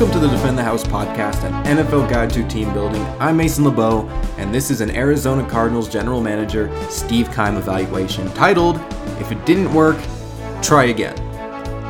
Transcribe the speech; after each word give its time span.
Welcome 0.00 0.18
to 0.18 0.26
the 0.26 0.34
Defend 0.34 0.56
the 0.56 0.62
House 0.62 0.82
podcast, 0.82 1.44
an 1.44 1.76
NFL 1.76 2.08
guide 2.08 2.30
to 2.30 2.48
team 2.48 2.72
building. 2.72 3.02
I'm 3.18 3.36
Mason 3.36 3.64
LeBeau, 3.64 4.08
and 4.38 4.54
this 4.54 4.70
is 4.70 4.80
an 4.80 4.88
Arizona 4.96 5.46
Cardinals 5.46 5.90
general 5.90 6.22
manager 6.22 6.74
Steve 6.88 7.30
Keim 7.34 7.58
evaluation 7.58 8.26
titled, 8.32 8.80
If 9.20 9.30
It 9.30 9.44
Didn't 9.44 9.74
Work, 9.74 9.98
Try 10.62 10.84
Again. 10.84 11.18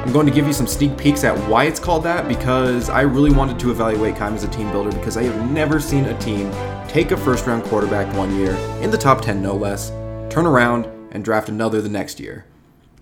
I'm 0.04 0.12
going 0.12 0.26
to 0.26 0.32
give 0.32 0.44
you 0.44 0.52
some 0.52 0.66
sneak 0.66 0.98
peeks 0.98 1.22
at 1.22 1.38
why 1.48 1.66
it's 1.66 1.78
called 1.78 2.02
that 2.02 2.26
because 2.26 2.90
I 2.90 3.02
really 3.02 3.30
wanted 3.30 3.60
to 3.60 3.70
evaluate 3.70 4.16
Keim 4.16 4.34
as 4.34 4.42
a 4.42 4.48
team 4.48 4.72
builder 4.72 4.90
because 4.90 5.16
I 5.16 5.22
have 5.22 5.48
never 5.52 5.78
seen 5.78 6.06
a 6.06 6.18
team 6.18 6.50
take 6.88 7.12
a 7.12 7.16
first 7.16 7.46
round 7.46 7.62
quarterback 7.62 8.12
one 8.16 8.34
year, 8.34 8.54
in 8.82 8.90
the 8.90 8.98
top 8.98 9.20
10 9.20 9.40
no 9.40 9.54
less, 9.54 9.90
turn 10.30 10.46
around, 10.46 10.86
and 11.12 11.24
draft 11.24 11.48
another 11.48 11.80
the 11.80 11.88
next 11.88 12.18
year. 12.18 12.44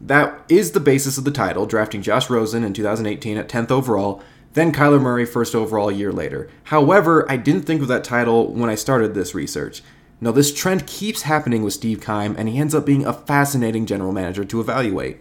That 0.03 0.39
is 0.51 0.73
the 0.73 0.81
basis 0.81 1.17
of 1.17 1.25
the 1.25 1.31
title, 1.31 1.65
drafting 1.65 2.03
Josh 2.03 2.29
Rosen 2.29 2.63
in 2.63 2.75
2018 2.75 3.39
at 3.39 3.49
10th 3.49 3.71
overall, 3.71 4.23
then 4.59 4.73
Kyler 4.73 5.01
Murray 5.01 5.25
first 5.25 5.55
overall 5.55 5.89
a 5.89 5.95
year 5.95 6.13
later. 6.13 6.49
However, 6.65 7.31
I 7.31 7.37
didn't 7.37 7.63
think 7.63 7.81
of 7.81 7.89
that 7.89 8.05
title 8.05 8.53
when 8.53 8.69
I 8.69 8.75
started 8.75 9.15
this 9.15 9.35
research. 9.35 9.83
Now, 10.21 10.33
this 10.33 10.53
trend 10.53 10.87
keeps 10.87 11.23
happening 11.23 11.63
with 11.63 11.75
Steve 11.75 12.01
Keim, 12.01 12.35
and 12.37 12.49
he 12.49 12.59
ends 12.59 12.75
up 12.75 12.85
being 12.85 13.07
a 13.07 13.13
fascinating 13.13 13.87
general 13.87 14.13
manager 14.13 14.45
to 14.45 14.61
evaluate. 14.61 15.19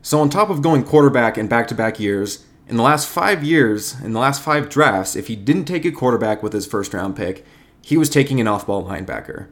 So, 0.00 0.20
on 0.20 0.30
top 0.30 0.48
of 0.48 0.62
going 0.62 0.84
quarterback 0.84 1.36
in 1.36 1.48
back 1.48 1.66
to 1.68 1.74
back 1.74 1.98
years, 1.98 2.44
in 2.68 2.76
the 2.76 2.82
last 2.82 3.08
five 3.08 3.42
years, 3.42 3.98
in 4.00 4.12
the 4.12 4.20
last 4.20 4.40
five 4.42 4.68
drafts, 4.68 5.16
if 5.16 5.26
he 5.26 5.34
didn't 5.34 5.64
take 5.64 5.84
a 5.84 5.90
quarterback 5.90 6.42
with 6.42 6.52
his 6.52 6.66
first 6.66 6.94
round 6.94 7.16
pick, 7.16 7.44
he 7.82 7.96
was 7.96 8.08
taking 8.08 8.40
an 8.40 8.46
off 8.46 8.66
ball 8.66 8.84
linebacker. 8.84 9.48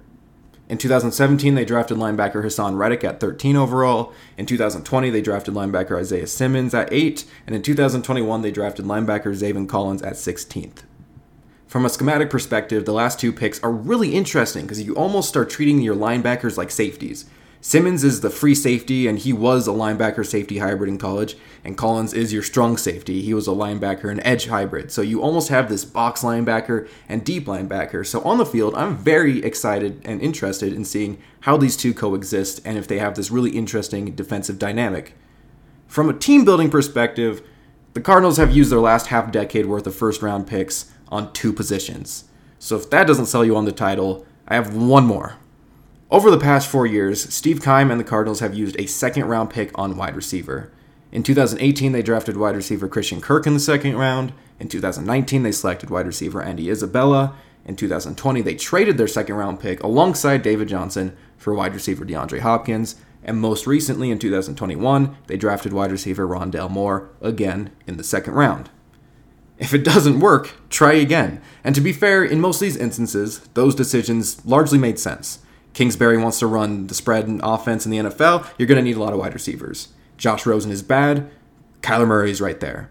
In 0.68 0.78
2017, 0.78 1.54
they 1.54 1.64
drafted 1.64 1.96
linebacker 1.96 2.42
Haason 2.42 2.76
Reddick 2.76 3.04
at 3.04 3.20
13 3.20 3.56
overall. 3.56 4.12
In 4.36 4.46
2020, 4.46 5.10
they 5.10 5.20
drafted 5.20 5.54
linebacker 5.54 5.98
Isaiah 5.98 6.26
Simmons 6.26 6.74
at 6.74 6.92
8. 6.92 7.24
And 7.46 7.54
in 7.54 7.62
2021, 7.62 8.42
they 8.42 8.50
drafted 8.50 8.84
linebacker 8.84 9.26
Zaven 9.26 9.68
Collins 9.68 10.02
at 10.02 10.14
16th. 10.14 10.82
From 11.68 11.84
a 11.84 11.88
schematic 11.88 12.30
perspective, 12.30 12.84
the 12.84 12.92
last 12.92 13.20
two 13.20 13.32
picks 13.32 13.62
are 13.62 13.70
really 13.70 14.14
interesting 14.14 14.62
because 14.62 14.82
you 14.82 14.94
almost 14.94 15.28
start 15.28 15.50
treating 15.50 15.80
your 15.80 15.96
linebackers 15.96 16.56
like 16.56 16.70
safeties. 16.70 17.26
Simmons 17.66 18.04
is 18.04 18.20
the 18.20 18.30
free 18.30 18.54
safety, 18.54 19.08
and 19.08 19.18
he 19.18 19.32
was 19.32 19.66
a 19.66 19.72
linebacker 19.72 20.24
safety 20.24 20.58
hybrid 20.58 20.88
in 20.88 20.98
college. 20.98 21.36
And 21.64 21.76
Collins 21.76 22.14
is 22.14 22.32
your 22.32 22.44
strong 22.44 22.76
safety. 22.76 23.22
He 23.22 23.34
was 23.34 23.48
a 23.48 23.50
linebacker 23.50 24.08
and 24.08 24.20
edge 24.24 24.46
hybrid. 24.46 24.92
So 24.92 25.02
you 25.02 25.20
almost 25.20 25.48
have 25.48 25.68
this 25.68 25.84
box 25.84 26.22
linebacker 26.22 26.88
and 27.08 27.24
deep 27.24 27.46
linebacker. 27.46 28.06
So 28.06 28.22
on 28.22 28.38
the 28.38 28.46
field, 28.46 28.76
I'm 28.76 28.96
very 28.96 29.42
excited 29.42 30.00
and 30.04 30.22
interested 30.22 30.72
in 30.72 30.84
seeing 30.84 31.20
how 31.40 31.56
these 31.56 31.76
two 31.76 31.92
coexist 31.92 32.60
and 32.64 32.78
if 32.78 32.86
they 32.86 33.00
have 33.00 33.16
this 33.16 33.32
really 33.32 33.50
interesting 33.50 34.14
defensive 34.14 34.60
dynamic. 34.60 35.14
From 35.88 36.08
a 36.08 36.16
team 36.16 36.44
building 36.44 36.70
perspective, 36.70 37.42
the 37.94 38.00
Cardinals 38.00 38.36
have 38.36 38.54
used 38.54 38.70
their 38.70 38.78
last 38.78 39.08
half 39.08 39.32
decade 39.32 39.66
worth 39.66 39.88
of 39.88 39.96
first 39.96 40.22
round 40.22 40.46
picks 40.46 40.92
on 41.08 41.32
two 41.32 41.52
positions. 41.52 42.26
So 42.60 42.76
if 42.76 42.88
that 42.90 43.08
doesn't 43.08 43.26
sell 43.26 43.44
you 43.44 43.56
on 43.56 43.64
the 43.64 43.72
title, 43.72 44.24
I 44.46 44.54
have 44.54 44.76
one 44.76 45.04
more. 45.04 45.38
Over 46.08 46.30
the 46.30 46.38
past 46.38 46.68
four 46.68 46.86
years, 46.86 47.34
Steve 47.34 47.60
Keim 47.60 47.90
and 47.90 47.98
the 47.98 48.04
Cardinals 48.04 48.38
have 48.38 48.54
used 48.54 48.78
a 48.78 48.86
second 48.86 49.24
round 49.24 49.50
pick 49.50 49.76
on 49.76 49.96
wide 49.96 50.14
receiver. 50.14 50.70
In 51.10 51.24
2018, 51.24 51.90
they 51.90 52.02
drafted 52.02 52.36
wide 52.36 52.54
receiver 52.54 52.86
Christian 52.86 53.20
Kirk 53.20 53.44
in 53.44 53.54
the 53.54 53.60
second 53.60 53.96
round. 53.96 54.32
In 54.60 54.68
2019, 54.68 55.42
they 55.42 55.50
selected 55.50 55.90
wide 55.90 56.06
receiver 56.06 56.40
Andy 56.40 56.70
Isabella. 56.70 57.34
In 57.64 57.74
2020, 57.74 58.40
they 58.40 58.54
traded 58.54 58.98
their 58.98 59.08
second 59.08 59.34
round 59.34 59.58
pick 59.58 59.82
alongside 59.82 60.42
David 60.42 60.68
Johnson 60.68 61.16
for 61.36 61.52
wide 61.52 61.74
receiver 61.74 62.04
DeAndre 62.04 62.38
Hopkins. 62.38 62.94
And 63.24 63.38
most 63.38 63.66
recently, 63.66 64.12
in 64.12 64.20
2021, 64.20 65.16
they 65.26 65.36
drafted 65.36 65.72
wide 65.72 65.90
receiver 65.90 66.24
Rondale 66.24 66.70
Moore 66.70 67.10
again 67.20 67.72
in 67.88 67.96
the 67.96 68.04
second 68.04 68.34
round. 68.34 68.70
If 69.58 69.74
it 69.74 69.82
doesn't 69.82 70.20
work, 70.20 70.52
try 70.70 70.92
again. 70.92 71.42
And 71.64 71.74
to 71.74 71.80
be 71.80 71.92
fair, 71.92 72.24
in 72.24 72.40
most 72.40 72.58
of 72.58 72.60
these 72.60 72.76
instances, 72.76 73.40
those 73.54 73.74
decisions 73.74 74.46
largely 74.46 74.78
made 74.78 75.00
sense. 75.00 75.40
Kingsbury 75.76 76.16
wants 76.16 76.38
to 76.38 76.46
run 76.46 76.86
the 76.86 76.94
spread 76.94 77.28
and 77.28 77.38
offense 77.44 77.84
in 77.84 77.92
the 77.92 77.98
NFL, 77.98 78.48
you're 78.56 78.66
going 78.66 78.78
to 78.78 78.82
need 78.82 78.96
a 78.96 78.98
lot 78.98 79.12
of 79.12 79.18
wide 79.18 79.34
receivers. 79.34 79.88
Josh 80.16 80.46
Rosen 80.46 80.70
is 80.70 80.82
bad. 80.82 81.28
Kyler 81.82 82.06
Murray 82.06 82.30
is 82.30 82.40
right 82.40 82.58
there. 82.60 82.88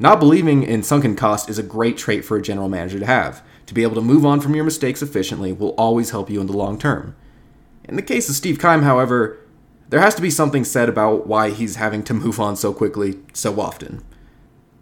Not 0.00 0.18
believing 0.18 0.64
in 0.64 0.82
sunken 0.82 1.14
cost 1.14 1.48
is 1.48 1.56
a 1.56 1.62
great 1.62 1.96
trait 1.96 2.24
for 2.24 2.36
a 2.36 2.42
general 2.42 2.68
manager 2.68 2.98
to 2.98 3.06
have. 3.06 3.44
To 3.66 3.74
be 3.74 3.84
able 3.84 3.94
to 3.94 4.00
move 4.00 4.26
on 4.26 4.40
from 4.40 4.56
your 4.56 4.64
mistakes 4.64 5.02
efficiently 5.02 5.52
will 5.52 5.76
always 5.78 6.10
help 6.10 6.28
you 6.28 6.40
in 6.40 6.48
the 6.48 6.56
long 6.56 6.80
term. 6.80 7.14
In 7.84 7.94
the 7.94 8.02
case 8.02 8.28
of 8.28 8.34
Steve 8.34 8.58
Keim, 8.58 8.82
however, 8.82 9.38
there 9.90 10.00
has 10.00 10.16
to 10.16 10.22
be 10.22 10.28
something 10.28 10.64
said 10.64 10.88
about 10.88 11.28
why 11.28 11.50
he's 11.50 11.76
having 11.76 12.02
to 12.02 12.14
move 12.24 12.40
on 12.40 12.56
so 12.56 12.72
quickly 12.72 13.20
so 13.34 13.60
often. 13.60 14.02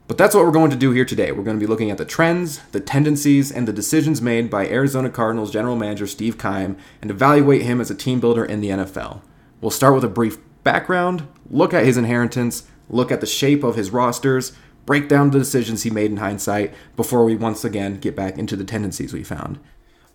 But 0.07 0.19
that's 0.19 0.35
what 0.35 0.45
we're 0.45 0.51
going 0.51 0.71
to 0.71 0.77
do 0.77 0.91
here 0.91 1.07
today. 1.07 1.33
We're 1.33 1.45
going 1.45 1.59
to 1.59 1.65
be 1.65 1.71
looking 1.71 1.91
at 1.91 1.97
the 1.97 2.05
trends, 2.05 2.59
the 2.73 2.81
tendencies, 2.81 3.51
and 3.51 3.67
the 3.67 3.73
decisions 3.73 4.21
made 4.21 4.51
by 4.51 4.69
Arizona 4.69 5.09
Cardinals 5.09 5.51
general 5.51 5.77
manager 5.77 6.07
Steve 6.07 6.37
Keim 6.37 6.77
and 7.01 7.11
evaluate 7.11 7.63
him 7.63 7.81
as 7.81 7.91
a 7.91 7.95
team 7.95 8.21
builder 8.21 8.45
in 8.45 8.61
the 8.61 8.69
NFL. 8.69 9.23
We'll 9.63 9.71
start 9.71 9.95
with 9.95 10.05
a 10.05 10.09
brief 10.09 10.37
background, 10.63 11.27
look 11.49 11.73
at 11.73 11.87
his 11.87 11.97
inheritance, 11.97 12.65
look 12.91 13.11
at 13.11 13.23
the 13.23 13.27
shape 13.27 13.65
of 13.65 13.77
his 13.77 13.91
rosters, 13.91 14.53
break 14.85 15.09
down 15.09 15.31
the 15.31 15.39
decisions 15.39 15.85
he 15.85 15.91
made 15.91 16.11
in 16.11 16.19
hindsight 16.19 16.75
before 16.97 17.25
we 17.25 17.35
once 17.35 17.65
again 17.65 17.99
get 17.99 18.15
back 18.15 18.37
into 18.37 18.57
the 18.57 18.65
tendencies 18.65 19.15
we 19.15 19.25
found. 19.25 19.59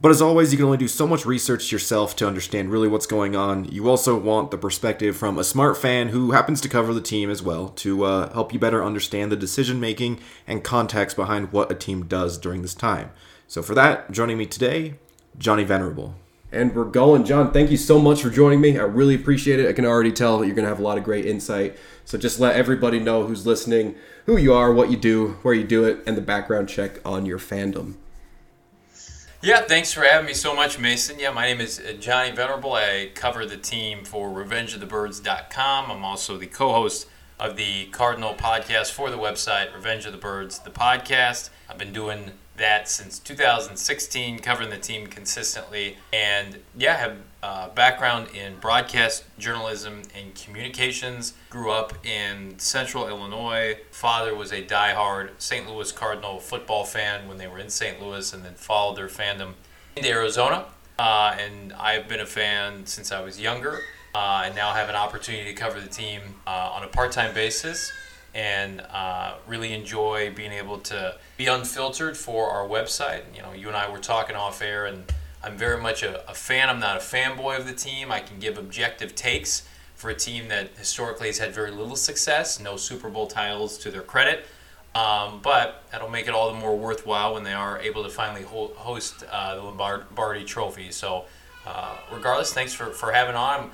But 0.02 0.12
as 0.12 0.22
always, 0.22 0.54
you 0.54 0.58
can 0.58 0.66
only 0.66 0.78
do 0.78 0.88
so 0.88 1.06
much 1.06 1.26
research 1.26 1.74
yourself 1.74 2.16
to 2.18 2.28
understand 2.28 2.72
really 2.72 2.88
what's 2.88 3.06
going 3.06 3.36
on. 3.36 3.66
You 3.66 3.90
also 3.90 4.18
want 4.18 4.50
the 4.50 4.58
perspective 4.58 5.18
from 5.18 5.38
a 5.38 5.44
smart 5.44 5.78
fan 5.78 6.10
who 6.10 6.32
happens 6.32 6.62
to 6.62 6.70
cover 6.70 6.94
the 6.94 7.02
team 7.02 7.30
as 7.30 7.44
well 7.44 7.68
to 7.70 8.06
uh, 8.06 8.32
help 8.32 8.54
you 8.54 8.60
better 8.60 8.82
understand 8.82 9.30
the 9.30 9.36
decision 9.36 9.78
making 9.78 10.22
and 10.48 10.64
context 10.64 11.18
behind 11.18 11.52
what 11.52 11.70
a 11.70 11.76
team 11.76 12.06
does 12.06 12.38
during 12.38 12.62
this 12.62 12.74
time. 12.74 13.12
So, 13.46 13.62
for 13.62 13.76
that, 13.76 14.10
joining 14.10 14.38
me 14.38 14.46
today, 14.46 14.94
Johnny 15.38 15.66
Venerable. 15.66 16.16
And 16.50 16.74
we're 16.74 16.86
going. 16.86 17.26
John, 17.26 17.52
thank 17.52 17.70
you 17.70 17.78
so 17.78 18.00
much 18.00 18.22
for 18.22 18.30
joining 18.30 18.62
me. 18.62 18.80
I 18.80 18.84
really 18.84 19.16
appreciate 19.16 19.60
it. 19.60 19.68
I 19.68 19.74
can 19.74 19.86
already 19.86 20.14
tell 20.14 20.46
you're 20.46 20.56
going 20.56 20.64
to 20.64 20.70
have 20.70 20.80
a 20.80 20.84
lot 20.84 20.98
of 20.98 21.04
great 21.04 21.26
insight. 21.26 21.78
So, 22.06 22.18
just 22.18 22.40
let 22.40 22.56
everybody 22.56 23.02
know 23.02 23.26
who's 23.26 23.46
listening 23.46 23.96
who 24.28 24.38
you 24.38 24.54
are, 24.54 24.72
what 24.72 24.92
you 24.92 24.98
do, 24.98 25.38
where 25.42 25.54
you 25.54 25.66
do 25.66 25.84
it, 25.84 26.02
and 26.08 26.16
the 26.16 26.22
background 26.22 26.70
check 26.70 27.06
on 27.06 27.26
your 27.26 27.40
fandom. 27.40 27.96
Yeah, 29.42 29.62
thanks 29.62 29.94
for 29.94 30.02
having 30.02 30.26
me 30.26 30.34
so 30.34 30.54
much, 30.54 30.78
Mason. 30.78 31.18
Yeah, 31.18 31.32
my 31.32 31.46
name 31.46 31.62
is 31.62 31.80
uh, 31.80 31.94
Johnny 31.94 32.30
Venerable. 32.32 32.74
I 32.74 33.12
cover 33.16 33.46
the 33.46 33.56
team 33.56 34.04
for 34.04 34.28
RevengeOfTheBirds.com. 34.32 35.90
I'm 35.90 36.04
also 36.04 36.36
the 36.36 36.46
co-host 36.46 37.08
of 37.40 37.56
the 37.56 37.86
Cardinal 37.86 38.34
podcast 38.34 38.92
for 38.92 39.10
the 39.10 39.16
website 39.18 39.74
Revenge 39.74 40.06
of 40.06 40.12
the 40.12 40.18
Birds, 40.18 40.60
the 40.60 40.70
podcast. 40.70 41.52
I've 41.70 41.78
been 41.78 41.94
doing 41.94 42.32
that 42.58 42.90
since 42.90 43.18
2016, 43.18 44.40
covering 44.40 44.72
the 44.72 44.78
team 44.78 45.08
consistently, 45.08 45.96
and 46.12 46.60
yeah, 46.76 46.98
have 46.98 47.16
uh, 47.42 47.70
background 47.70 48.28
in 48.36 48.56
broadcast 48.58 49.24
journalism 49.38 50.02
and 50.16 50.36
communications. 50.36 51.34
Grew 51.50 51.72
up 51.72 52.06
in 52.06 52.58
Central 52.60 53.08
Illinois. 53.08 53.78
Father 53.92 54.36
was 54.36 54.52
a 54.52 54.64
diehard 54.64 55.32
St. 55.38 55.70
Louis 55.70 55.92
Cardinal 55.92 56.40
football 56.40 56.84
fan 56.84 57.28
when 57.28 57.38
they 57.38 57.48
were 57.48 57.60
in 57.60 57.70
St. 57.70 58.02
Louis, 58.02 58.34
and 58.34 58.44
then 58.44 58.56
followed 58.56 58.98
their 58.98 59.08
fandom 59.08 59.54
into 59.96 60.10
Arizona. 60.10 60.66
Uh, 60.98 61.36
and 61.40 61.72
I've 61.74 62.08
been 62.08 62.20
a 62.20 62.26
fan 62.26 62.86
since 62.86 63.12
I 63.12 63.22
was 63.22 63.40
younger, 63.40 63.80
uh, 64.14 64.44
and 64.46 64.56
now 64.56 64.74
have 64.74 64.90
an 64.90 64.96
opportunity 64.96 65.46
to 65.46 65.54
cover 65.54 65.80
the 65.80 65.88
team 65.88 66.22
uh, 66.46 66.72
on 66.74 66.84
a 66.84 66.88
part-time 66.88 67.34
basis 67.34 67.92
and 68.36 68.82
uh, 68.92 69.36
really 69.48 69.74
enjoy 69.74 70.32
being 70.36 70.52
able 70.52 70.78
to 70.78 71.16
be 71.38 71.48
unfiltered 71.48 72.16
for 72.16 72.50
our 72.50 72.68
website. 72.68 73.22
You 73.36 73.42
know, 73.42 73.54
you 73.54 73.68
and 73.68 73.78
I 73.78 73.90
were 73.90 73.98
talking 73.98 74.36
off 74.36 74.62
air, 74.62 74.86
and 74.86 75.04
I'm 75.44 75.58
very 75.58 75.82
much 75.82 76.04
a, 76.04 76.30
a, 76.30 76.34
fan. 76.34 76.70
I'm 76.70 76.80
not 76.80 76.98
a 76.98 77.00
fanboy 77.00 77.58
of 77.58 77.66
the 77.66 77.74
team. 77.74 78.12
I 78.12 78.20
can 78.20 78.40
give 78.40 78.58
objective 78.58 79.16
takes 79.16 79.68
for 79.96 80.10
a 80.10 80.16
team 80.16 80.48
that 80.50 80.70
historically 80.78 81.28
has 81.28 81.38
had 81.38 81.54
very 81.54 81.72
little 81.72 81.96
success, 81.96 82.60
no 82.60 82.78
Super 82.78 83.10
Bowl 83.10 83.28
titles 83.28 83.78
to 83.80 83.92
their 83.92 84.02
credit. 84.02 84.46
Um, 84.96 85.40
but 85.42 85.84
that'll 85.92 86.10
make 86.10 86.28
it 86.28 86.34
all 86.34 86.52
the 86.52 86.58
more 86.58 86.76
worthwhile 86.76 87.36
when 87.36 87.44
they 87.44 87.54
are 87.54 87.80
able 87.80 88.04
to 88.04 88.10
finally 88.10 88.44
ho- 88.44 88.74
host 88.76 89.24
uh, 89.32 89.56
the 89.56 89.62
Lombardi 89.62 90.44
Trophy. 90.44 90.92
So, 90.92 91.26
uh, 91.66 91.96
regardless, 92.12 92.54
thanks 92.54 92.74
for, 92.74 92.88
for 92.88 93.12
having 93.12 93.36
on. 93.36 93.72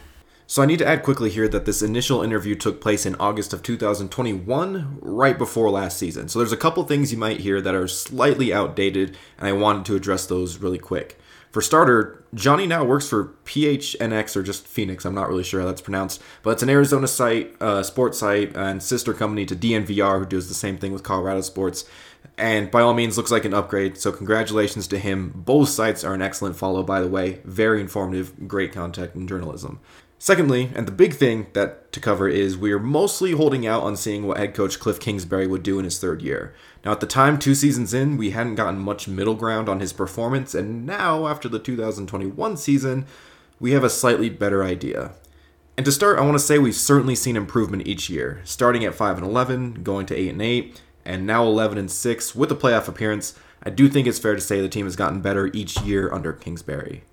So 0.48 0.62
I 0.62 0.68
need 0.68 0.78
to 0.80 0.88
add 0.88 1.02
quickly 1.02 1.32
here 1.32 1.48
that 1.48 1.66
this 1.66 1.82
initial 1.82 2.22
interview 2.22 2.54
took 2.54 2.80
place 2.80 3.06
in 3.08 3.16
August 3.16 3.52
of 3.52 3.64
2021, 3.64 5.00
right 5.02 5.38
before 5.38 5.72
last 5.72 5.98
season. 5.98 6.28
So 6.28 6.38
there's 6.38 6.52
a 6.52 6.58
couple 6.58 6.84
things 6.84 7.12
you 7.12 7.18
might 7.18 7.40
hear 7.40 7.62
that 7.62 7.74
are 7.74 7.88
slightly 7.88 8.54
outdated, 8.54 9.18
and 9.40 9.48
I 9.48 9.54
wanted 9.54 9.86
to 9.86 9.96
address 9.96 10.28
those 10.28 10.60
really 10.60 10.78
quick. 10.78 11.20
For 11.56 11.62
starter, 11.62 12.22
Johnny 12.34 12.68
now 12.68 12.84
works 12.84 13.08
for 13.08 13.32
PHNX 13.46 14.36
or 14.36 14.44
just 14.44 14.68
Phoenix. 14.68 15.06
I'm 15.06 15.16
not 15.16 15.30
really 15.30 15.46
sure 15.46 15.62
how 15.62 15.68
that's 15.68 15.80
pronounced, 15.80 16.22
but 16.44 16.50
it's 16.50 16.64
an 16.64 16.70
Arizona 16.70 17.08
site, 17.08 17.56
uh, 17.62 17.82
sports 17.82 18.20
site, 18.20 18.58
and 18.58 18.84
sister 18.84 19.14
company 19.14 19.46
to 19.46 19.56
DNVR, 19.56 20.20
who 20.20 20.26
does 20.26 20.50
the 20.50 20.54
same 20.54 20.78
thing 20.78 20.92
with 20.92 21.04
Colorado 21.04 21.40
sports. 21.40 21.86
And 22.38 22.70
by 22.70 22.82
all 22.82 22.94
means, 22.94 23.16
looks 23.16 23.32
like 23.32 23.46
an 23.46 23.54
upgrade. 23.54 23.98
So 23.98 24.12
congratulations 24.12 24.86
to 24.88 25.00
him. 25.00 25.32
Both 25.34 25.70
sites 25.70 26.04
are 26.04 26.14
an 26.14 26.22
excellent 26.22 26.58
follow, 26.58 26.84
by 26.84 27.00
the 27.00 27.08
way. 27.08 27.40
Very 27.46 27.80
informative, 27.80 28.50
great 28.50 28.74
content 28.74 29.16
and 29.16 29.26
journalism. 29.26 29.80
Secondly, 30.26 30.72
and 30.74 30.88
the 30.88 30.92
big 30.92 31.14
thing 31.14 31.46
that 31.54 31.92
to 31.92 32.00
cover 32.00 32.28
is 32.28 32.58
we 32.58 32.72
are 32.72 32.80
mostly 32.80 33.34
holding 33.34 33.68
out 33.68 33.84
on 33.84 33.96
seeing 33.96 34.26
what 34.26 34.38
head 34.38 34.56
coach 34.56 34.80
Cliff 34.80 35.00
Kingsbury 35.00 35.46
would 35.46 35.62
do 35.62 35.78
in 35.78 35.86
his 35.86 36.00
third 36.00 36.24
year. 36.24 36.52
Now, 36.84 36.94
at 36.94 37.00
the 37.00 37.06
time, 37.06 37.38
two 37.38 37.54
seasons 37.54 37.94
in, 37.94 38.18
we 38.18 38.32
hadn't 38.32 38.56
gotten 38.56 38.80
much 38.80 39.08
middle 39.08 39.36
ground 39.36 39.70
on 39.70 39.82
his 39.82 39.94
performance, 39.94 40.56
and 40.56 40.84
now, 40.84 41.28
after 41.28 41.48
the 41.48 41.60
2021 41.60 42.58
season, 42.58 43.06
we 43.60 43.74
have 43.74 43.84
a 43.84 43.90
slightly 43.90 44.32
better 44.32 44.64
idea. 44.64 45.12
And 45.78 45.86
to 45.86 45.92
start, 45.92 46.18
I 46.18 46.24
want 46.24 46.34
to 46.34 46.44
say 46.44 46.58
we've 46.58 46.74
certainly 46.74 47.14
seen 47.14 47.38
improvement 47.38 47.86
each 47.86 48.10
year, 48.10 48.42
starting 48.46 48.84
at 48.84 48.96
5 48.96 49.20
and 49.20 49.28
11, 49.28 49.84
going 49.84 50.08
to 50.08 50.16
8 50.16 50.30
and 50.30 50.42
8, 50.42 50.82
and 51.06 51.28
now 51.28 51.44
11 51.44 51.78
and 51.78 51.92
6 51.92 52.34
with 52.34 52.52
a 52.52 52.56
playoff 52.56 52.88
appearance. 52.88 53.38
I 53.62 53.70
do 53.70 53.88
think 53.88 54.08
it's 54.08 54.18
fair 54.18 54.34
to 54.34 54.42
say 54.42 54.60
the 54.60 54.70
team 54.70 54.88
has 54.88 54.96
gotten 54.96 55.22
better 55.22 55.52
each 55.54 55.80
year 55.82 56.12
under 56.12 56.34
Kingsbury. 56.34 57.04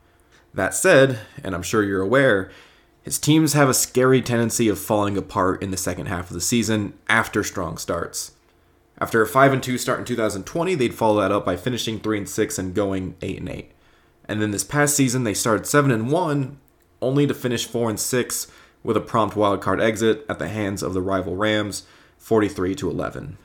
That 0.55 0.75
said, 0.75 1.19
and 1.45 1.55
I'm 1.55 1.63
sure 1.63 1.83
you're 1.83 2.01
aware, 2.01 2.51
his 3.03 3.19
teams 3.19 3.53
have 3.53 3.69
a 3.69 3.75
scary 3.75 4.23
tendency 4.23 4.69
of 4.69 4.79
falling 4.79 5.17
apart 5.17 5.63
in 5.63 5.71
the 5.71 5.77
second 5.77 6.07
half 6.07 6.31
of 6.31 6.35
the 6.35 6.41
season 6.41 6.95
after 7.09 7.43
strong 7.43 7.77
starts. 7.77 8.33
After 8.99 9.21
a 9.21 9.27
5 9.27 9.53
and 9.55 9.63
2 9.63 9.79
start 9.79 9.99
in 9.99 10.05
2020, 10.05 10.75
they'd 10.77 10.95
follow 10.95 11.21
that 11.21 11.33
up 11.33 11.45
by 11.45 11.57
finishing 11.57 11.99
3 11.99 12.19
and 12.19 12.29
6 12.29 12.59
and 12.59 12.75
going 12.75 13.17
8 13.21 13.41
and 13.41 13.49
8. 13.49 13.73
And 14.27 14.41
then 14.41 14.53
this 14.53 14.63
past 14.63 14.95
season 14.95 15.25
they 15.25 15.35
started 15.35 15.67
7 15.67 15.91
and 15.91 16.11
1 16.11 16.59
only 17.01 17.27
to 17.27 17.35
finish 17.35 17.67
4 17.67 17.91
and 17.91 18.01
6 18.01 18.47
with 18.85 18.97
a 18.97 19.01
prompt 19.01 19.35
wildcard 19.37 19.83
exit 19.83 20.25
at 20.29 20.39
the 20.39 20.49
hands 20.49 20.83
of 20.83 20.95
the 20.95 21.03
rival 21.03 21.37
Rams 21.37 21.85
43 22.19 22.77
to 22.77 22.89
11. 22.91 23.39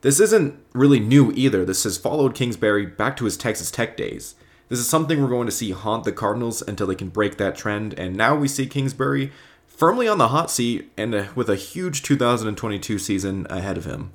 This 0.00 0.20
isn't 0.20 0.60
really 0.72 1.00
new 1.00 1.32
either. 1.32 1.64
This 1.64 1.84
has 1.84 1.98
followed 1.98 2.34
Kingsbury 2.34 2.86
back 2.86 3.16
to 3.16 3.24
his 3.24 3.36
Texas 3.36 3.70
Tech 3.70 3.96
days. 3.96 4.34
This 4.68 4.78
is 4.78 4.88
something 4.88 5.20
we're 5.20 5.28
going 5.28 5.46
to 5.46 5.52
see 5.52 5.70
haunt 5.70 6.04
the 6.04 6.12
Cardinals 6.12 6.62
until 6.62 6.86
they 6.86 6.94
can 6.94 7.08
break 7.08 7.38
that 7.38 7.56
trend, 7.56 7.98
and 7.98 8.16
now 8.16 8.36
we 8.36 8.48
see 8.48 8.66
Kingsbury 8.66 9.32
firmly 9.66 10.08
on 10.08 10.18
the 10.18 10.28
hot 10.28 10.50
seat 10.50 10.90
and 10.96 11.14
uh, 11.14 11.24
with 11.34 11.48
a 11.48 11.56
huge 11.56 12.02
2022 12.02 12.98
season 12.98 13.46
ahead 13.48 13.78
of 13.78 13.84
him. 13.84 14.10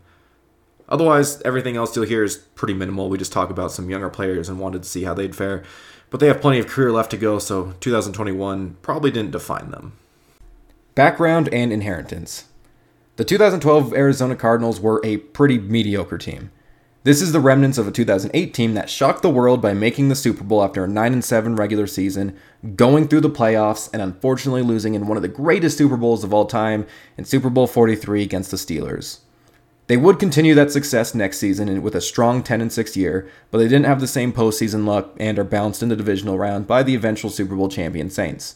Otherwise, 0.90 1.42
everything 1.42 1.76
else 1.76 1.96
you'll 1.96 2.06
hear 2.06 2.24
is 2.24 2.38
pretty 2.38 2.74
minimal. 2.74 3.10
We 3.10 3.18
just 3.18 3.32
talk 3.32 3.50
about 3.50 3.72
some 3.72 3.90
younger 3.90 4.10
players 4.10 4.50
and 4.50 4.60
wanted 4.60 4.84
to 4.84 4.90
see 4.90 5.04
how 5.04 5.14
they'd 5.14 5.36
fare. 5.36 5.64
But 6.10 6.20
they 6.20 6.28
have 6.28 6.42
plenty 6.42 6.60
of 6.60 6.68
career 6.68 6.92
left 6.92 7.10
to 7.12 7.18
go, 7.18 7.40
so 7.40 7.74
2021 7.80 8.78
probably 8.84 9.10
didn't 9.10 9.32
define 9.32 9.72
them. 9.72 9.94
Background 10.94 11.50
and 11.52 11.74
inheritance. 11.74 12.46
The 13.16 13.24
2012 13.24 13.94
Arizona 13.94 14.36
Cardinals 14.36 14.80
were 14.80 15.02
a 15.04 15.18
pretty 15.18 15.58
mediocre 15.58 16.18
team. 16.18 16.52
This 17.06 17.22
is 17.22 17.34
the 17.34 17.42
remnants 17.42 17.78
of 17.78 17.86
a 17.86 17.92
2008 17.92 18.54
team 18.54 18.76
that 18.76 18.90
shocked 18.90 19.24
the 19.24 19.30
world 19.30 19.62
by 19.62 19.74
making 19.74 20.08
the 20.08 20.16
Super 20.16 20.46
Bowl 20.46 20.64
after 20.64 20.86
a 20.86 20.88
9 20.88 21.22
7 21.22 21.54
regular 21.58 21.86
season, 21.86 22.38
going 22.78 23.10
through 23.10 23.20
the 23.20 23.30
playoffs, 23.30 23.90
and 23.92 24.02
unfortunately 24.02 24.62
losing 24.62 24.94
in 24.94 25.06
one 25.06 25.18
of 25.18 25.22
the 25.22 25.28
greatest 25.28 25.78
Super 25.78 25.98
Bowls 25.98 26.24
of 26.24 26.34
all 26.34 26.46
time 26.46 26.88
in 27.18 27.26
Super 27.26 27.50
Bowl 27.50 27.68
43 27.68 28.24
against 28.24 28.52
the 28.52 28.58
Steelers. 28.58 29.20
They 29.88 29.98
would 29.98 30.18
continue 30.18 30.56
that 30.56 30.72
success 30.72 31.14
next 31.14 31.40
season 31.40 31.82
with 31.82 31.94
a 31.94 32.00
strong 32.00 32.42
10 32.42 32.70
6 32.70 32.96
year, 32.96 33.30
but 33.52 33.58
they 33.58 33.68
didn't 33.68 33.86
have 33.86 34.00
the 34.00 34.08
same 34.08 34.32
postseason 34.32 34.86
luck 34.86 35.14
and 35.20 35.38
are 35.38 35.44
bounced 35.44 35.84
in 35.84 35.90
the 35.90 35.98
divisional 35.98 36.38
round 36.38 36.68
by 36.68 36.84
the 36.84 36.96
eventual 36.96 37.30
Super 37.30 37.58
Bowl 37.58 37.68
champion 37.68 38.10
Saints. 38.10 38.56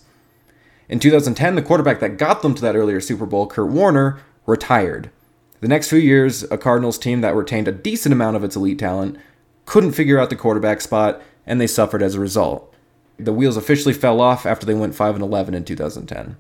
In 0.88 1.02
2010, 1.02 1.56
the 1.56 1.62
quarterback 1.62 2.00
that 2.00 2.18
got 2.18 2.44
them 2.44 2.56
to 2.56 2.62
that 2.62 2.78
earlier 2.78 3.02
Super 3.02 3.26
Bowl, 3.26 3.46
Kurt 3.46 3.68
Warner, 3.68 4.20
retired. 4.46 5.12
The 5.60 5.68
next 5.68 5.90
few 5.90 6.00
years, 6.00 6.44
a 6.44 6.58
Cardinals 6.58 7.00
team 7.00 7.22
that 7.22 7.36
retained 7.36 7.68
a 7.68 7.72
decent 7.72 8.14
amount 8.14 8.36
of 8.36 8.44
its 8.44 8.56
elite 8.56 8.80
talent 8.80 9.18
couldn't 9.66 9.94
figure 9.94 10.20
out 10.20 10.30
the 10.30 10.36
quarterback 10.36 10.82
spot, 10.82 11.22
and 11.46 11.60
they 11.60 11.68
suffered 11.68 12.04
as 12.04 12.16
a 12.16 12.20
result. 12.20 12.74
The 13.18 13.34
wheels 13.34 13.58
officially 13.58 13.94
fell 13.94 14.22
off 14.22 14.46
after 14.46 14.66
they 14.66 14.76
went 14.76 14.94
5 14.94 15.20
11 15.20 15.54
in 15.56 15.66
2010. 15.66 16.38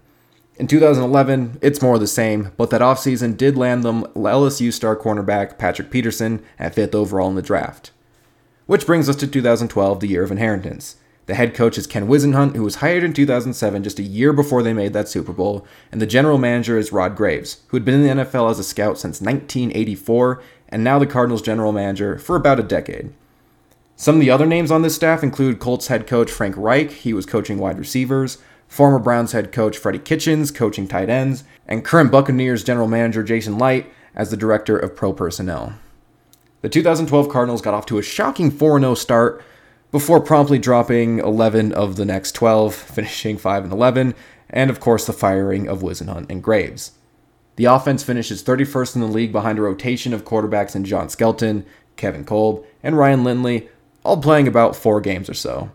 In 0.57 0.67
2011, 0.67 1.59
it's 1.61 1.81
more 1.81 1.95
of 1.95 1.99
the 1.99 2.07
same, 2.07 2.51
but 2.57 2.69
that 2.69 2.81
offseason 2.81 3.37
did 3.37 3.57
land 3.57 3.83
them 3.83 4.03
LSU 4.15 4.71
star 4.71 4.95
cornerback 4.95 5.57
Patrick 5.57 5.91
Peterson 5.91 6.43
at 6.57 6.75
5th 6.75 6.95
overall 6.95 7.29
in 7.29 7.35
the 7.35 7.41
draft. 7.41 7.91
Which 8.65 8.85
brings 8.85 9.07
us 9.07 9.15
to 9.17 9.27
2012, 9.27 9.99
the 9.99 10.07
year 10.07 10.23
of 10.23 10.31
inheritance. 10.31 10.97
The 11.27 11.35
head 11.35 11.53
coach 11.53 11.77
is 11.77 11.87
Ken 11.87 12.07
Whisenhunt, 12.07 12.55
who 12.55 12.63
was 12.63 12.75
hired 12.75 13.03
in 13.03 13.11
2007, 13.11 13.83
just 13.83 13.99
a 13.99 14.03
year 14.03 14.31
before 14.31 14.63
they 14.63 14.71
made 14.71 14.93
that 14.93 15.09
Super 15.09 15.33
Bowl, 15.33 15.67
and 15.91 16.01
the 16.01 16.05
general 16.05 16.37
manager 16.37 16.77
is 16.77 16.93
Rod 16.93 17.17
Graves, 17.17 17.63
who 17.67 17.75
had 17.75 17.83
been 17.83 17.95
in 17.95 18.17
the 18.17 18.23
NFL 18.23 18.49
as 18.49 18.59
a 18.59 18.63
scout 18.63 18.97
since 18.97 19.19
1984, 19.19 20.41
and 20.69 20.85
now 20.85 20.97
the 20.97 21.05
Cardinals 21.05 21.41
general 21.41 21.73
manager 21.73 22.17
for 22.17 22.37
about 22.37 22.61
a 22.61 22.63
decade. 22.63 23.13
Some 23.97 24.15
of 24.15 24.21
the 24.21 24.29
other 24.29 24.45
names 24.45 24.71
on 24.71 24.83
this 24.83 24.95
staff 24.95 25.21
include 25.21 25.59
Colts 25.59 25.87
head 25.87 26.07
coach 26.07 26.31
Frank 26.31 26.55
Reich, 26.55 26.91
he 26.91 27.13
was 27.13 27.25
coaching 27.25 27.57
wide 27.57 27.77
receivers, 27.77 28.37
former 28.69 28.99
Browns 28.99 29.33
head 29.33 29.51
coach 29.51 29.77
Freddie 29.77 29.99
Kitchens, 29.99 30.49
coaching 30.49 30.87
tight 30.87 31.09
ends, 31.09 31.43
and 31.67 31.83
current 31.83 32.09
Buccaneers 32.09 32.63
general 32.63 32.87
manager 32.87 33.21
Jason 33.21 33.57
Licht 33.57 33.91
as 34.15 34.31
the 34.31 34.37
director 34.37 34.77
of 34.77 34.95
pro 34.95 35.11
personnel. 35.11 35.73
The 36.61 36.69
2012 36.69 37.27
Cardinals 37.27 37.61
got 37.61 37.73
off 37.73 37.85
to 37.87 37.97
a 37.97 38.01
shocking 38.01 38.49
4 38.49 38.79
0 38.79 38.95
start 38.95 39.43
before 39.91 40.19
promptly 40.19 40.59
dropping 40.59 41.19
11 41.19 41.73
of 41.73 41.95
the 41.95 42.05
next 42.05 42.33
12, 42.33 42.73
finishing 42.95 43.37
5 43.37 43.63
and 43.63 43.73
11, 43.73 44.15
and 44.49 44.69
of 44.69 44.79
course 44.79 45.05
the 45.05 45.13
firing 45.13 45.67
of 45.67 45.81
Whisenhunt 45.81 46.29
and 46.29 46.43
Graves. 46.43 46.91
The 47.55 47.65
offense 47.65 48.03
finishes 48.03 48.43
31st 48.43 48.95
in 48.95 49.01
the 49.01 49.07
league 49.07 49.31
behind 49.31 49.57
a 49.57 49.63
rotation 49.63 50.13
of 50.13 50.23
quarterbacks 50.23 50.75
in 50.75 50.85
John 50.85 51.09
Skelton, 51.09 51.65
Kevin 51.95 52.23
Kolb, 52.23 52.63
and 52.83 52.97
Ryan 52.97 53.23
Lindley, 53.23 53.69
all 54.03 54.21
playing 54.21 54.47
about 54.47 54.75
four 54.75 55.01
games 55.01 55.29
or 55.29 55.33
so. 55.33 55.71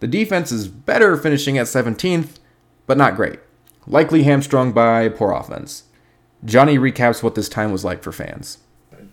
The 0.00 0.06
defense 0.06 0.50
is 0.50 0.66
better, 0.66 1.16
finishing 1.16 1.58
at 1.58 1.66
17th, 1.66 2.38
but 2.86 2.96
not 2.96 3.16
great. 3.16 3.38
Likely 3.86 4.22
hamstrung 4.22 4.72
by 4.72 5.08
poor 5.10 5.32
offense. 5.32 5.84
Johnny 6.44 6.78
recaps 6.78 7.22
what 7.22 7.34
this 7.34 7.50
time 7.50 7.70
was 7.70 7.84
like 7.84 8.02
for 8.02 8.12
fans. 8.12 8.58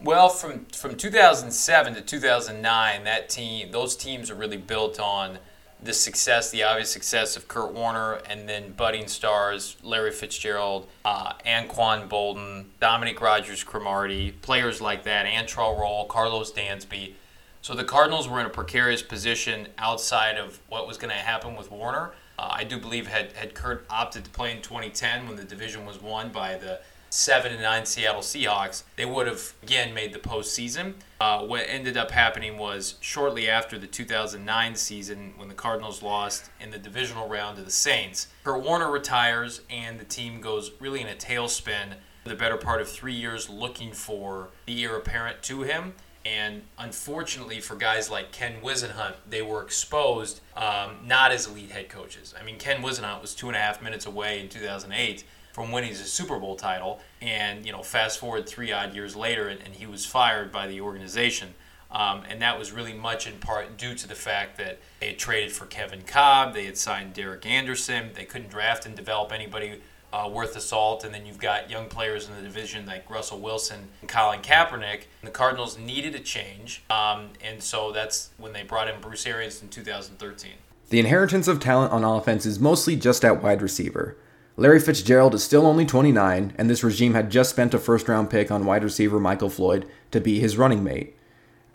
Well, 0.01 0.29
from 0.29 0.65
from 0.65 0.95
2007 0.95 1.95
to 1.95 2.01
2009, 2.01 3.03
that 3.03 3.29
team, 3.29 3.71
those 3.71 3.95
teams 3.95 4.29
are 4.29 4.35
really 4.35 4.57
built 4.57 4.99
on 4.99 5.39
the 5.81 5.94
success, 5.94 6.51
the 6.51 6.63
obvious 6.63 6.91
success 6.91 7.35
of 7.35 7.47
Kurt 7.47 7.73
Warner, 7.73 8.21
and 8.29 8.47
then 8.47 8.73
budding 8.73 9.07
stars 9.07 9.75
Larry 9.81 10.11
Fitzgerald, 10.11 10.88
uh, 11.03 11.33
Anquan 11.45 12.07
Boldin, 12.07 12.65
Dominique 12.79 13.21
Rodgers, 13.21 13.63
Cromartie, 13.63 14.31
players 14.31 14.81
like 14.81 15.03
that, 15.03 15.25
Antrel 15.25 15.79
Rolle, 15.79 16.05
Carlos 16.05 16.51
Dansby. 16.51 17.13
So 17.61 17.73
the 17.73 17.83
Cardinals 17.83 18.29
were 18.29 18.39
in 18.39 18.45
a 18.45 18.51
precarious 18.51 19.01
position 19.01 19.67
outside 19.77 20.38
of 20.38 20.59
what 20.69 20.88
was 20.88 20.97
going 20.97 21.11
to 21.11 21.15
happen 21.15 21.55
with 21.55 21.71
Warner. 21.71 22.11
Uh, 22.38 22.49
I 22.51 22.63
do 22.63 22.80
believe 22.80 23.07
had 23.07 23.31
had 23.33 23.56
Kurt 23.56 23.85
opted 23.89 24.25
to 24.25 24.30
play 24.30 24.51
in 24.51 24.61
2010 24.61 25.27
when 25.27 25.37
the 25.37 25.44
division 25.44 25.85
was 25.85 25.99
won 25.99 26.31
by 26.31 26.56
the 26.56 26.80
seven 27.09 27.52
and 27.52 27.61
nine 27.61 27.85
Seattle 27.85 28.21
Seahawks, 28.21 28.83
they 28.95 29.06
would 29.06 29.28
have 29.28 29.54
again 29.64 29.94
made 29.94 30.14
the 30.14 30.19
postseason. 30.19 30.95
Uh, 31.19 31.40
what 31.44 31.66
ended 31.68 31.97
up 31.97 32.11
happening 32.11 32.57
was 32.57 32.95
shortly 33.02 33.49
after 33.49 33.78
the 33.80 33.87
2009 33.87 34.76
season, 34.76 35.33
when 35.37 35.47
the 35.47 35.56
Cardinals 35.56 36.04
lost 36.04 36.49
in 36.59 36.71
the 36.71 36.78
divisional 36.78 37.28
round 37.28 37.57
to 37.57 37.64
the 37.64 37.71
Saints, 37.71 38.28
Kurt 38.44 38.64
Warner 38.64 38.92
retires 38.92 39.61
and 39.69 39.99
the 39.99 40.06
team 40.06 40.42
goes 40.42 40.71
really 40.80 41.02
in 41.02 41.07
a 41.07 41.16
tailspin. 41.16 41.94
For 42.23 42.30
The 42.30 42.35
better 42.35 42.57
part 42.57 42.81
of 42.81 42.90
three 42.90 43.14
years 43.14 43.49
looking 43.49 43.94
for 43.94 44.49
the 44.66 44.83
heir 44.83 44.97
apparent 44.97 45.42
to 45.44 45.61
him. 45.61 45.94
And 46.26 46.64
unfortunately 46.78 47.61
for 47.61 47.76
guys 47.76 48.09
like 48.11 48.33
Ken 48.33 48.56
Whisenhunt, 48.61 49.16
they 49.30 49.42
were 49.42 49.64
exposed 49.64 50.42
um, 50.57 50.97
not 51.06 51.31
as 51.31 51.47
elite 51.47 51.71
head 51.71 51.87
coaches. 51.87 52.33
I 52.40 52.44
mean, 52.44 52.57
Ken 52.57 52.81
Whisenhunt 52.81 53.21
was 53.21 53.33
two 53.33 53.47
and 53.47 53.56
a 53.56 53.59
half 53.59 53.81
minutes 53.81 54.06
away 54.06 54.42
in 54.42 54.49
2008 54.49 55.23
from 55.57 55.71
winning 55.71 55.90
his 55.90 56.14
Super 56.14 56.37
Bowl 56.37 56.56
title. 56.56 56.99
And, 57.19 57.66
you 57.66 57.71
know, 57.71 57.81
fast 57.81 58.19
forward 58.19 58.47
three 58.47 58.71
odd 58.71 58.94
years 58.94 59.16
later, 59.16 59.47
and, 59.47 59.59
and 59.59 59.73
he 59.73 59.87
was 59.87 60.06
fired 60.06 60.52
by 60.52 60.68
the 60.68 60.81
organization. 60.81 61.56
Um, 61.90 62.21
and 62.30 62.40
that 62.44 62.59
was 62.59 62.71
really 62.71 62.94
much 62.94 63.26
in 63.26 63.40
part 63.40 63.76
due 63.76 63.95
to 63.95 64.07
the 64.07 64.14
fact 64.14 64.59
that 64.59 64.78
they 64.99 65.07
had 65.07 65.18
traded 65.18 65.52
for 65.52 65.66
Kevin 65.66 66.04
Kolb, 66.04 66.54
they 66.54 66.66
had 66.66 66.78
signed 66.78 67.16
Derek 67.16 67.44
Anderson, 67.47 68.11
they 68.14 68.23
couldn't 68.26 68.52
draft 68.52 68.85
and 68.85 68.95
develop 68.95 69.31
anybody 69.31 69.81
uh, 70.14 70.30
worth 70.31 70.54
the 70.54 70.61
salt, 70.61 71.04
and 71.04 71.11
then 71.11 71.26
you've 71.26 71.40
got 71.40 71.71
young 71.71 71.87
players 71.87 72.30
in 72.30 72.35
the 72.35 72.42
division 72.42 72.85
like 72.85 73.09
Russell 73.09 73.40
Wilson 73.40 73.87
and 74.02 74.09
Colin 74.09 74.42
Kaepernick. 74.42 75.06
The 75.23 75.31
Cardinals 75.31 75.80
needed 75.80 76.14
a 76.14 76.19
change, 76.19 76.83
um, 76.92 77.30
and 77.44 77.64
so 77.64 77.92
that's 77.92 78.30
when 78.37 78.54
they 78.54 78.61
brought 78.61 78.90
in 78.90 79.02
Bruce 79.02 79.26
Arians 79.26 79.64
in 79.64 79.69
2013. 79.69 80.52
The 80.90 80.99
inheritance 80.99 81.47
of 81.47 81.59
talent 81.59 81.94
on 81.94 82.04
offense 82.04 82.45
is 82.45 82.59
mostly 82.59 82.95
just 82.95 83.26
at 83.26 83.42
wide 83.42 83.64
receiver. 83.64 84.18
Larry 84.59 84.80
Fitzgerald 84.80 85.35
is 85.35 85.44
still 85.44 85.68
only 85.68 85.85
29, 85.85 86.52
and 86.57 86.68
this 86.68 86.83
regime 86.83 87.14
had 87.14 87.30
just 87.30 87.52
spent 87.52 87.76
a 87.76 87.80
first 87.80 88.07
round 88.07 88.31
pick 88.31 88.49
on 88.49 88.66
wide 88.66 88.83
receiver 88.83 89.19
Michael 89.19 89.52
Floyd 89.52 89.87
to 90.09 90.19
be 90.19 90.40
his 90.40 90.57
running 90.57 90.83
mate. 90.83 91.16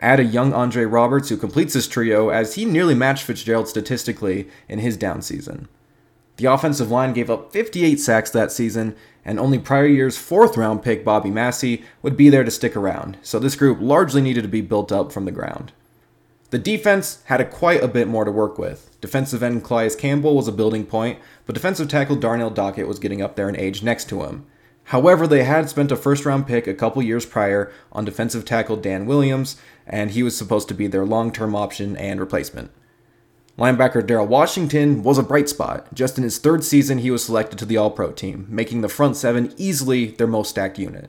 Add 0.00 0.18
a 0.18 0.24
young 0.24 0.52
Andre 0.52 0.84
Roberts 0.84 1.28
who 1.28 1.36
completes 1.36 1.74
this 1.74 1.86
trio 1.86 2.30
as 2.30 2.56
he 2.56 2.64
nearly 2.64 2.96
matched 2.96 3.22
Fitzgerald 3.22 3.68
statistically 3.68 4.48
in 4.68 4.80
his 4.80 4.96
down 4.96 5.22
season. 5.22 5.68
The 6.38 6.46
offensive 6.46 6.90
line 6.90 7.12
gave 7.12 7.30
up 7.30 7.52
58 7.52 8.00
sacks 8.00 8.30
that 8.30 8.50
season, 8.50 8.96
and 9.24 9.38
only 9.38 9.60
prior 9.60 9.86
year's 9.86 10.18
fourth 10.18 10.56
round 10.56 10.82
pick 10.82 11.04
Bobby 11.04 11.30
Massie 11.30 11.84
would 12.02 12.16
be 12.16 12.30
there 12.30 12.42
to 12.42 12.50
stick 12.50 12.74
around, 12.74 13.16
so 13.22 13.38
this 13.38 13.54
group 13.54 13.78
largely 13.80 14.20
needed 14.20 14.42
to 14.42 14.48
be 14.48 14.60
built 14.60 14.90
up 14.90 15.12
from 15.12 15.24
the 15.24 15.30
ground. 15.30 15.72
The 16.52 16.58
defense 16.58 17.22
had 17.24 17.40
a 17.40 17.46
quite 17.46 17.82
a 17.82 17.88
bit 17.88 18.08
more 18.08 18.26
to 18.26 18.30
work 18.30 18.58
with. 18.58 18.90
Defensive 19.00 19.42
end 19.42 19.64
Calais 19.64 19.94
Campbell 19.98 20.36
was 20.36 20.46
a 20.46 20.52
building 20.52 20.84
point, 20.84 21.18
but 21.46 21.54
defensive 21.54 21.88
tackle 21.88 22.16
Darnell 22.16 22.50
Dockett 22.50 22.86
was 22.86 22.98
getting 22.98 23.22
up 23.22 23.36
there 23.36 23.48
in 23.48 23.56
age 23.56 23.82
next 23.82 24.10
to 24.10 24.22
him. 24.24 24.44
However, 24.84 25.26
they 25.26 25.44
had 25.44 25.70
spent 25.70 25.90
a 25.90 25.96
first 25.96 26.26
round 26.26 26.46
pick 26.46 26.66
a 26.66 26.74
couple 26.74 27.00
years 27.00 27.24
prior 27.24 27.72
on 27.90 28.04
defensive 28.04 28.44
tackle 28.44 28.76
Dan 28.76 29.06
Williams, 29.06 29.56
and 29.86 30.10
he 30.10 30.22
was 30.22 30.36
supposed 30.36 30.68
to 30.68 30.74
be 30.74 30.86
their 30.86 31.06
long 31.06 31.32
term 31.32 31.54
option 31.54 31.96
and 31.96 32.20
replacement. 32.20 32.70
Linebacker 33.58 34.06
Daryl 34.06 34.28
Washington 34.28 35.02
was 35.02 35.16
a 35.16 35.22
bright 35.22 35.48
spot. 35.48 35.94
Just 35.94 36.18
in 36.18 36.24
his 36.24 36.36
third 36.36 36.64
season, 36.64 36.98
he 36.98 37.10
was 37.10 37.24
selected 37.24 37.58
to 37.60 37.64
the 37.64 37.78
All 37.78 37.90
Pro 37.90 38.12
team, 38.12 38.44
making 38.50 38.82
the 38.82 38.90
front 38.90 39.16
seven 39.16 39.54
easily 39.56 40.08
their 40.08 40.26
most 40.26 40.50
stacked 40.50 40.78
unit. 40.78 41.08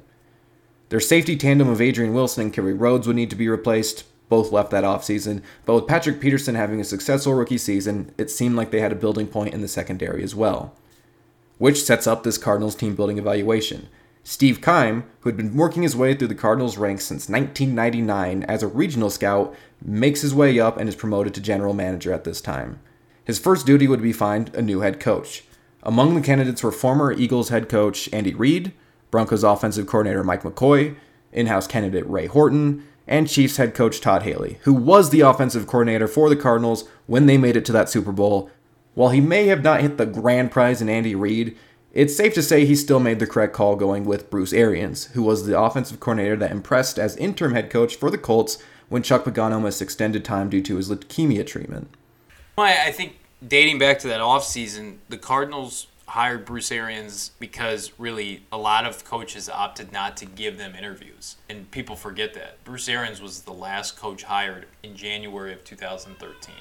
Their 0.87 1.01
safety 1.01 1.35
tandem 1.35 1.67
of 1.67 1.81
Adrian 1.81 2.13
Wilson 2.13 2.45
and 2.45 2.53
Kerry 2.53 2.73
Rhodes 2.73 3.07
would 3.07 3.17
need 3.17 3.29
to 3.31 3.35
be 3.35 3.49
replaced, 3.49 4.05
both 4.33 4.51
left 4.51 4.71
that 4.71 4.83
offseason, 4.83 5.43
but 5.63 5.75
with 5.75 5.85
Patrick 5.85 6.19
Peterson 6.19 6.55
having 6.55 6.81
a 6.81 6.83
successful 6.83 7.35
rookie 7.35 7.59
season, 7.59 8.11
it 8.17 8.31
seemed 8.31 8.55
like 8.55 8.71
they 8.71 8.81
had 8.81 8.91
a 8.91 8.95
building 8.95 9.27
point 9.27 9.53
in 9.53 9.61
the 9.61 9.67
secondary 9.67 10.23
as 10.23 10.33
well. 10.33 10.73
Which 11.59 11.83
sets 11.83 12.07
up 12.07 12.23
this 12.23 12.39
Cardinals 12.39 12.73
team 12.73 12.95
building 12.95 13.19
evaluation. 13.19 13.89
Steve 14.23 14.59
Keim, 14.59 15.03
who 15.19 15.29
had 15.29 15.37
been 15.37 15.55
working 15.55 15.83
his 15.83 15.95
way 15.95 16.15
through 16.15 16.29
the 16.29 16.33
Cardinals 16.33 16.79
ranks 16.79 17.05
since 17.05 17.29
1999 17.29 18.41
as 18.45 18.63
a 18.63 18.67
regional 18.67 19.11
scout, 19.11 19.55
makes 19.85 20.21
his 20.21 20.33
way 20.33 20.59
up 20.59 20.77
and 20.77 20.89
is 20.89 20.95
promoted 20.95 21.35
to 21.35 21.39
general 21.39 21.75
manager 21.75 22.11
at 22.11 22.23
this 22.23 22.41
time. 22.41 22.79
His 23.23 23.37
first 23.37 23.67
duty 23.67 23.87
would 23.87 24.01
be 24.01 24.13
find 24.13 24.51
a 24.55 24.63
new 24.63 24.79
head 24.79 24.99
coach. 24.99 25.43
Among 25.83 26.15
the 26.15 26.21
candidates 26.21 26.63
were 26.63 26.71
former 26.71 27.13
Eagles 27.13 27.49
head 27.49 27.69
coach 27.69 28.09
Andy 28.11 28.33
Reid, 28.33 28.73
Broncos 29.11 29.43
offensive 29.43 29.85
coordinator 29.85 30.23
Mike 30.23 30.41
McCoy, 30.41 30.95
in 31.31 31.45
house 31.45 31.67
candidate 31.67 32.09
Ray 32.09 32.25
Horton, 32.25 32.83
and 33.07 33.29
Chiefs 33.29 33.57
head 33.57 33.73
coach 33.73 33.99
Todd 33.99 34.23
Haley, 34.23 34.59
who 34.63 34.73
was 34.73 35.09
the 35.09 35.21
offensive 35.21 35.67
coordinator 35.67 36.07
for 36.07 36.29
the 36.29 36.35
Cardinals 36.35 36.87
when 37.05 37.25
they 37.25 37.37
made 37.37 37.55
it 37.55 37.65
to 37.65 37.71
that 37.71 37.89
Super 37.89 38.11
Bowl. 38.11 38.49
While 38.93 39.09
he 39.09 39.21
may 39.21 39.47
have 39.47 39.63
not 39.63 39.81
hit 39.81 39.97
the 39.97 40.05
grand 40.05 40.51
prize 40.51 40.81
in 40.81 40.89
Andy 40.89 41.15
Reid, 41.15 41.57
it's 41.91 42.15
safe 42.15 42.33
to 42.33 42.41
say 42.41 42.65
he 42.65 42.75
still 42.75 42.99
made 42.99 43.19
the 43.19 43.27
correct 43.27 43.53
call 43.53 43.75
going 43.75 44.05
with 44.05 44.29
Bruce 44.29 44.53
Arians, 44.53 45.05
who 45.07 45.23
was 45.23 45.45
the 45.45 45.59
offensive 45.59 45.99
coordinator 45.99 46.35
that 46.37 46.51
impressed 46.51 46.97
as 46.97 47.15
interim 47.17 47.53
head 47.53 47.69
coach 47.69 47.95
for 47.95 48.09
the 48.09 48.17
Colts 48.17 48.57
when 48.89 49.03
Chuck 49.03 49.23
Pagano 49.23 49.61
missed 49.61 49.81
extended 49.81 50.23
time 50.25 50.49
due 50.49 50.61
to 50.61 50.77
his 50.77 50.89
leukemia 50.89 51.45
treatment. 51.45 51.89
I 52.57 52.91
think 52.91 53.17
dating 53.47 53.79
back 53.79 53.99
to 53.99 54.07
that 54.07 54.21
offseason, 54.21 54.97
the 55.09 55.17
Cardinals 55.17 55.87
hired 56.13 56.45
Bruce 56.45 56.71
Arians 56.71 57.31
because 57.39 57.91
really 57.97 58.43
a 58.51 58.57
lot 58.57 58.85
of 58.85 59.03
coaches 59.03 59.49
opted 59.49 59.91
not 59.91 60.15
to 60.15 60.27
give 60.27 60.59
them 60.59 60.75
interviews. 60.75 61.37
And 61.49 61.71
people 61.71 61.95
forget 61.95 62.35
that. 62.35 62.63
Bruce 62.63 62.87
Arians 62.87 63.19
was 63.19 63.41
the 63.41 63.51
last 63.51 63.97
coach 63.97 64.21
hired 64.21 64.67
in 64.83 64.95
January 64.95 65.53
of 65.53 65.63
2013. 65.63 66.53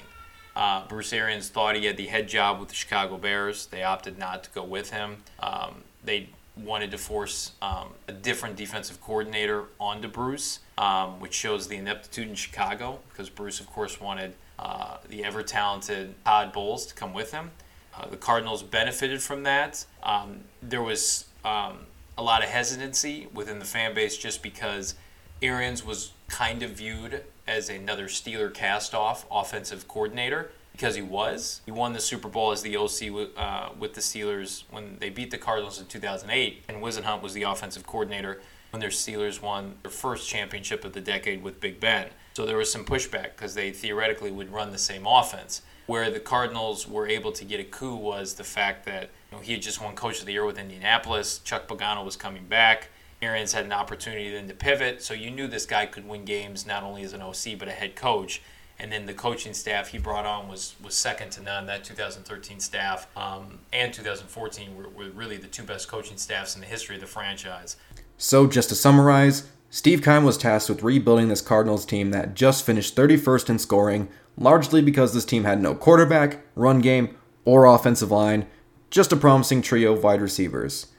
Uh, 0.55 0.87
Bruce 0.87 1.13
Arians 1.13 1.49
thought 1.49 1.75
he 1.75 1.85
had 1.85 1.97
the 1.97 2.07
head 2.07 2.27
job 2.27 2.59
with 2.59 2.69
the 2.69 2.73
Chicago 2.73 3.15
Bears. 3.15 3.67
They 3.67 3.83
opted 3.83 4.17
not 4.17 4.43
to 4.45 4.49
go 4.49 4.63
with 4.63 4.89
him. 4.89 5.17
Um, 5.39 5.83
they 6.03 6.29
wanted 6.57 6.89
to 6.89 6.97
force 6.97 7.51
um, 7.61 7.89
a 8.07 8.11
different 8.11 8.55
defensive 8.55 8.99
coordinator 9.01 9.65
onto 9.79 10.07
Bruce, 10.07 10.61
um, 10.79 11.19
which 11.19 11.33
shows 11.35 11.67
the 11.67 11.75
ineptitude 11.75 12.27
in 12.27 12.33
Chicago 12.33 13.01
because 13.09 13.29
Bruce, 13.29 13.59
of 13.59 13.67
course, 13.67 14.01
wanted 14.01 14.33
uh, 14.57 14.97
the 15.09 15.23
ever 15.23 15.43
talented 15.43 16.15
Todd 16.25 16.51
Bowles 16.51 16.87
to 16.87 16.95
come 16.95 17.13
with 17.13 17.31
him. 17.31 17.51
Uh, 17.97 18.07
the 18.07 18.17
Cardinals 18.17 18.63
benefited 18.63 19.21
from 19.21 19.43
that. 19.43 19.85
Um, 20.01 20.41
there 20.61 20.81
was 20.81 21.25
um, 21.45 21.85
a 22.17 22.23
lot 22.23 22.43
of 22.43 22.49
hesitancy 22.49 23.27
within 23.33 23.59
the 23.59 23.65
fan 23.65 23.93
base 23.93 24.17
just 24.17 24.41
because 24.41 24.95
Arians 25.41 25.85
was 25.85 26.11
kind 26.27 26.63
of 26.63 26.71
viewed 26.71 27.23
as 27.47 27.69
another 27.69 28.07
Steeler 28.07 28.53
cast-off 28.53 29.25
offensive 29.29 29.87
coordinator 29.87 30.51
because 30.71 30.95
he 30.95 31.01
was. 31.01 31.61
He 31.65 31.71
won 31.71 31.93
the 31.93 31.99
Super 31.99 32.29
Bowl 32.29 32.51
as 32.51 32.61
the 32.61 32.75
OC 32.75 33.29
uh, 33.37 33.69
with 33.77 33.93
the 33.93 34.01
Steelers 34.01 34.63
when 34.71 34.97
they 34.99 35.09
beat 35.09 35.29
the 35.29 35.37
Cardinals 35.37 35.79
in 35.79 35.85
2008, 35.85 36.63
and 36.67 36.77
Whisenhunt 36.81 37.21
was 37.21 37.33
the 37.33 37.43
offensive 37.43 37.85
coordinator 37.85 38.41
when 38.71 38.79
their 38.79 38.89
Steelers 38.89 39.39
won 39.39 39.75
their 39.83 39.91
first 39.91 40.27
championship 40.27 40.83
of 40.83 40.93
the 40.93 41.01
decade 41.01 41.43
with 41.43 41.59
Big 41.59 41.79
Ben. 41.79 42.07
So 42.33 42.45
there 42.45 42.57
was 42.57 42.71
some 42.71 42.85
pushback 42.85 43.35
because 43.35 43.53
they 43.53 43.71
theoretically 43.71 44.31
would 44.31 44.51
run 44.51 44.71
the 44.71 44.79
same 44.79 45.05
offense. 45.05 45.61
Where 45.85 46.09
the 46.09 46.19
Cardinals 46.19 46.87
were 46.87 47.07
able 47.07 47.31
to 47.33 47.43
get 47.43 47.59
a 47.59 47.63
coup 47.63 47.95
was 47.95 48.35
the 48.35 48.43
fact 48.43 48.85
that 48.85 49.09
you 49.31 49.37
know, 49.37 49.43
he 49.43 49.53
had 49.53 49.61
just 49.61 49.81
won 49.81 49.95
Coach 49.95 50.19
of 50.19 50.25
the 50.25 50.33
Year 50.33 50.45
with 50.45 50.57
Indianapolis. 50.57 51.39
Chuck 51.39 51.67
Pagano 51.67 52.05
was 52.05 52.15
coming 52.15 52.45
back. 52.45 52.89
Arians 53.21 53.53
had 53.53 53.65
an 53.65 53.71
opportunity 53.71 54.31
then 54.31 54.47
to 54.47 54.53
pivot, 54.53 55.01
so 55.01 55.13
you 55.13 55.31
knew 55.31 55.47
this 55.47 55.65
guy 55.65 55.85
could 55.85 56.07
win 56.07 56.25
games 56.25 56.65
not 56.65 56.83
only 56.83 57.03
as 57.03 57.13
an 57.13 57.21
OC 57.21 57.57
but 57.57 57.67
a 57.67 57.71
head 57.71 57.95
coach. 57.95 58.41
And 58.79 58.91
then 58.91 59.05
the 59.05 59.13
coaching 59.13 59.53
staff 59.53 59.89
he 59.89 59.97
brought 59.97 60.25
on 60.25 60.49
was 60.49 60.75
was 60.83 60.95
second 60.95 61.31
to 61.33 61.43
none. 61.43 61.67
That 61.67 61.83
2013 61.83 62.59
staff 62.59 63.07
um, 63.15 63.59
and 63.71 63.93
2014 63.93 64.75
were, 64.75 64.89
were 64.89 65.11
really 65.11 65.37
the 65.37 65.47
two 65.47 65.63
best 65.63 65.87
coaching 65.87 66.17
staffs 66.17 66.55
in 66.55 66.61
the 66.61 66.67
history 66.67 66.95
of 66.95 67.01
the 67.01 67.07
franchise. 67.07 67.77
So, 68.17 68.47
just 68.47 68.69
to 68.69 68.75
summarize, 68.75 69.47
Steve 69.75 70.03
Keim 70.03 70.23
was 70.23 70.37
tasked 70.37 70.69
with 70.69 70.83
rebuilding 70.83 71.29
this 71.29 71.41
Cardinals 71.41 71.83
team 71.83 72.11
that 72.11 72.35
just 72.35 72.63
finished 72.63 72.95
31st 72.95 73.49
in 73.49 73.57
scoring 73.57 74.07
largely 74.37 74.83
because 74.83 75.15
this 75.15 75.25
team 75.25 75.45
had 75.45 75.59
no 75.59 75.73
quarterback, 75.73 76.41
run 76.53 76.79
game, 76.79 77.17
or 77.43 77.65
offensive 77.65 78.11
line, 78.11 78.45
just 78.91 79.11
a 79.11 79.17
promising 79.17 79.63
trio 79.63 79.93
of 79.93 80.03
wide 80.03 80.21
receivers. 80.21 80.91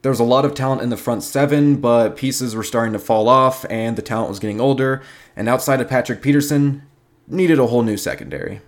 There 0.00 0.08
was 0.08 0.18
a 0.18 0.24
lot 0.24 0.46
of 0.46 0.54
talent 0.54 0.80
in 0.80 0.88
the 0.88 0.96
front 0.96 1.22
seven, 1.22 1.76
but 1.76 2.16
pieces 2.16 2.54
were 2.54 2.62
starting 2.62 2.94
to 2.94 2.98
fall 2.98 3.28
off 3.28 3.66
and 3.68 3.98
the 3.98 4.02
talent 4.02 4.30
was 4.30 4.38
getting 4.38 4.62
older, 4.62 5.02
and 5.36 5.46
outside 5.46 5.82
of 5.82 5.90
Patrick 5.90 6.22
Peterson, 6.22 6.84
needed 7.28 7.58
a 7.58 7.66
whole 7.66 7.82
new 7.82 7.98
secondary. 7.98 8.62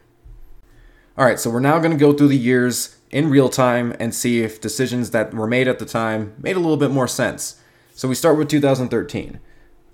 Alright, 1.19 1.41
so 1.41 1.49
we're 1.49 1.61
now 1.61 1.79
going 1.79 1.91
to 1.91 1.97
go 1.97 2.13
through 2.13 2.29
the 2.29 2.37
years 2.37 2.99
in 3.11 3.31
real 3.31 3.49
time 3.49 3.97
and 3.99 4.15
see 4.15 4.43
if 4.43 4.61
decisions 4.61 5.13
that 5.13 5.33
were 5.33 5.47
made 5.47 5.69
at 5.69 5.79
the 5.79 5.87
time 5.87 6.35
made 6.37 6.57
a 6.57 6.61
little 6.61 6.77
bit 6.77 6.91
more 6.91 7.09
sense. 7.09 7.63
So 7.95 8.09
we 8.09 8.15
start 8.15 8.37
with 8.37 8.49
2013. 8.49 9.41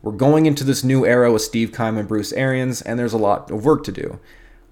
We're 0.03 0.13
going 0.13 0.47
into 0.47 0.65
this 0.65 0.83
new 0.83 1.05
era 1.05 1.31
with 1.31 1.43
Steve 1.43 1.73
Keim 1.73 1.99
and 1.99 2.09
Bruce 2.09 2.33
Arians, 2.33 2.81
and 2.81 2.99
there's 2.99 3.13
a 3.13 3.19
lot 3.19 3.51
of 3.51 3.65
work 3.65 3.85
to 3.85 3.93
do. 3.93 4.19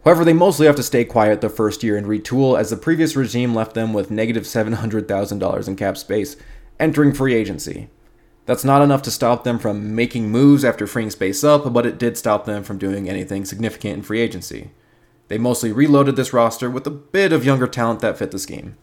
However, 0.04 0.25
they 0.25 0.32
mostly 0.32 0.66
have 0.66 0.76
to 0.76 0.82
stay 0.82 1.04
quiet 1.04 1.42
the 1.42 1.50
first 1.50 1.82
year 1.82 1.99
and 1.99 2.06
retool, 2.06 2.58
as 2.58 2.70
the 2.70 2.76
previous 2.76 3.14
regime 3.14 3.54
left 3.54 3.75
them 3.75 3.92
with 3.92 4.11
negative 4.11 4.44
$700,000 4.44 5.68
in 5.68 5.76
cap 5.76 5.99
space 5.99 6.37
entering 6.80 7.12
free 7.12 7.35
agency. 7.35 7.90
That's 8.47 8.64
not 8.64 8.80
enough 8.80 9.02
to 9.02 9.11
stop 9.11 9.44
them 9.44 9.58
from 9.58 9.94
making 9.94 10.30
moves 10.30 10.64
after 10.64 10.87
freeing 10.87 11.11
space 11.11 11.44
up, 11.44 11.70
but 11.75 11.85
it 11.85 11.99
did 11.99 12.16
stop 12.16 12.47
them 12.47 12.62
from 12.62 12.78
doing 12.78 13.06
anything 13.06 13.44
significant 13.44 13.99
in 13.99 14.02
free 14.02 14.20
agency. 14.20 14.70
They 15.28 15.37
mostly 15.37 15.73
reloaded 15.73 16.16
this 16.16 16.32
roster 16.32 16.70
with 16.70 16.87
a 16.87 16.90
bit 16.90 17.35
of 17.35 17.44
younger 17.44 17.66
talent 17.66 18.00
that 18.00 18.16
fit 18.16 18.30
the 18.30 18.38
scheme. 18.38 18.78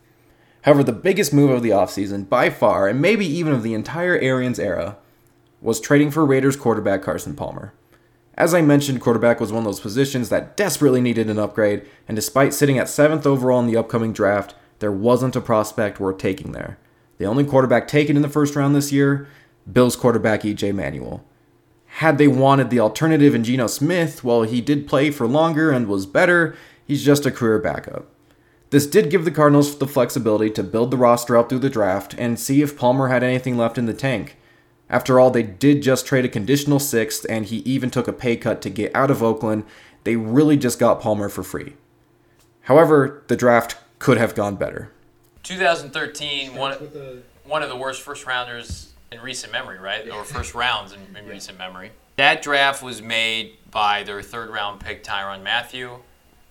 However, 0.62 0.84
the 0.84 0.92
biggest 0.92 1.34
move 1.34 1.50
of 1.50 1.64
the 1.64 1.72
offseason, 1.72 2.30
by 2.30 2.52
far, 2.52 2.88
and 2.88 3.02
maybe 3.02 3.26
even 3.26 3.54
of 3.54 3.64
the 3.64 3.74
entire 3.74 4.20
Arians 4.20 4.60
era, 4.60 4.98
was 5.62 5.80
trading 5.80 6.12
for 6.12 6.26
Raiders 6.26 6.56
quarterback 6.56 7.02
Carson 7.02 7.36
Palmer. 7.36 7.74
As 8.38 8.54
I 8.54 8.62
mentioned, 8.62 9.02
quarterback 9.02 9.40
was 9.40 9.52
one 9.52 9.60
of 9.60 9.66
those 9.66 9.80
positions 9.80 10.30
that 10.30 10.58
desperately 10.58 11.00
needed 11.00 11.30
an 11.30 11.40
upgrade, 11.40 11.86
and 12.08 12.16
despite 12.16 12.54
sitting 12.54 12.78
at 12.78 12.88
7th 12.88 13.26
overall 13.26 13.60
in 13.62 13.68
the 13.68 13.78
upcoming 13.78 14.12
draft, 14.12 14.56
there 14.80 14.92
wasn't 14.92 15.38
a 15.38 15.42
prospect 15.42 16.00
worth 16.00 16.18
taking 16.18 16.52
there. 16.52 16.78
The 17.18 17.26
only 17.26 17.46
quarterback 17.46 17.88
taken 17.88 18.18
in 18.18 18.22
the 18.22 18.30
first 18.30 18.56
round 18.56 18.76
this 18.76 18.92
year, 18.92 19.28
Bills 19.72 19.96
quarterback 19.96 20.42
EJ 20.42 20.76
Manuel. 20.76 21.24
Had 21.86 22.18
they 22.18 22.28
wanted 22.28 22.70
the 22.70 22.82
alternative 22.82 23.34
in 23.34 23.46
Geno 23.46 23.68
Smith, 23.68 24.22
well, 24.22 24.44
he 24.44 24.60
did 24.60 24.88
play 24.88 25.12
for 25.12 25.28
longer 25.28 25.72
and 25.72 25.88
was 25.88 26.06
better, 26.06 26.56
he's 26.86 27.06
just 27.06 27.26
a 27.26 27.32
career 27.32 27.58
backup. 27.58 28.08
This 28.70 28.86
did 28.86 29.10
give 29.10 29.24
the 29.24 29.32
Cardinals 29.32 29.78
the 29.78 29.88
flexibility 29.88 30.50
to 30.52 30.64
build 30.64 30.92
the 30.92 30.98
roster 30.98 31.38
up 31.38 31.48
through 31.48 31.60
the 31.60 31.70
draft 31.70 32.14
and 32.18 32.38
see 32.38 32.62
if 32.62 32.78
Palmer 32.78 33.08
had 33.08 33.24
anything 33.24 33.58
left 33.58 33.78
in 33.78 33.86
the 33.86 33.94
tank. 33.94 34.36
After 34.90 35.20
all, 35.20 35.32
they 35.32 35.44
did 35.44 35.82
just 35.82 36.06
trade 36.06 36.26
a 36.26 36.30
conditional 36.30 36.80
sixth, 36.80 37.26
and 37.30 37.46
he 37.46 37.58
even 37.58 37.90
took 37.90 38.08
a 38.08 38.14
pay 38.14 38.38
cut 38.38 38.62
to 38.62 38.70
get 38.70 38.96
out 38.96 39.10
of 39.10 39.24
Oakland. 39.24 39.66
They 40.04 40.16
really 40.16 40.58
just 40.58 40.78
got 40.80 41.02
Palmer 41.02 41.30
for 41.30 41.44
free. 41.44 41.74
However, 42.62 43.24
the 43.28 43.36
draft 43.36 43.78
could 44.00 44.18
have 44.18 44.36
gone 44.36 44.56
better. 44.56 44.92
2013, 45.44 46.56
one, 46.56 46.74
one 47.44 47.64
of 47.64 47.70
the 47.70 47.76
worst 47.76 48.02
first 48.02 48.26
rounders 48.26 48.94
in 49.12 49.20
recent 49.22 49.52
memory, 49.52 49.80
right? 49.80 50.10
Or 50.10 50.24
first 50.24 50.54
rounds 50.54 50.94
in, 50.94 51.16
in 51.16 51.28
recent 51.28 51.58
memory. 51.58 51.92
That 52.18 52.42
draft 52.42 52.82
was 52.82 53.02
made 53.02 53.58
by 53.72 54.04
their 54.04 54.22
third 54.22 54.50
round 54.50 54.80
pick, 54.80 55.04
Tyrann 55.04 55.44
Mathieu. 55.44 55.98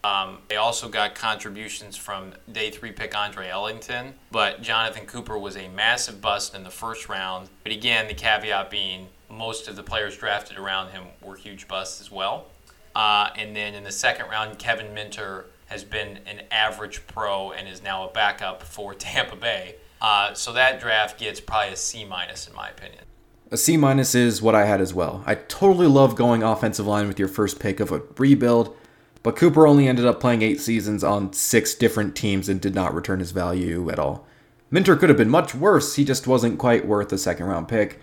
Um, 0.04 0.38
they 0.48 0.56
also 0.56 0.88
got 0.88 1.14
contributions 1.14 1.96
from 1.96 2.34
day 2.52 2.70
three 2.70 2.92
pick 2.92 3.16
Andre 3.16 3.48
Ellington, 3.48 4.12
but 4.30 4.60
Jonathan 4.60 5.06
Cooper 5.06 5.38
was 5.38 5.56
a 5.56 5.66
massive 5.68 6.20
bust 6.20 6.54
in 6.54 6.62
the 6.62 6.70
first 6.70 7.08
round. 7.08 7.48
But 7.62 7.72
again, 7.72 8.06
the 8.06 8.14
caveat 8.14 8.70
being 8.70 9.08
most 9.30 9.66
of 9.66 9.76
the 9.76 9.82
players 9.82 10.16
drafted 10.18 10.58
around 10.58 10.90
him 10.90 11.04
were 11.22 11.36
huge 11.36 11.66
busts 11.66 12.02
as 12.02 12.10
well. 12.10 12.46
Uh, 12.94 13.30
and 13.36 13.56
then 13.56 13.74
in 13.74 13.82
the 13.82 13.90
second 13.90 14.28
round, 14.28 14.58
Kevin 14.58 14.92
Minter 14.92 15.46
has 15.66 15.82
been 15.82 16.18
an 16.26 16.42
average 16.50 17.06
pro 17.06 17.52
and 17.52 17.66
is 17.66 17.82
now 17.82 18.06
a 18.06 18.12
backup 18.12 18.62
for 18.62 18.94
Tampa 18.94 19.36
Bay. 19.36 19.76
Uh, 20.02 20.34
so 20.34 20.52
that 20.52 20.80
draft 20.80 21.18
gets 21.18 21.40
probably 21.40 21.72
a 21.72 21.76
C 21.76 22.04
minus 22.04 22.46
in 22.46 22.54
my 22.54 22.68
opinion. 22.68 23.04
A 23.50 23.56
C 23.56 23.78
minus 23.78 24.14
is 24.14 24.42
what 24.42 24.54
I 24.54 24.66
had 24.66 24.82
as 24.82 24.92
well. 24.92 25.22
I 25.26 25.34
totally 25.36 25.86
love 25.86 26.14
going 26.14 26.42
offensive 26.42 26.86
line 26.86 27.08
with 27.08 27.18
your 27.18 27.28
first 27.28 27.58
pick 27.58 27.80
of 27.80 27.90
a 27.90 28.02
rebuild, 28.18 28.76
but 29.24 29.36
Cooper 29.36 29.66
only 29.66 29.88
ended 29.88 30.04
up 30.04 30.20
playing 30.20 30.42
eight 30.42 30.60
seasons 30.60 31.02
on 31.02 31.32
six 31.32 31.74
different 31.74 32.14
teams 32.14 32.48
and 32.48 32.60
did 32.60 32.74
not 32.74 32.94
return 32.94 33.20
his 33.20 33.32
value 33.32 33.90
at 33.90 33.98
all. 33.98 34.26
Minter 34.70 34.96
could 34.96 35.08
have 35.08 35.16
been 35.18 35.30
much 35.30 35.54
worse, 35.54 35.96
he 35.96 36.04
just 36.04 36.26
wasn't 36.26 36.58
quite 36.58 36.86
worth 36.86 37.10
a 37.12 37.18
second 37.18 37.46
round 37.46 37.66
pick. 37.66 38.00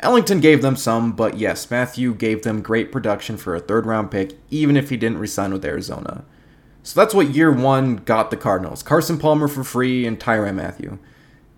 Ellington 0.00 0.40
gave 0.40 0.62
them 0.62 0.74
some, 0.74 1.12
but 1.12 1.38
yes, 1.38 1.70
Mathieu 1.70 2.12
gave 2.12 2.42
them 2.42 2.60
great 2.60 2.90
production 2.90 3.36
for 3.36 3.54
a 3.54 3.60
third 3.60 3.86
round 3.86 4.10
pick, 4.10 4.32
even 4.50 4.76
if 4.76 4.90
he 4.90 4.96
didn't 4.96 5.18
resign 5.18 5.52
with 5.52 5.64
Arizona. 5.64 6.24
So 6.82 7.00
that's 7.00 7.14
what 7.14 7.30
year 7.30 7.52
one 7.52 7.96
got 7.96 8.32
the 8.32 8.36
Cardinals 8.36 8.82
Carson 8.82 9.16
Palmer 9.16 9.46
for 9.46 9.62
free 9.62 10.04
and 10.04 10.18
Tyrann 10.18 10.56
Mathieu. 10.56 10.98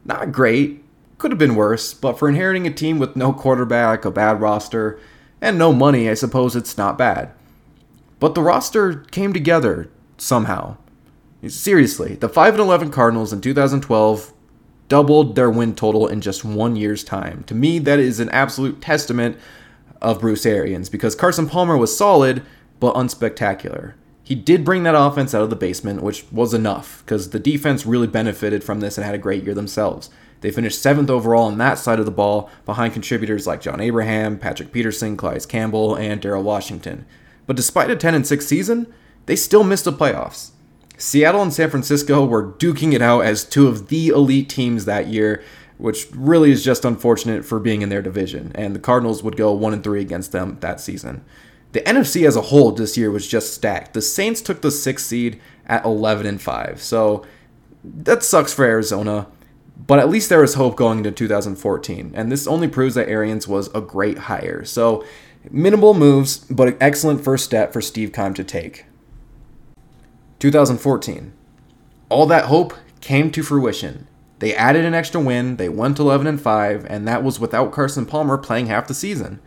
Not 0.05 0.31
great, 0.31 0.85
could 1.17 1.33
have 1.33 1.39
been 1.39 1.55
worse, 1.55 1.95
but 1.95 2.19
for 2.19 2.29
inheriting 2.29 2.67
a 2.67 2.71
team 2.71 2.99
with 2.99 3.17
no 3.17 3.33
quarterback, 3.33 4.05
a 4.05 4.11
bad 4.11 4.43
roster, 4.43 5.01
and 5.41 5.57
no 5.57 5.73
money, 5.73 6.11
I 6.11 6.15
suppose 6.15 6.55
it's 6.55 6.77
not 6.77 6.99
bad. 6.99 7.33
But 8.19 8.35
the 8.35 8.43
roster 8.43 9.01
came 9.11 9.33
together 9.33 9.91
somehow. 10.17 10.77
Seriously, 11.47 12.15
the 12.15 12.29
5 12.29 12.59
11 12.59 12.91
Cardinals 12.91 13.33
in 13.33 13.41
2012 13.41 14.33
doubled 14.89 15.37
their 15.37 15.51
win 15.51 15.75
total 15.75 16.07
in 16.07 16.21
just 16.21 16.45
one 16.45 16.77
year's 16.77 17.05
time. 17.05 17.45
To 17.45 17.55
me, 17.55 17.79
that 17.81 17.99
is 17.99 18.21
an 18.21 18.31
absolute 18.31 18.81
testament 18.81 19.37
of 20.01 20.21
Bruce 20.21 20.47
Arians 20.47 20.89
because 20.89 21.15
Carson 21.15 21.49
Palmer 21.49 21.77
was 21.77 21.97
solid 21.97 22.43
but 22.81 22.95
unspectacular. 22.95 23.95
He 24.23 24.35
did 24.35 24.65
bring 24.65 24.83
that 24.83 24.99
offense 24.99 25.35
out 25.35 25.43
of 25.43 25.51
the 25.51 25.57
basement, 25.57 26.03
which 26.03 26.25
was 26.33 26.53
enough 26.53 27.03
because 27.05 27.31
the 27.31 27.39
defense 27.39 27.87
really 27.87 28.09
benefited 28.09 28.65
from 28.65 28.81
this 28.81 28.99
and 28.99 29.05
had 29.05 29.15
a 29.15 29.19
great 29.19 29.45
year 29.45 29.55
themselves. 29.55 30.11
They 30.41 30.51
finished 30.51 30.83
seventh 30.83 31.11
overall 31.11 31.45
on 31.45 31.59
that 31.59 31.79
side 31.79 31.99
of 31.99 32.05
the 32.05 32.11
ball 32.11 32.51
behind 32.65 32.93
contributors 32.93 33.47
like 33.47 33.61
John 33.61 33.81
Abraham, 33.81 34.39
Patrick 34.39 34.73
Peterson, 34.73 35.17
Calais 35.17 35.41
Campbell, 35.49 35.95
and 35.95 36.21
Daryl 36.21 36.43
Washington. 36.43 37.07
But 37.47 37.57
despite 37.57 37.91
a 37.91 37.97
10 37.97 38.15
and 38.15 38.27
6 38.27 38.47
season, 38.47 38.93
they 39.27 39.37
still 39.37 39.65
missed 39.65 39.85
the 39.85 39.93
playoffs. 39.93 40.51
Seattle 40.99 41.43
and 41.43 41.53
San 41.53 41.71
Francisco 41.71 42.25
were 42.25 42.53
duking 42.53 42.93
it 42.93 43.03
out 43.03 43.21
as 43.21 43.45
two 43.45 43.69
of 43.69 43.89
the 43.89 44.09
elite 44.09 44.49
teams 44.49 44.85
that 44.87 45.09
year, 45.09 45.43
which 45.79 46.07
really 46.13 46.51
is 46.51 46.65
just 46.65 46.85
unfortunate 46.85 47.45
for 47.45 47.61
being 47.61 47.83
in 47.83 47.91
their 47.91 48.03
division. 48.03 48.51
And 48.55 48.75
the 48.75 48.81
Cardinals 48.81 49.23
would 49.23 49.37
go 49.37 49.53
1 49.53 49.75
and 49.75 49.85
3 49.85 50.01
against 50.01 50.33
them 50.33 50.57
that 50.61 50.81
season. 50.81 51.25
The 51.73 51.83
NFC 51.83 52.27
as 52.27 52.37
a 52.37 52.43
whole 52.43 52.73
this 52.73 52.97
year 52.97 53.11
was 53.11 53.29
just 53.29 53.53
stacked. 53.53 53.93
The 53.93 54.01
Saints 54.01 54.41
took 54.41 54.63
the 54.63 54.69
6th 54.69 55.01
seed 55.01 55.41
at 55.67 55.85
11 55.85 56.25
and 56.25 56.41
5. 56.41 56.81
So 56.81 57.27
that 57.85 58.23
sucks 58.23 58.55
for 58.55 58.65
Arizona, 58.65 59.27
but 59.87 59.99
at 59.99 60.09
least 60.09 60.31
there 60.31 60.41
was 60.41 60.55
hope 60.55 60.77
going 60.77 60.99
into 60.99 61.13
2014. 61.13 62.13
And 62.15 62.33
this 62.33 62.47
only 62.47 62.69
proves 62.69 62.95
that 62.95 63.11
Arians 63.11 63.47
was 63.47 63.69
a 63.75 63.83
great 63.83 64.17
hire. 64.17 64.65
So 64.65 65.05
minimal 65.51 65.95
moves, 65.95 66.39
but 66.51 66.69
an 66.69 66.77
excellent 66.81 67.23
first 67.23 67.45
step 67.45 67.73
for 67.73 67.81
Steve 67.81 68.13
Keim 68.13 68.35
to 68.35 68.45
take. 68.45 68.87
2014. 70.39 71.33
All 72.09 72.27
that 72.27 72.47
hope 72.47 72.75
came 73.01 73.31
to 73.31 73.43
fruition. 73.43 74.07
They 74.39 74.55
added 74.55 74.85
an 74.85 74.95
extra 74.95 75.21
win, 75.21 75.57
they 75.57 75.69
went 75.69 75.99
11 75.99 76.27
and 76.27 76.41
5, 76.41 76.87
and 76.89 77.09
that 77.09 77.23
was 77.23 77.41
without 77.41 77.73
Carson 77.73 78.05
Palmer 78.05 78.37
playing 78.37 78.67
half 78.67 78.87
the 78.87 78.95
season. 78.95 79.41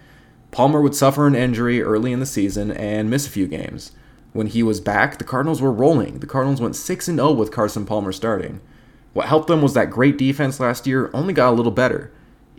Palmer 0.52 0.82
would 0.82 0.96
suffer 0.96 1.28
an 1.28 1.36
injury 1.36 1.82
early 1.82 2.12
in 2.12 2.20
the 2.20 2.26
season 2.26 2.72
and 2.72 3.10
miss 3.10 3.28
a 3.28 3.30
few 3.30 3.48
games. 3.48 3.92
When 4.34 4.48
he 4.48 4.64
was 4.64 4.80
back, 4.80 5.18
the 5.18 5.24
Cardinals 5.24 5.62
were 5.62 5.72
rolling. 5.72 6.20
The 6.20 6.28
Cardinals 6.28 6.62
went 6.62 6.76
6 6.76 7.08
and 7.08 7.18
0 7.18 7.34
with 7.34 7.52
Carson 7.52 7.86
Palmer 7.86 8.12
starting. 8.12 8.62
What 9.14 9.28
helped 9.28 9.48
them 9.48 9.62
was 9.62 9.74
that 9.74 9.90
great 9.90 10.18
defense 10.18 10.60
last 10.60 10.88
year 10.88 11.10
only 11.14 11.34
got 11.34 11.52
a 11.52 11.56
little 11.56 11.72
better. 11.72 12.12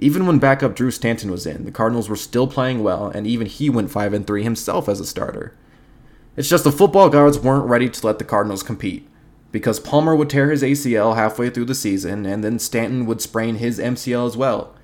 Even 0.03 0.27
when 0.27 0.39
backup 0.39 0.75
Drew 0.75 0.91
Stanton 0.91 1.31
was 1.31 1.45
in, 1.45 1.67
the 1.67 1.71
Cardinals 1.71 2.09
were 2.09 2.17
still 2.17 2.47
playing 2.47 2.83
well, 2.83 3.09
and 3.09 3.27
even 3.27 3.47
he 3.47 3.69
went 3.69 3.91
5 3.91 4.15
and 4.15 4.27
3 4.27 4.43
himself 4.43 4.89
as 4.89 4.99
a 4.99 5.05
starter. 5.05 5.55
It's 6.37 6.49
just 6.49 6.65
the 6.65 6.73
football 6.73 7.11
gods 7.11 7.39
weren't 7.39 7.69
ready 7.69 7.87
to 7.91 8.07
let 8.07 8.19
the 8.19 8.25
Cardinals 8.25 8.63
compete. 8.63 9.07
Because 9.53 9.79
Palmer 9.79 10.17
would 10.17 10.31
tear 10.31 10.51
his 10.51 10.63
ACL 10.63 11.17
halfway 11.17 11.51
through 11.51 11.67
the 11.67 11.75
season, 11.75 12.25
and 12.25 12.43
then 12.43 12.59
Stanton 12.59 13.05
would 13.05 13.21
sprain 13.21 13.57
his 13.57 13.79
MCL 13.79 14.27
as 14.27 14.39
well. 14.39 14.75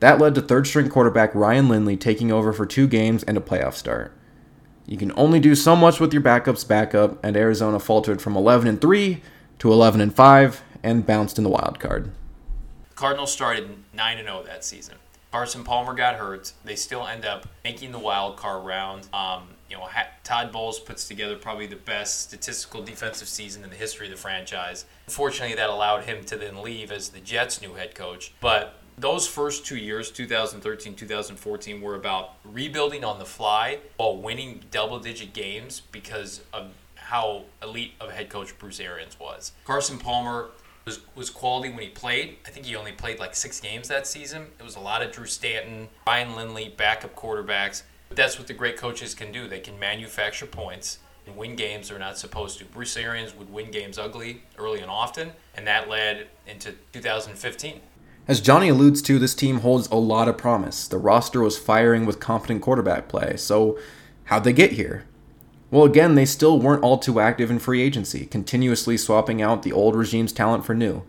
That 0.00 0.18
led 0.18 0.34
to 0.34 0.42
third 0.42 0.66
string 0.66 0.90
quarterback 0.90 1.34
Ryan 1.34 1.70
Lindley 1.70 1.96
taking 1.96 2.30
over 2.30 2.52
for 2.52 2.66
two 2.66 2.86
games 2.86 3.22
and 3.22 3.38
a 3.38 3.40
playoff 3.40 3.72
start. 3.72 4.12
You 4.84 4.98
can 4.98 5.12
only 5.16 5.40
do 5.40 5.54
so 5.54 5.74
much 5.74 5.98
with 5.98 6.12
your 6.12 6.20
backup's 6.20 6.64
backup, 6.64 7.24
and 7.24 7.38
Arizona 7.38 7.80
faltered 7.80 8.20
from 8.20 8.36
11 8.36 8.68
and 8.68 8.82
3 8.82 9.22
to 9.60 9.72
11 9.72 10.02
and 10.02 10.14
5 10.14 10.62
and 10.82 11.06
bounced 11.06 11.38
in 11.38 11.44
the 11.44 11.50
wild 11.50 11.80
card. 11.80 12.12
Cardinals 12.96 13.30
started 13.30 13.68
9 13.92 14.24
0 14.24 14.42
that 14.46 14.64
season. 14.64 14.96
Carson 15.30 15.64
Palmer 15.64 15.92
got 15.92 16.14
hurt. 16.16 16.52
They 16.64 16.76
still 16.76 17.06
end 17.06 17.26
up 17.26 17.46
making 17.62 17.92
the 17.92 17.98
wild 17.98 18.38
card 18.38 18.64
round. 18.64 19.06
Um, 19.12 19.48
you 19.68 19.76
know, 19.76 19.86
Todd 20.24 20.50
Bowles 20.50 20.80
puts 20.80 21.06
together 21.06 21.36
probably 21.36 21.66
the 21.66 21.76
best 21.76 22.22
statistical 22.22 22.82
defensive 22.82 23.28
season 23.28 23.62
in 23.62 23.68
the 23.68 23.76
history 23.76 24.06
of 24.06 24.12
the 24.12 24.18
franchise. 24.18 24.86
Unfortunately, 25.06 25.54
that 25.56 25.68
allowed 25.68 26.04
him 26.04 26.24
to 26.24 26.36
then 26.38 26.62
leave 26.62 26.90
as 26.90 27.10
the 27.10 27.20
Jets' 27.20 27.60
new 27.60 27.74
head 27.74 27.94
coach. 27.94 28.32
But 28.40 28.80
those 28.96 29.26
first 29.26 29.66
two 29.66 29.76
years, 29.76 30.10
2013, 30.10 30.94
2014, 30.94 31.80
were 31.82 31.96
about 31.96 32.36
rebuilding 32.44 33.04
on 33.04 33.18
the 33.18 33.26
fly 33.26 33.80
while 33.98 34.16
winning 34.16 34.62
double 34.70 35.00
digit 35.00 35.34
games 35.34 35.82
because 35.92 36.40
of 36.54 36.70
how 36.94 37.42
elite 37.62 37.92
of 38.00 38.08
a 38.08 38.12
head 38.12 38.30
coach 38.30 38.58
Bruce 38.58 38.80
Arians 38.80 39.20
was. 39.20 39.52
Carson 39.66 39.98
Palmer 39.98 40.48
was, 40.86 41.00
was 41.16 41.30
quality 41.30 41.68
when 41.68 41.80
he 41.80 41.88
played. 41.88 42.36
I 42.46 42.50
think 42.50 42.64
he 42.64 42.76
only 42.76 42.92
played 42.92 43.18
like 43.18 43.34
six 43.34 43.60
games 43.60 43.88
that 43.88 44.06
season. 44.06 44.46
It 44.58 44.62
was 44.62 44.76
a 44.76 44.80
lot 44.80 45.02
of 45.02 45.10
Drew 45.10 45.26
Stanton, 45.26 45.88
Ryan 46.06 46.36
Lindley, 46.36 46.72
backup 46.76 47.14
quarterbacks. 47.16 47.82
But 48.08 48.16
that's 48.16 48.38
what 48.38 48.46
the 48.46 48.54
great 48.54 48.76
coaches 48.76 49.14
can 49.14 49.32
do. 49.32 49.48
They 49.48 49.58
can 49.58 49.78
manufacture 49.80 50.46
points 50.46 51.00
and 51.26 51.36
win 51.36 51.56
games 51.56 51.88
they're 51.88 51.98
not 51.98 52.18
supposed 52.18 52.58
to. 52.60 52.64
Bruce 52.64 52.96
Arians 52.96 53.34
would 53.34 53.52
win 53.52 53.72
games 53.72 53.98
ugly 53.98 54.44
early 54.58 54.80
and 54.80 54.88
often, 54.88 55.32
and 55.56 55.66
that 55.66 55.88
led 55.88 56.28
into 56.46 56.72
2015. 56.92 57.80
As 58.28 58.40
Johnny 58.40 58.68
alludes 58.68 59.02
to, 59.02 59.18
this 59.18 59.34
team 59.34 59.60
holds 59.60 59.88
a 59.88 59.96
lot 59.96 60.28
of 60.28 60.38
promise. 60.38 60.86
The 60.86 60.98
roster 60.98 61.40
was 61.40 61.58
firing 61.58 62.06
with 62.06 62.20
confident 62.20 62.62
quarterback 62.62 63.08
play. 63.08 63.36
So, 63.36 63.76
how'd 64.24 64.44
they 64.44 64.52
get 64.52 64.72
here? 64.72 65.04
Well, 65.76 65.84
again, 65.84 66.14
they 66.14 66.24
still 66.24 66.58
weren't 66.58 66.82
all 66.82 66.96
too 66.96 67.20
active 67.20 67.50
in 67.50 67.58
free 67.58 67.82
agency, 67.82 68.24
continuously 68.24 68.96
swapping 68.96 69.42
out 69.42 69.62
the 69.62 69.74
old 69.74 69.94
regime's 69.94 70.32
talent 70.32 70.64
for 70.64 70.74
new. 70.74 71.02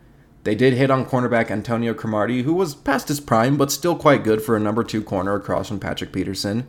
They 0.43 0.55
did 0.55 0.73
hit 0.73 0.91
on 0.91 1.05
cornerback 1.05 1.49
Antonio 1.49 1.93
Cromartie, 1.93 2.43
who 2.43 2.53
was 2.53 2.75
past 2.75 3.07
his 3.07 3.21
prime, 3.21 3.55
but 3.55 3.71
still 3.71 3.95
quite 3.95 4.25
good 4.25 4.41
for 4.41 4.57
a 4.57 4.59
number 4.59 4.83
two 4.83 5.01
corner 5.01 5.35
across 5.35 5.69
from 5.69 5.79
Patrick 5.79 6.11
Peterson. 6.11 6.67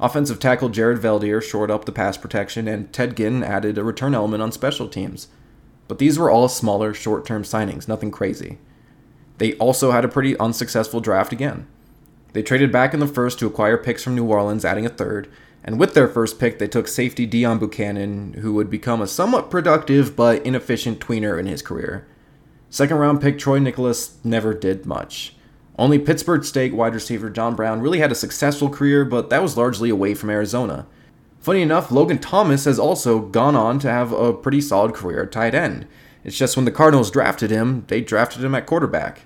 Offensive 0.00 0.40
tackle 0.40 0.70
Jared 0.70 0.98
Veldheer 0.98 1.40
shored 1.40 1.70
up 1.70 1.84
the 1.84 1.92
pass 1.92 2.16
protection, 2.16 2.66
and 2.66 2.92
Ted 2.92 3.16
Ginn 3.16 3.44
added 3.44 3.78
a 3.78 3.84
return 3.84 4.12
element 4.12 4.42
on 4.42 4.50
special 4.50 4.88
teams. 4.88 5.28
But 5.86 6.00
these 6.00 6.18
were 6.18 6.32
all 6.32 6.48
smaller, 6.48 6.92
short 6.92 7.24
term 7.24 7.44
signings, 7.44 7.86
nothing 7.86 8.10
crazy. 8.10 8.58
They 9.38 9.52
also 9.58 9.92
had 9.92 10.04
a 10.04 10.08
pretty 10.08 10.36
unsuccessful 10.38 10.98
draft 10.98 11.32
again. 11.32 11.68
They 12.32 12.42
traded 12.42 12.72
back 12.72 12.92
in 12.92 12.98
the 12.98 13.06
first 13.06 13.38
to 13.38 13.46
acquire 13.46 13.78
picks 13.78 14.02
from 14.02 14.16
New 14.16 14.26
Orleans, 14.26 14.64
adding 14.64 14.84
a 14.84 14.88
third, 14.88 15.28
and 15.66 15.80
with 15.80 15.94
their 15.94 16.06
first 16.06 16.38
pick, 16.38 16.60
they 16.60 16.68
took 16.68 16.86
safety 16.86 17.26
Deone 17.26 17.58
Bucannon, 17.58 18.36
who 18.36 18.54
would 18.54 18.70
become 18.70 19.02
a 19.02 19.06
somewhat 19.08 19.50
productive 19.50 20.14
but 20.14 20.46
inefficient 20.46 21.00
tweener 21.00 21.38
in 21.38 21.46
his 21.46 21.60
career. 21.60 22.06
Second 22.70 22.98
round 22.98 23.20
pick 23.20 23.36
Troy 23.36 23.58
Niklas 23.58 24.14
never 24.24 24.54
did 24.54 24.86
much. 24.86 25.34
Only 25.76 25.98
Pittsburg 25.98 26.44
State 26.44 26.72
wide 26.72 26.94
receiver 26.94 27.28
John 27.28 27.56
Brown 27.56 27.80
really 27.80 27.98
had 27.98 28.12
a 28.12 28.14
successful 28.14 28.70
career, 28.70 29.04
but 29.04 29.28
that 29.30 29.42
was 29.42 29.56
largely 29.56 29.90
away 29.90 30.14
from 30.14 30.30
Arizona. 30.30 30.86
Funny 31.40 31.62
enough, 31.62 31.90
Logan 31.90 32.18
Thomas 32.18 32.64
has 32.64 32.78
also 32.78 33.20
gone 33.20 33.56
on 33.56 33.78
to 33.80 33.90
have 33.90 34.12
a 34.12 34.32
pretty 34.32 34.60
solid 34.60 34.94
career 34.94 35.24
at 35.24 35.32
tight 35.32 35.54
end. 35.54 35.86
It's 36.24 36.38
just 36.38 36.56
when 36.56 36.64
the 36.64 36.72
Cardinals 36.72 37.10
drafted 37.10 37.50
him, 37.50 37.84
they 37.88 38.00
drafted 38.00 38.42
him 38.42 38.54
at 38.54 38.66
quarterback. 38.66 39.22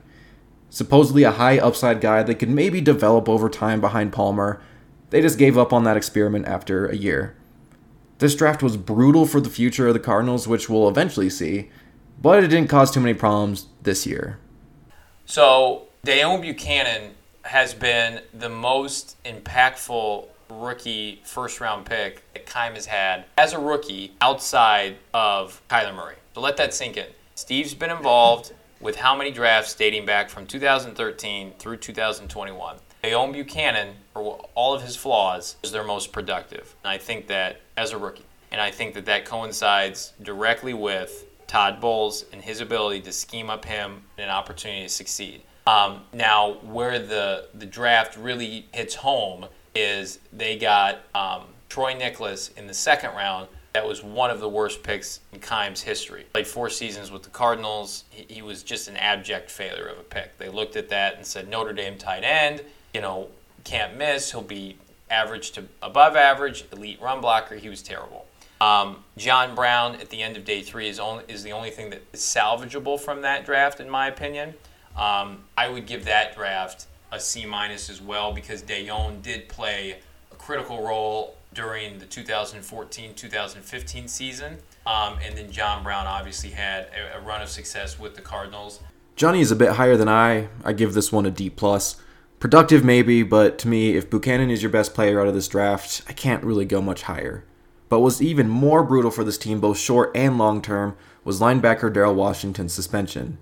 Supposedly 0.70 1.22
a 1.22 1.32
high 1.32 1.58
upside 1.58 2.00
guy 2.00 2.22
that 2.22 2.34
could 2.36 2.50
maybe 2.50 2.80
develop 2.80 3.28
over 3.28 3.48
time 3.48 3.80
behind 3.80 4.12
Palmer, 4.12 4.60
they 5.10 5.20
just 5.20 5.38
gave 5.38 5.58
up 5.58 5.72
on 5.72 5.84
that 5.84 5.96
experiment 5.96 6.46
after 6.46 6.86
a 6.86 6.96
year. 6.96 7.36
This 8.18 8.34
draft 8.34 8.62
was 8.62 8.76
brutal 8.76 9.26
for 9.26 9.40
the 9.40 9.50
future 9.50 9.88
of 9.88 9.94
the 9.94 10.00
Cardinals, 10.00 10.46
which 10.46 10.68
we'll 10.68 10.88
eventually 10.88 11.30
see, 11.30 11.70
but 12.20 12.42
it 12.42 12.48
didn't 12.48 12.68
cause 12.68 12.90
too 12.90 13.00
many 13.00 13.14
problems 13.14 13.66
this 13.82 14.06
year. 14.06 14.38
So, 15.24 15.88
Deone 16.04 16.42
Bucannon 16.42 17.10
has 17.42 17.72
been 17.74 18.20
the 18.34 18.48
most 18.48 19.16
impactful 19.24 20.26
rookie 20.50 21.20
first 21.24 21.60
round 21.60 21.86
pick 21.86 22.22
that 22.34 22.46
Keim 22.46 22.74
has 22.74 22.86
had 22.86 23.24
as 23.38 23.52
a 23.52 23.58
rookie 23.58 24.12
outside 24.20 24.96
of 25.14 25.62
Kyler 25.68 25.94
Murray. 25.94 26.16
So 26.34 26.40
let 26.40 26.56
that 26.58 26.74
sink 26.74 26.96
in. 26.96 27.06
Steve's 27.34 27.74
been 27.74 27.90
involved 27.90 28.52
with 28.80 28.96
how 28.96 29.16
many 29.16 29.30
drafts 29.30 29.74
dating 29.74 30.06
back 30.06 30.28
from 30.28 30.46
2013 30.46 31.54
through 31.58 31.76
2021. 31.76 32.76
Deone 33.02 33.34
Bucannon, 33.34 33.92
for 34.12 34.40
all 34.54 34.74
of 34.74 34.82
his 34.82 34.96
flaws, 34.96 35.56
is 35.62 35.72
their 35.72 35.84
most 35.84 36.12
productive. 36.12 36.74
And 36.84 36.90
I 36.90 36.98
think 36.98 37.26
that 37.28 37.60
as 37.76 37.92
a 37.92 37.98
rookie. 37.98 38.24
And 38.52 38.60
I 38.60 38.70
think 38.70 38.94
that 38.94 39.06
that 39.06 39.24
coincides 39.24 40.12
directly 40.22 40.74
with 40.74 41.26
Todd 41.46 41.80
Bowles 41.80 42.24
and 42.32 42.42
his 42.42 42.60
ability 42.60 43.00
to 43.02 43.12
scheme 43.12 43.50
up 43.50 43.64
him 43.64 44.02
an 44.18 44.28
opportunity 44.28 44.82
to 44.82 44.88
succeed. 44.88 45.42
Um, 45.66 46.00
now, 46.12 46.54
where 46.62 46.98
the, 46.98 47.46
the 47.54 47.66
draft 47.66 48.16
really 48.16 48.66
hits 48.72 48.94
home 48.94 49.46
is 49.74 50.18
they 50.32 50.56
got 50.56 50.98
um, 51.14 51.42
Troy 51.68 51.94
Niklas 51.94 52.56
in 52.56 52.66
the 52.66 52.74
second 52.74 53.10
round. 53.14 53.46
That 53.72 53.86
was 53.86 54.02
one 54.02 54.30
of 54.30 54.40
the 54.40 54.48
worst 54.48 54.82
picks 54.82 55.20
in 55.32 55.38
Keim's 55.38 55.80
history. 55.80 56.26
Played 56.32 56.48
four 56.48 56.70
seasons 56.70 57.12
with 57.12 57.22
the 57.22 57.30
Cardinals. 57.30 58.04
He, 58.10 58.34
he 58.34 58.42
was 58.42 58.64
just 58.64 58.88
an 58.88 58.96
abject 58.96 59.48
failure 59.48 59.86
of 59.86 59.98
a 59.98 60.02
pick. 60.02 60.36
They 60.38 60.48
looked 60.48 60.74
at 60.74 60.88
that 60.88 61.16
and 61.16 61.24
said, 61.24 61.48
Notre 61.48 61.72
Dame 61.72 61.96
tight 61.96 62.24
end, 62.24 62.62
you 62.92 63.00
know, 63.00 63.28
can't 63.64 63.96
miss. 63.96 64.32
He'll 64.32 64.42
be 64.42 64.76
average 65.10 65.52
to 65.52 65.64
above 65.82 66.16
average, 66.16 66.64
elite 66.72 67.00
run 67.00 67.20
blocker. 67.20 67.54
He 67.56 67.68
was 67.68 67.82
terrible. 67.82 68.26
Um, 68.60 69.04
John 69.16 69.54
Brown 69.54 69.94
at 69.96 70.10
the 70.10 70.22
end 70.22 70.36
of 70.36 70.44
day 70.44 70.62
three 70.62 70.88
is 70.88 71.00
only 71.00 71.24
is 71.28 71.42
the 71.42 71.52
only 71.52 71.70
thing 71.70 71.90
that 71.90 72.02
is 72.12 72.20
salvageable 72.20 73.00
from 73.00 73.22
that 73.22 73.46
draft, 73.46 73.80
in 73.80 73.88
my 73.88 74.08
opinion. 74.08 74.54
Um, 74.96 75.44
I 75.56 75.68
would 75.68 75.86
give 75.86 76.04
that 76.04 76.36
draft 76.36 76.86
a 77.12 77.18
C 77.18 77.44
minus 77.46 77.88
as 77.88 78.02
well 78.02 78.32
because 78.32 78.62
Deone 78.62 79.22
did 79.22 79.48
play 79.48 79.98
a 80.30 80.34
critical 80.36 80.82
role 80.82 81.36
during 81.52 81.98
the 81.98 82.06
2014-2015 82.06 84.08
season, 84.08 84.58
um, 84.86 85.18
and 85.24 85.36
then 85.36 85.50
John 85.50 85.82
Brown 85.82 86.06
obviously 86.06 86.50
had 86.50 86.86
a, 86.94 87.18
a 87.18 87.20
run 87.20 87.42
of 87.42 87.48
success 87.48 87.98
with 87.98 88.14
the 88.14 88.22
Cardinals. 88.22 88.78
Johnny 89.16 89.40
is 89.40 89.50
a 89.50 89.56
bit 89.56 89.70
higher 89.70 89.96
than 89.96 90.08
I. 90.08 90.46
I 90.64 90.72
give 90.72 90.94
this 90.94 91.10
one 91.10 91.26
a 91.26 91.30
D 91.30 91.50
plus. 91.50 92.00
Productive 92.40 92.82
maybe, 92.82 93.22
but 93.22 93.58
to 93.58 93.68
me, 93.68 93.96
if 93.96 94.08
Bucannon 94.08 94.50
is 94.50 94.62
your 94.62 94.72
best 94.72 94.94
player 94.94 95.20
out 95.20 95.28
of 95.28 95.34
this 95.34 95.46
draft, 95.46 96.02
I 96.08 96.14
can't 96.14 96.42
really 96.42 96.64
go 96.64 96.80
much 96.80 97.02
higher. 97.02 97.44
But 97.90 98.00
was 98.00 98.22
even 98.22 98.48
more 98.48 98.82
brutal 98.82 99.10
for 99.10 99.24
this 99.24 99.36
team, 99.36 99.60
both 99.60 99.76
short 99.76 100.10
and 100.14 100.38
long 100.38 100.62
term, 100.62 100.96
was 101.22 101.38
linebacker 101.38 101.92
Daryl 101.92 102.14
Washington's 102.14 102.72
suspension. 102.72 103.36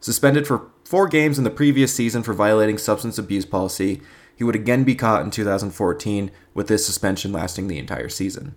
Suspended 0.00 0.48
for 0.48 0.68
four 0.84 1.06
games 1.06 1.38
in 1.38 1.44
the 1.44 1.50
previous 1.50 1.94
season 1.94 2.24
for 2.24 2.34
violating 2.34 2.76
substance 2.76 3.18
abuse 3.18 3.46
policy, 3.46 4.02
he 4.34 4.42
would 4.42 4.56
again 4.56 4.82
be 4.82 4.96
caught 4.96 5.22
in 5.22 5.30
2014, 5.30 6.32
with 6.52 6.66
this 6.66 6.84
suspension 6.84 7.30
lasting 7.30 7.68
the 7.68 7.78
entire 7.78 8.08
season. 8.08 8.56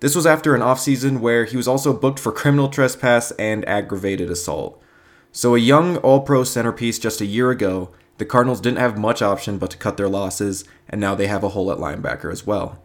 This 0.00 0.16
was 0.16 0.24
after 0.24 0.54
an 0.54 0.62
offseason 0.62 1.20
where 1.20 1.44
he 1.44 1.58
was 1.58 1.68
also 1.68 1.92
booked 1.92 2.20
for 2.20 2.32
criminal 2.32 2.68
trespass 2.68 3.32
and 3.32 3.68
aggravated 3.68 4.30
assault. 4.30 4.82
So, 5.30 5.54
a 5.54 5.58
young 5.58 5.98
All 5.98 6.20
Pro 6.20 6.42
centerpiece 6.42 6.98
just 6.98 7.20
a 7.20 7.26
year 7.26 7.50
ago, 7.50 7.90
the 8.18 8.24
Cardinals 8.24 8.60
didn't 8.60 8.78
have 8.78 8.98
much 8.98 9.22
option 9.22 9.58
but 9.58 9.70
to 9.70 9.76
cut 9.76 9.96
their 9.96 10.08
losses, 10.08 10.64
and 10.88 11.00
now 11.00 11.14
they 11.14 11.26
have 11.26 11.44
a 11.44 11.50
hole 11.50 11.70
at 11.70 11.78
linebacker 11.78 12.32
as 12.32 12.46
well. 12.46 12.82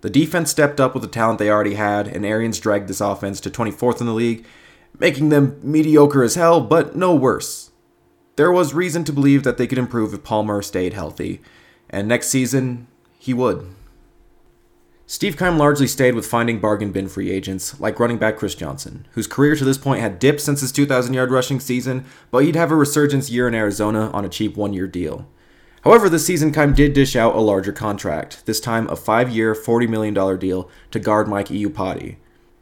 The 0.00 0.10
defense 0.10 0.50
stepped 0.50 0.80
up 0.80 0.94
with 0.94 1.02
the 1.02 1.08
talent 1.08 1.38
they 1.38 1.50
already 1.50 1.74
had, 1.74 2.06
and 2.06 2.24
Arians 2.24 2.60
dragged 2.60 2.88
this 2.88 3.00
offense 3.00 3.40
to 3.40 3.50
24th 3.50 4.00
in 4.00 4.06
the 4.06 4.14
league, 4.14 4.44
making 4.98 5.28
them 5.28 5.60
mediocre 5.62 6.22
as 6.22 6.34
hell, 6.34 6.60
but 6.60 6.96
no 6.96 7.14
worse. 7.14 7.70
There 8.36 8.52
was 8.52 8.74
reason 8.74 9.02
to 9.04 9.12
believe 9.12 9.42
that 9.42 9.58
they 9.58 9.66
could 9.66 9.78
improve 9.78 10.14
if 10.14 10.22
Palmer 10.22 10.62
stayed 10.62 10.92
healthy, 10.92 11.40
and 11.90 12.06
next 12.06 12.28
season, 12.28 12.86
he 13.18 13.34
would. 13.34 13.68
Steve 15.10 15.38
Keim 15.38 15.56
largely 15.56 15.86
stayed 15.86 16.14
with 16.14 16.26
finding 16.26 16.60
bargain 16.60 16.92
bin 16.92 17.08
free 17.08 17.30
agents, 17.30 17.80
like 17.80 17.98
running 17.98 18.18
back 18.18 18.36
Chris 18.36 18.54
Johnson, 18.54 19.06
whose 19.12 19.26
career 19.26 19.56
to 19.56 19.64
this 19.64 19.78
point 19.78 20.02
had 20.02 20.18
dipped 20.18 20.42
since 20.42 20.60
his 20.60 20.70
2,000 20.70 21.14
yard 21.14 21.30
rushing 21.30 21.60
season, 21.60 22.04
but 22.30 22.44
he'd 22.44 22.56
have 22.56 22.70
a 22.70 22.76
resurgence 22.76 23.30
year 23.30 23.48
in 23.48 23.54
Arizona 23.54 24.10
on 24.10 24.26
a 24.26 24.28
cheap 24.28 24.54
one 24.54 24.74
year 24.74 24.86
deal. 24.86 25.26
However, 25.80 26.10
this 26.10 26.26
season, 26.26 26.52
Keim 26.52 26.74
did 26.74 26.92
dish 26.92 27.16
out 27.16 27.34
a 27.34 27.40
larger 27.40 27.72
contract, 27.72 28.44
this 28.44 28.60
time 28.60 28.86
a 28.90 28.96
five 28.96 29.30
year, 29.30 29.54
$40 29.54 29.88
million 29.88 30.38
deal 30.38 30.68
to 30.90 31.00
guard 31.00 31.26
Mike 31.26 31.48
Iupati. 31.48 32.16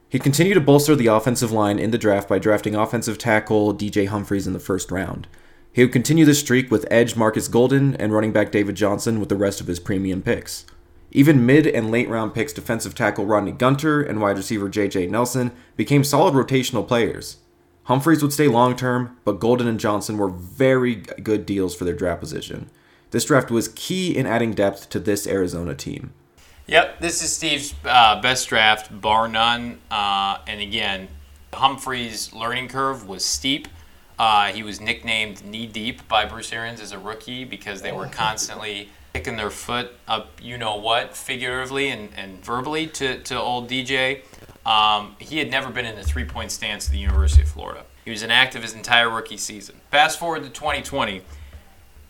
He 0.08 0.20
continued 0.20 0.54
to 0.54 0.60
bolster 0.60 0.94
the 0.94 1.08
offensive 1.08 1.50
line 1.50 1.80
in 1.80 1.90
the 1.90 1.98
draft 1.98 2.28
by 2.28 2.38
drafting 2.38 2.76
offensive 2.76 3.18
tackle 3.18 3.74
DJ 3.74 4.06
Humphries 4.06 4.46
in 4.46 4.52
the 4.52 4.60
first 4.60 4.92
round. 4.92 5.26
He 5.72 5.82
would 5.82 5.92
continue 5.92 6.24
this 6.24 6.38
streak 6.38 6.70
with 6.70 6.86
edge 6.92 7.16
Marcus 7.16 7.48
Golden 7.48 7.96
and 7.96 8.12
running 8.12 8.30
back 8.30 8.52
David 8.52 8.76
Johnson 8.76 9.18
with 9.18 9.30
the 9.30 9.34
rest 9.34 9.60
of 9.60 9.66
his 9.66 9.80
premium 9.80 10.22
picks. 10.22 10.64
Even 11.16 11.46
mid 11.46 11.66
and 11.66 11.90
late 11.90 12.10
round 12.10 12.34
picks 12.34 12.52
defensive 12.52 12.94
tackle 12.94 13.24
Rodney 13.24 13.50
Gunter 13.50 14.02
and 14.02 14.20
wide 14.20 14.36
receiver 14.36 14.68
JJ 14.68 15.08
Nelson 15.08 15.50
became 15.74 16.04
solid 16.04 16.34
rotational 16.34 16.86
players. 16.86 17.38
Humphries 17.84 18.20
would 18.22 18.34
stay 18.34 18.48
long 18.48 18.76
term, 18.76 19.16
but 19.24 19.40
Golden 19.40 19.66
and 19.66 19.80
Johnson 19.80 20.18
were 20.18 20.28
very 20.28 20.96
good 20.96 21.46
deals 21.46 21.74
for 21.74 21.86
their 21.86 21.94
draft 21.94 22.20
position. 22.20 22.68
This 23.12 23.24
draft 23.24 23.50
was 23.50 23.68
key 23.68 24.14
in 24.14 24.26
adding 24.26 24.52
depth 24.52 24.90
to 24.90 25.00
this 25.00 25.26
Arizona 25.26 25.74
team. 25.74 26.12
Yep, 26.66 27.00
this 27.00 27.22
is 27.22 27.32
Steve's 27.32 27.74
uh, 27.86 28.20
best 28.20 28.46
draft, 28.50 29.00
bar 29.00 29.26
none. 29.26 29.78
Uh, 29.90 30.40
and 30.46 30.60
again, 30.60 31.08
Humphries' 31.54 32.34
learning 32.34 32.68
curve 32.68 33.08
was 33.08 33.24
steep. 33.24 33.68
Uh, 34.18 34.52
he 34.52 34.62
was 34.62 34.82
nicknamed 34.82 35.42
knee 35.46 35.66
deep 35.66 36.06
by 36.08 36.26
Bruce 36.26 36.52
Arians 36.52 36.82
as 36.82 36.92
a 36.92 36.98
rookie 36.98 37.44
because 37.44 37.80
they 37.80 37.92
were 37.92 38.06
constantly 38.12 38.90
kicking 39.16 39.36
their 39.36 39.50
foot 39.50 39.92
up, 40.06 40.30
you 40.42 40.58
know 40.58 40.76
what, 40.76 41.16
figuratively 41.16 41.88
and, 41.88 42.10
and 42.16 42.44
verbally 42.44 42.86
to, 42.86 43.18
to 43.22 43.40
old 43.40 43.66
DJ. 43.68 44.20
Um, 44.66 45.16
he 45.18 45.38
had 45.38 45.50
never 45.50 45.70
been 45.70 45.86
in 45.86 45.96
a 45.96 46.02
three 46.02 46.24
point 46.24 46.52
stance 46.52 46.86
at 46.86 46.92
the 46.92 46.98
University 46.98 47.42
of 47.42 47.48
Florida. 47.48 47.84
He 48.04 48.10
was 48.10 48.22
inactive 48.22 48.62
his 48.62 48.74
entire 48.74 49.08
rookie 49.08 49.38
season. 49.38 49.80
Fast 49.90 50.18
forward 50.18 50.42
to 50.42 50.50
2020, 50.50 51.22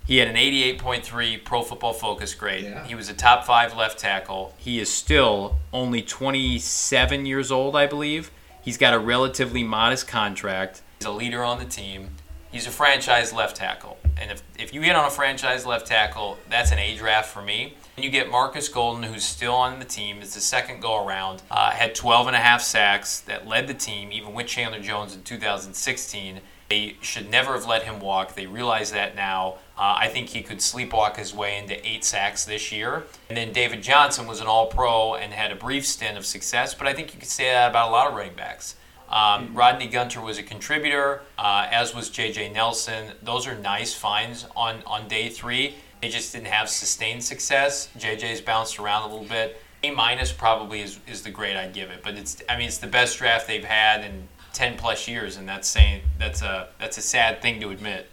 he 0.04 0.16
had 0.16 0.26
an 0.26 0.34
88.3 0.34 1.44
Pro 1.44 1.62
Football 1.62 1.92
Focus 1.92 2.34
grade. 2.34 2.64
Yeah. 2.64 2.84
He 2.84 2.96
was 2.96 3.08
a 3.08 3.14
top 3.14 3.44
five 3.44 3.76
left 3.76 4.00
tackle. 4.00 4.54
He 4.56 4.80
is 4.80 4.92
still 4.92 5.58
only 5.72 6.02
27 6.02 7.24
years 7.24 7.52
old, 7.52 7.76
I 7.76 7.86
believe. 7.86 8.32
He's 8.62 8.78
got 8.78 8.94
a 8.94 8.98
relatively 8.98 9.62
modest 9.62 10.08
contract. 10.08 10.82
He's 10.98 11.06
a 11.06 11.12
leader 11.12 11.44
on 11.44 11.60
the 11.60 11.64
team. 11.64 12.10
He's 12.50 12.66
a 12.66 12.70
franchise 12.70 13.32
left 13.32 13.56
tackle. 13.56 13.96
And 14.20 14.30
if, 14.30 14.42
if 14.58 14.72
you 14.72 14.80
hit 14.80 14.96
on 14.96 15.04
a 15.04 15.10
franchise 15.10 15.66
left 15.66 15.86
tackle, 15.86 16.38
that's 16.48 16.72
an 16.72 16.78
A 16.78 16.96
draft 16.96 17.32
for 17.32 17.42
me. 17.42 17.74
And 17.96 18.04
you 18.04 18.10
get 18.10 18.30
Marcus 18.30 18.68
Golden, 18.68 19.02
who's 19.02 19.24
still 19.24 19.54
on 19.54 19.78
the 19.78 19.84
team. 19.84 20.18
It's 20.20 20.34
the 20.34 20.40
second 20.40 20.80
go 20.80 21.04
around. 21.06 21.42
Uh, 21.50 21.70
had 21.70 21.94
12 21.94 22.28
and 22.28 22.36
a 22.36 22.40
half 22.40 22.62
sacks 22.62 23.20
that 23.20 23.46
led 23.46 23.68
the 23.68 23.74
team, 23.74 24.12
even 24.12 24.34
with 24.34 24.46
Chandler 24.46 24.80
Jones 24.80 25.14
in 25.14 25.22
2016. 25.22 26.40
They 26.68 26.96
should 27.00 27.30
never 27.30 27.52
have 27.52 27.66
let 27.66 27.84
him 27.84 28.00
walk. 28.00 28.34
They 28.34 28.46
realize 28.46 28.90
that 28.92 29.14
now. 29.14 29.58
Uh, 29.78 29.94
I 29.98 30.08
think 30.08 30.30
he 30.30 30.42
could 30.42 30.58
sleepwalk 30.58 31.16
his 31.16 31.32
way 31.32 31.58
into 31.58 31.86
eight 31.86 32.04
sacks 32.04 32.44
this 32.44 32.72
year. 32.72 33.04
And 33.28 33.36
then 33.36 33.52
David 33.52 33.82
Johnson 33.82 34.26
was 34.26 34.40
an 34.40 34.46
all 34.46 34.66
pro 34.66 35.14
and 35.14 35.32
had 35.32 35.52
a 35.52 35.56
brief 35.56 35.86
stint 35.86 36.18
of 36.18 36.26
success, 36.26 36.74
but 36.74 36.88
I 36.88 36.92
think 36.92 37.14
you 37.14 37.20
could 37.20 37.28
say 37.28 37.44
that 37.44 37.70
about 37.70 37.90
a 37.90 37.92
lot 37.92 38.08
of 38.08 38.14
running 38.14 38.34
backs. 38.34 38.74
Um. 39.08 39.54
Rodney 39.54 39.86
Gunter 39.86 40.20
was 40.20 40.38
a 40.38 40.42
contributor, 40.42 41.22
uh, 41.38 41.68
as 41.70 41.94
was 41.94 42.10
J.J. 42.10 42.50
Nelson. 42.50 43.12
Those 43.22 43.46
are 43.46 43.56
nice 43.56 43.94
finds 43.94 44.46
on, 44.56 44.82
on 44.86 45.08
day 45.08 45.28
three. 45.28 45.76
They 46.02 46.08
just 46.08 46.32
didn't 46.32 46.48
have 46.48 46.68
sustained 46.68 47.22
success. 47.22 47.88
J.J.'s 47.96 48.40
bounced 48.40 48.78
around 48.78 49.08
a 49.08 49.12
little 49.12 49.28
bit. 49.28 49.60
A 49.82 49.90
minus 49.90 50.32
probably 50.32 50.80
is, 50.80 50.98
is 51.06 51.22
the 51.22 51.30
grade 51.30 51.56
I'd 51.56 51.72
give 51.72 51.90
it, 51.90 52.02
but 52.02 52.14
it's 52.14 52.42
I 52.48 52.56
mean 52.56 52.66
it's 52.66 52.78
the 52.78 52.86
best 52.86 53.18
draft 53.18 53.46
they've 53.46 53.64
had 53.64 54.04
in 54.04 54.26
10 54.52 54.76
plus 54.78 55.06
years, 55.06 55.36
and 55.36 55.48
that's 55.48 55.68
saying 55.68 56.02
that's 56.18 56.42
a 56.42 56.68
that's 56.78 56.98
a 56.98 57.02
sad 57.02 57.42
thing 57.42 57.60
to 57.60 57.70
admit. 57.70 58.08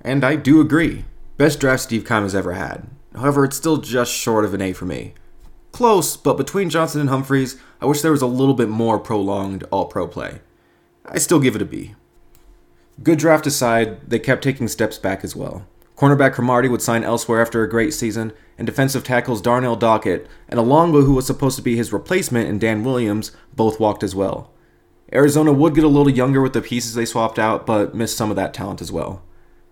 And 0.00 0.24
I 0.24 0.36
do 0.36 0.60
agree. 0.60 1.04
Best 1.36 1.60
draft 1.60 1.82
Steve 1.82 2.06
Keim 2.06 2.22
has 2.22 2.34
ever 2.34 2.52
had. 2.52 2.86
However, 3.14 3.44
it's 3.44 3.56
still 3.56 3.78
just 3.78 4.12
short 4.12 4.44
of 4.44 4.54
an 4.54 4.62
A 4.62 4.72
for 4.72 4.84
me. 4.84 5.14
Close, 5.78 6.16
but 6.16 6.36
between 6.36 6.70
Johnson 6.70 7.00
and 7.00 7.08
Humphries, 7.08 7.56
I 7.80 7.86
wish 7.86 8.00
there 8.00 8.10
was 8.10 8.20
a 8.20 8.26
little 8.26 8.54
bit 8.54 8.68
more 8.68 8.98
prolonged 8.98 9.62
all 9.70 9.84
pro 9.84 10.08
play. 10.08 10.40
I 11.06 11.18
still 11.18 11.38
give 11.38 11.54
it 11.54 11.62
a 11.62 11.64
B. 11.64 11.94
Good 13.00 13.20
draft 13.20 13.46
aside, 13.46 14.10
they 14.10 14.18
kept 14.18 14.42
taking 14.42 14.66
steps 14.66 14.98
back 14.98 15.22
as 15.22 15.36
well. 15.36 15.68
Cornerback 15.96 16.32
Cromartie 16.32 16.68
would 16.68 16.82
sign 16.82 17.04
elsewhere 17.04 17.40
after 17.40 17.62
a 17.62 17.70
great 17.70 17.94
season, 17.94 18.32
and 18.58 18.66
defensive 18.66 19.04
tackles 19.04 19.40
Darnell 19.40 19.76
Dockett 19.76 20.26
and 20.48 20.58
Alongo, 20.58 21.04
who 21.04 21.14
was 21.14 21.28
supposed 21.28 21.54
to 21.58 21.62
be 21.62 21.76
his 21.76 21.92
replacement, 21.92 22.48
and 22.48 22.60
Dan 22.60 22.82
Williams 22.82 23.30
both 23.54 23.78
walked 23.78 24.02
as 24.02 24.16
well. 24.16 24.50
Arizona 25.14 25.52
would 25.52 25.76
get 25.76 25.84
a 25.84 25.86
little 25.86 26.10
younger 26.10 26.42
with 26.42 26.54
the 26.54 26.60
pieces 26.60 26.94
they 26.94 27.04
swapped 27.04 27.38
out, 27.38 27.66
but 27.66 27.94
missed 27.94 28.16
some 28.16 28.30
of 28.30 28.36
that 28.36 28.52
talent 28.52 28.82
as 28.82 28.90
well. 28.90 29.22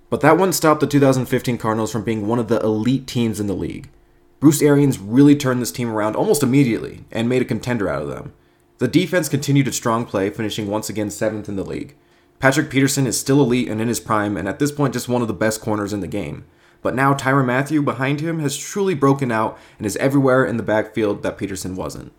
But 0.09 0.21
that 0.21 0.39
wouldn't 0.39 0.55
stop 0.55 0.79
the 0.79 0.87
2015 0.87 1.59
Cardinals 1.59 1.91
from 1.91 2.05
being 2.05 2.29
one 2.29 2.39
of 2.39 2.47
the 2.47 2.61
elite 2.61 3.09
teams 3.09 3.41
in 3.41 3.49
the 3.49 3.55
league. 3.55 3.91
Bruce 4.39 4.61
Arians 4.61 4.99
really 4.99 5.35
turned 5.35 5.63
this 5.63 5.73
team 5.73 5.91
around 5.91 6.15
almost 6.15 6.43
immediately 6.43 7.05
and 7.11 7.29
made 7.29 7.43
a 7.43 7.47
contender 7.47 7.89
out 7.89 8.03
of 8.03 8.09
them. 8.09 8.35
The 8.79 8.89
defense 8.89 9.31
continued 9.31 9.67
its 9.67 9.79
strong 9.79 10.05
play, 10.05 10.29
finishing 10.29 10.69
once 10.69 10.91
again 10.91 11.11
seventh 11.11 11.49
in 11.49 11.57
the 11.57 11.65
league. 11.65 11.95
Patrick 12.39 12.69
Peterson 12.69 13.07
is 13.07 13.19
still 13.19 13.41
elite 13.41 13.69
and 13.69 13.81
in 13.81 13.89
his 13.89 14.01
prime, 14.01 14.37
and 14.37 14.47
at 14.47 14.59
this 14.59 14.71
point, 14.71 14.93
just 14.93 15.09
one 15.09 15.23
of 15.23 15.29
the 15.29 15.35
best 15.35 15.63
corners 15.63 15.95
in 15.95 16.01
the 16.01 16.07
game. 16.07 16.45
But 16.83 16.95
now 16.95 17.15
Tyrann 17.15 17.47
Mathieu 17.47 17.83
behind 17.83 18.21
him 18.21 18.41
has 18.41 18.59
truly 18.59 18.95
broken 18.95 19.33
out 19.33 19.59
and 19.79 19.87
is 19.87 19.97
everywhere 19.97 20.45
in 20.45 20.59
the 20.59 20.63
backfield 20.63 21.23
that 21.23 21.39
Peterson 21.39 21.75
wasn't. 21.75 22.13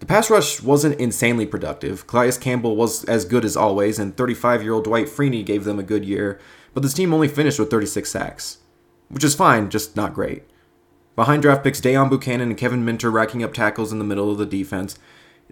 The 0.00 0.06
pass 0.06 0.30
rush 0.30 0.60
wasn't 0.60 1.00
insanely 1.00 1.46
productive. 1.46 2.06
Calais 2.08 2.32
Campbell 2.40 2.76
was 2.76 3.04
as 3.04 3.24
good 3.24 3.44
as 3.44 3.56
always, 3.56 4.00
and 4.00 4.16
35 4.16 4.62
year 4.62 4.72
old 4.72 4.84
Dwight 4.84 5.06
Freeney 5.06 5.46
gave 5.46 5.64
them 5.64 5.78
a 5.78 5.84
good 5.84 6.04
year, 6.04 6.40
but 6.74 6.82
this 6.82 6.94
team 6.94 7.14
only 7.14 7.28
finished 7.28 7.58
with 7.58 7.70
36 7.70 8.10
sacks, 8.10 8.58
which 9.08 9.24
is 9.24 9.34
fine, 9.36 9.70
just 9.70 9.96
not 9.96 10.14
great. 10.14 10.42
Behind 11.18 11.42
draft 11.42 11.64
picks 11.64 11.80
Deone 11.80 12.08
Bucannon 12.08 12.42
and 12.42 12.56
Kevin 12.56 12.84
Minter 12.84 13.10
racking 13.10 13.42
up 13.42 13.52
tackles 13.52 13.90
in 13.90 13.98
the 13.98 14.04
middle 14.04 14.30
of 14.30 14.38
the 14.38 14.46
defense, 14.46 14.96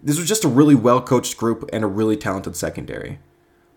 this 0.00 0.16
was 0.16 0.28
just 0.28 0.44
a 0.44 0.48
really 0.48 0.76
well 0.76 1.02
coached 1.02 1.36
group 1.36 1.68
and 1.72 1.82
a 1.82 1.88
really 1.88 2.16
talented 2.16 2.54
secondary. 2.54 3.18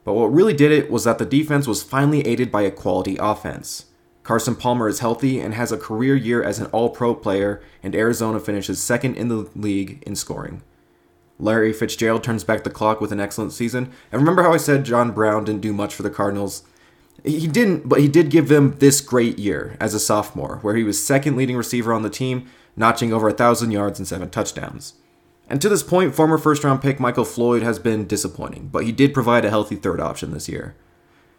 But 0.04 0.14
what 0.14 0.28
really 0.28 0.54
did 0.54 0.72
it 0.72 0.92
was 0.92 1.06
that 1.06 1.18
the 1.18 1.26
defense 1.26 1.66
was 1.66 1.82
finally 1.82 2.28
aided 2.28 2.52
by 2.52 2.62
a 2.62 2.70
quality 2.70 3.18
offense. 3.20 3.88
Carson 4.22 4.56
Palmer 4.56 4.88
is 4.88 5.00
healthy 5.00 5.40
and 5.40 5.56
has 5.56 5.72
a 5.72 5.80
career 5.80 6.16
year 6.16 6.44
as 6.44 6.60
an 6.60 6.68
all 6.68 6.92
pro 6.92 7.16
player, 7.16 7.60
and 7.82 7.96
Arizona 7.96 8.40
finishes 8.40 8.80
second 8.80 9.18
in 9.18 9.30
the 9.30 9.50
league 9.56 10.04
in 10.06 10.16
scoring. 10.16 10.62
Larry 11.40 11.74
Fitzgerald 11.74 12.24
turns 12.24 12.44
back 12.44 12.64
the 12.64 12.70
clock 12.70 13.02
with 13.02 13.12
an 13.12 13.20
excellent 13.20 13.52
season. 13.52 13.92
And 14.12 14.22
remember 14.22 14.44
how 14.44 14.54
I 14.54 14.58
said 14.58 14.86
John 14.86 15.10
Brown 15.10 15.44
didn't 15.44 15.62
do 15.62 15.74
much 15.74 15.96
for 15.96 16.04
the 16.04 16.12
Cardinals? 16.12 16.62
He 17.24 17.48
didn't, 17.48 17.90
but 17.90 18.00
he 18.00 18.08
did 18.08 18.30
give 18.30 18.48
them 18.48 18.76
this 18.80 19.02
great 19.02 19.38
year 19.40 19.76
as 19.80 19.94
a 19.94 20.00
sophomore, 20.00 20.60
where 20.62 20.76
he 20.76 20.84
was 20.84 21.04
second 21.04 21.36
leading 21.36 21.58
receiver 21.58 21.94
on 21.94 22.04
the 22.04 22.10
team, 22.10 22.50
notching 22.76 23.12
over 23.12 23.28
1,000 23.28 23.72
yards 23.72 24.00
and 24.00 24.08
seven 24.08 24.30
touchdowns. 24.30 24.94
And 25.50 25.62
to 25.62 25.70
this 25.70 25.84
point, 25.84 26.14
former 26.14 26.38
first 26.38 26.64
round 26.64 26.82
pick 26.82 27.00
Michael 27.00 27.26
Floyd 27.26 27.64
has 27.64 27.80
been 27.80 28.08
disappointing, 28.08 28.70
but 28.72 28.86
he 28.86 28.92
did 28.92 29.14
provide 29.14 29.46
a 29.46 29.50
healthy 29.50 29.76
third 29.76 30.00
option 30.00 30.32
this 30.32 30.48
year. 30.48 30.76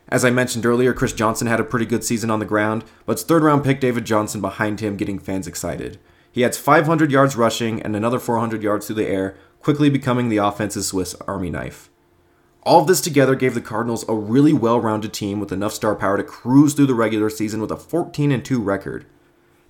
As 0.09 0.25
I 0.25 0.31
mentioned 0.31 0.67
earlier, 0.67 0.93
Chris 0.93 1.13
Johnson 1.13 1.47
had 1.47 1.61
a 1.61 1.65
pretty 1.65 1.87
good 1.87 2.03
season 2.03 2.31
on 2.31 2.41
the 2.41 2.45
ground, 2.45 2.85
but 3.07 3.13
it's 3.13 3.23
third 3.23 3.45
round 3.45 3.63
pick 3.63 3.81
David 3.81 4.05
Johnson 4.05 4.41
behind 4.41 4.81
him 4.81 4.97
getting 4.97 5.21
fans 5.21 5.47
excited. 5.47 5.99
He 6.33 6.45
adds 6.45 6.59
500 6.59 7.13
yards 7.13 7.37
rushing 7.37 7.81
and 7.81 7.95
another 7.95 8.19
400 8.19 8.63
yards 8.63 8.87
through 8.87 8.97
the 8.97 9.07
air, 9.07 9.37
quickly 9.61 9.89
becoming 9.89 10.29
the 10.29 10.39
offense's 10.39 10.89
Swiss 10.89 11.15
Army 11.27 11.51
knife. 11.51 11.91
All 12.63 12.83
of 12.83 12.87
this 12.87 13.01
together 13.01 13.35
gave 13.35 13.55
the 13.55 13.61
Cardinals 13.61 14.05
a 14.09 14.15
really 14.15 14.53
well-rounded 14.53 15.13
team 15.13 15.41
with 15.41 15.53
enough 15.53 15.73
star 15.73 15.95
power 15.95 16.17
to 16.19 16.23
cruise 16.23 16.75
through 16.75 16.87
the 16.87 16.95
regular 16.95 17.31
season 17.31 17.61
with 17.61 17.71
a 17.71 17.77
14 17.77 18.43
2 18.43 18.61
record. 18.61 19.07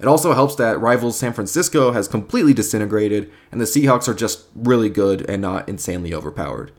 It 0.01 0.07
also 0.07 0.33
helps 0.33 0.55
that 0.57 0.81
rivals 0.81 1.19
San 1.19 1.33
Francisco 1.33 1.93
has 1.93 2.09
completely 2.09 2.55
disintegrated 2.55 3.31
and 3.53 3.61
the 3.61 3.67
Seahawks 3.67 4.09
are 4.09 4.15
just 4.15 4.47
really 4.55 4.89
good 4.89 5.29
and 5.29 5.43
not 5.43 5.69
insanely 5.69 6.13
overpowered. 6.13 6.73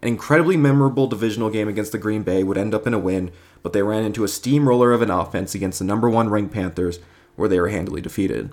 An 0.00 0.08
incredibly 0.08 0.56
memorable 0.56 1.06
divisional 1.06 1.50
game 1.50 1.68
against 1.68 1.92
the 1.92 1.98
Green 1.98 2.22
Bay 2.22 2.42
would 2.42 2.58
end 2.58 2.74
up 2.74 2.86
in 2.86 2.94
a 2.94 2.98
win, 2.98 3.30
but 3.62 3.72
they 3.72 3.82
ran 3.82 4.04
into 4.04 4.24
a 4.24 4.28
steamroller 4.28 4.92
of 4.92 5.02
an 5.02 5.10
offense 5.10 5.54
against 5.54 5.80
the 5.80 5.84
number 5.84 6.08
1 6.08 6.30
ranked 6.30 6.54
Panthers 6.54 6.98
where 7.36 7.48
they 7.48 7.60
were 7.60 7.68
handily 7.68 8.00
defeated. 8.00 8.52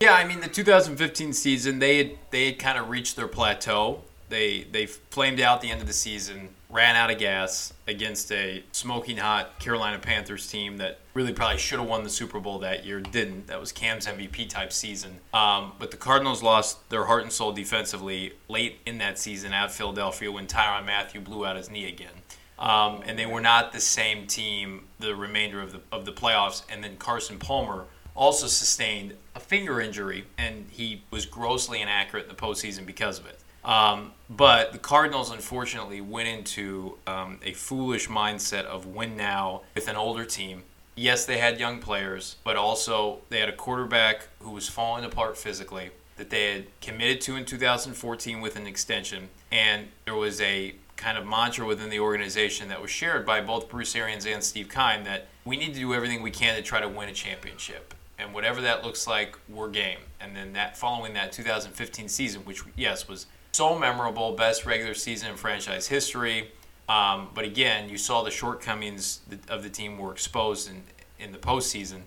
Yeah, 0.00 0.12
I 0.12 0.26
mean 0.26 0.40
the 0.40 0.48
2015 0.48 1.32
season, 1.32 1.78
they 1.78 1.96
had 1.98 2.18
they 2.30 2.46
had 2.46 2.58
kind 2.58 2.78
of 2.78 2.90
reached 2.90 3.16
their 3.16 3.28
plateau. 3.28 4.02
They 4.28 4.64
they 4.64 4.86
flamed 4.86 5.40
out 5.40 5.60
the 5.60 5.70
end 5.70 5.80
of 5.80 5.86
the 5.86 5.92
season, 5.92 6.48
ran 6.68 6.96
out 6.96 7.10
of 7.10 7.18
gas 7.18 7.72
against 7.86 8.30
a 8.32 8.64
smoking 8.72 9.18
hot 9.18 9.58
Carolina 9.58 9.98
Panthers 9.98 10.48
team 10.48 10.78
that 10.78 10.98
really 11.14 11.32
probably 11.32 11.58
should 11.58 11.78
have 11.78 11.88
won 11.88 12.02
the 12.02 12.10
Super 12.10 12.40
Bowl 12.40 12.58
that 12.60 12.84
year. 12.84 13.00
Didn't. 13.00 13.46
That 13.46 13.60
was 13.60 13.72
Cam's 13.72 14.06
MVP 14.06 14.48
type 14.48 14.72
season. 14.72 15.18
Um, 15.32 15.72
but 15.78 15.90
the 15.90 15.96
Cardinals 15.96 16.42
lost 16.42 16.88
their 16.90 17.04
heart 17.04 17.22
and 17.22 17.32
soul 17.32 17.52
defensively 17.52 18.32
late 18.48 18.78
in 18.84 18.98
that 18.98 19.18
season 19.18 19.52
at 19.52 19.70
Philadelphia 19.70 20.30
when 20.30 20.46
Tyrann 20.46 20.84
Mathieu 20.86 21.20
blew 21.20 21.46
out 21.46 21.56
his 21.56 21.70
knee 21.70 21.88
again. 21.88 22.12
Um, 22.58 23.02
and 23.06 23.18
they 23.18 23.26
were 23.26 23.40
not 23.40 23.72
the 23.72 23.80
same 23.80 24.26
team 24.26 24.84
the 24.98 25.14
remainder 25.14 25.60
of 25.60 25.72
the 25.72 25.80
of 25.92 26.04
the 26.04 26.12
playoffs. 26.12 26.62
And 26.70 26.82
then 26.82 26.96
Carson 26.96 27.38
Palmer 27.38 27.86
also 28.16 28.46
sustained 28.46 29.14
a 29.34 29.40
finger 29.40 29.80
injury, 29.80 30.24
and 30.38 30.66
he 30.70 31.02
was 31.10 31.26
grossly 31.26 31.82
inaccurate 31.82 32.22
in 32.22 32.28
the 32.28 32.34
postseason 32.34 32.86
because 32.86 33.18
of 33.18 33.26
it. 33.26 33.35
Um, 33.66 34.12
but 34.30 34.72
the 34.72 34.78
Cardinals, 34.78 35.30
unfortunately, 35.30 36.00
went 36.00 36.28
into 36.28 36.96
um, 37.06 37.40
a 37.44 37.52
foolish 37.52 38.08
mindset 38.08 38.64
of 38.64 38.86
win 38.86 39.16
now 39.16 39.62
with 39.74 39.88
an 39.88 39.96
older 39.96 40.24
team. 40.24 40.62
Yes, 40.94 41.26
they 41.26 41.38
had 41.38 41.60
young 41.60 41.80
players, 41.80 42.36
but 42.44 42.56
also 42.56 43.18
they 43.28 43.40
had 43.40 43.48
a 43.48 43.56
quarterback 43.56 44.28
who 44.38 44.52
was 44.52 44.68
falling 44.68 45.04
apart 45.04 45.36
physically 45.36 45.90
that 46.16 46.30
they 46.30 46.52
had 46.52 46.80
committed 46.80 47.20
to 47.22 47.36
in 47.36 47.44
2014 47.44 48.40
with 48.40 48.56
an 48.56 48.66
extension. 48.66 49.28
And 49.52 49.88
there 50.06 50.14
was 50.14 50.40
a 50.40 50.74
kind 50.96 51.18
of 51.18 51.26
mantra 51.26 51.66
within 51.66 51.90
the 51.90 52.00
organization 52.00 52.68
that 52.68 52.80
was 52.80 52.90
shared 52.90 53.26
by 53.26 53.42
both 53.42 53.68
Bruce 53.68 53.94
Arians 53.94 54.24
and 54.24 54.42
Steve 54.42 54.70
Keim 54.70 55.04
that 55.04 55.26
we 55.44 55.58
need 55.58 55.74
to 55.74 55.80
do 55.80 55.92
everything 55.92 56.22
we 56.22 56.30
can 56.30 56.56
to 56.56 56.62
try 56.62 56.80
to 56.80 56.88
win 56.88 57.10
a 57.10 57.12
championship 57.12 57.92
and 58.18 58.32
whatever 58.32 58.60
that 58.62 58.84
looks 58.84 59.06
like, 59.06 59.36
we're 59.48 59.68
game. 59.68 59.98
And 60.20 60.34
then 60.34 60.52
that 60.54 60.76
following 60.76 61.14
that 61.14 61.32
2015 61.32 62.08
season, 62.08 62.42
which 62.42 62.62
yes 62.76 63.08
was 63.08 63.26
so 63.56 63.78
memorable, 63.78 64.32
best 64.32 64.66
regular 64.66 64.92
season 64.92 65.30
in 65.30 65.36
franchise 65.36 65.88
history. 65.88 66.52
Um, 66.88 67.30
but 67.34 67.44
again, 67.44 67.88
you 67.88 67.96
saw 67.96 68.22
the 68.22 68.30
shortcomings 68.30 69.20
of 69.48 69.62
the 69.62 69.70
team 69.70 69.98
were 69.98 70.12
exposed 70.12 70.68
in 70.68 70.82
in 71.18 71.32
the 71.32 71.38
postseason. 71.38 72.02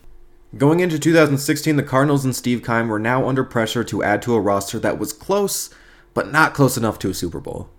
Going 0.58 0.80
into 0.80 1.00
2016, 1.00 1.76
the 1.76 1.84
Cardinals 1.84 2.26
and 2.26 2.36
Steve 2.36 2.64
Keim 2.64 2.88
were 2.88 3.00
now 3.00 3.28
under 3.28 3.44
pressure 3.44 3.84
to 3.84 4.04
add 4.04 4.22
to 4.24 4.36
a 4.36 4.40
roster 4.40 4.80
that 4.80 5.00
was 5.00 5.14
close, 5.14 5.70
but 6.14 6.32
not 6.32 6.54
close 6.54 6.78
enough 6.78 7.00
to 7.00 7.10
a 7.10 7.14
Super 7.14 7.40
Bowl. 7.40 7.70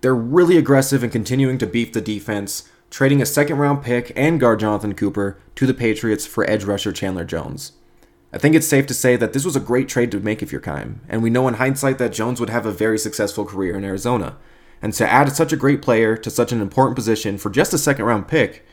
They're 0.00 0.14
really 0.14 0.56
aggressive 0.56 1.02
in 1.02 1.10
continuing 1.10 1.58
to 1.58 1.66
beef 1.66 1.92
the 1.92 2.00
defense, 2.00 2.68
trading 2.90 3.22
a 3.22 3.26
second 3.26 3.58
round 3.58 3.82
pick 3.82 4.12
and 4.14 4.38
guard 4.38 4.60
Jonathan 4.60 4.94
Cooper 4.94 5.38
to 5.56 5.66
the 5.66 5.74
Patriots 5.74 6.26
for 6.26 6.48
edge 6.48 6.64
rusher 6.64 6.92
Chandler 6.92 7.24
Jones. 7.24 7.72
I 8.32 8.38
think 8.38 8.54
it's 8.54 8.66
safe 8.66 8.86
to 8.86 8.94
say 8.94 9.16
that 9.16 9.32
this 9.32 9.44
was 9.44 9.56
a 9.56 9.60
great 9.60 9.88
trade 9.88 10.10
to 10.10 10.20
make 10.20 10.42
if 10.42 10.52
you're 10.52 10.60
Keim, 10.60 11.00
and 11.08 11.22
we 11.22 11.30
know 11.30 11.48
in 11.48 11.54
hindsight 11.54 11.98
that 11.98 12.12
Jones 12.12 12.40
would 12.40 12.50
have 12.50 12.66
a 12.66 12.72
very 12.72 12.98
successful 12.98 13.44
career 13.44 13.76
in 13.76 13.84
Arizona. 13.84 14.36
And 14.82 14.92
to 14.94 15.10
add 15.10 15.32
such 15.32 15.52
a 15.52 15.56
great 15.56 15.80
player 15.80 16.16
to 16.16 16.30
such 16.30 16.52
an 16.52 16.60
important 16.60 16.96
position 16.96 17.38
for 17.38 17.50
just 17.50 17.72
a 17.72 17.78
second 17.78 18.04
round 18.04 18.28
pick, 18.28 18.66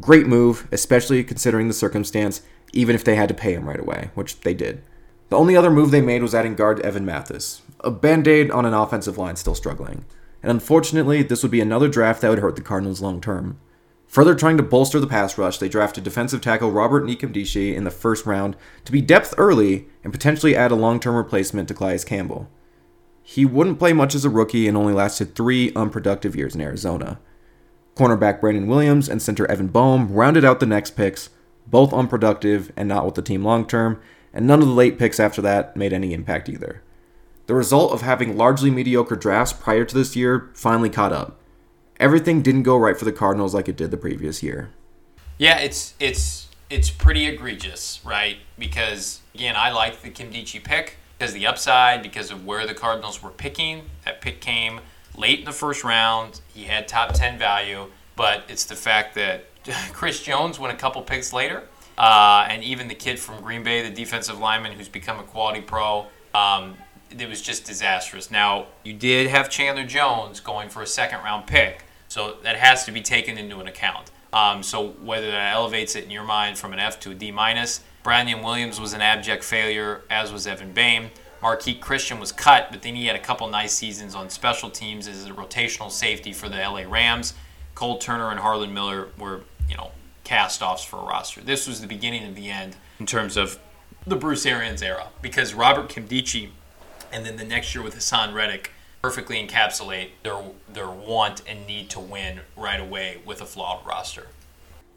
great 0.00 0.26
move, 0.26 0.68
especially 0.70 1.24
considering 1.24 1.68
the 1.68 1.74
circumstance, 1.74 2.42
even 2.72 2.94
if 2.94 3.04
they 3.04 3.16
had 3.16 3.28
to 3.28 3.34
pay 3.34 3.54
him 3.54 3.68
right 3.68 3.80
away, 3.80 4.10
which 4.14 4.40
they 4.40 4.54
did. 4.54 4.82
The 5.30 5.36
only 5.36 5.56
other 5.56 5.70
move 5.70 5.90
they 5.90 6.02
made 6.02 6.22
was 6.22 6.34
adding 6.34 6.54
guard 6.54 6.80
Evan 6.80 7.06
Mathis, 7.06 7.62
a 7.80 7.90
band 7.90 8.28
aid 8.28 8.50
on 8.50 8.66
an 8.66 8.74
offensive 8.74 9.16
line 9.16 9.36
still 9.36 9.54
struggling 9.54 10.04
and 10.46 10.52
unfortunately, 10.52 11.24
this 11.24 11.42
would 11.42 11.50
be 11.50 11.60
another 11.60 11.88
draft 11.88 12.20
that 12.20 12.28
would 12.28 12.38
hurt 12.38 12.54
the 12.54 12.62
Cardinals 12.62 13.00
long 13.00 13.20
term. 13.20 13.58
Further 14.08 14.34
trying 14.34 14.56
to 14.56 14.62
bolster 14.62 15.00
the 15.00 15.06
pass 15.06 15.36
rush, 15.36 15.58
they 15.58 15.68
drafted 15.68 16.04
defensive 16.04 16.40
tackle 16.40 16.70
Robert 16.70 17.04
Nkemdiche 17.04 17.74
in 17.74 17.84
the 17.84 17.90
first 17.90 18.24
round 18.24 18.56
to 18.84 18.92
be 18.92 19.00
depth 19.00 19.34
early 19.36 19.86
and 20.04 20.12
potentially 20.12 20.56
add 20.56 20.70
a 20.70 20.76
long 20.76 21.00
term 21.00 21.16
replacement 21.16 21.68
to 21.68 21.74
Calais 21.74 22.04
Campbell. 22.06 22.48
He 23.22 23.44
wouldn't 23.44 23.80
play 23.80 23.92
much 23.92 24.14
as 24.14 24.24
a 24.24 24.30
rookie 24.30 24.68
and 24.68 24.76
only 24.76 24.92
lasted 24.92 25.34
three 25.34 25.72
unproductive 25.74 26.36
years 26.36 26.54
in 26.54 26.60
Arizona. 26.60 27.18
Cornerback 27.96 28.40
Brandon 28.40 28.68
Williams 28.68 29.08
and 29.08 29.20
center 29.20 29.50
Evan 29.50 29.68
Boehm 29.68 30.12
rounded 30.12 30.44
out 30.44 30.60
the 30.60 30.66
next 30.66 30.92
picks, 30.92 31.30
both 31.66 31.92
unproductive 31.92 32.70
and 32.76 32.88
not 32.88 33.04
with 33.04 33.16
the 33.16 33.22
team 33.22 33.42
long 33.42 33.66
term, 33.66 34.00
and 34.32 34.46
none 34.46 34.60
of 34.60 34.68
the 34.68 34.74
late 34.74 34.98
picks 34.98 35.18
after 35.18 35.42
that 35.42 35.76
made 35.76 35.92
any 35.92 36.12
impact 36.12 36.48
either. 36.48 36.82
The 37.46 37.54
result 37.54 37.92
of 37.92 38.02
having 38.02 38.36
largely 38.36 38.70
mediocre 38.70 39.16
drafts 39.16 39.52
prior 39.52 39.84
to 39.84 39.94
this 39.94 40.14
year 40.14 40.50
finally 40.54 40.90
caught 40.90 41.12
up. 41.12 41.40
Everything 41.98 42.42
didn't 42.42 42.62
go 42.62 42.76
right 42.76 42.96
for 42.96 43.04
the 43.04 43.12
Cardinals 43.12 43.54
like 43.54 43.68
it 43.68 43.76
did 43.76 43.90
the 43.90 43.96
previous 43.96 44.42
year. 44.42 44.70
Yeah, 45.38 45.58
it's 45.58 45.94
it's 45.98 46.48
it's 46.68 46.90
pretty 46.90 47.26
egregious, 47.26 48.00
right? 48.04 48.38
Because 48.58 49.20
again, 49.34 49.54
I 49.56 49.70
like 49.70 50.02
the 50.02 50.10
Nkemdiche 50.10 50.62
pick 50.62 50.96
because 51.18 51.32
the 51.32 51.46
upside, 51.46 52.02
because 52.02 52.30
of 52.30 52.44
where 52.44 52.66
the 52.66 52.74
Cardinals 52.74 53.22
were 53.22 53.30
picking. 53.30 53.82
That 54.04 54.20
pick 54.20 54.40
came 54.40 54.80
late 55.16 55.38
in 55.40 55.44
the 55.44 55.52
first 55.52 55.84
round. 55.84 56.40
He 56.52 56.64
had 56.64 56.88
top 56.88 57.14
ten 57.14 57.38
value, 57.38 57.86
but 58.14 58.44
it's 58.48 58.64
the 58.64 58.76
fact 58.76 59.14
that 59.14 59.46
Chris 59.92 60.22
Jones 60.22 60.58
went 60.58 60.74
a 60.74 60.76
couple 60.76 61.02
picks 61.02 61.32
later, 61.32 61.62
uh, 61.96 62.46
and 62.48 62.62
even 62.62 62.88
the 62.88 62.94
kid 62.94 63.18
from 63.18 63.42
Green 63.42 63.62
Bay, 63.62 63.88
the 63.88 63.94
defensive 63.94 64.38
lineman 64.38 64.72
who's 64.72 64.88
become 64.88 65.18
a 65.18 65.24
quality 65.24 65.60
pro. 65.60 66.06
Um, 66.34 66.76
it 67.10 67.28
was 67.28 67.40
just 67.40 67.64
disastrous. 67.64 68.30
Now, 68.30 68.66
you 68.84 68.92
did 68.92 69.28
have 69.28 69.48
Chandler 69.48 69.84
Jones 69.84 70.40
going 70.40 70.68
for 70.68 70.82
a 70.82 70.86
second 70.86 71.20
round 71.20 71.46
pick, 71.46 71.84
so 72.16 72.38
that 72.44 72.56
has 72.56 72.86
to 72.86 72.92
be 72.92 73.02
taken 73.02 73.36
into 73.36 73.60
an 73.60 73.66
account. 73.66 74.10
Um, 74.32 74.62
so 74.62 74.88
whether 75.02 75.30
that 75.30 75.52
elevates 75.52 75.96
it 75.96 76.04
in 76.04 76.10
your 76.10 76.24
mind 76.24 76.56
from 76.56 76.72
an 76.72 76.78
F 76.78 76.98
to 77.00 77.10
a 77.10 77.14
D 77.14 77.30
minus, 77.30 77.82
Brandon 78.02 78.42
Williams 78.42 78.80
was 78.80 78.94
an 78.94 79.02
abject 79.02 79.44
failure, 79.44 80.00
as 80.08 80.32
was 80.32 80.46
Evan 80.46 80.72
Boehm. 80.72 81.10
Marquise 81.42 81.76
Christian 81.78 82.18
was 82.18 82.32
cut, 82.32 82.68
but 82.70 82.80
then 82.80 82.94
he 82.94 83.04
had 83.04 83.16
a 83.16 83.18
couple 83.20 83.46
nice 83.48 83.74
seasons 83.74 84.14
on 84.14 84.30
special 84.30 84.70
teams 84.70 85.06
as 85.06 85.26
a 85.26 85.30
rotational 85.32 85.90
safety 85.90 86.32
for 86.32 86.48
the 86.48 86.56
LA 86.56 86.84
Rams. 86.88 87.34
Cole 87.74 87.98
Toner 87.98 88.30
and 88.30 88.40
Harlan 88.40 88.72
Miller 88.72 89.08
were, 89.18 89.42
you 89.68 89.76
know, 89.76 89.90
cast-offs 90.24 90.84
for 90.84 90.96
a 90.96 91.04
roster. 91.04 91.42
This 91.42 91.68
was 91.68 91.82
the 91.82 91.86
beginning 91.86 92.26
of 92.26 92.34
the 92.34 92.48
end 92.48 92.76
in 92.98 93.04
terms 93.04 93.36
of 93.36 93.58
the 94.06 94.16
Bruce 94.16 94.46
Arians 94.46 94.80
era 94.80 95.08
because 95.20 95.52
Robert 95.52 95.90
Nkemdiche 95.90 96.48
and 97.12 97.26
then 97.26 97.36
the 97.36 97.44
next 97.44 97.74
year 97.74 97.84
with 97.84 97.94
Haason 97.94 98.32
Reddick 98.32 98.70
perfectly 99.06 99.36
encapsulate 99.46 100.08
their 100.24 100.42
their 100.68 100.90
want 100.90 101.40
and 101.48 101.64
need 101.64 101.88
to 101.88 102.00
win 102.00 102.40
right 102.56 102.80
away 102.80 103.18
with 103.24 103.40
a 103.40 103.46
flawed 103.46 103.86
roster. 103.86 104.26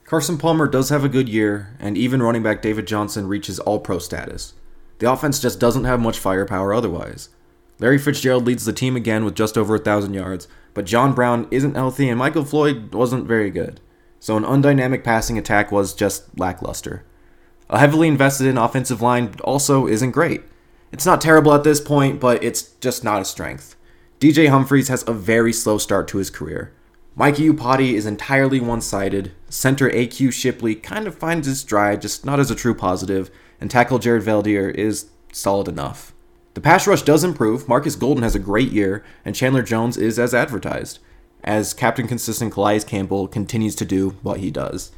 Carson 0.03 0.35
Palmer 0.35 0.67
does 0.67 0.89
have 0.89 1.03
a 1.03 1.09
good 1.09 1.29
year, 1.29 1.75
and 1.79 1.95
even 1.95 2.23
running 2.23 2.41
back 2.41 2.63
David 2.63 2.87
Johnson 2.87 3.27
reaches 3.27 3.59
all 3.59 3.77
pro 3.77 3.99
status. 3.99 4.55
The 4.97 5.11
offense 5.11 5.39
just 5.39 5.59
doesn't 5.59 5.83
have 5.83 5.99
much 5.99 6.17
firepower 6.17 6.73
otherwise. 6.73 7.29
Larry 7.77 7.99
Fitzgerald 7.99 8.47
leads 8.47 8.65
the 8.65 8.73
team 8.73 8.95
again 8.95 9.25
with 9.25 9.35
just 9.35 9.59
over 9.59 9.75
a 9.75 9.79
thousand 9.79 10.15
yards, 10.15 10.47
but 10.73 10.87
John 10.87 11.13
Brown 11.13 11.47
isn't 11.51 11.75
healthy 11.75 12.09
and 12.09 12.17
Michael 12.17 12.45
Floyd 12.45 12.95
wasn't 12.95 13.27
very 13.27 13.51
good. 13.51 13.79
So 14.19 14.37
an 14.37 14.43
undynamic 14.43 15.03
passing 15.03 15.37
attack 15.37 15.71
was 15.71 15.93
just 15.93 16.35
lackluster. 16.39 17.03
A 17.69 17.77
heavily 17.77 18.07
invested 18.07 18.47
in 18.47 18.57
offensive 18.57 19.03
line 19.03 19.35
also 19.43 19.85
isn't 19.85 20.11
great. 20.11 20.41
It's 20.91 21.05
not 21.05 21.21
terrible 21.21 21.53
at 21.53 21.63
this 21.63 21.79
point, 21.79 22.19
but 22.19 22.43
it's 22.43 22.63
just 22.81 23.03
not 23.03 23.21
a 23.21 23.25
strength. 23.25 23.75
DJ 24.19 24.49
Humphries 24.49 24.89
has 24.89 25.07
a 25.07 25.13
very 25.13 25.53
slow 25.53 25.77
start 25.77 26.09
to 26.09 26.17
his 26.17 26.29
career. 26.29 26.73
Mike 27.15 27.35
Iupati 27.35 27.93
is 27.93 28.05
entirely 28.05 28.59
one 28.59 28.81
sided. 28.81 29.31
Center 29.47 29.89
AQ 29.89 30.33
Shipley 30.33 30.75
kind 30.75 31.07
of 31.07 31.17
finds 31.17 31.47
his 31.47 31.61
stride, 31.61 32.01
just 32.01 32.25
not 32.25 32.37
as 32.37 32.51
a 32.51 32.55
true 32.55 32.75
positive, 32.75 33.31
and 33.61 33.71
tackle 33.71 33.97
Jared 33.97 34.23
Veldheer 34.23 34.75
is 34.75 35.09
solid 35.31 35.69
enough. 35.69 36.13
The 36.53 36.59
pass 36.59 36.85
rush 36.85 37.03
does 37.03 37.23
improve. 37.23 37.69
Marcus 37.69 37.95
Golden 37.95 38.23
has 38.23 38.35
a 38.35 38.39
great 38.39 38.73
year, 38.73 39.05
and 39.23 39.35
Chandler 39.35 39.63
Jones 39.63 39.95
is 39.95 40.19
as 40.19 40.33
advertised, 40.33 40.99
as 41.41 41.73
Captain 41.73 42.05
Consistent 42.05 42.51
Calais 42.51 42.81
Campbell 42.81 43.25
continues 43.29 43.75
to 43.75 43.85
do 43.85 44.17
what 44.21 44.41
he 44.41 44.51
does. 44.51 44.91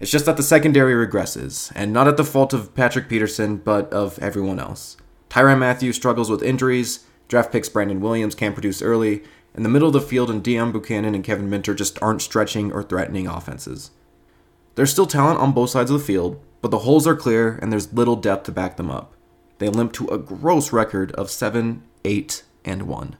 It's 0.00 0.10
just 0.10 0.26
that 0.26 0.36
the 0.36 0.42
secondary 0.42 0.92
regresses, 0.92 1.72
and 1.74 1.94
not 1.94 2.08
at 2.08 2.18
the 2.18 2.24
fault 2.24 2.52
of 2.52 2.74
Patrick 2.74 3.08
Peterson, 3.08 3.56
but 3.56 3.90
of 3.90 4.18
everyone 4.18 4.60
else. 4.60 4.98
Tyrann 5.30 5.60
Mathieu 5.60 5.94
struggles 5.94 6.28
with 6.28 6.42
injuries, 6.42 7.06
draft 7.30 7.52
picks 7.52 7.68
Brandon 7.68 8.00
Williams 8.00 8.34
can't 8.34 8.56
produce 8.56 8.82
early, 8.82 9.22
and 9.54 9.64
the 9.64 9.68
middle 9.68 9.86
of 9.86 9.94
the 9.94 10.00
field 10.00 10.30
and 10.30 10.42
Deone 10.42 10.72
Bucannon 10.72 11.14
and 11.14 11.22
Kevin 11.22 11.48
Minter 11.48 11.74
just 11.74 11.96
aren't 12.02 12.22
stretching 12.22 12.72
or 12.72 12.82
threatening 12.82 13.28
offenses. 13.28 13.92
There's 14.74 14.90
still 14.90 15.06
talent 15.06 15.38
on 15.38 15.52
both 15.52 15.70
sides 15.70 15.92
of 15.92 15.98
the 15.98 16.04
field, 16.04 16.40
but 16.60 16.72
the 16.72 16.80
holes 16.80 17.06
are 17.06 17.14
clear 17.14 17.56
and 17.62 17.72
there's 17.72 17.92
little 17.92 18.16
depth 18.16 18.44
to 18.44 18.52
back 18.52 18.76
them 18.76 18.90
up. 18.90 19.14
They 19.58 19.68
limp 19.68 19.92
to 19.94 20.08
a 20.08 20.18
gross 20.18 20.72
record 20.72 21.12
of 21.12 21.30
7, 21.30 21.84
8, 22.04 22.42
and 22.64 22.82
1. 22.82 23.16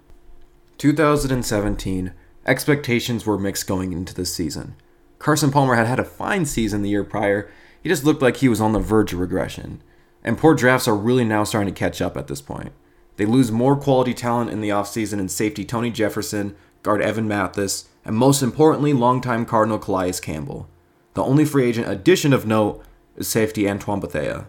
2017, 0.78 2.12
expectations 2.46 3.24
were 3.24 3.38
mixed 3.38 3.68
going 3.68 3.92
into 3.92 4.14
this 4.14 4.34
season. 4.34 4.74
Carson 5.20 5.52
Palmer 5.52 5.76
had 5.76 5.86
had 5.86 6.00
a 6.00 6.04
fine 6.04 6.46
season 6.46 6.82
the 6.82 6.90
year 6.90 7.04
prior, 7.04 7.48
he 7.80 7.88
just 7.88 8.04
looked 8.04 8.22
like 8.22 8.38
he 8.38 8.48
was 8.48 8.60
on 8.60 8.72
the 8.72 8.80
verge 8.80 9.12
of 9.12 9.20
regression. 9.20 9.82
And 10.24 10.36
poor 10.36 10.54
drafts 10.54 10.88
are 10.88 10.96
really 10.96 11.24
now 11.24 11.44
starting 11.44 11.72
to 11.72 11.78
catch 11.78 12.02
up 12.02 12.16
at 12.16 12.26
this 12.26 12.40
point. 12.40 12.72
They 13.20 13.26
lose 13.26 13.52
more 13.52 13.76
quality 13.76 14.14
talent 14.14 14.48
in 14.48 14.62
the 14.62 14.70
offseason 14.70 15.18
in 15.18 15.28
safety 15.28 15.62
Tony 15.62 15.90
Jefferson, 15.90 16.56
guard 16.82 17.02
Evan 17.02 17.28
Mathis, 17.28 17.86
and 18.02 18.16
most 18.16 18.40
importantly, 18.40 18.94
longtime 18.94 19.44
Cardinal 19.44 19.78
Calais 19.78 20.14
Campbell. 20.22 20.70
The 21.12 21.22
only 21.22 21.44
free 21.44 21.66
agent 21.66 21.86
addition 21.86 22.32
of 22.32 22.46
note 22.46 22.82
is 23.16 23.28
safety 23.28 23.68
Antoine 23.68 24.00
Bethea. 24.00 24.46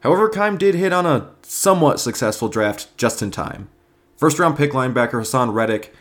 However, 0.00 0.30
Keim 0.30 0.56
did 0.56 0.74
hit 0.74 0.94
on 0.94 1.04
a 1.04 1.32
somewhat 1.42 2.00
successful 2.00 2.48
draft 2.48 2.88
just 2.96 3.20
in 3.20 3.30
time. 3.30 3.68
First 4.16 4.38
round 4.38 4.56
pick 4.56 4.72
linebacker 4.72 5.20
Haason 5.20 5.52
Reddick 5.52 5.94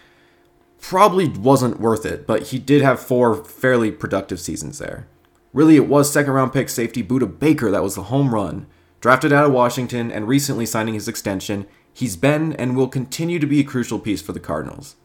probably 0.80 1.28
wasn't 1.28 1.82
worth 1.82 2.06
it, 2.06 2.26
but 2.26 2.44
he 2.44 2.58
did 2.58 2.82
have 2.82 3.02
four 3.02 3.36
fairly 3.44 3.92
productive 3.92 4.40
seasons 4.40 4.80
there. 4.80 5.08
Really, 5.52 5.76
it 5.76 5.90
was 5.90 6.10
second 6.10 6.32
round 6.32 6.54
pick 6.54 6.70
safety 6.70 7.04
Budda 7.04 7.38
Baker 7.38 7.70
that 7.70 7.84
was 7.84 7.96
the 7.96 8.04
home 8.04 8.34
run. 8.34 8.66
Drafted 9.02 9.34
out 9.34 9.48
of 9.48 9.52
Washington 9.52 10.10
and 10.10 10.28
recently 10.28 10.66
signing 10.66 10.94
his 10.94 11.08
extension, 11.08 11.68
He's 11.94 12.16
been 12.16 12.54
and 12.54 12.76
will 12.76 12.88
continue 12.88 13.40
to 13.40 13.48
be 13.48 13.60
a 13.60 13.66
crucial 13.66 14.00
piece 14.00 14.22
for 14.22 14.32
the 14.32 14.40
Cardinals. 14.40 14.96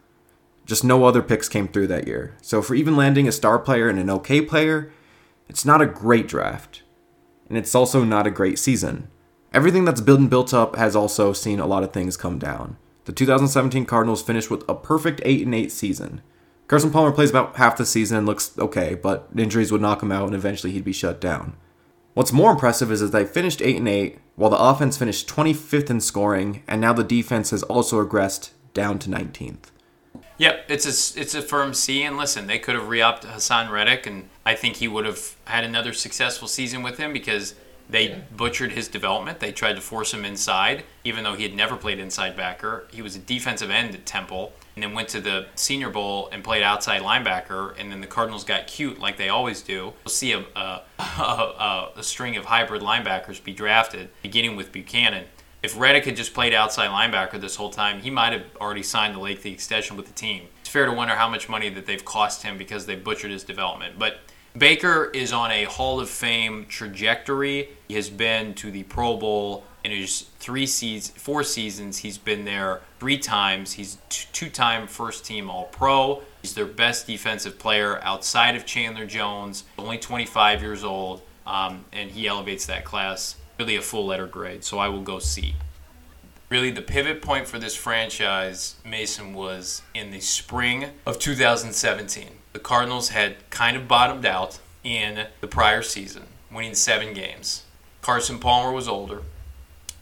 Just 0.64 0.84
no 0.84 1.04
other 1.04 1.22
picks 1.22 1.48
came 1.48 1.68
through 1.68 1.86
that 1.88 2.06
year. 2.06 2.36
So 2.42 2.60
for 2.62 2.74
even 2.74 2.96
landing 2.96 3.28
a 3.28 3.32
star 3.32 3.58
player 3.58 3.88
and 3.88 3.98
an 3.98 4.10
okay 4.10 4.40
player, 4.40 4.92
it's 5.48 5.64
not 5.64 5.80
a 5.80 5.86
great 5.86 6.26
draft. 6.26 6.82
And 7.48 7.56
it's 7.56 7.74
also 7.74 8.02
not 8.02 8.26
a 8.26 8.32
great 8.32 8.58
season. 8.58 9.08
Everything 9.52 9.84
that's 9.84 10.00
built 10.00 10.20
and 10.20 10.30
built 10.30 10.52
up 10.52 10.76
has 10.76 10.96
also 10.96 11.32
seen 11.32 11.60
a 11.60 11.66
lot 11.66 11.84
of 11.84 11.92
things 11.92 12.16
come 12.16 12.38
down. 12.38 12.76
The 13.04 13.12
2017 13.12 13.86
Cardinals 13.86 14.22
finished 14.22 14.50
with 14.50 14.68
a 14.68 14.74
perfect 14.74 15.20
8 15.24 15.46
and 15.46 15.54
8 15.54 15.70
season. 15.70 16.20
Carson 16.66 16.90
Palmer 16.90 17.12
plays 17.12 17.30
about 17.30 17.54
half 17.56 17.76
the 17.76 17.86
season 17.86 18.18
and 18.18 18.26
looks 18.26 18.58
okay, 18.58 18.96
but 18.96 19.28
injuries 19.36 19.70
would 19.70 19.80
knock 19.80 20.02
him 20.02 20.10
out 20.10 20.26
and 20.26 20.34
eventually 20.34 20.72
he'd 20.72 20.84
be 20.84 20.92
shut 20.92 21.20
down. 21.20 21.56
What's 22.14 22.32
more 22.32 22.50
impressive 22.50 22.90
is 22.90 23.00
that 23.00 23.12
they 23.12 23.24
finished 23.24 23.62
8 23.62 23.76
and 23.76 23.88
8 23.88 24.18
while 24.36 24.50
the 24.50 24.58
offense 24.58 24.96
finished 24.96 25.28
25th 25.28 25.90
in 25.90 26.00
scoring 26.00 26.62
and 26.68 26.80
now 26.80 26.92
the 26.92 27.02
defense 27.02 27.50
has 27.50 27.62
also 27.64 28.02
regressed 28.02 28.50
down 28.74 28.98
to 29.00 29.10
19th. 29.10 29.70
Yep, 30.38 30.66
it's 30.68 30.84
a 30.84 31.20
it's 31.20 31.34
a 31.34 31.40
firm 31.40 31.72
C. 31.72 32.02
And 32.02 32.18
listen, 32.18 32.46
they 32.46 32.58
could 32.58 32.74
have 32.74 32.88
re-upped 32.88 33.24
Haason 33.24 33.70
Reddick, 33.70 34.06
and 34.06 34.28
I 34.44 34.54
think 34.54 34.76
he 34.76 34.88
would 34.88 35.06
have 35.06 35.34
had 35.46 35.64
another 35.64 35.94
successful 35.94 36.46
season 36.46 36.82
with 36.82 36.98
him 36.98 37.12
because 37.12 37.54
they 37.88 38.10
yeah. 38.10 38.18
butchered 38.36 38.72
his 38.72 38.88
development. 38.88 39.40
They 39.40 39.52
tried 39.52 39.76
to 39.76 39.80
force 39.80 40.12
him 40.12 40.24
inside, 40.24 40.84
even 41.04 41.24
though 41.24 41.34
he 41.34 41.42
had 41.42 41.54
never 41.54 41.76
played 41.76 41.98
inside 41.98 42.36
backer. 42.36 42.86
He 42.90 43.00
was 43.00 43.16
a 43.16 43.20
defensive 43.20 43.70
end 43.70 43.94
at 43.94 44.04
Temple, 44.04 44.52
and 44.76 44.82
then 44.82 44.92
went 44.92 45.08
to 45.08 45.20
the 45.22 45.46
Senior 45.54 45.88
Bowl 45.88 46.28
and 46.32 46.44
played 46.44 46.62
outside 46.62 47.00
linebacker. 47.00 47.74
And 47.80 47.90
then 47.90 48.02
the 48.02 48.06
Cardinals 48.06 48.44
got 48.44 48.66
cute, 48.66 48.98
like 48.98 49.16
they 49.16 49.30
always 49.30 49.62
do. 49.62 49.94
We'll 50.04 50.12
see 50.12 50.32
a, 50.32 50.44
a, 50.54 50.82
a, 50.98 51.90
a 51.96 52.02
string 52.02 52.36
of 52.36 52.44
hybrid 52.44 52.82
linebackers 52.82 53.42
be 53.42 53.54
drafted, 53.54 54.10
beginning 54.22 54.54
with 54.54 54.72
Bucannon. 54.72 55.24
If 55.62 55.78
Reddick 55.78 56.04
had 56.04 56.14
just 56.14 56.34
played 56.34 56.52
outside 56.52 56.90
linebacker 56.90 57.40
this 57.40 57.56
whole 57.56 57.70
time, 57.70 58.00
he 58.00 58.10
might 58.10 58.34
have 58.34 58.44
already 58.60 58.82
signed 58.82 59.14
the 59.14 59.18
lengthy 59.18 59.50
extension 59.50 59.96
with 59.96 60.06
the 60.06 60.12
team. 60.12 60.44
It's 60.60 60.68
fair 60.68 60.84
to 60.84 60.92
wonder 60.92 61.14
how 61.14 61.28
much 61.28 61.48
money 61.48 61.70
that 61.70 61.86
they've 61.86 62.04
cost 62.04 62.42
him 62.42 62.58
because 62.58 62.84
they 62.84 62.96
butchered 62.96 63.30
his 63.30 63.42
development. 63.42 63.98
But 63.98 64.18
Baker 64.56 65.10
is 65.12 65.32
on 65.32 65.50
a 65.50 65.64
Hall 65.64 66.00
of 66.00 66.10
Fame 66.10 66.66
trajectory. 66.68 67.70
He 67.88 67.94
has 67.94 68.10
been 68.10 68.54
to 68.54 68.70
the 68.70 68.82
Pro 68.84 69.16
Bowl 69.16 69.64
in 69.86 69.92
his 69.92 70.22
three 70.40 70.66
seasons, 70.66 71.16
four 71.16 71.44
seasons, 71.44 71.98
he's 71.98 72.18
been 72.18 72.44
there 72.44 72.80
three 72.98 73.18
times. 73.18 73.74
He's 73.74 73.98
two-time 74.08 74.88
first-team 74.88 75.48
All-Pro. 75.48 76.22
He's 76.42 76.54
their 76.54 76.66
best 76.66 77.06
defensive 77.06 77.56
player 77.60 78.00
outside 78.02 78.56
of 78.56 78.66
Chandler 78.66 79.06
Jones. 79.06 79.62
Only 79.78 79.98
25 79.98 80.60
years 80.60 80.82
old, 80.82 81.22
um, 81.46 81.84
and 81.92 82.10
he 82.10 82.26
elevates 82.26 82.66
that 82.66 82.84
class. 82.84 83.36
Really 83.60 83.76
a 83.76 83.80
full 83.80 84.04
letter 84.04 84.26
grade, 84.26 84.64
so 84.64 84.80
I 84.80 84.88
will 84.88 85.02
go 85.02 85.20
C. 85.20 85.54
Really, 86.48 86.72
the 86.72 86.82
pivot 86.82 87.22
point 87.22 87.46
for 87.46 87.60
this 87.60 87.76
franchise, 87.76 88.74
Mason, 88.84 89.34
was 89.34 89.82
in 89.94 90.10
the 90.10 90.20
spring 90.20 90.86
of 91.06 91.20
2017. 91.20 92.30
The 92.52 92.58
Cardinals 92.58 93.10
had 93.10 93.36
kind 93.50 93.76
of 93.76 93.86
bottomed 93.86 94.26
out 94.26 94.58
in 94.82 95.28
the 95.40 95.46
prior 95.46 95.82
season, 95.82 96.24
winning 96.50 96.74
seven 96.74 97.14
games. 97.14 97.62
Carson 98.02 98.40
Palmer 98.40 98.72
was 98.72 98.88
older. 98.88 99.22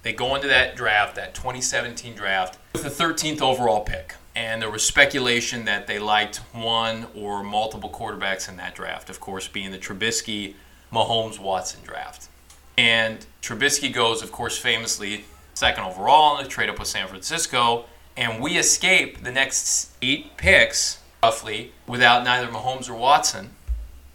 They 0.05 0.13
go 0.13 0.35
into 0.35 0.49
that 0.49 0.77
draft, 0.77 1.17
that 1.17 1.35
2017 1.35 2.15
draft, 2.15 2.59
with 2.75 2.83
the 2.83 2.91
13th 2.91 3.41
overall 3.41 3.81
pick. 3.81 4.15
And 4.37 4.61
there 4.61 4.71
was 4.71 4.83
speculation 4.83 5.65
that 5.65 5.87
they 5.87 5.99
liked 5.99 6.37
one 6.53 7.07
or 7.17 7.43
multiple 7.43 7.89
quarterbacks 7.89 8.47
in 8.47 8.59
that 8.59 8.75
draft, 8.75 9.09
of 9.09 9.19
course, 9.19 9.49
being 9.49 9.71
the 9.71 9.79
Trubisky 9.79 10.55
Mahomes 10.93 11.39
Watson 11.39 11.81
draft. 11.85 12.29
And 12.77 13.25
Trubisky 13.41 13.91
goes, 13.91 14.23
of 14.23 14.31
course, 14.31 14.59
famously 14.59 15.25
second 15.55 15.85
overall 15.85 16.37
in 16.37 16.45
the 16.45 16.51
trade 16.51 16.69
up 16.69 16.79
with 16.79 16.89
San 16.89 17.09
Francisco. 17.09 17.87
And 18.15 18.43
we 18.43 18.59
escape 18.59 19.23
the 19.23 19.33
next 19.33 19.93
eight 20.03 20.37
picks, 20.37 21.01
roughly, 21.23 21.73
without 21.87 22.25
neither 22.25 22.49
Mahomes 22.49 22.91
or 22.91 22.95
Watson 22.95 23.53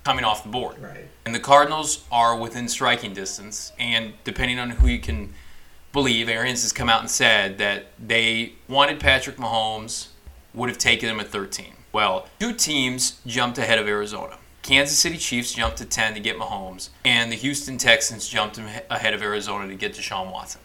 coming 0.04 0.24
off 0.24 0.44
the 0.44 0.50
board. 0.50 0.80
Right. 0.80 1.08
And 1.26 1.34
the 1.34 1.40
Cardinals 1.40 2.06
are 2.12 2.38
within 2.38 2.68
striking 2.68 3.14
distance. 3.14 3.72
And 3.80 4.14
depending 4.24 4.60
on 4.60 4.70
who 4.70 4.88
you 4.88 5.00
can 5.00 5.34
believe, 5.92 6.30
Arians 6.30 6.62
has 6.64 6.72
come 6.72 6.90
out 6.90 7.02
and 7.02 7.10
said 7.10 7.58
that 7.58 7.88
they 8.00 8.54
wanted 8.68 9.00
Patrick 9.00 9.38
Mahomes, 9.38 10.08
would 10.54 10.70
have 10.70 10.78
taken 10.78 11.10
him 11.10 11.20
at 11.20 11.28
13. 11.28 11.74
Well, 11.92 12.28
two 12.40 12.54
teams 12.54 13.20
jumped 13.26 13.58
ahead 13.58 13.80
of 13.80 13.88
Arizona. 13.88 14.38
Kansas 14.62 14.98
City 14.98 15.18
Chiefs 15.18 15.54
jumped 15.54 15.78
to 15.78 15.86
10 15.86 16.14
to 16.14 16.20
get 16.20 16.38
Mahomes, 16.38 16.90
and 17.04 17.32
the 17.32 17.36
Houston 17.36 17.78
Texans 17.78 18.28
jumped 18.28 18.60
ahead 18.90 19.14
of 19.14 19.22
Arizona 19.22 19.68
to 19.68 19.76
get 19.76 19.94
Deshaun 19.94 20.32
Watson. 20.32 20.62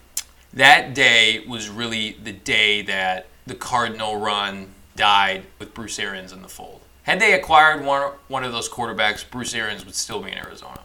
That 0.53 0.93
day 0.93 1.43
was 1.47 1.69
really 1.69 2.17
the 2.23 2.31
day 2.31 2.81
that 2.83 3.27
the 3.47 3.55
Cardinal 3.55 4.17
run 4.17 4.73
died 4.95 5.45
with 5.59 5.73
Bruce 5.73 5.99
Arians 5.99 6.31
in 6.31 6.41
the 6.41 6.47
fold. 6.47 6.81
Had 7.03 7.19
they 7.19 7.33
acquired 7.33 7.83
one, 7.83 8.11
one 8.27 8.43
of 8.43 8.51
those 8.51 8.69
quarterbacks, 8.69 9.29
Bruce 9.29 9.53
Arians 9.53 9.85
would 9.85 9.95
still 9.95 10.21
be 10.21 10.31
in 10.31 10.37
Arizona. 10.37 10.79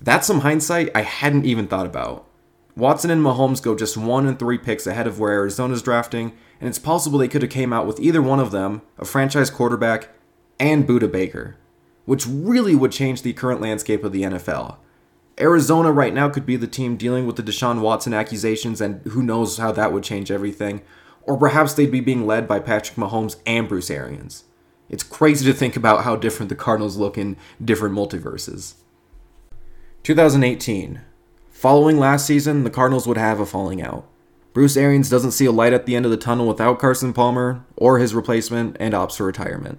That's 0.00 0.26
some 0.26 0.40
hindsight 0.40 0.90
I 0.94 1.02
hadn't 1.02 1.46
even 1.46 1.66
thought 1.66 1.86
about. 1.86 2.25
Watson 2.76 3.10
and 3.10 3.22
Mahomes 3.22 3.62
go 3.62 3.74
just 3.74 3.96
one 3.96 4.26
and 4.26 4.38
three 4.38 4.58
picks 4.58 4.86
ahead 4.86 5.06
of 5.06 5.18
where 5.18 5.32
Arizona's 5.32 5.82
drafting, 5.82 6.32
and 6.60 6.68
it's 6.68 6.78
possible 6.78 7.18
they 7.18 7.26
could 7.26 7.40
have 7.40 7.50
came 7.50 7.72
out 7.72 7.86
with 7.86 7.98
either 7.98 8.20
one 8.20 8.38
of 8.38 8.50
them, 8.50 8.82
a 8.98 9.06
franchise 9.06 9.48
quarterback, 9.48 10.10
and 10.60 10.86
Budda 10.86 11.10
Baker, 11.10 11.56
which 12.04 12.26
really 12.26 12.74
would 12.74 12.92
change 12.92 13.22
the 13.22 13.32
current 13.32 13.62
landscape 13.62 14.04
of 14.04 14.12
the 14.12 14.24
NFL. 14.24 14.76
Arizona 15.40 15.90
right 15.90 16.12
now 16.12 16.28
could 16.28 16.44
be 16.44 16.56
the 16.56 16.66
team 16.66 16.96
dealing 16.96 17.26
with 17.26 17.36
the 17.36 17.42
Deshaun 17.42 17.80
Watson 17.80 18.12
accusations, 18.12 18.82
and 18.82 19.00
who 19.06 19.22
knows 19.22 19.56
how 19.56 19.72
that 19.72 19.92
would 19.92 20.02
change 20.02 20.30
everything. 20.30 20.82
Or 21.22 21.38
perhaps 21.38 21.74
they'd 21.74 21.90
be 21.90 22.00
being 22.00 22.26
led 22.26 22.46
by 22.46 22.60
Patrick 22.60 22.96
Mahomes 22.96 23.36
and 23.46 23.68
Bruce 23.68 23.90
Arians. 23.90 24.44
It's 24.88 25.02
crazy 25.02 25.44
to 25.46 25.56
think 25.56 25.76
about 25.76 26.04
how 26.04 26.14
different 26.14 26.50
the 26.50 26.54
Cardinals 26.54 26.96
look 26.96 27.18
in 27.18 27.36
different 27.62 27.94
multiverses. 27.94 28.74
2018. 30.04 31.00
Following 31.56 31.98
last 31.98 32.26
season, 32.26 32.64
the 32.64 32.70
Cardinals 32.70 33.08
would 33.08 33.16
have 33.16 33.40
a 33.40 33.46
falling 33.46 33.80
out. 33.80 34.06
Bruce 34.52 34.76
Arians 34.76 35.08
doesn't 35.08 35.30
see 35.30 35.46
a 35.46 35.50
light 35.50 35.72
at 35.72 35.86
the 35.86 35.96
end 35.96 36.04
of 36.04 36.10
the 36.10 36.18
tunnel 36.18 36.46
without 36.46 36.78
Carson 36.78 37.14
Palmer 37.14 37.64
or 37.76 37.98
his 37.98 38.14
replacement 38.14 38.76
and 38.78 38.92
opts 38.92 39.16
for 39.16 39.24
retirement. 39.24 39.78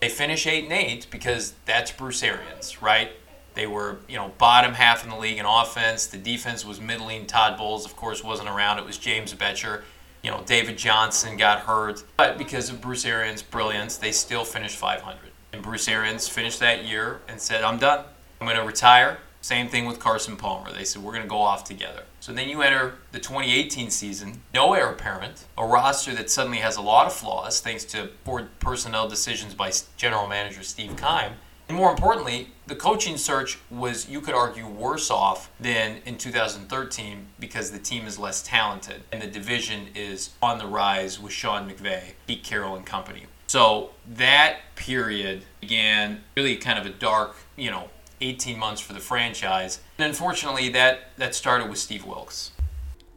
They 0.00 0.08
finish 0.08 0.46
8 0.46 0.64
and 0.64 0.72
8 0.72 1.08
because 1.10 1.52
that's 1.66 1.90
Bruce 1.90 2.22
Arians, 2.22 2.80
right? 2.80 3.10
They 3.52 3.66
were, 3.66 3.98
you 4.08 4.16
know, 4.16 4.32
bottom 4.38 4.72
half 4.72 5.04
in 5.04 5.10
the 5.10 5.18
league 5.18 5.36
in 5.36 5.44
offense. 5.44 6.06
The 6.06 6.16
defense 6.16 6.64
was 6.64 6.80
middling. 6.80 7.26
Todd 7.26 7.58
Bowles, 7.58 7.84
of 7.84 7.94
course, 7.94 8.24
wasn't 8.24 8.48
around. 8.48 8.78
It 8.78 8.86
was 8.86 8.96
James 8.96 9.34
Bettcher. 9.34 9.82
You 10.22 10.30
know, 10.30 10.44
David 10.46 10.78
Johnson 10.78 11.36
got 11.36 11.60
hurt, 11.60 12.04
but 12.16 12.38
because 12.38 12.70
of 12.70 12.80
Bruce 12.80 13.04
Arians' 13.04 13.42
brilliance, 13.42 13.98
they 13.98 14.12
still 14.12 14.46
finished 14.46 14.78
500. 14.78 15.18
And 15.52 15.62
Bruce 15.62 15.88
Arians 15.88 16.26
finished 16.26 16.60
that 16.60 16.86
year 16.86 17.20
and 17.28 17.38
said, 17.38 17.64
I'm 17.64 17.76
done. 17.76 18.06
I'm 18.40 18.46
going 18.46 18.58
to 18.58 18.64
retire. 18.64 19.18
Same 19.46 19.68
thing 19.68 19.86
with 19.86 20.00
Carson 20.00 20.36
Palmer. 20.36 20.72
They 20.72 20.82
said, 20.82 21.04
we're 21.04 21.12
going 21.12 21.22
to 21.22 21.28
go 21.28 21.38
off 21.38 21.62
together. 21.62 22.02
So 22.18 22.32
then 22.32 22.48
you 22.48 22.62
enter 22.62 22.94
the 23.12 23.20
2018 23.20 23.90
season, 23.90 24.42
no 24.52 24.74
heir 24.74 24.90
apparent, 24.90 25.44
a 25.56 25.64
roster 25.64 26.12
that 26.16 26.30
suddenly 26.30 26.58
has 26.58 26.76
a 26.76 26.82
lot 26.82 27.06
of 27.06 27.12
flaws 27.12 27.60
thanks 27.60 27.84
to 27.84 28.10
poor 28.24 28.48
personnel 28.58 29.06
decisions 29.06 29.54
by 29.54 29.70
general 29.96 30.26
manager 30.26 30.64
Steve 30.64 30.96
Keim. 30.96 31.34
And 31.68 31.76
more 31.76 31.92
importantly, 31.92 32.48
the 32.66 32.74
coaching 32.74 33.16
search 33.16 33.60
was, 33.70 34.08
you 34.08 34.20
could 34.20 34.34
argue, 34.34 34.66
worse 34.66 35.12
off 35.12 35.48
than 35.60 35.98
in 36.04 36.18
2013 36.18 37.26
because 37.38 37.70
the 37.70 37.78
team 37.78 38.08
is 38.08 38.18
less 38.18 38.42
talented 38.42 39.02
and 39.12 39.22
the 39.22 39.28
division 39.28 39.86
is 39.94 40.30
on 40.42 40.58
the 40.58 40.66
rise 40.66 41.20
with 41.20 41.30
Sean 41.30 41.70
McVay, 41.70 42.14
Pete 42.26 42.42
Carroll, 42.42 42.74
and 42.74 42.84
company. 42.84 43.26
So 43.46 43.90
that 44.16 44.56
period 44.74 45.44
began 45.60 46.22
really 46.36 46.56
kind 46.56 46.80
of 46.80 46.86
a 46.86 46.90
dark, 46.90 47.36
you 47.54 47.70
know, 47.70 47.90
18 48.20 48.58
months 48.58 48.80
for 48.80 48.92
the 48.92 49.00
franchise. 49.00 49.80
And 49.98 50.06
unfortunately, 50.06 50.68
that, 50.70 51.16
that 51.16 51.34
started 51.34 51.68
with 51.68 51.78
Steve 51.78 52.04
Wilks. 52.04 52.52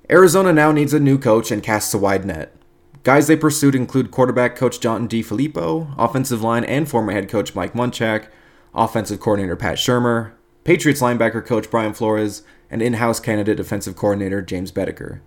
Arizona 0.10 0.52
now 0.52 0.72
needs 0.72 0.94
a 0.94 1.00
new 1.00 1.18
coach 1.18 1.52
and 1.52 1.62
casts 1.62 1.94
a 1.94 1.98
wide 1.98 2.26
net. 2.26 2.56
Guys 3.04 3.28
they 3.28 3.36
pursued 3.36 3.76
include 3.76 4.12
quarterback 4.12 4.56
coach 4.56 4.80
John 4.80 5.08
DeFilippo, 5.08 5.94
offensive 5.98 6.42
line 6.42 6.64
and 6.64 6.90
former 6.90 7.14
head 7.14 7.30
coach 7.30 7.56
Mike 7.56 7.74
Munchak, 7.74 8.28
offensive 8.74 9.20
coordinator 9.20 9.56
Pat 9.56 9.78
Shurmur, 9.78 10.34
Patriots 10.64 11.02
linebacker 11.02 11.46
coach 11.46 11.72
Brian 11.72 11.94
Flores, 11.94 12.44
and 12.70 12.82
in 12.82 12.94
house 12.94 13.20
candidate 13.20 13.58
defensive 13.58 13.96
coordinator 13.96 14.42
James 14.42 14.72
Bettcher. 14.72 15.22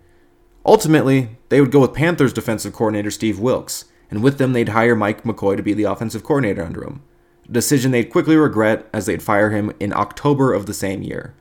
Ultimately, 0.66 1.36
they 1.48 1.60
would 1.60 1.72
go 1.72 1.80
with 1.80 1.94
Panthers 1.94 2.32
defensive 2.32 2.72
coordinator 2.72 3.10
Steve 3.10 3.40
Wilks, 3.40 3.86
and 4.10 4.22
with 4.22 4.38
them 4.38 4.52
they'd 4.52 4.68
hire 4.68 4.94
Mike 4.94 5.24
McCoy 5.24 5.56
to 5.56 5.62
be 5.62 5.74
the 5.74 5.84
offensive 5.84 6.22
coordinator 6.22 6.62
under 6.62 6.84
him 6.84 7.02
decision 7.52 7.90
they'd 7.90 8.10
quickly 8.10 8.36
regret 8.36 8.88
as 8.92 9.06
they'd 9.06 9.22
fire 9.22 9.50
him 9.50 9.72
in 9.78 9.92
October 9.92 10.52
of 10.52 10.66
the 10.66 10.74
same 10.74 11.02
year. 11.02 11.34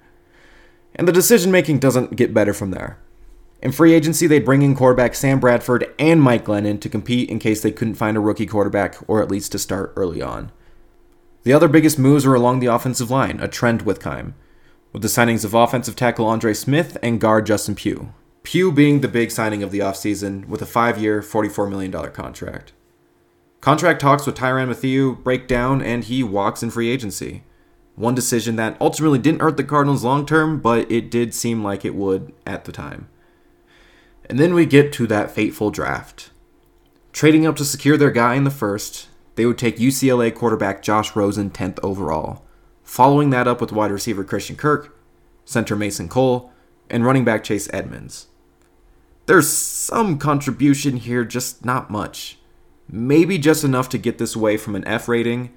And 0.96 1.08
the 1.08 1.14
decision 1.14 1.52
making 1.52 1.80
doesn't 1.80 2.16
get 2.16 2.34
better 2.34 2.54
from 2.54 2.72
there. 2.72 3.00
In 3.62 3.72
free 3.72 3.94
agency, 3.94 4.28
they'd 4.28 4.46
bring 4.46 4.64
in 4.64 4.76
quarterback 4.76 5.14
Sam 5.14 5.40
Bradford 5.40 5.94
and 6.00 6.22
Mike 6.22 6.46
Glennon 6.46 6.82
to 6.82 6.90
compete 6.90 7.30
in 7.30 7.40
case 7.40 7.62
they 7.62 7.72
couldn't 7.72 7.96
find 7.96 8.18
a 8.18 8.20
rookie 8.20 8.48
quarterback, 8.48 8.98
or 9.08 9.22
at 9.22 9.30
least 9.30 9.52
to 9.52 9.60
start 9.60 9.94
early 9.96 10.22
on. 10.22 10.52
The 11.44 11.54
other 11.54 11.68
biggest 11.68 11.98
moves 11.98 12.26
were 12.26 12.36
along 12.36 12.60
the 12.60 12.68
offensive 12.68 13.12
line, 13.12 13.40
a 13.40 13.48
trend 13.48 13.84
with 13.84 14.02
Keim, 14.02 14.36
with 14.92 15.04
the 15.04 15.08
signings 15.08 15.46
of 15.46 15.54
offensive 15.54 15.96
tackle 15.96 16.26
Andre 16.26 16.54
Smith 16.54 16.98
and 17.04 17.22
guard 17.22 17.46
Justin 17.46 17.76
Pugh. 17.76 18.14
Pugh 18.44 18.72
being 18.72 19.02
the 19.02 19.08
big 19.08 19.30
signing 19.30 19.62
of 19.62 19.72
the 19.72 19.80
offseason 19.80 20.48
with 20.48 20.62
a 20.62 20.66
five 20.66 20.98
year, 20.98 21.22
$44 21.22 21.70
million 21.70 21.92
contract. 22.12 22.74
Contract 23.62 24.02
talks 24.02 24.26
with 24.26 24.36
Tyrann 24.36 24.68
Mathieu 24.68 25.16
break 25.18 25.48
down 25.48 25.84
and 25.84 26.04
he 26.04 26.24
walks 26.24 26.64
in 26.64 26.72
free 26.72 26.90
agency. 26.90 27.44
One 27.96 28.16
decision 28.16 28.56
that 28.56 28.76
ultimately 28.82 29.20
didn't 29.20 29.42
hurt 29.42 29.56
the 29.56 29.64
Cardinals 29.64 30.04
long 30.04 30.26
term, 30.26 30.60
but 30.60 30.92
it 30.92 31.12
did 31.12 31.36
seem 31.36 31.64
like 31.64 31.86
it 31.86 31.94
would 31.94 32.34
at 32.46 32.66
the 32.66 32.72
time. 32.72 33.08
And 34.26 34.40
then 34.40 34.56
we 34.56 34.66
get 34.66 34.92
to 34.94 35.06
that 35.08 35.30
fateful 35.30 35.70
draft. 35.70 36.32
Trading 37.14 37.46
up 37.46 37.56
to 37.58 37.66
secure 37.66 37.98
their 37.98 38.10
guy 38.10 38.34
in 38.34 38.46
the 38.46 38.50
first, 38.50 39.10
they 39.36 39.46
would 39.46 39.58
take 39.58 39.78
UCLA 39.78 40.34
quarterback 40.34 40.82
Josh 40.82 41.16
Rosen 41.16 41.52
10th 41.52 41.80
overall, 41.84 42.44
following 42.84 43.30
that 43.30 43.48
up 43.48 43.62
with 43.62 43.72
wide 43.72 43.92
receiver 43.92 44.24
Christian 44.24 44.56
Kirk, 44.56 44.98
center 45.46 45.76
Mason 45.76 46.10
Cole, 46.10 46.52
and 46.90 47.06
running 47.06 47.26
back 47.26 47.44
Chase 47.44 47.70
Edmonds. 47.72 48.28
There's 49.28 49.50
some 49.50 50.18
contribution 50.18 50.98
here, 50.98 51.24
just 51.24 51.64
not 51.64 51.92
much. 51.92 52.40
Maybe 52.92 53.38
just 53.38 53.64
enough 53.64 53.88
to 53.90 53.98
get 53.98 54.18
this 54.18 54.36
away 54.36 54.58
from 54.58 54.76
an 54.76 54.86
F 54.86 55.08
rating 55.08 55.54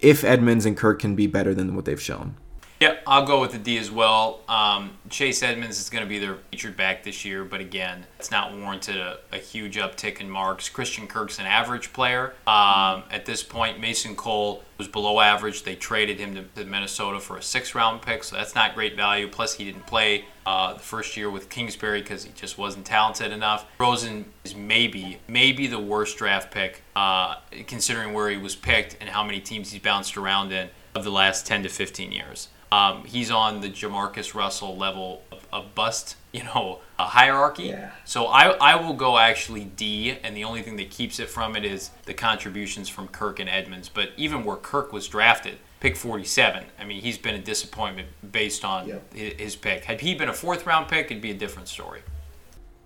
if 0.00 0.24
Edmonds 0.24 0.64
and 0.64 0.76
Kirk 0.76 0.98
can 0.98 1.14
be 1.14 1.26
better 1.26 1.54
than 1.54 1.76
what 1.76 1.84
they've 1.84 2.00
shown. 2.00 2.36
Yeah, 2.82 2.96
I'll 3.06 3.24
go 3.24 3.40
with 3.40 3.52
the 3.52 3.58
D 3.58 3.78
as 3.78 3.92
well. 3.92 4.40
Um, 4.48 4.98
Chase 5.08 5.44
Edmonds 5.44 5.78
is 5.78 5.88
going 5.88 6.02
to 6.02 6.08
be 6.08 6.18
their 6.18 6.38
featured 6.50 6.76
back 6.76 7.04
this 7.04 7.24
year, 7.24 7.44
but 7.44 7.60
again, 7.60 8.06
it's 8.18 8.32
not 8.32 8.58
warranted 8.58 8.96
a, 8.96 9.20
a 9.30 9.38
huge 9.38 9.76
uptick 9.76 10.20
in 10.20 10.28
marks. 10.28 10.68
Christian 10.68 11.06
Kirk's 11.06 11.38
an 11.38 11.46
average 11.46 11.92
player. 11.92 12.34
Um, 12.44 13.04
at 13.12 13.24
this 13.24 13.44
point, 13.44 13.78
Mason 13.78 14.16
Cole 14.16 14.64
was 14.78 14.88
below 14.88 15.20
average. 15.20 15.62
They 15.62 15.76
traded 15.76 16.18
him 16.18 16.34
to, 16.34 16.42
to 16.42 16.64
Minnesota 16.64 17.20
for 17.20 17.36
a 17.36 17.42
six 17.42 17.76
round 17.76 18.02
pick, 18.02 18.24
so 18.24 18.34
that's 18.34 18.56
not 18.56 18.74
great 18.74 18.96
value. 18.96 19.28
Plus, 19.28 19.54
he 19.54 19.64
didn't 19.64 19.86
play 19.86 20.24
uh, 20.44 20.74
the 20.74 20.80
first 20.80 21.16
year 21.16 21.30
with 21.30 21.48
Kingsbury 21.50 22.00
because 22.00 22.24
he 22.24 22.32
just 22.34 22.58
wasn't 22.58 22.84
talented 22.84 23.30
enough. 23.30 23.64
Rosen 23.78 24.24
is 24.42 24.56
maybe, 24.56 25.20
maybe 25.28 25.68
the 25.68 25.78
worst 25.78 26.18
draft 26.18 26.50
pick, 26.50 26.82
uh, 26.96 27.36
considering 27.68 28.12
where 28.12 28.28
he 28.28 28.38
was 28.38 28.56
picked 28.56 28.96
and 29.00 29.08
how 29.08 29.22
many 29.22 29.38
teams 29.38 29.70
he's 29.70 29.80
bounced 29.80 30.16
around 30.16 30.50
in 30.50 30.68
of 30.94 31.04
the 31.04 31.10
last 31.10 31.46
10 31.46 31.62
to 31.62 31.68
15 31.68 32.12
years. 32.12 32.48
Um, 32.72 33.04
he's 33.04 33.30
on 33.30 33.60
the 33.60 33.68
JaMarcus 33.68 34.34
Russell 34.34 34.78
level 34.78 35.22
of, 35.30 35.46
of 35.52 35.74
bust, 35.74 36.16
you 36.32 36.42
know, 36.42 36.78
a 36.98 37.04
hierarchy. 37.04 37.64
Yeah. 37.64 37.90
So 38.06 38.26
I, 38.26 38.48
I 38.48 38.76
will 38.76 38.94
go 38.94 39.18
actually 39.18 39.64
D, 39.64 40.16
and 40.22 40.34
the 40.34 40.44
only 40.44 40.62
thing 40.62 40.76
that 40.76 40.90
keeps 40.90 41.20
it 41.20 41.28
from 41.28 41.54
it 41.54 41.66
is 41.66 41.90
the 42.06 42.14
contributions 42.14 42.88
from 42.88 43.08
Kirk 43.08 43.38
and 43.38 43.50
Edmonds. 43.50 43.90
But 43.90 44.12
even 44.16 44.42
where 44.44 44.56
Kirk 44.56 44.90
was 44.90 45.06
drafted, 45.06 45.58
pick 45.80 45.96
47, 45.96 46.64
I 46.78 46.84
mean, 46.84 47.02
he's 47.02 47.18
been 47.18 47.34
a 47.34 47.42
disappointment 47.42 48.08
based 48.32 48.64
on 48.64 48.88
yep. 48.88 49.12
his 49.12 49.54
pick. 49.54 49.84
Had 49.84 50.00
he 50.00 50.14
been 50.14 50.30
a 50.30 50.34
fourth 50.34 50.64
round 50.64 50.88
pick, 50.88 51.10
it'd 51.10 51.20
be 51.20 51.30
a 51.30 51.34
different 51.34 51.68
story. 51.68 52.00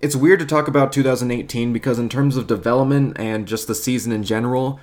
It's 0.01 0.17
weird 0.17 0.41
to 0.41 0.47
talk 0.47 0.67
about 0.67 0.93
2018 0.93 1.73
because, 1.73 2.01
in 2.01 2.09
terms 2.09 2.37
of 2.37 2.49
development 2.49 3.17
and 3.21 3.47
just 3.47 3.69
the 3.69 3.75
season 3.75 4.11
in 4.11 4.25
general, 4.25 4.81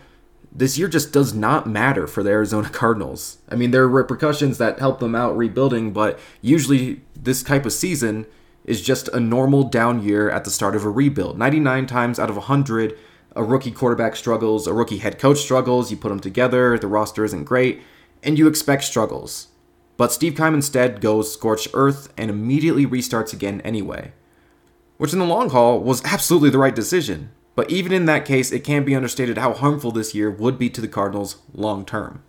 this 0.56 0.78
year 0.78 0.88
just 0.88 1.12
does 1.12 1.34
not 1.34 1.68
matter 1.68 2.06
for 2.06 2.22
the 2.22 2.30
Arizona 2.30 2.70
Cardinals. 2.72 3.40
I 3.50 3.56
mean, 3.56 3.72
there 3.72 3.84
are 3.84 3.90
repercussions 3.90 4.58
that 4.60 4.80
help 4.80 5.00
them 5.00 5.16
out 5.16 5.36
rebuilding, 5.36 5.92
but 5.92 6.20
usually 6.42 7.02
this 7.16 7.42
type 7.44 7.66
of 7.66 7.74
season 7.74 8.26
is 8.64 8.82
just 8.82 9.08
a 9.10 9.20
normal 9.20 9.64
down 9.64 10.02
year 10.02 10.30
at 10.30 10.46
the 10.46 10.52
start 10.52 10.76
of 10.76 10.86
a 10.86 10.90
rebuild. 10.90 11.38
99 11.38 11.86
times 11.88 12.20
out 12.20 12.30
of 12.30 12.38
100, 12.38 12.98
a 13.36 13.44
rookie 13.44 13.72
quarterback 13.72 14.16
struggles, 14.16 14.68
a 14.68 14.74
rookie 14.74 15.00
head 15.00 15.20
coach 15.20 15.40
struggles, 15.40 15.92
you 15.92 15.98
put 15.98 16.10
them 16.10 16.20
together, 16.20 16.78
the 16.78 16.88
roster 16.88 17.26
isn't 17.26 17.44
great, 17.44 17.82
and 18.22 18.38
you 18.38 18.48
expect 18.48 18.84
struggles. 18.84 19.48
But 19.98 20.12
Steve 20.12 20.36
Keim 20.36 20.54
instead 20.54 21.02
goes 21.02 21.32
scorched 21.32 21.70
earth 21.74 22.14
and 22.18 22.30
immediately 22.30 22.86
restarts 22.86 23.34
again 23.34 23.62
anyway. 23.62 24.14
Which 24.98 25.14
in 25.14 25.20
the 25.20 25.26
long 25.26 25.50
haul 25.50 25.80
was 25.80 26.04
absolutely 26.06 26.50
the 26.50 26.58
right 26.58 26.76
decision. 26.76 27.32
But 27.56 27.70
even 27.70 27.92
in 27.92 28.06
that 28.06 28.26
case, 28.26 28.52
it 28.52 28.64
can't 28.64 28.86
be 28.86 28.96
understated 28.96 29.38
how 29.38 29.54
harmful 29.54 29.92
this 29.92 30.16
year 30.16 30.32
would 30.32 30.58
be 30.58 30.70
to 30.72 30.82
the 30.82 30.88
Cardinals 30.88 31.38
long 31.54 31.86
term. 31.86 32.24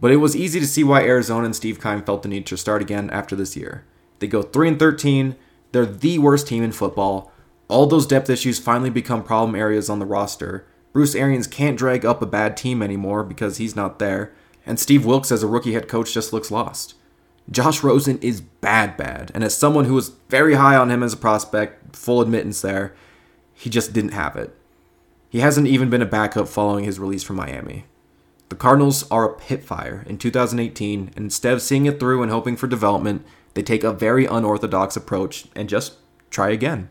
But 0.00 0.10
it 0.10 0.16
was 0.16 0.34
easy 0.34 0.58
to 0.58 0.66
see 0.66 0.82
why 0.82 1.02
Arizona 1.02 1.44
and 1.44 1.54
Steve 1.56 1.80
Keim 1.80 2.02
felt 2.02 2.22
the 2.22 2.28
need 2.28 2.46
to 2.46 2.56
start 2.56 2.82
again 2.82 3.10
after 3.10 3.36
this 3.36 3.56
year. 3.56 3.84
They 4.18 4.26
go 4.26 4.42
3 4.42 4.68
and 4.68 4.78
13, 4.78 5.36
they're 5.72 5.86
the 5.86 6.18
worst 6.18 6.46
team 6.46 6.62
in 6.62 6.72
football. 6.72 7.32
All 7.68 7.86
those 7.86 8.06
depth 8.06 8.28
issues 8.30 8.58
finally 8.58 8.90
become 8.90 9.22
problem 9.22 9.54
areas 9.54 9.88
on 9.88 9.98
the 9.98 10.06
roster. 10.06 10.66
Bruce 10.92 11.14
Arians 11.14 11.46
can't 11.46 11.78
drag 11.78 12.04
up 12.04 12.20
a 12.20 12.26
bad 12.26 12.56
team 12.56 12.82
anymore 12.82 13.22
because 13.24 13.56
he's 13.56 13.76
not 13.76 13.98
there, 13.98 14.32
and 14.66 14.78
Steve 14.78 15.06
Wilks 15.06 15.32
as 15.32 15.42
a 15.42 15.46
rookie 15.46 15.72
head 15.72 15.88
coach 15.88 16.12
just 16.12 16.32
looks 16.32 16.50
lost. 16.50 16.94
Josh 17.50 17.82
Rosen 17.82 18.18
is 18.18 18.40
bad, 18.40 18.96
bad, 18.96 19.30
and 19.34 19.42
as 19.42 19.56
someone 19.56 19.86
who 19.86 19.94
was 19.94 20.10
very 20.28 20.54
high 20.54 20.76
on 20.76 20.90
him 20.90 21.02
as 21.02 21.14
a 21.14 21.16
prospect, 21.16 21.96
full 21.96 22.20
admittance 22.20 22.60
there, 22.60 22.94
he 23.62 23.70
just 23.70 23.92
didn't 23.92 24.10
have 24.10 24.34
it. 24.34 24.52
He 25.30 25.38
hasn't 25.38 25.68
even 25.68 25.88
been 25.88 26.02
a 26.02 26.06
backup 26.06 26.48
following 26.48 26.82
his 26.82 26.98
release 26.98 27.22
from 27.22 27.36
Miami. 27.36 27.84
The 28.48 28.56
Cardinals 28.56 29.08
are 29.08 29.24
a 29.24 29.34
pit 29.34 29.62
fire 29.62 30.04
in 30.08 30.18
2018, 30.18 31.12
and 31.14 31.24
instead 31.24 31.52
of 31.52 31.62
seeing 31.62 31.86
it 31.86 32.00
through 32.00 32.24
and 32.24 32.32
hoping 32.32 32.56
for 32.56 32.66
development, 32.66 33.24
they 33.54 33.62
take 33.62 33.84
a 33.84 33.92
very 33.92 34.26
unorthodox 34.26 34.96
approach 34.96 35.44
and 35.54 35.68
just 35.68 35.94
try 36.28 36.50
again. 36.50 36.88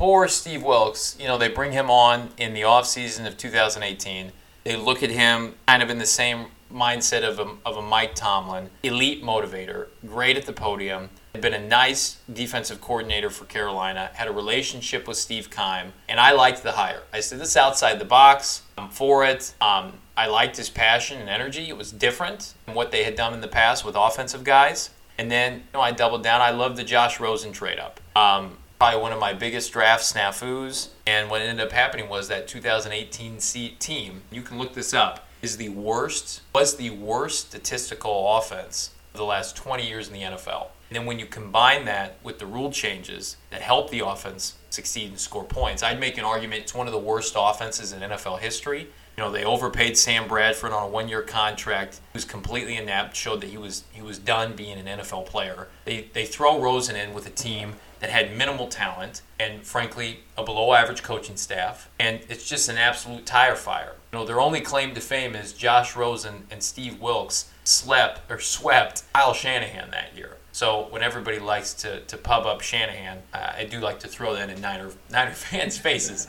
Or 0.00 0.26
Steve 0.26 0.64
Wilks, 0.64 1.16
you 1.20 1.28
know, 1.28 1.38
they 1.38 1.50
bring 1.50 1.70
him 1.70 1.88
on 1.88 2.30
in 2.36 2.52
the 2.52 2.62
offseason 2.62 3.24
of 3.24 3.36
2018. 3.36 4.32
They 4.64 4.74
look 4.74 5.04
at 5.04 5.10
him 5.10 5.54
kind 5.68 5.84
of 5.84 5.88
in 5.88 5.98
the 5.98 6.06
same 6.06 6.46
mindset 6.72 7.22
of 7.22 7.38
a, 7.38 7.54
of 7.64 7.76
a 7.76 7.82
Mike 7.82 8.14
Tomlin, 8.14 8.70
elite 8.82 9.22
motivator, 9.22 9.86
great 10.06 10.36
at 10.36 10.46
the 10.46 10.52
podium, 10.52 11.10
had 11.32 11.40
been 11.40 11.54
a 11.54 11.66
nice 11.66 12.18
defensive 12.32 12.80
coordinator 12.80 13.30
for 13.30 13.44
Carolina, 13.44 14.10
had 14.14 14.28
a 14.28 14.32
relationship 14.32 15.06
with 15.06 15.16
Steve 15.16 15.50
Keim, 15.50 15.92
and 16.08 16.18
I 16.18 16.32
liked 16.32 16.62
the 16.62 16.72
hire. 16.72 17.02
I 17.12 17.20
said, 17.20 17.38
this 17.38 17.56
outside 17.56 17.98
the 17.98 18.04
box, 18.04 18.62
I'm 18.76 18.90
for 18.90 19.24
it. 19.24 19.54
Um, 19.60 19.94
I 20.16 20.26
liked 20.26 20.56
his 20.56 20.68
passion 20.68 21.20
and 21.20 21.28
energy. 21.28 21.68
It 21.68 21.76
was 21.76 21.92
different 21.92 22.54
than 22.66 22.74
what 22.74 22.90
they 22.90 23.04
had 23.04 23.14
done 23.14 23.34
in 23.34 23.40
the 23.40 23.48
past 23.48 23.84
with 23.84 23.94
offensive 23.94 24.42
guys. 24.42 24.90
And 25.16 25.30
then 25.30 25.54
you 25.54 25.62
know, 25.74 25.80
I 25.80 25.92
doubled 25.92 26.22
down. 26.22 26.40
I 26.40 26.50
love 26.50 26.76
the 26.76 26.84
Josh 26.84 27.20
Rosen 27.20 27.52
trade 27.52 27.78
up. 27.78 28.00
Um, 28.16 28.58
probably 28.78 29.00
one 29.00 29.12
of 29.12 29.20
my 29.20 29.32
biggest 29.32 29.72
draft 29.72 30.02
snafus. 30.02 30.88
And 31.06 31.30
what 31.30 31.40
ended 31.40 31.64
up 31.64 31.72
happening 31.72 32.08
was 32.08 32.28
that 32.28 32.48
2018 32.48 33.38
team, 33.78 34.22
you 34.30 34.42
can 34.42 34.58
look 34.58 34.74
this 34.74 34.94
up, 34.94 35.27
is 35.42 35.56
the 35.56 35.68
worst, 35.68 36.42
was 36.54 36.76
the 36.76 36.90
worst 36.90 37.48
statistical 37.48 38.36
offense 38.36 38.90
of 39.12 39.18
the 39.18 39.24
last 39.24 39.56
20 39.56 39.86
years 39.86 40.08
in 40.08 40.14
the 40.14 40.22
NFL. 40.22 40.68
And 40.90 40.96
then 40.96 41.06
when 41.06 41.18
you 41.18 41.26
combine 41.26 41.84
that 41.84 42.16
with 42.22 42.38
the 42.38 42.46
rule 42.46 42.72
changes 42.72 43.36
that 43.50 43.60
help 43.60 43.90
the 43.90 44.00
offense 44.00 44.56
succeed 44.70 45.10
and 45.10 45.18
score 45.18 45.44
points, 45.44 45.82
I'd 45.82 46.00
make 46.00 46.16
an 46.16 46.24
argument 46.24 46.62
it's 46.62 46.74
one 46.74 46.86
of 46.86 46.92
the 46.92 46.98
worst 46.98 47.34
offenses 47.36 47.92
in 47.92 48.00
NFL 48.00 48.38
history. 48.38 48.88
You 49.16 49.24
know, 49.24 49.32
they 49.32 49.44
overpaid 49.44 49.98
Sam 49.98 50.28
Bradford 50.28 50.72
on 50.72 50.84
a 50.84 50.88
one-year 50.88 51.22
contract. 51.22 51.96
He 52.12 52.16
was 52.16 52.24
completely 52.24 52.76
inept, 52.76 53.16
showed 53.16 53.40
that 53.40 53.50
he 53.50 53.58
was 53.58 53.84
he 53.92 54.00
was 54.00 54.18
done 54.18 54.54
being 54.54 54.78
an 54.78 55.00
NFL 55.00 55.26
player. 55.26 55.66
They 55.84 56.08
they 56.12 56.24
throw 56.24 56.60
Rosen 56.60 56.94
in 56.94 57.12
with 57.12 57.26
a 57.26 57.30
team 57.30 57.74
that 58.00 58.10
had 58.10 58.36
minimal 58.36 58.68
talent 58.68 59.22
and 59.40 59.66
frankly 59.66 60.20
a 60.36 60.44
below 60.44 60.72
average 60.72 61.02
coaching 61.02 61.36
staff 61.36 61.90
and 61.98 62.20
it's 62.28 62.48
just 62.48 62.68
an 62.68 62.78
absolute 62.78 63.26
tire 63.26 63.56
fire. 63.56 63.96
You 64.12 64.18
know, 64.18 64.24
their 64.24 64.40
only 64.40 64.62
claim 64.62 64.94
to 64.94 65.00
fame 65.02 65.36
is 65.36 65.52
Josh 65.52 65.94
Rosen 65.94 66.46
and 66.50 66.62
Steve 66.62 66.98
Wilks 66.98 67.50
slept 67.64 68.22
or 68.30 68.38
swept 68.40 69.04
Kyle 69.12 69.34
Shanahan 69.34 69.90
that 69.90 70.16
year. 70.16 70.38
So 70.50 70.86
when 70.88 71.02
everybody 71.02 71.38
likes 71.38 71.74
to, 71.74 72.00
to 72.00 72.16
pub 72.16 72.46
up 72.46 72.62
Shanahan, 72.62 73.18
uh, 73.34 73.52
I 73.58 73.64
do 73.64 73.80
like 73.80 74.00
to 74.00 74.08
throw 74.08 74.34
that 74.34 74.48
in 74.48 74.62
Niner, 74.62 74.90
Niner 75.10 75.32
fans' 75.32 75.76
faces. 75.76 76.26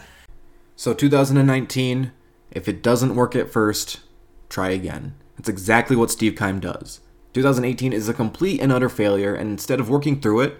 So 0.76 0.94
2019, 0.94 2.12
if 2.52 2.68
it 2.68 2.84
doesn't 2.84 3.16
work 3.16 3.34
at 3.34 3.50
first, 3.50 4.02
try 4.50 4.72
again. 4.72 5.16
That's 5.38 5.50
exactly 5.50 5.96
what 5.96 6.12
Steve 6.12 6.36
Keim 6.36 6.60
does. 6.60 7.00
2018 7.34 7.94
is 7.94 8.10
a 8.10 8.14
complete 8.14 8.60
and 8.60 8.74
utter 8.74 8.90
failure, 8.90 9.34
and 9.34 9.52
instead 9.52 9.80
of 9.80 9.90
working 9.90 10.20
through 10.20 10.42
it, 10.42 10.58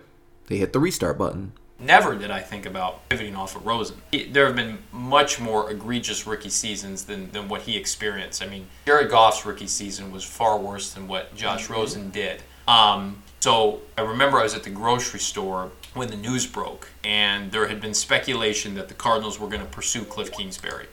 they 0.48 0.58
hit 0.58 0.72
the 0.72 0.80
restart 0.80 1.18
button. 1.18 1.52
Never 1.80 2.16
did 2.16 2.30
I 2.30 2.42
think 2.42 2.66
about 2.66 3.08
pivoting 3.08 3.36
off 3.36 3.56
of 3.56 3.66
Rosen. 3.66 4.02
There 4.12 4.46
have 4.46 4.56
been 4.56 4.80
much 4.92 5.40
more 5.40 5.72
egregious 5.72 6.28
rookie 6.28 6.50
seasons 6.50 7.06
than, 7.06 7.32
than 7.32 7.48
what 7.48 7.62
he 7.62 7.78
experienced. 7.78 8.44
I 8.44 8.48
mean, 8.48 8.68
Jared 8.86 9.10
Goff's 9.10 9.46
rookie 9.46 9.68
season 9.68 10.12
was 10.12 10.24
far 10.24 10.60
worse 10.60 10.92
than 10.94 11.08
what 11.08 11.34
Josh 11.36 11.64
mm-hmm. 11.64 11.74
Rosen 11.74 12.10
did. 12.10 12.44
Um, 12.68 13.24
so 13.40 13.80
I 13.98 14.02
remember 14.02 14.40
I 14.40 14.44
was 14.44 14.54
at 14.54 14.64
the 14.64 14.70
grocery 14.70 15.22
store 15.22 15.72
when 15.94 16.10
the 16.10 16.18
news 16.18 16.46
broke, 16.46 16.90
and 17.04 17.52
there 17.52 17.68
had 17.68 17.80
been 17.80 17.94
speculation 17.94 18.76
that 18.76 18.90
the 18.90 18.94
Cardinals 18.94 19.40
were 19.40 19.48
going 19.48 19.62
to 19.62 19.68
pursue 19.68 20.04
Cliff 20.04 20.32
Kingsbury. 20.32 20.88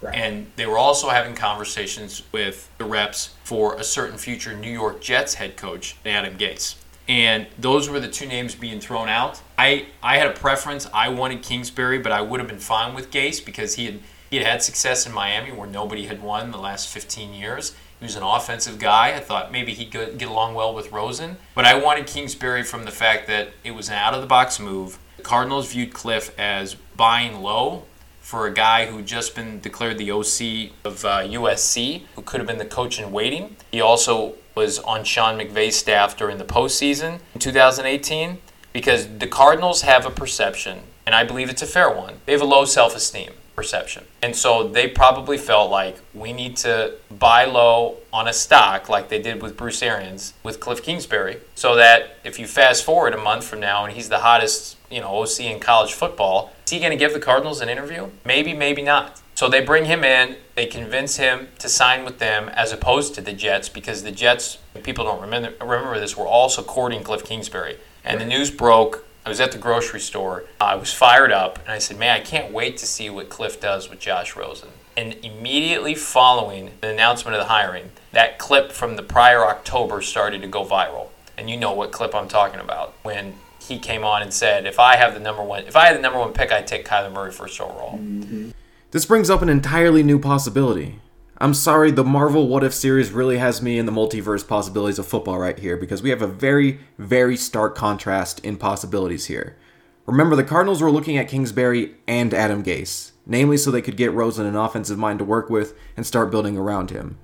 Right. 0.00 0.14
And 0.14 0.46
they 0.56 0.66
were 0.66 0.78
also 0.78 1.10
having 1.10 1.34
conversations 1.34 2.22
with 2.32 2.70
the 2.78 2.84
reps 2.84 3.34
for 3.44 3.74
a 3.76 3.84
certain 3.84 4.16
future 4.16 4.54
New 4.54 4.70
York 4.70 5.02
Jets 5.02 5.34
head 5.34 5.58
coach, 5.58 5.96
Adam 6.06 6.38
Gase. 6.38 6.76
And 7.10 7.48
those 7.58 7.88
were 7.88 7.98
the 7.98 8.06
two 8.06 8.24
names 8.24 8.54
being 8.54 8.78
thrown 8.78 9.08
out. 9.08 9.42
I, 9.58 9.86
I 10.00 10.18
had 10.18 10.28
a 10.28 10.32
preference. 10.32 10.88
I 10.94 11.08
wanted 11.08 11.42
Kingsbury, 11.42 11.98
but 11.98 12.12
I 12.12 12.20
would 12.20 12.38
have 12.38 12.48
been 12.48 12.60
fine 12.60 12.94
with 12.94 13.10
Gase 13.10 13.44
because 13.44 13.74
he 13.74 13.86
had 13.86 13.98
he 14.30 14.36
had 14.36 14.46
had 14.46 14.62
success 14.62 15.06
in 15.06 15.12
Miami 15.12 15.50
where 15.50 15.66
nobody 15.66 16.06
had 16.06 16.22
won 16.22 16.52
the 16.52 16.58
last 16.58 16.88
15 16.88 17.34
years. 17.34 17.74
He 17.98 18.04
was 18.04 18.14
an 18.14 18.22
offensive 18.22 18.78
guy. 18.78 19.16
I 19.16 19.18
thought 19.18 19.50
maybe 19.50 19.74
he'd 19.74 19.90
get 19.90 20.22
along 20.22 20.54
well 20.54 20.72
with 20.72 20.92
Rosen. 20.92 21.38
But 21.52 21.64
I 21.64 21.74
wanted 21.74 22.06
Kingsbury 22.06 22.62
from 22.62 22.84
the 22.84 22.92
fact 22.92 23.26
that 23.26 23.48
it 23.64 23.72
was 23.72 23.88
an 23.88 23.96
out 23.96 24.14
of 24.14 24.20
the 24.20 24.28
box 24.28 24.60
move. 24.60 25.00
The 25.16 25.24
Cardinals 25.24 25.72
viewed 25.72 25.92
Cliff 25.92 26.32
as 26.38 26.76
buying 26.94 27.42
low 27.42 27.86
for 28.30 28.46
a 28.46 28.54
guy 28.54 28.86
who 28.86 29.02
just 29.02 29.34
been 29.34 29.58
declared 29.58 29.98
the 29.98 30.12
OC 30.12 30.70
of 30.84 31.04
uh, 31.04 31.18
USC, 31.22 32.02
who 32.14 32.22
could 32.22 32.38
have 32.38 32.46
been 32.46 32.58
the 32.58 32.64
coach 32.64 33.00
in 33.00 33.10
waiting. 33.10 33.56
He 33.72 33.80
also 33.80 34.34
was 34.54 34.78
on 34.78 35.02
Sean 35.02 35.36
McVay's 35.36 35.74
staff 35.74 36.16
during 36.16 36.38
the 36.38 36.44
postseason 36.44 37.18
in 37.34 37.40
2018 37.40 38.38
because 38.72 39.18
the 39.18 39.26
Cardinals 39.26 39.82
have 39.82 40.06
a 40.06 40.10
perception, 40.10 40.78
and 41.06 41.14
I 41.14 41.24
believe 41.24 41.50
it's 41.50 41.62
a 41.62 41.66
fair 41.66 41.92
one. 41.92 42.20
They 42.24 42.30
have 42.30 42.40
a 42.40 42.44
low 42.44 42.64
self 42.64 42.94
esteem 42.94 43.32
perception. 43.56 44.04
And 44.22 44.36
so 44.36 44.68
they 44.68 44.86
probably 44.86 45.36
felt 45.36 45.68
like 45.68 45.98
we 46.14 46.32
need 46.32 46.56
to 46.58 46.94
buy 47.10 47.46
low 47.46 47.96
on 48.12 48.28
a 48.28 48.32
stock 48.32 48.88
like 48.88 49.08
they 49.08 49.20
did 49.20 49.42
with 49.42 49.56
Bruce 49.56 49.82
Arians 49.82 50.34
with 50.44 50.60
Cliff 50.60 50.82
Kingsbury 50.84 51.38
so 51.56 51.74
that 51.74 52.18
if 52.22 52.38
you 52.38 52.46
fast 52.46 52.84
forward 52.84 53.12
a 53.12 53.18
month 53.18 53.44
from 53.44 53.58
now 53.58 53.84
and 53.84 53.92
he's 53.92 54.08
the 54.08 54.20
hottest, 54.20 54.76
you 54.90 55.00
know, 55.00 55.22
OC 55.22 55.40
in 55.40 55.60
college 55.60 55.92
football, 55.92 56.52
is 56.64 56.70
he 56.70 56.78
going 56.78 56.90
to 56.90 56.96
give 56.96 57.12
the 57.12 57.20
Cardinals 57.20 57.60
an 57.60 57.68
interview? 57.68 58.08
Maybe, 58.24 58.52
maybe 58.52 58.82
not. 58.82 59.20
So 59.34 59.48
they 59.48 59.62
bring 59.62 59.86
him 59.86 60.04
in, 60.04 60.36
they 60.54 60.66
convince 60.66 61.16
him 61.16 61.48
to 61.60 61.68
sign 61.68 62.04
with 62.04 62.18
them 62.18 62.48
as 62.50 62.72
opposed 62.72 63.14
to 63.14 63.20
the 63.20 63.32
Jets 63.32 63.68
because 63.68 64.02
the 64.02 64.10
Jets, 64.10 64.58
people 64.82 65.04
don't 65.04 65.20
remember, 65.20 65.52
remember 65.60 65.98
this, 65.98 66.16
were 66.16 66.26
also 66.26 66.62
courting 66.62 67.02
Cliff 67.02 67.24
Kingsbury. 67.24 67.78
And 68.04 68.20
the 68.20 68.26
news 68.26 68.50
broke 68.50 69.04
I 69.24 69.28
was 69.28 69.40
at 69.40 69.52
the 69.52 69.58
grocery 69.58 70.00
store. 70.00 70.44
I 70.60 70.74
was 70.76 70.92
fired 70.94 71.30
up, 71.30 71.58
and 71.58 71.68
I 71.68 71.78
said, 71.78 71.98
"Man, 71.98 72.16
I 72.16 72.20
can't 72.20 72.52
wait 72.52 72.78
to 72.78 72.86
see 72.86 73.10
what 73.10 73.28
Cliff 73.28 73.60
does 73.60 73.90
with 73.90 74.00
Josh 74.00 74.34
Rosen." 74.34 74.70
And 74.96 75.14
immediately 75.22 75.94
following 75.94 76.72
the 76.80 76.88
announcement 76.88 77.36
of 77.36 77.42
the 77.42 77.48
hiring, 77.48 77.92
that 78.12 78.38
clip 78.38 78.72
from 78.72 78.96
the 78.96 79.02
prior 79.02 79.44
October 79.44 80.00
started 80.00 80.40
to 80.42 80.48
go 80.48 80.64
viral. 80.64 81.08
And 81.36 81.50
you 81.50 81.56
know 81.56 81.72
what 81.72 81.92
clip 81.92 82.14
I'm 82.14 82.28
talking 82.28 82.60
about 82.60 82.94
when 83.02 83.34
he 83.70 83.78
came 83.78 84.04
on 84.04 84.20
and 84.20 84.34
said, 84.34 84.66
"If 84.66 84.78
I 84.78 84.96
have 84.96 85.14
the 85.14 85.20
number 85.20 85.42
one, 85.42 85.64
if 85.66 85.76
I 85.76 85.86
had 85.86 85.96
the 85.96 86.02
number 86.02 86.18
one 86.18 86.32
pick, 86.32 86.52
I'd 86.52 86.66
take 86.66 86.86
Kyler 86.86 87.12
Murray 87.12 87.32
first 87.32 87.60
overall." 87.60 87.96
Mm-hmm. 87.98 88.50
This 88.90 89.06
brings 89.06 89.30
up 89.30 89.40
an 89.40 89.48
entirely 89.48 90.02
new 90.02 90.18
possibility. 90.18 91.00
I'm 91.38 91.54
sorry, 91.54 91.90
the 91.90 92.04
Marvel 92.04 92.48
What 92.48 92.64
If 92.64 92.74
series 92.74 93.12
really 93.12 93.38
has 93.38 93.62
me 93.62 93.78
in 93.78 93.86
the 93.86 93.92
multiverse 93.92 94.46
possibilities 94.46 94.98
of 94.98 95.06
football 95.06 95.38
right 95.38 95.58
here 95.58 95.76
because 95.76 96.02
we 96.02 96.10
have 96.10 96.20
a 96.20 96.26
very, 96.26 96.80
very 96.98 97.36
stark 97.36 97.74
contrast 97.74 98.44
in 98.44 98.58
possibilities 98.58 99.26
here. 99.26 99.56
Remember, 100.04 100.36
the 100.36 100.44
Cardinals 100.44 100.82
were 100.82 100.90
looking 100.90 101.16
at 101.16 101.28
Kingsbury 101.28 101.94
and 102.06 102.34
Adam 102.34 102.62
Gase, 102.62 103.12
namely 103.24 103.56
so 103.56 103.70
they 103.70 103.80
could 103.80 103.96
get 103.96 104.12
Rosen 104.12 104.44
an 104.44 104.56
offensive 104.56 104.98
mind 104.98 105.20
to 105.20 105.24
work 105.24 105.48
with 105.48 105.74
and 105.96 106.04
start 106.04 106.30
building 106.30 106.58
around 106.58 106.90
him. 106.90 107.16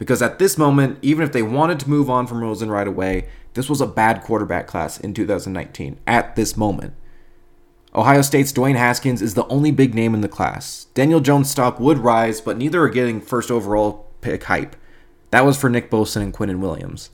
Because 0.00 0.22
at 0.22 0.38
this 0.38 0.56
moment, 0.56 0.98
even 1.02 1.22
if 1.22 1.30
they 1.30 1.42
wanted 1.42 1.78
to 1.80 1.90
move 1.90 2.08
on 2.08 2.26
from 2.26 2.40
Rosen 2.40 2.70
right 2.70 2.88
away, 2.88 3.28
this 3.52 3.68
was 3.68 3.82
a 3.82 3.86
bad 3.86 4.22
quarterback 4.22 4.66
class 4.66 4.98
in 4.98 5.12
2019 5.12 5.98
at 6.06 6.36
this 6.36 6.56
moment. 6.56 6.94
Ohio 7.94 8.22
State's 8.22 8.50
Dwayne 8.50 8.76
Haskins 8.76 9.20
is 9.20 9.34
the 9.34 9.46
only 9.48 9.70
big 9.70 9.94
name 9.94 10.14
in 10.14 10.22
the 10.22 10.26
class. 10.28 10.86
Daniel 10.94 11.20
Jones' 11.20 11.50
stock 11.50 11.78
would 11.78 11.98
rise, 11.98 12.40
but 12.40 12.56
neither 12.56 12.82
are 12.82 12.88
getting 12.88 13.20
first 13.20 13.50
overall 13.50 14.06
pick 14.22 14.44
hype. 14.44 14.74
That 15.32 15.44
was 15.44 15.58
for 15.58 15.68
Nick 15.68 15.90
Bosa 15.90 16.22
and 16.22 16.32
Quinnen 16.32 16.60
Williams. 16.60 17.10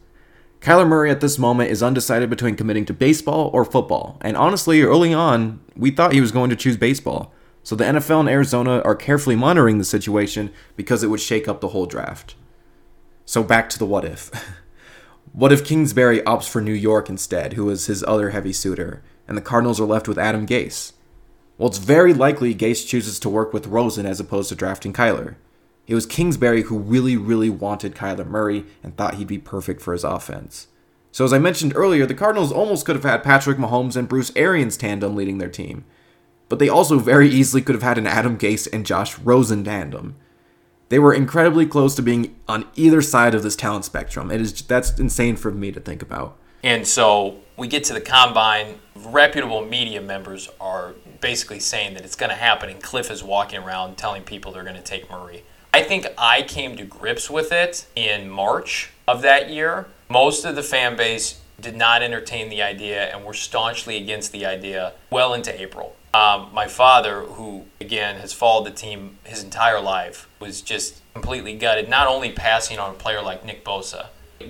Kyler 0.61 0.87
Murray 0.87 1.11
at 1.11 1.21
this 1.21 1.41
moment 1.41 1.73
is 1.73 1.83
undecided 1.83 2.31
between 2.31 2.55
committing 2.55 2.85
to 2.85 2.95
baseball 2.95 3.51
or 3.53 3.65
football, 3.65 4.17
and 4.21 4.37
honestly, 4.37 4.83
early 4.83 5.13
on, 5.13 5.59
we 5.75 5.91
thought 5.91 6.13
he 6.13 6.21
was 6.21 6.31
going 6.31 6.51
to 6.51 6.57
choose 6.57 6.77
baseball. 6.77 7.33
So 7.65 7.75
the 7.75 7.83
NFL 7.83 8.21
and 8.21 8.29
Arizona 8.29 8.81
are 8.83 8.95
carefully 8.95 9.35
monitoring 9.35 9.79
the 9.79 9.85
situation 9.85 10.53
because 10.77 11.03
it 11.03 11.09
would 11.09 11.21
shake 11.21 11.49
up 11.49 11.61
the 11.61 11.69
whole 11.69 11.87
draft. 11.87 12.37
So 13.27 13.43
back 13.43 13.69
to 13.71 13.79
the 13.79 13.85
what 13.85 14.07
if. 14.07 14.31
what 15.33 15.53
if 15.53 15.67
Kingsbury 15.67 16.21
opts 16.21 16.49
for 16.49 16.63
New 16.63 16.73
York 16.73 17.11
instead, 17.11 17.53
who 17.53 17.67
was 17.67 17.87
his 17.87 18.03
other 18.05 18.31
heavy 18.31 18.55
suitor? 18.55 19.03
and 19.29 19.37
the 19.37 19.43
Cardinals 19.43 19.81
are 19.81 19.87
left 19.87 20.09
with 20.09 20.19
Adam 20.19 20.47
Gase. 20.47 20.93
Well, 21.59 21.69
it's 21.69 21.79
very 21.79 22.13
likely 22.13 22.55
Gase 22.55 22.87
chooses 22.87 23.19
to 23.21 23.29
work 23.29 23.53
with 23.53 23.67
Rosen 23.67 24.07
as 24.07 24.21
opposed 24.21 24.51
to 24.51 24.55
drafting 24.55 24.93
Kyler. 24.93 25.37
It 25.87 25.95
was 25.95 26.07
Kingsbury 26.07 26.63
who 26.63 26.79
really, 26.79 27.17
really 27.17 27.51
wanted 27.51 27.95
Kyler 27.95 28.27
Murray 28.27 28.65
and 28.83 28.97
thought 28.97 29.15
he'd 29.15 29.27
be 29.27 29.39
perfect 29.39 29.81
for 29.81 29.93
his 29.93 30.05
offense. 30.05 30.69
So, 31.13 31.25
as 31.25 31.33
I 31.33 31.39
mentioned 31.39 31.73
earlier, 31.75 32.05
the 32.05 32.15
Cardinals 32.15 32.53
almost 32.53 32.85
could 32.85 32.97
have 32.97 33.05
had 33.05 33.23
Patrick 33.23 33.57
Mahomes 33.57 33.97
and 33.97 34.09
Bruce 34.09 34.33
Arians 34.37 34.77
tandem 34.77 35.17
leading 35.17 35.39
their 35.39 35.49
team. 35.49 35.85
But 36.49 36.59
they 36.59 36.69
also 36.69 36.99
very 36.99 37.29
easily 37.29 37.63
could 37.63 37.75
have 37.75 37.83
had 37.83 37.99
an 37.99 38.07
Adam 38.07 38.37
Gase 38.37 38.69
and 38.73 38.85
Josh 38.85 39.19
Rosen 39.21 39.65
tandem. 39.65 40.17
They 40.89 40.99
were 40.99 41.13
incredibly 41.13 41.67
close 41.67 41.95
to 41.97 42.03
being 42.03 42.37
on 42.47 42.67
either 42.77 43.03
side 43.03 43.35
of 43.35 43.43
this 43.43 43.57
talent 43.57 43.85
spectrum. 43.85 44.31
It 44.31 44.41
is 44.41 44.63
that's 44.63 44.99
insane 44.99 45.37
for 45.37 45.51
me 45.51 45.73
to 45.73 45.81
think 45.81 46.03
about. 46.03 46.37
And 46.63 46.87
so 46.87 47.39
we 47.57 47.69
get 47.69 47.85
to 47.85 47.93
the 47.93 48.01
combine, 48.01 48.81
reputable 48.95 49.65
media 49.65 50.01
members 50.01 50.49
are 50.61 50.95
basically 51.21 51.61
saying 51.61 51.95
that 51.95 52.05
it's 52.05 52.17
going 52.17 52.31
to 52.31 52.37
happen, 52.37 52.69
and 52.69 52.83
Cliff 52.83 53.11
is 53.11 53.23
walking 53.23 53.61
around 53.61 53.97
telling 53.97 54.23
people 54.23 54.53
they're 54.53 54.63
going 54.63 54.77
to 54.77 54.83
take 54.83 55.11
Murray. 55.11 55.45
I 55.73 55.83
think 55.83 56.07
I 56.17 56.43
came 56.43 56.77
to 56.77 56.85
grips 56.85 57.29
with 57.29 57.53
it 57.53 57.87
in 57.95 58.29
March 58.29 58.91
of 59.07 59.23
that 59.23 59.51
year. 59.51 59.87
Most 60.09 60.45
of 60.45 60.55
the 60.55 60.63
fan 60.63 60.97
base 60.97 61.41
did 61.61 61.77
not 61.77 62.03
entertain 62.03 62.49
the 62.49 62.63
idea 62.63 63.05
and 63.15 63.25
were 63.25 63.35
staunchly 63.35 63.97
against 63.97 64.33
the 64.33 64.47
idea 64.47 64.93
well 65.11 65.35
into 65.35 65.59
April. 65.61 65.96
Um, 66.17 66.49
my 66.55 66.67
father, 66.67 67.25
who 67.25 67.67
again 67.79 68.21
has 68.21 68.33
followed 68.33 68.65
the 68.65 68.71
team 68.71 69.19
his 69.25 69.45
entire 69.45 69.81
life, 69.81 70.31
was 70.41 70.63
just 70.63 71.03
completely 71.13 71.53
gutted, 71.53 71.91
not 71.91 72.07
only 72.07 72.33
passing 72.33 72.79
on 72.79 72.93
a 72.93 72.95
player 72.95 73.21
like 73.21 73.45
Nick 73.45 73.63
Bosa, 73.63 74.07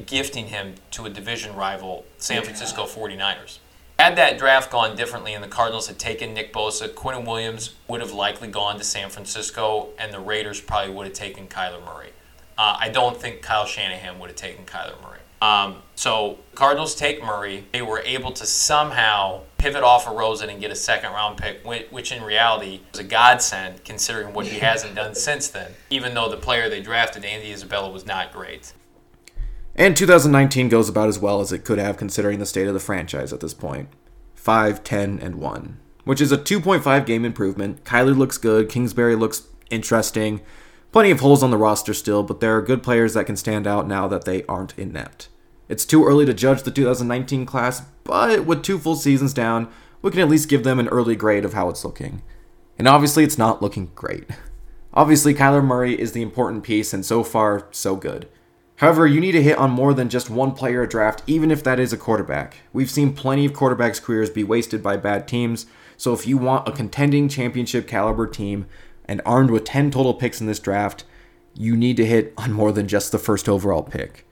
gifting 0.06 0.46
him 0.46 0.76
to 0.92 1.06
a 1.06 1.10
division 1.10 1.56
rival, 1.56 2.04
San 2.18 2.44
Francisco 2.44 2.84
49ers. 2.84 3.58
Had 3.98 4.14
that 4.14 4.38
draft 4.38 4.70
gone 4.70 4.94
differently 4.94 5.34
and 5.34 5.42
the 5.42 5.48
Cardinals 5.48 5.88
had 5.88 5.98
taken 5.98 6.34
Nick 6.34 6.52
Bosa, 6.52 6.88
Quinnen 6.88 7.26
Williams 7.26 7.74
would 7.88 8.00
have 8.00 8.12
likely 8.12 8.46
gone 8.46 8.78
to 8.78 8.84
San 8.84 9.10
Francisco, 9.10 9.88
and 9.98 10.14
the 10.14 10.20
Raiders 10.20 10.60
probably 10.60 10.94
would 10.94 11.06
have 11.06 11.16
taken 11.16 11.48
Kyler 11.48 11.84
Murray. 11.84 12.10
Uh, 12.56 12.76
I 12.78 12.90
don't 12.90 13.20
think 13.20 13.42
Kyle 13.42 13.66
Shanahan 13.66 14.20
would 14.20 14.30
have 14.30 14.36
taken 14.36 14.66
Kyler 14.66 15.02
Murray. 15.02 15.15
Um, 15.46 15.82
so 15.94 16.38
Cardinals 16.54 16.94
take 16.94 17.22
Murray. 17.22 17.66
They 17.72 17.82
were 17.82 18.00
able 18.00 18.32
to 18.32 18.46
somehow 18.46 19.42
pivot 19.58 19.82
off 19.82 20.08
of 20.08 20.16
Rosen 20.16 20.50
and 20.50 20.60
get 20.60 20.70
a 20.70 20.76
second 20.76 21.12
round 21.12 21.38
pick, 21.38 21.64
which 21.64 22.12
in 22.12 22.22
reality 22.22 22.80
was 22.92 23.00
a 23.00 23.04
godsend 23.04 23.84
considering 23.84 24.32
what 24.32 24.46
he 24.46 24.58
hasn't 24.58 24.94
done 24.94 25.14
since 25.14 25.48
then. 25.48 25.72
Even 25.90 26.14
though 26.14 26.28
the 26.28 26.36
player 26.36 26.68
they 26.68 26.80
drafted, 26.80 27.24
Andy 27.24 27.52
Isabella, 27.52 27.90
was 27.90 28.06
not 28.06 28.32
great. 28.32 28.72
And 29.74 29.96
2019 29.96 30.68
goes 30.68 30.88
about 30.88 31.08
as 31.08 31.18
well 31.18 31.40
as 31.40 31.52
it 31.52 31.64
could 31.64 31.78
have 31.78 31.96
considering 31.96 32.38
the 32.38 32.46
state 32.46 32.66
of 32.66 32.74
the 32.74 32.80
franchise 32.80 33.32
at 33.32 33.40
this 33.40 33.54
point. 33.54 33.88
5, 34.34 34.82
10, 34.82 35.18
and 35.20 35.36
1, 35.36 35.80
which 36.04 36.20
is 36.20 36.32
a 36.32 36.38
2.5 36.38 37.06
game 37.06 37.24
improvement. 37.24 37.84
Kyler 37.84 38.16
looks 38.16 38.38
good, 38.38 38.68
Kingsbury 38.68 39.16
looks 39.16 39.42
interesting. 39.70 40.40
Plenty 40.92 41.10
of 41.10 41.20
holes 41.20 41.42
on 41.42 41.50
the 41.50 41.58
roster 41.58 41.92
still, 41.92 42.22
but 42.22 42.40
there 42.40 42.56
are 42.56 42.62
good 42.62 42.82
players 42.82 43.14
that 43.14 43.26
can 43.26 43.36
stand 43.36 43.66
out 43.66 43.86
now 43.86 44.08
that 44.08 44.24
they 44.24 44.44
aren't 44.44 44.78
inept. 44.78 45.28
It's 45.68 45.84
too 45.84 46.04
early 46.04 46.24
to 46.26 46.34
judge 46.34 46.62
the 46.62 46.70
2019 46.70 47.46
class, 47.46 47.82
but 48.04 48.46
with 48.46 48.62
two 48.62 48.78
full 48.78 48.94
seasons 48.94 49.34
down, 49.34 49.68
we 50.00 50.10
can 50.10 50.20
at 50.20 50.28
least 50.28 50.48
give 50.48 50.62
them 50.62 50.78
an 50.78 50.88
early 50.88 51.16
grade 51.16 51.44
of 51.44 51.54
how 51.54 51.68
it's 51.68 51.84
looking. 51.84 52.22
And 52.78 52.86
obviously, 52.86 53.24
it's 53.24 53.38
not 53.38 53.62
looking 53.62 53.90
great. 53.94 54.28
Obviously, 54.94 55.34
Kyler 55.34 55.64
Murray 55.64 56.00
is 56.00 56.12
the 56.12 56.22
important 56.22 56.62
piece, 56.62 56.92
and 56.92 57.04
so 57.04 57.22
far, 57.22 57.68
so 57.70 57.96
good. 57.96 58.28
However, 58.76 59.06
you 59.06 59.20
need 59.20 59.32
to 59.32 59.42
hit 59.42 59.58
on 59.58 59.70
more 59.70 59.94
than 59.94 60.10
just 60.10 60.28
one 60.28 60.52
player 60.52 60.82
a 60.82 60.88
draft, 60.88 61.22
even 61.26 61.50
if 61.50 61.64
that 61.64 61.80
is 61.80 61.92
a 61.92 61.98
quarterback. 61.98 62.58
We've 62.72 62.90
seen 62.90 63.14
plenty 63.14 63.46
of 63.46 63.52
quarterbacks' 63.52 64.02
careers 64.02 64.30
be 64.30 64.44
wasted 64.44 64.82
by 64.82 64.98
bad 64.98 65.26
teams, 65.26 65.66
so 65.96 66.12
if 66.12 66.26
you 66.26 66.36
want 66.36 66.68
a 66.68 66.72
contending 66.72 67.28
championship 67.28 67.88
caliber 67.88 68.26
team 68.26 68.66
and 69.06 69.22
armed 69.24 69.50
with 69.50 69.64
10 69.64 69.90
total 69.90 70.12
picks 70.12 70.40
in 70.40 70.46
this 70.46 70.60
draft, 70.60 71.04
you 71.54 71.74
need 71.74 71.96
to 71.96 72.04
hit 72.04 72.34
on 72.36 72.52
more 72.52 72.70
than 72.70 72.86
just 72.86 73.12
the 73.12 73.18
first 73.18 73.48
overall 73.48 73.82
pick. 73.82 74.25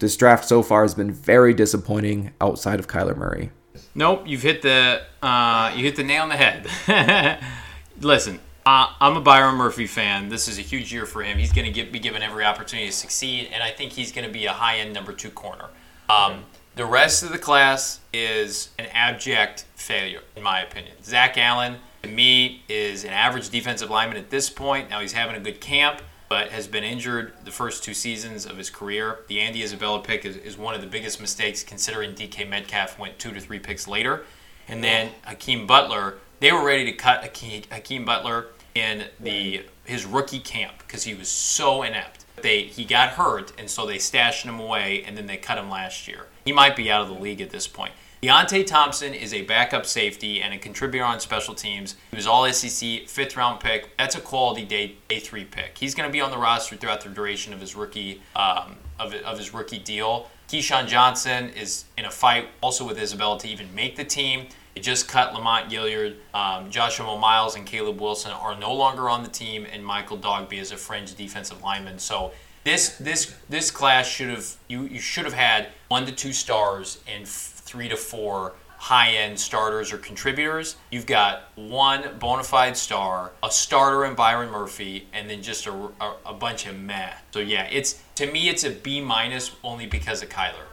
This 0.00 0.16
draft 0.16 0.46
so 0.46 0.62
far 0.62 0.80
has 0.82 0.94
been 0.94 1.12
very 1.12 1.52
disappointing 1.52 2.32
outside 2.40 2.80
of 2.80 2.88
Kyler 2.88 3.14
Murray. 3.14 3.50
Nope, 3.94 4.22
you've 4.26 4.40
hit 4.40 4.62
the 4.62 5.02
uh, 5.22 5.72
you 5.76 5.84
hit 5.84 5.96
the 5.96 6.02
nail 6.02 6.22
on 6.22 6.30
the 6.30 6.36
head. 6.36 7.38
Listen, 8.00 8.40
uh, 8.64 8.94
I'm 8.98 9.18
a 9.18 9.20
Byron 9.20 9.56
Murphy 9.56 9.86
fan. 9.86 10.30
This 10.30 10.48
is 10.48 10.58
a 10.58 10.62
huge 10.62 10.90
year 10.90 11.04
for 11.04 11.22
him. 11.22 11.36
He's 11.36 11.52
going 11.52 11.70
to 11.70 11.84
be 11.84 11.98
given 11.98 12.22
every 12.22 12.46
opportunity 12.46 12.88
to 12.88 12.94
succeed, 12.94 13.50
and 13.52 13.62
I 13.62 13.72
think 13.72 13.92
he's 13.92 14.10
going 14.10 14.26
to 14.26 14.32
be 14.32 14.46
a 14.46 14.52
high 14.52 14.78
end 14.78 14.94
number 14.94 15.12
two 15.12 15.30
corner. 15.30 15.66
Um, 16.08 16.44
the 16.76 16.86
rest 16.86 17.22
of 17.22 17.30
the 17.30 17.38
class 17.38 18.00
is 18.10 18.70
an 18.78 18.86
abject 18.94 19.66
failure, 19.74 20.22
in 20.34 20.42
my 20.42 20.62
opinion. 20.62 20.94
Zach 21.04 21.36
Allen, 21.36 21.76
to 22.04 22.08
me, 22.08 22.62
is 22.70 23.04
an 23.04 23.10
average 23.10 23.50
defensive 23.50 23.90
lineman 23.90 24.16
at 24.16 24.30
this 24.30 24.48
point. 24.48 24.88
Now 24.88 25.00
he's 25.00 25.12
having 25.12 25.36
a 25.36 25.40
good 25.40 25.60
camp, 25.60 26.00
but 26.30 26.48
has 26.50 26.66
been 26.66 26.84
injured 26.84 27.32
the 27.44 27.50
first 27.50 27.84
two 27.84 27.92
seasons 27.92 28.46
of 28.46 28.56
his 28.56 28.70
career. 28.70 29.18
The 29.26 29.40
Andy 29.40 29.62
Isabella 29.62 30.00
pick 30.00 30.24
is, 30.24 30.36
is 30.36 30.56
one 30.56 30.74
of 30.74 30.80
the 30.80 30.86
biggest 30.86 31.20
mistakes 31.20 31.62
considering 31.62 32.14
DK 32.14 32.48
Metcalf 32.48 32.98
went 32.98 33.18
two 33.18 33.32
to 33.32 33.40
three 33.40 33.58
picks 33.58 33.86
later. 33.86 34.24
And 34.68 34.82
then 34.82 35.10
Hakeem 35.26 35.66
Butler 35.66 36.14
they 36.40 36.52
were 36.52 36.64
ready 36.64 36.86
to 36.86 36.92
cut 36.92 37.22
Hakeem 37.22 38.04
Butler 38.04 38.46
in 38.74 39.04
the 39.20 39.66
his 39.84 40.06
rookie 40.06 40.40
camp 40.40 40.72
because 40.78 41.04
he 41.04 41.14
was 41.14 41.28
so 41.28 41.82
inept. 41.82 42.24
They 42.36 42.62
he 42.62 42.84
got 42.84 43.10
hurt, 43.10 43.52
and 43.58 43.68
so 43.68 43.86
they 43.86 43.98
stashed 43.98 44.46
him 44.46 44.58
away, 44.58 45.04
and 45.06 45.16
then 45.16 45.26
they 45.26 45.36
cut 45.36 45.58
him 45.58 45.68
last 45.68 46.08
year. 46.08 46.26
He 46.44 46.52
might 46.52 46.76
be 46.76 46.90
out 46.90 47.02
of 47.02 47.08
the 47.08 47.20
league 47.20 47.42
at 47.42 47.50
this 47.50 47.66
point. 47.66 47.92
Deionte 48.22 48.66
Thompson 48.66 49.14
is 49.14 49.32
a 49.32 49.42
backup 49.42 49.86
safety 49.86 50.42
and 50.42 50.52
a 50.52 50.58
contributor 50.58 51.04
on 51.04 51.20
special 51.20 51.54
teams. 51.54 51.96
He 52.10 52.16
was 52.16 52.26
all 52.26 52.50
SEC, 52.52 53.08
fifth 53.08 53.34
round 53.34 53.60
pick. 53.60 53.96
That's 53.96 54.14
a 54.14 54.20
quality 54.20 54.66
day, 54.66 54.96
day 55.08 55.20
three 55.20 55.44
pick. 55.44 55.78
He's 55.78 55.94
going 55.94 56.06
to 56.06 56.12
be 56.12 56.20
on 56.20 56.30
the 56.30 56.36
roster 56.36 56.76
throughout 56.76 57.00
the 57.00 57.08
duration 57.08 57.54
of 57.54 57.60
his 57.62 57.74
rookie 57.74 58.20
um, 58.36 58.76
of, 58.98 59.14
of 59.14 59.38
his 59.38 59.54
rookie 59.54 59.78
deal. 59.78 60.28
Keyshawn 60.48 60.86
Johnson 60.86 61.48
is 61.50 61.86
in 61.96 62.04
a 62.04 62.10
fight 62.10 62.48
also 62.60 62.86
with 62.86 62.98
Isabella 62.98 63.38
to 63.38 63.48
even 63.48 63.74
make 63.74 63.96
the 63.96 64.04
team. 64.04 64.48
They 64.74 64.82
just 64.82 65.08
cut 65.08 65.32
Lamont 65.32 65.70
Gaillard. 65.70 66.16
Um, 66.34 66.70
Joshua 66.70 67.18
Miles 67.18 67.56
and 67.56 67.64
Caleb 67.64 68.02
Wilson 68.02 68.32
are 68.32 68.54
no 68.58 68.74
longer 68.74 69.08
on 69.08 69.22
the 69.22 69.30
team, 69.30 69.66
and 69.72 69.84
Michael 69.84 70.18
Dogbe 70.18 70.52
is 70.52 70.72
a 70.72 70.76
fringe 70.76 71.14
defensive 71.14 71.62
lineman. 71.62 71.98
So 71.98 72.32
this 72.64 72.98
this 72.98 73.34
this 73.48 73.70
class 73.70 74.06
should 74.06 74.28
have 74.28 74.56
you 74.68 74.82
you 74.82 75.00
should 75.00 75.24
have 75.24 75.32
had 75.32 75.68
one 75.88 76.04
to 76.04 76.12
two 76.12 76.34
stars 76.34 77.00
and 77.08 77.26
three 77.70 77.88
to 77.88 77.96
four 77.96 78.54
high 78.76 79.10
end 79.10 79.38
starters 79.38 79.92
or 79.92 79.98
contributors. 79.98 80.76
You've 80.90 81.06
got 81.06 81.52
one 81.54 82.16
bona 82.18 82.42
fide 82.42 82.76
star, 82.76 83.30
a 83.42 83.50
starter 83.50 84.04
in 84.06 84.14
Byron 84.14 84.50
Murphy, 84.50 85.06
and 85.12 85.30
then 85.30 85.40
just 85.40 85.66
a, 85.66 85.72
a, 85.72 86.16
a 86.26 86.34
bunch 86.34 86.66
of 86.66 86.76
meh. 86.76 87.12
So 87.30 87.38
yeah, 87.38 87.68
it's 87.70 88.02
to 88.16 88.30
me 88.32 88.48
it's 88.48 88.64
a 88.64 88.70
B 88.70 89.00
minus 89.00 89.54
only 89.62 89.86
because 89.86 90.22
of 90.22 90.30
Kyler. 90.30 90.66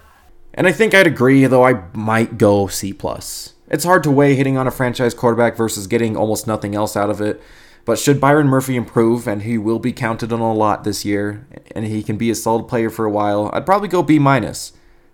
And 0.54 0.66
I 0.66 0.72
think 0.72 0.96
I'd 0.96 1.06
agree, 1.06 1.46
though 1.46 1.66
I 1.66 1.84
might 1.94 2.40
go 2.40 2.66
C 2.66 2.94
plus. 2.94 3.54
It's 3.68 3.84
hard 3.84 4.04
to 4.04 4.12
weigh 4.12 4.36
hitting 4.36 4.58
on 4.58 4.66
a 4.66 4.72
franchise 4.72 5.14
quarterback 5.14 5.56
versus 5.56 5.86
getting 5.86 6.18
almost 6.18 6.48
nothing 6.48 6.74
else 6.74 6.98
out 6.98 7.12
of 7.12 7.22
it. 7.22 7.42
But 7.86 8.00
should 8.00 8.20
Byron 8.20 8.48
Murphy 8.48 8.76
improve, 8.76 9.28
and 9.28 9.44
he 9.44 9.58
will 9.58 9.80
be 9.80 9.94
counted 9.94 10.34
on 10.34 10.40
a 10.40 10.54
lot 10.54 10.84
this 10.84 11.06
year, 11.06 11.46
and 11.76 11.86
he 11.86 12.02
can 12.02 12.18
be 12.18 12.32
a 12.32 12.36
solid 12.36 12.64
player 12.64 12.90
for 12.90 13.06
a 13.06 13.12
while, 13.12 13.50
I'd 13.54 13.66
probably 13.66 13.88
go 13.88 14.02
B 14.02 14.18
minus. 14.18 14.74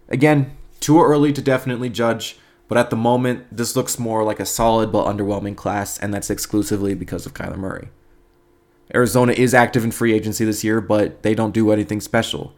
Again, 0.10 0.56
too 0.84 1.02
early 1.02 1.34
to 1.34 1.42
definitely 1.42 1.90
judge, 1.90 2.38
but 2.68 2.78
at 2.78 2.90
the 2.90 2.96
moment, 2.96 3.46
this 3.56 3.76
looks 3.76 3.98
more 3.98 4.24
like 4.24 4.40
a 4.40 4.46
solid 4.46 4.92
but 4.92 5.06
underwhelming 5.06 5.56
class, 5.56 5.98
and 5.98 6.14
that's 6.14 6.30
exclusively 6.30 6.94
because 6.94 7.26
of 7.26 7.34
Kyler 7.34 7.58
Murray. 7.58 7.90
Arizona 8.94 9.34
is 9.34 9.54
active 9.54 9.84
in 9.84 9.92
free 9.92 10.14
agency 10.14 10.46
this 10.46 10.64
year, 10.64 10.82
but 10.82 11.24
they 11.24 11.34
don't 11.34 11.54
do 11.54 11.72
anything 11.72 12.02
special. 12.02 12.54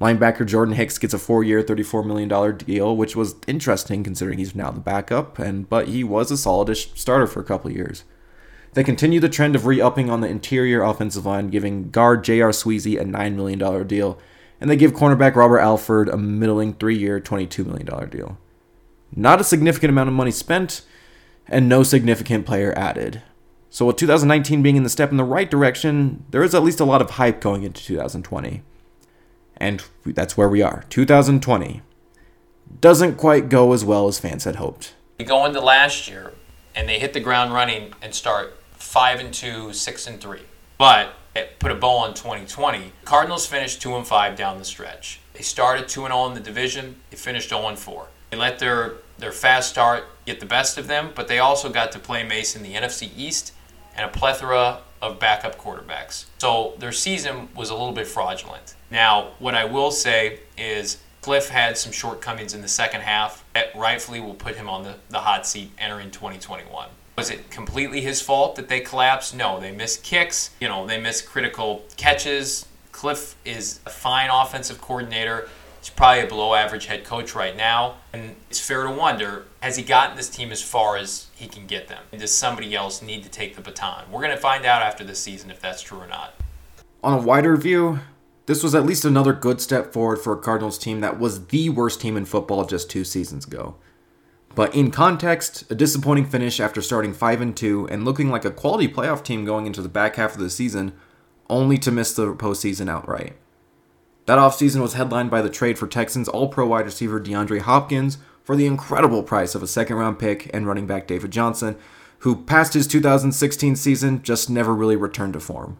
Linebacker 0.00 0.46
Jordan 0.46 0.74
Hicks 0.74 0.98
gets 0.98 1.12
a 1.12 1.18
four-year, 1.18 1.62
$34 1.62 2.06
million 2.06 2.56
deal, 2.56 2.96
which 2.96 3.16
was 3.16 3.34
interesting 3.46 4.04
considering 4.04 4.38
he's 4.38 4.54
now 4.54 4.70
the 4.70 4.80
backup, 4.80 5.38
and 5.38 5.68
but 5.68 5.88
he 5.88 6.04
was 6.04 6.30
a 6.30 6.34
solidish 6.34 6.96
starter 6.96 7.26
for 7.26 7.40
a 7.40 7.44
couple 7.44 7.70
years. 7.70 8.04
They 8.72 8.84
continue 8.84 9.20
the 9.20 9.28
trend 9.28 9.56
of 9.56 9.66
re-upping 9.66 10.08
on 10.08 10.20
the 10.20 10.28
interior 10.28 10.82
offensive 10.82 11.26
line, 11.26 11.48
giving 11.48 11.90
guard 11.90 12.24
J.R. 12.24 12.50
Sweezy 12.50 13.00
a 13.00 13.04
$9 13.04 13.34
million 13.34 13.86
deal, 13.86 14.18
and 14.60 14.68
they 14.68 14.76
give 14.76 14.92
cornerback 14.92 15.34
Robert 15.34 15.60
Alford 15.60 16.08
a 16.08 16.16
middling 16.16 16.74
three-year, 16.74 17.20
$22 17.20 17.66
million 17.66 18.10
deal. 18.10 18.38
Not 19.14 19.40
a 19.40 19.44
significant 19.44 19.90
amount 19.90 20.08
of 20.08 20.14
money 20.14 20.30
spent, 20.30 20.82
and 21.48 21.68
no 21.68 21.82
significant 21.82 22.46
player 22.46 22.72
added. 22.76 23.22
So 23.70 23.86
with 23.86 23.96
2019 23.96 24.62
being 24.62 24.76
in 24.76 24.82
the 24.82 24.88
step 24.88 25.10
in 25.10 25.16
the 25.16 25.24
right 25.24 25.50
direction, 25.50 26.24
there 26.30 26.42
is 26.42 26.54
at 26.54 26.62
least 26.62 26.80
a 26.80 26.84
lot 26.84 27.00
of 27.00 27.10
hype 27.10 27.40
going 27.40 27.62
into 27.62 27.82
2020. 27.82 28.62
And 29.56 29.82
that's 30.04 30.36
where 30.36 30.48
we 30.48 30.62
are. 30.62 30.84
2020 30.90 31.82
doesn't 32.80 33.16
quite 33.16 33.48
go 33.48 33.72
as 33.72 33.84
well 33.84 34.08
as 34.08 34.18
fans 34.18 34.44
had 34.44 34.56
hoped. 34.56 34.94
They 35.18 35.24
go 35.24 35.44
into 35.44 35.60
last 35.60 36.08
year 36.08 36.32
and 36.74 36.88
they 36.88 36.98
hit 36.98 37.12
the 37.12 37.20
ground 37.20 37.52
running 37.52 37.92
and 38.00 38.14
start 38.14 38.60
5 38.72 39.20
and 39.20 39.34
2, 39.34 39.72
6 39.72 40.06
and 40.06 40.20
3. 40.20 40.40
But 40.78 41.14
Eh, 41.36 41.46
put 41.58 41.70
a 41.70 41.74
bow 41.74 41.96
on 41.96 42.14
2020. 42.14 42.92
Cardinals 43.04 43.46
finished 43.46 43.80
2 43.82 43.96
and 43.96 44.06
5 44.06 44.36
down 44.36 44.58
the 44.58 44.64
stretch. 44.64 45.20
They 45.34 45.42
started 45.42 45.88
2 45.88 46.04
and 46.04 46.12
0 46.12 46.26
in 46.26 46.34
the 46.34 46.40
division, 46.40 46.96
they 47.10 47.16
finished 47.16 47.50
0 47.50 47.68
and 47.68 47.78
4. 47.78 48.08
They 48.30 48.36
let 48.36 48.58
their 48.58 48.94
their 49.18 49.32
fast 49.32 49.70
start 49.70 50.04
get 50.24 50.40
the 50.40 50.46
best 50.46 50.78
of 50.78 50.86
them, 50.86 51.10
but 51.14 51.28
they 51.28 51.38
also 51.38 51.68
got 51.68 51.92
to 51.92 51.98
play 51.98 52.24
Mason 52.24 52.62
the 52.62 52.74
NFC 52.74 53.10
East 53.16 53.52
and 53.94 54.06
a 54.06 54.08
plethora 54.08 54.80
of 55.02 55.18
backup 55.18 55.58
quarterbacks. 55.58 56.24
So 56.38 56.74
their 56.78 56.92
season 56.92 57.48
was 57.54 57.70
a 57.70 57.74
little 57.74 57.92
bit 57.92 58.06
fraudulent. 58.06 58.74
Now, 58.90 59.32
what 59.38 59.54
I 59.54 59.64
will 59.66 59.90
say 59.90 60.40
is 60.56 60.98
Cliff 61.20 61.50
had 61.50 61.76
some 61.76 61.92
shortcomings 61.92 62.54
in 62.54 62.62
the 62.62 62.68
second 62.68 63.02
half 63.02 63.44
that 63.54 63.74
rightfully 63.76 64.20
will 64.20 64.34
put 64.34 64.56
him 64.56 64.68
on 64.68 64.84
the, 64.84 64.94
the 65.10 65.18
hot 65.18 65.46
seat 65.46 65.70
entering 65.78 66.10
2021. 66.10 66.88
Was 67.16 67.30
it 67.30 67.50
completely 67.50 68.00
his 68.00 68.20
fault 68.20 68.56
that 68.56 68.68
they 68.68 68.80
collapsed? 68.80 69.34
No, 69.34 69.60
they 69.60 69.72
missed 69.72 70.02
kicks, 70.02 70.50
you 70.60 70.68
know, 70.68 70.86
they 70.86 71.00
missed 71.00 71.26
critical 71.26 71.84
catches. 71.96 72.66
Cliff 72.92 73.36
is 73.44 73.80
a 73.86 73.90
fine 73.90 74.30
offensive 74.30 74.80
coordinator. 74.80 75.48
He's 75.80 75.90
probably 75.90 76.22
a 76.22 76.26
below 76.26 76.54
average 76.54 76.86
head 76.86 77.04
coach 77.04 77.34
right 77.34 77.56
now. 77.56 77.96
And 78.12 78.36
it's 78.50 78.60
fair 78.60 78.84
to 78.84 78.90
wonder 78.90 79.46
has 79.60 79.76
he 79.76 79.82
gotten 79.82 80.16
this 80.16 80.28
team 80.28 80.52
as 80.52 80.62
far 80.62 80.96
as 80.96 81.28
he 81.34 81.46
can 81.46 81.66
get 81.66 81.88
them? 81.88 82.02
And 82.12 82.20
does 82.20 82.34
somebody 82.34 82.74
else 82.74 83.00
need 83.00 83.22
to 83.22 83.30
take 83.30 83.56
the 83.56 83.62
baton? 83.62 84.04
We're 84.10 84.20
going 84.20 84.34
to 84.34 84.40
find 84.40 84.66
out 84.66 84.82
after 84.82 85.04
this 85.04 85.18
season 85.18 85.50
if 85.50 85.60
that's 85.60 85.82
true 85.82 85.98
or 85.98 86.06
not. 86.06 86.34
On 87.02 87.18
a 87.18 87.22
wider 87.22 87.56
view, 87.56 88.00
this 88.44 88.62
was 88.62 88.74
at 88.74 88.84
least 88.84 89.04
another 89.04 89.32
good 89.32 89.60
step 89.60 89.92
forward 89.92 90.16
for 90.16 90.34
a 90.34 90.36
Cardinals 90.36 90.76
team 90.76 91.00
that 91.00 91.18
was 91.18 91.46
the 91.46 91.70
worst 91.70 92.00
team 92.00 92.16
in 92.16 92.26
football 92.26 92.64
just 92.64 92.90
two 92.90 93.04
seasons 93.04 93.46
ago. 93.46 93.76
But 94.54 94.74
in 94.74 94.90
context, 94.90 95.70
a 95.70 95.74
disappointing 95.74 96.26
finish 96.26 96.58
after 96.58 96.82
starting 96.82 97.14
5 97.14 97.40
and 97.40 97.56
2 97.56 97.88
and 97.88 98.04
looking 98.04 98.30
like 98.30 98.44
a 98.44 98.50
quality 98.50 98.88
playoff 98.88 99.22
team 99.22 99.44
going 99.44 99.66
into 99.66 99.82
the 99.82 99.88
back 99.88 100.16
half 100.16 100.34
of 100.34 100.40
the 100.40 100.50
season, 100.50 100.92
only 101.48 101.78
to 101.78 101.90
miss 101.92 102.14
the 102.14 102.34
postseason 102.34 102.88
outright. 102.88 103.36
That 104.26 104.38
offseason 104.38 104.80
was 104.80 104.94
headlined 104.94 105.30
by 105.30 105.42
the 105.42 105.50
trade 105.50 105.78
for 105.78 105.86
Texans 105.86 106.28
All 106.28 106.48
Pro 106.48 106.66
wide 106.66 106.84
receiver 106.84 107.20
DeAndre 107.20 107.60
Hopkins 107.60 108.18
for 108.44 108.56
the 108.56 108.66
incredible 108.66 109.22
price 109.22 109.54
of 109.54 109.62
a 109.62 109.66
second 109.66 109.96
round 109.96 110.18
pick 110.18 110.50
and 110.54 110.66
running 110.66 110.86
back 110.86 111.06
David 111.06 111.30
Johnson, 111.30 111.76
who 112.20 112.44
past 112.44 112.74
his 112.74 112.86
2016 112.86 113.76
season 113.76 114.22
just 114.22 114.50
never 114.50 114.74
really 114.74 114.96
returned 114.96 115.32
to 115.32 115.40
form. 115.40 115.78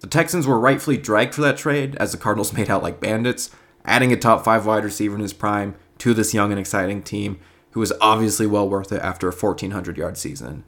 The 0.00 0.06
Texans 0.06 0.46
were 0.46 0.58
rightfully 0.58 0.96
dragged 0.96 1.34
for 1.34 1.42
that 1.42 1.56
trade, 1.56 1.96
as 1.96 2.12
the 2.12 2.18
Cardinals 2.18 2.52
made 2.56 2.70
out 2.70 2.82
like 2.82 3.00
bandits, 3.00 3.50
adding 3.84 4.12
a 4.12 4.16
top 4.16 4.44
five 4.44 4.66
wide 4.66 4.84
receiver 4.84 5.14
in 5.14 5.20
his 5.20 5.32
prime 5.32 5.74
to 5.98 6.14
this 6.14 6.34
young 6.34 6.50
and 6.50 6.60
exciting 6.60 7.02
team, 7.02 7.38
who 7.72 7.80
was 7.80 7.92
obviously 8.00 8.46
well 8.46 8.68
worth 8.68 8.92
it 8.92 9.02
after 9.02 9.28
a 9.28 9.34
1,400 9.34 9.98
yard 9.98 10.16
season. 10.16 10.64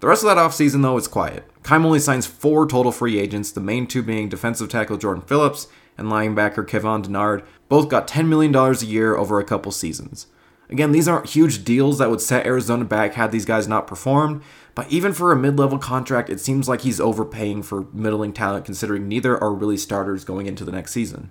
The 0.00 0.08
rest 0.08 0.22
of 0.22 0.28
that 0.28 0.36
offseason, 0.36 0.82
though, 0.82 0.96
is 0.96 1.08
quiet. 1.08 1.44
Keim 1.62 1.86
only 1.86 1.98
signs 1.98 2.26
four 2.26 2.66
total 2.66 2.92
free 2.92 3.18
agents, 3.18 3.50
the 3.50 3.60
main 3.60 3.86
two 3.86 4.02
being 4.02 4.28
defensive 4.28 4.68
tackle 4.68 4.98
Jordan 4.98 5.22
Phillips 5.22 5.68
and 5.96 6.08
linebacker 6.08 6.68
Devon 6.68 7.02
Kennard. 7.02 7.42
Both 7.68 7.88
got 7.88 8.08
$10 8.08 8.26
million 8.26 8.54
a 8.54 8.72
year 8.84 9.16
over 9.16 9.38
a 9.38 9.44
couple 9.44 9.72
seasons. 9.72 10.26
Again, 10.68 10.92
these 10.92 11.08
aren't 11.08 11.30
huge 11.30 11.64
deals 11.64 11.98
that 11.98 12.10
would 12.10 12.20
set 12.20 12.46
Arizona 12.46 12.84
back 12.84 13.14
had 13.14 13.32
these 13.32 13.44
guys 13.44 13.68
not 13.68 13.86
performed, 13.86 14.42
but 14.74 14.90
even 14.90 15.12
for 15.12 15.30
a 15.30 15.36
mid 15.36 15.58
level 15.58 15.78
contract, 15.78 16.30
it 16.30 16.40
seems 16.40 16.68
like 16.68 16.80
he's 16.80 17.00
overpaying 17.00 17.62
for 17.62 17.86
middling 17.92 18.32
talent 18.32 18.64
considering 18.64 19.08
neither 19.08 19.42
are 19.42 19.54
really 19.54 19.76
starters 19.76 20.24
going 20.24 20.46
into 20.46 20.64
the 20.64 20.72
next 20.72 20.92
season. 20.92 21.30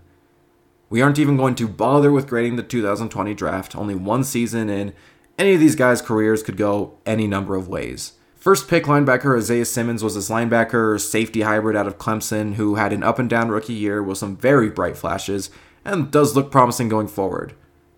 We 0.94 1.02
aren't 1.02 1.18
even 1.18 1.38
going 1.38 1.56
to 1.56 1.68
bother 1.68 2.12
with 2.12 2.28
grading 2.28 2.56
the 2.56 2.62
2020 2.62 3.34
draft, 3.34 3.76
only 3.76 3.96
one 3.96 4.24
season 4.24 4.70
in. 4.70 4.94
Any 5.39 5.56
of 5.56 5.60
these 5.60 5.74
guys' 5.76 6.04
careers 6.04 6.44
could 6.44 6.56
go 6.56 7.00
any 7.04 7.26
number 7.26 7.56
of 7.56 7.68
ways. 7.68 8.14
First 8.36 8.68
pick 8.68 8.84
linebacker 8.84 9.36
Isaiah 9.36 9.66
Simmons 9.66 10.04
was 10.04 10.14
this 10.14 10.30
linebacker 10.30 11.02
safety 11.02 11.41
hybrid 11.41 11.76
out 11.76 11.88
of 11.88 11.98
Clemson 11.98 12.54
who 12.58 12.76
had 12.76 12.94
an 12.94 13.02
up 13.02 13.18
and 13.18 13.28
down 13.28 13.50
rookie 13.50 13.74
year 13.74 14.04
with 14.04 14.20
some 14.20 14.38
very 14.38 14.70
bright 14.70 14.96
flashes 14.96 15.50
and 15.84 16.12
does 16.12 16.36
look 16.36 16.52
promising 16.52 16.89
going 16.89 17.08
forward. 17.08 17.56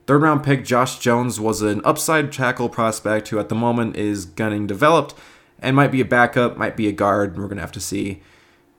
Third 0.08 0.22
round 0.22 0.46
pick 0.46 0.64
Josh 0.64 0.98
Jones 0.98 1.38
was 1.38 1.62
an 1.62 1.82
upside 1.84 2.32
tackle 2.32 2.70
prospect 2.70 3.28
who 3.28 3.39
at 3.39 3.50
the 3.50 3.56
moment 3.56 3.98
is 3.98 4.24
getting 4.24 4.68
developed 4.68 5.14
and 5.60 5.76
might 5.76 5.91
be 5.91 6.00
a 6.00 6.06
backup, 6.06 6.56
might 6.56 6.78
be 6.78 6.88
a 6.88 6.93
guard, 6.93 7.38
we're 7.38 7.48
going 7.48 7.58
to 7.58 7.62
have 7.62 7.74
to 7.74 7.82
see. 7.82 8.22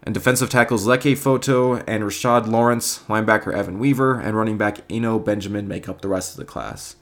And 0.06 0.14
defensive 0.14 0.48
tackles 0.48 0.86
Leki 0.86 1.14
Fotu 1.14 1.82
and 1.84 2.04
Rashard 2.04 2.46
Lawrence, 2.46 3.00
linebacker 3.08 3.52
Evan 3.52 3.80
Weaver, 3.80 4.20
and 4.20 4.36
running 4.36 4.56
back 4.56 4.78
Eno 4.88 5.18
Benjamin 5.18 5.66
make 5.66 5.88
up 5.88 6.00
the 6.00 6.08
rest 6.08 6.30
of 6.30 6.36
the 6.36 6.44
class. 6.44 6.94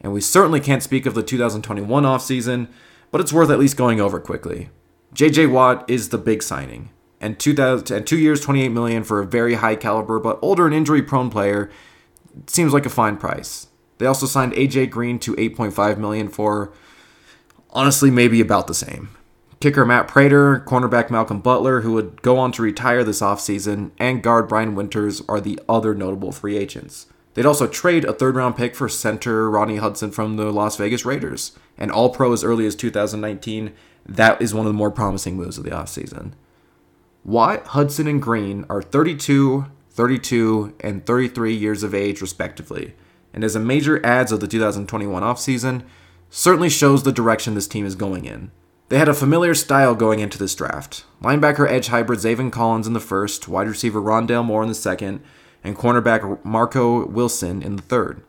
And 0.00 0.12
we 0.12 0.20
certainly 0.20 0.58
can't 0.58 0.82
speak 0.82 1.06
of 1.06 1.14
the 1.14 1.22
2021 1.22 2.02
offseason, 2.02 2.66
but 3.12 3.20
it's 3.20 3.32
worth 3.32 3.48
at 3.48 3.60
least 3.60 3.76
going 3.76 4.00
over 4.00 4.18
quickly. 4.18 4.70
JJ 5.14 5.52
Watt 5.52 5.88
is 5.88 6.08
the 6.08 6.18
big 6.18 6.42
signing, 6.42 6.90
and 7.20 7.38
2000 7.38 7.96
and 7.96 8.04
2 8.04 8.18
years 8.18 8.40
28 8.40 8.70
million 8.70 9.04
for 9.04 9.20
a 9.20 9.26
very 9.26 9.54
high 9.54 9.76
caliber 9.76 10.18
but 10.18 10.40
older 10.42 10.66
and 10.66 10.74
injury 10.74 11.02
prone 11.02 11.30
player 11.30 11.70
seems 12.48 12.72
like 12.72 12.86
a 12.86 12.90
fine 12.90 13.18
price. 13.18 13.68
They 13.98 14.06
also 14.06 14.26
signed 14.26 14.54
AJ 14.54 14.90
Green 14.90 15.20
to 15.20 15.36
8.5 15.36 15.98
million 15.98 16.28
for 16.28 16.72
honestly 17.70 18.10
maybe 18.10 18.40
about 18.40 18.66
the 18.66 18.74
same. 18.74 19.10
Kicker 19.62 19.86
Matt 19.86 20.08
Prater, 20.08 20.58
cornerback 20.66 21.08
Malcolm 21.08 21.38
Butler, 21.38 21.82
who 21.82 21.92
would 21.92 22.20
go 22.20 22.36
on 22.36 22.50
to 22.50 22.62
retire 22.62 23.04
this 23.04 23.20
offseason, 23.20 23.92
and 23.96 24.20
guard 24.20 24.48
Brian 24.48 24.74
Winters 24.74 25.22
are 25.28 25.40
the 25.40 25.56
other 25.68 25.94
notable 25.94 26.32
free 26.32 26.56
agents. 26.56 27.06
They'd 27.34 27.46
also 27.46 27.68
trade 27.68 28.04
a 28.04 28.12
third 28.12 28.34
round 28.34 28.56
pick 28.56 28.74
for 28.74 28.88
center 28.88 29.48
Rodney 29.48 29.76
Hudson 29.76 30.10
from 30.10 30.36
the 30.36 30.50
Las 30.50 30.76
Vegas 30.78 31.04
Raiders. 31.04 31.56
And 31.78 31.92
all 31.92 32.10
pro 32.10 32.32
as 32.32 32.42
early 32.42 32.66
as 32.66 32.74
2019, 32.74 33.72
that 34.04 34.42
is 34.42 34.52
one 34.52 34.66
of 34.66 34.72
the 34.72 34.76
more 34.76 34.90
promising 34.90 35.36
moves 35.36 35.58
of 35.58 35.64
the 35.64 35.70
offseason. 35.70 36.32
Watt, 37.24 37.64
Hudson, 37.68 38.08
and 38.08 38.20
Green 38.20 38.66
are 38.68 38.82
32, 38.82 39.66
32, 39.90 40.74
and 40.80 41.06
33 41.06 41.54
years 41.54 41.84
of 41.84 41.94
age, 41.94 42.20
respectively, 42.20 42.96
and 43.32 43.44
as 43.44 43.54
a 43.54 43.60
major 43.60 44.04
adds 44.04 44.32
of 44.32 44.40
the 44.40 44.48
2021 44.48 45.22
offseason, 45.22 45.84
certainly 46.30 46.68
shows 46.68 47.04
the 47.04 47.12
direction 47.12 47.54
this 47.54 47.68
team 47.68 47.86
is 47.86 47.94
going 47.94 48.24
in. 48.24 48.50
They 48.92 48.98
had 48.98 49.08
a 49.08 49.14
familiar 49.14 49.54
style 49.54 49.94
going 49.94 50.20
into 50.20 50.36
this 50.36 50.54
draft. 50.54 51.06
Linebacker 51.22 51.66
edge 51.66 51.86
hybrid 51.86 52.18
Zaven 52.18 52.52
Collins 52.52 52.86
in 52.86 52.92
the 52.92 53.00
first, 53.00 53.48
wide 53.48 53.66
receiver 53.66 54.02
Rondale 54.02 54.44
Moore 54.44 54.62
in 54.62 54.68
the 54.68 54.74
second, 54.74 55.22
and 55.64 55.78
cornerback 55.78 56.44
Marco 56.44 57.06
Wilson 57.06 57.62
in 57.62 57.76
the 57.76 57.82
third. 57.82 58.22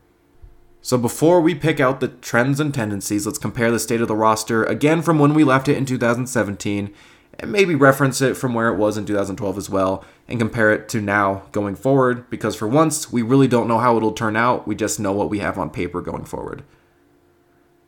So 0.82 0.98
before 0.98 1.42
we 1.42 1.54
pick 1.54 1.82
out 1.82 2.00
the 2.00 2.08
trends 2.08 2.62
and 2.62 2.74
tendencies, 2.74 3.26
let's 3.26 3.38
compare 3.38 3.72
the 3.72 3.78
state 3.78 4.00
of 4.00 4.08
the 4.08 4.16
roster 4.16 4.64
again 4.64 5.02
from 5.02 5.20
when 5.20 5.34
we 5.34 5.44
left 5.44 5.68
it 5.68 5.76
in 5.76 5.86
2017 5.86 6.94
and 7.40 7.52
maybe 7.52 7.76
reference 7.76 8.22
it 8.22 8.38
from 8.38 8.54
where 8.54 8.70
it 8.70 8.78
was 8.78 8.96
in 8.96 9.06
2012 9.06 9.58
as 9.58 9.70
well 9.70 10.06
and 10.30 10.40
compare 10.40 10.72
it 10.72 10.88
to 10.88 11.02
now 11.02 11.44
going 11.52 11.76
forward 11.76 12.30
because 12.30 12.56
for 12.56 12.70
once 12.70 13.12
we 13.12 13.22
really 13.22 13.50
don't 13.50 13.68
know 13.68 13.80
how 13.80 13.98
it'll 13.98 14.14
turn 14.14 14.38
out, 14.38 14.66
we 14.66 14.76
just 14.76 14.98
know 14.98 15.12
what 15.12 15.30
we 15.30 15.40
have 15.40 15.60
on 15.60 15.70
paper 15.70 16.00
going 16.00 16.24
forward. 16.24 16.64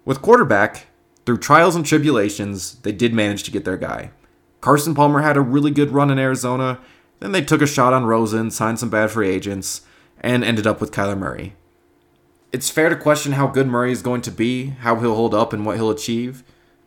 With 0.03 0.21
quarterback, 0.21 0.88
through 1.26 1.38
trials 1.38 1.76
and 1.76 1.86
tribulations, 1.86 2.76
they 2.82 2.91
did 2.91 3.13
manage 3.13 3.43
to 3.43 3.51
get 3.51 3.65
their 3.65 3.78
guy. 3.78 4.11
Carson 4.61 4.95
Palmer 4.95 5.21
had 5.21 5.38
a 5.38 5.41
really 5.41 5.71
good 5.71 5.91
run 5.91 6.09
in 6.11 6.19
Arizona, 6.19 6.80
then 7.19 7.32
they 7.32 7.41
took 7.41 7.61
a 7.61 7.67
shot 7.67 7.93
on 7.93 8.05
Rosen, 8.05 8.51
signed 8.51 8.80
some 8.80 8.89
bad 8.89 9.11
free 9.11 9.30
agents, 9.30 9.82
and 10.21 10.43
ended 10.43 10.67
up 10.67 10.82
with 10.82 10.91
Kyler 10.91 11.17
Murray. 11.17 11.55
It's 12.51 12.69
fair 12.69 12.89
to 12.89 12.95
question 12.95 13.34
how 13.34 13.47
good 13.47 13.67
Murray 13.67 13.91
is 13.91 14.01
going 14.01 14.21
to 14.21 14.32
be, 14.32 14.67
how 14.67 14.95
he'll 14.99 15.15
hold 15.15 15.34
up, 15.34 15.53
and 15.53 15.65
what 15.65 15.78
he'll 15.78 15.89
achieve. 15.89 16.43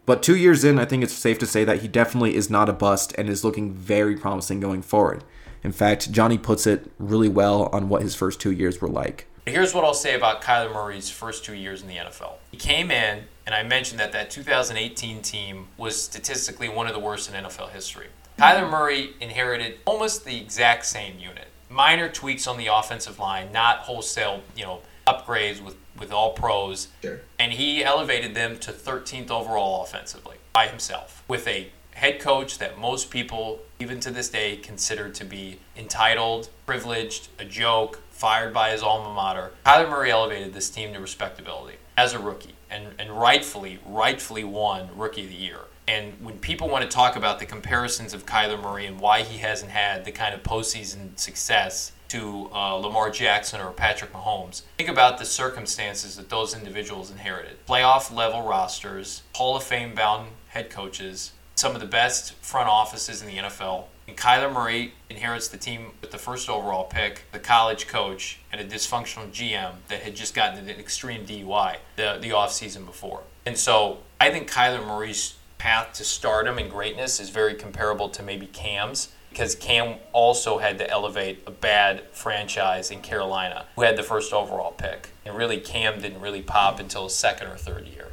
But 0.07 0.23
two 0.23 0.37
years 0.37 0.65
in, 0.65 0.79
I 0.79 0.87
think 0.87 1.03
it's 1.03 1.13
safe 1.13 1.39
to 1.41 1.47
say 1.47 1.65
that 1.65 1.83
he 1.83 1.89
definitely 1.89 2.35
is 2.35 2.49
not 2.49 2.69
a 2.69 2.73
bust 2.73 3.15
and 3.19 3.29
is 3.29 3.45
looking 3.45 3.75
very 3.75 4.17
promising 4.17 4.61
going 4.61 4.83
forward. 4.83 5.25
In 5.63 5.73
fact, 5.73 6.11
Johnny 6.13 6.39
puts 6.39 6.67
it 6.67 6.91
really 6.99 7.29
well 7.29 7.69
on 7.73 7.89
what 7.89 8.03
his 8.03 8.15
first 8.15 8.41
two 8.41 8.53
years 8.53 8.81
were 8.81 8.89
like. 8.89 9.27
Here's 9.47 9.75
what 9.75 9.85
I'll 9.85 9.95
say 9.95 10.15
about 10.15 10.43
Kyler 10.43 10.73
Murray's 10.73 11.11
first 11.11 11.45
two 11.45 11.55
years 11.55 11.83
in 11.83 11.89
the 11.89 11.97
NFL. 11.97 12.35
He 12.51 12.57
came 12.57 12.91
in, 12.91 13.25
and 13.49 13.55
I 13.55 13.63
mentioned 13.63 13.99
that 13.99 14.13
that 14.13 14.29
2018 14.29 15.23
team 15.23 15.69
was 15.79 15.99
statistically 15.99 16.69
one 16.69 16.87
of 16.87 16.93
the 16.93 16.99
worst 16.99 17.33
in 17.33 17.45
NFL 17.45 17.71
history. 17.71 18.09
Kyler 18.39 18.69
Murray 18.69 19.15
inherited 19.23 19.79
almost 19.87 20.27
the 20.27 20.39
exact 20.39 20.85
same 20.85 21.19
unit. 21.19 21.47
Minor 21.71 22.11
tweaks 22.11 22.47
on 22.47 22.59
the 22.59 22.67
offensive 22.67 23.19
line, 23.19 23.51
not 23.51 23.79
wholesale, 23.79 24.43
you 24.55 24.65
know, 24.65 24.81
upgrades 25.07 25.65
with, 25.65 25.77
with 25.99 26.13
all 26.13 26.35
pros. 26.35 26.89
Sure. 27.01 27.21
And 27.39 27.51
he 27.51 27.83
elevated 27.83 28.35
them 28.35 28.59
to 28.59 28.71
13th 28.71 29.31
overall 29.31 29.83
offensively 29.83 30.37
by 30.53 30.67
himself 30.67 31.25
with 31.27 31.49
a 31.49 31.71
head 31.93 32.21
coach 32.21 32.59
that 32.59 32.79
most 32.79 33.11
people, 33.11 33.61
even 33.81 33.99
to 34.01 34.11
this 34.11 34.29
day, 34.29 34.57
consider 34.57 35.09
to 35.09 35.25
be 35.25 35.59
entitled, 35.75 36.51
privileged, 36.67 37.29
a 37.39 37.47
joke, 37.47 38.03
fired 38.11 38.53
by 38.53 38.73
his 38.73 38.83
alma 38.83 39.15
mater. 39.15 39.53
Kyler 39.65 39.89
Murray 39.89 40.11
elevated 40.11 40.53
this 40.53 40.69
team 40.69 40.93
to 40.93 41.01
respectability 41.01 41.77
as 41.99 42.15
a 42.15 42.19
rookie 42.19 42.55
and, 42.71 42.87
and 42.97 43.11
rightfully, 43.11 43.81
rightfully 43.85 44.45
won 44.45 44.89
Rookie 44.97 45.25
of 45.25 45.31
the 45.31 45.35
Year. 45.35 45.59
And 45.89 46.13
when 46.23 46.39
people 46.39 46.69
want 46.69 46.89
to 46.89 46.89
talk 46.89 47.17
about 47.17 47.41
the 47.41 47.45
comparisons 47.45 48.15
of 48.15 48.25
Kyler 48.25 48.63
Murray 48.63 48.87
and 48.87 49.01
why 49.01 49.23
he 49.23 49.39
hasn't 49.39 49.73
had 49.73 50.05
the 50.05 50.13
kind 50.13 50.33
of 50.33 50.45
postseason 50.45 51.19
success 51.19 51.91
to 52.11 52.51
uh, 52.55 52.75
Lamar 52.75 53.11
Jackson 53.11 53.61
or 53.61 53.73
Patrick 53.73 54.13
Mahomes. 54.13 54.63
Think 54.77 54.89
about 54.89 55.19
the 55.19 55.25
circumstances 55.25 56.17
that 56.17 56.29
those 56.29 56.55
individuals 56.55 57.11
inherited. 57.11 57.67
Playoff 57.67 58.15
level 58.15 58.43
rosters, 58.43 59.23
Hall 59.35 59.57
of 59.57 59.65
Fame 59.65 59.93
bound 59.95 60.29
head 60.51 60.71
coaches, 60.71 61.33
some 61.57 61.75
of 61.75 61.81
the 61.81 61.87
best 61.87 62.35
front 62.35 62.69
offices 62.69 63.21
in 63.23 63.27
the 63.27 63.39
NFL. 63.39 63.87
And 64.09 64.17
Kyler 64.17 64.51
Murray 64.51 64.95
inherits 65.11 65.49
the 65.49 65.59
team 65.59 65.93
with 66.01 66.11
the 66.11 66.19
first 66.19 66.49
overall 66.49 66.85
pick, 66.85 67.25
the 67.31 67.39
college 67.39 67.87
coach, 67.87 68.41
and 68.51 68.59
a 68.59 68.65
dysfunctional 68.65 69.31
GM 69.31 69.75
that 69.89 70.03
had 70.03 70.17
just 70.17 70.35
gotten 70.35 70.67
an 70.67 70.81
extreme 70.81 71.27
DUI 71.27 71.77
the, 71.97 72.19
the 72.19 72.31
offseason 72.31 72.87
before. 72.87 73.21
And 73.45 73.59
so 73.59 73.99
I 74.19 74.31
think 74.31 74.51
Kyler 74.51 74.85
Murray's 74.85 75.37
path 75.59 75.93
to 75.95 76.05
stardom 76.05 76.57
and 76.57 76.71
greatness 76.71 77.21
is 77.21 77.29
very 77.29 77.55
comparable 77.55 78.09
to 78.09 78.23
maybe 78.23 78.47
Cam's 78.47 79.13
because 79.29 79.55
Cam 79.55 79.97
also 80.13 80.57
had 80.57 80.79
to 80.79 80.89
elevate 80.89 81.43
a 81.47 81.51
bad 81.51 82.03
franchise 82.13 82.91
in 82.91 83.03
Carolina 83.03 83.67
who 83.77 83.83
had 83.83 83.99
the 83.99 84.03
first 84.03 84.33
overall 84.33 84.73
pick. 84.73 85.11
And 85.27 85.37
really, 85.37 85.61
Cam 85.61 86.01
didn't 86.01 86.23
really 86.23 86.41
pop 86.41 86.81
until 86.81 87.05
his 87.05 87.15
second 87.15 87.49
or 87.49 87.57
third 87.57 87.87
year. 87.87 88.13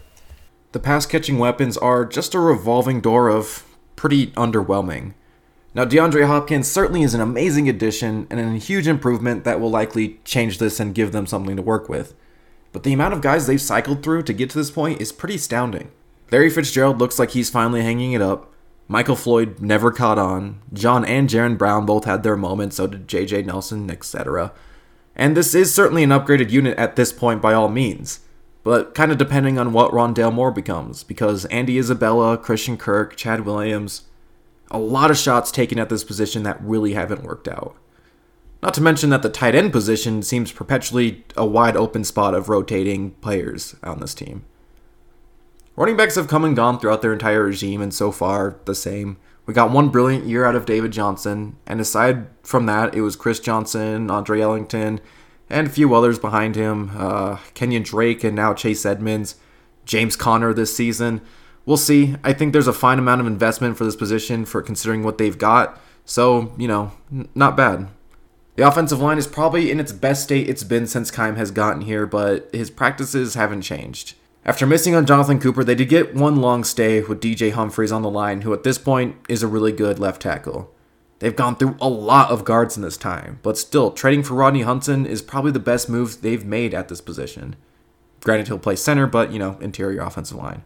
The 0.74 0.80
pass 0.80 1.06
catching 1.06 1.38
weapons 1.38 1.78
are 1.78 2.04
just 2.04 2.36
a 2.36 2.40
revolving 2.40 3.00
door 3.00 3.30
of 3.30 3.64
pretty 3.96 4.28
underwhelming. 4.32 5.14
Now, 5.76 5.84
DeAndre 5.84 6.26
Hopkins 6.26 6.72
certainly 6.72 7.04
is 7.04 7.14
an 7.14 7.20
amazing 7.20 7.68
addition 7.68 8.28
and 8.30 8.40
a 8.40 8.58
huge 8.58 8.88
improvement 8.88 9.44
that 9.44 9.60
will 9.60 9.70
likely 9.70 10.22
change 10.24 10.58
this 10.58 10.80
and 10.80 10.96
give 10.96 11.12
them 11.12 11.28
something 11.28 11.58
to 11.58 11.62
work 11.62 11.90
with. 11.90 12.14
But 12.72 12.84
the 12.84 12.94
amount 12.94 13.14
of 13.14 13.20
guys 13.20 13.46
they've 13.46 13.62
cycled 13.62 14.02
through 14.02 14.24
to 14.24 14.34
get 14.34 14.50
to 14.52 14.58
this 14.58 14.72
point 14.72 15.02
is 15.02 15.12
pretty 15.12 15.36
astounding. 15.36 15.92
Larry 16.32 16.50
Fitzgerald 16.50 17.00
looks 17.00 17.20
like 17.20 17.32
he's 17.32 17.50
finally 17.50 17.82
hanging 17.82 18.14
it 18.14 18.22
up. 18.22 18.54
Michael 18.88 19.18
Floyd 19.18 19.60
never 19.60 19.92
caught 19.92 20.18
on. 20.18 20.62
John 20.72 21.04
and 21.04 21.30
Jaron 21.30 21.58
Brown 21.58 21.86
both 21.86 22.06
had 22.06 22.24
their 22.24 22.38
moments, 22.38 22.78
so 22.78 22.88
did 22.88 23.10
JJ 23.10 23.46
Nelson, 23.46 23.92
etc. 23.92 24.54
And 25.14 25.36
this 25.36 25.54
is 25.54 25.74
certainly 25.74 26.04
an 26.04 26.10
upgraded 26.12 26.52
unit 26.52 26.78
at 26.78 26.96
this 26.96 27.12
point 27.12 27.42
by 27.42 27.54
all 27.54 27.68
means, 27.68 28.22
but 28.64 28.96
kind 28.96 29.12
of 29.12 29.18
depending 29.18 29.58
on 29.58 29.74
what 29.74 29.92
Rondale 29.92 30.34
Moore 30.34 30.52
becomes, 30.52 31.04
because 31.04 31.46
Andy 31.46 31.78
Isabella, 31.78 32.38
Christian 32.38 32.78
Kirk, 32.78 33.18
Chad 33.18 33.46
Williams, 33.46 34.04
a 34.76 34.78
lot 34.78 35.10
of 35.10 35.18
shots 35.18 35.52
taken 35.52 35.80
at 35.80 35.88
this 35.88 36.04
position 36.04 36.44
that 36.44 36.62
really 36.62 36.94
haven't 36.94 37.24
worked 37.24 37.48
out. 37.48 37.78
Not 38.62 38.74
to 38.74 38.82
mention 38.82 39.10
that 39.12 39.22
the 39.22 39.30
tight 39.30 39.56
end 39.56 39.72
position 39.72 40.22
seems 40.22 40.52
perpetually 40.52 41.24
a 41.38 41.46
wide 41.46 41.78
open 41.78 42.04
spot 42.04 42.34
of 42.34 42.50
rotating 42.50 43.12
players 43.12 43.76
on 43.84 44.00
this 44.00 44.14
team. 44.14 44.44
Running 45.78 45.96
backs 45.96 46.16
have 46.16 46.28
come 46.28 46.44
and 46.44 46.56
gone 46.56 46.80
throughout 46.80 47.02
their 47.02 47.14
entire 47.14 47.44
regime, 47.44 47.82
and 47.82 47.94
so 47.94 48.12
far, 48.12 48.58
the 48.66 48.76
same. 48.76 49.18
We 49.46 49.54
got 49.54 49.72
one 49.72 49.90
brilliant 49.90 50.26
year 50.26 50.44
out 50.44 50.56
of 50.56 50.66
David 50.66 50.92
Johnson, 50.92 51.56
and 51.66 51.80
aside 51.80 52.28
from 52.44 52.66
that, 52.66 52.96
it 52.96 53.02
was 53.02 53.16
Chris 53.16 53.40
Johnson, 53.40 54.12
Andre 54.12 54.42
Ellington, 54.42 55.00
and 55.50 55.68
a 55.68 55.70
few 55.70 55.94
others 55.94 56.20
behind 56.20 56.56
him 56.56 56.92
uh, 56.98 57.38
Kenyon 57.54 57.84
Drake, 57.84 58.24
and 58.26 58.36
now 58.36 58.54
Chase 58.54 58.86
Edmonds, 58.86 59.36
James 59.86 60.16
Conner 60.16 60.54
this 60.54 60.76
season. 60.76 61.22
We'll 61.66 61.78
see. 61.78 62.16
I 62.24 62.34
think 62.34 62.54
there's 62.54 62.68
a 62.68 62.74
fine 62.74 63.00
amount 63.00 63.22
of 63.22 63.28
investment 63.28 63.78
for 63.78 63.86
this 63.86 63.96
position 63.96 64.46
for 64.46 64.62
considering 64.62 65.04
what 65.04 65.18
they've 65.18 65.38
got. 65.38 65.80
So, 66.06 66.54
you 66.58 66.68
know, 66.68 66.92
n- 67.12 67.28
not 67.34 67.58
bad. 67.58 67.88
The 68.56 68.68
offensive 68.68 69.02
line 69.02 69.18
is 69.18 69.28
probably 69.28 69.72
in 69.72 69.80
its 69.80 69.92
best 69.92 70.24
state 70.24 70.48
it's 70.48 70.64
been 70.64 70.88
since 70.88 71.12
Keim 71.12 71.36
has 71.36 71.52
gotten 71.52 71.82
here, 71.82 72.06
but 72.06 72.50
his 72.54 72.70
practices 72.70 73.34
haven't 73.34 73.64
changed. 73.64 74.16
After 74.46 74.68
missing 74.68 74.94
on 74.94 75.08
Jonathan 75.08 75.40
Cooper, 75.40 75.64
they 75.64 75.76
did 75.76 75.90
get 75.90 76.14
one 76.14 76.36
long 76.36 76.64
stay 76.64 77.02
with 77.02 77.20
DJ 77.20 77.52
Humphries 77.52 77.92
on 77.92 78.04
the 78.04 78.12
line, 78.12 78.42
who 78.42 78.54
at 78.54 78.64
this 78.64 78.78
point 78.78 79.16
is 79.28 79.42
a 79.42 79.48
really 79.48 79.72
good 79.72 79.98
left 79.98 80.22
tackle. 80.22 80.72
They've 81.20 81.36
gone 81.36 81.56
through 81.56 81.78
a 81.82 81.90
lot 81.90 82.30
of 82.30 82.46
guards 82.46 82.78
in 82.78 82.84
this 82.84 82.98
time, 82.98 83.40
but 83.42 83.58
still, 83.58 83.92
trading 83.92 84.22
for 84.22 84.36
Rodney 84.36 84.62
Hudson 84.62 85.06
is 85.06 85.24
probably 85.24 85.52
the 85.52 85.60
best 85.60 85.90
move 85.90 86.22
they've 86.22 86.46
made 86.46 86.76
at 86.76 86.90
this 86.90 87.02
position. 87.02 87.56
Granted, 88.22 88.48
he'll 88.48 88.60
play 88.60 88.76
center, 88.76 89.08
but, 89.08 89.32
you 89.32 89.40
know, 89.40 89.58
interior 89.62 90.02
offensive 90.02 90.38
line. 90.38 90.64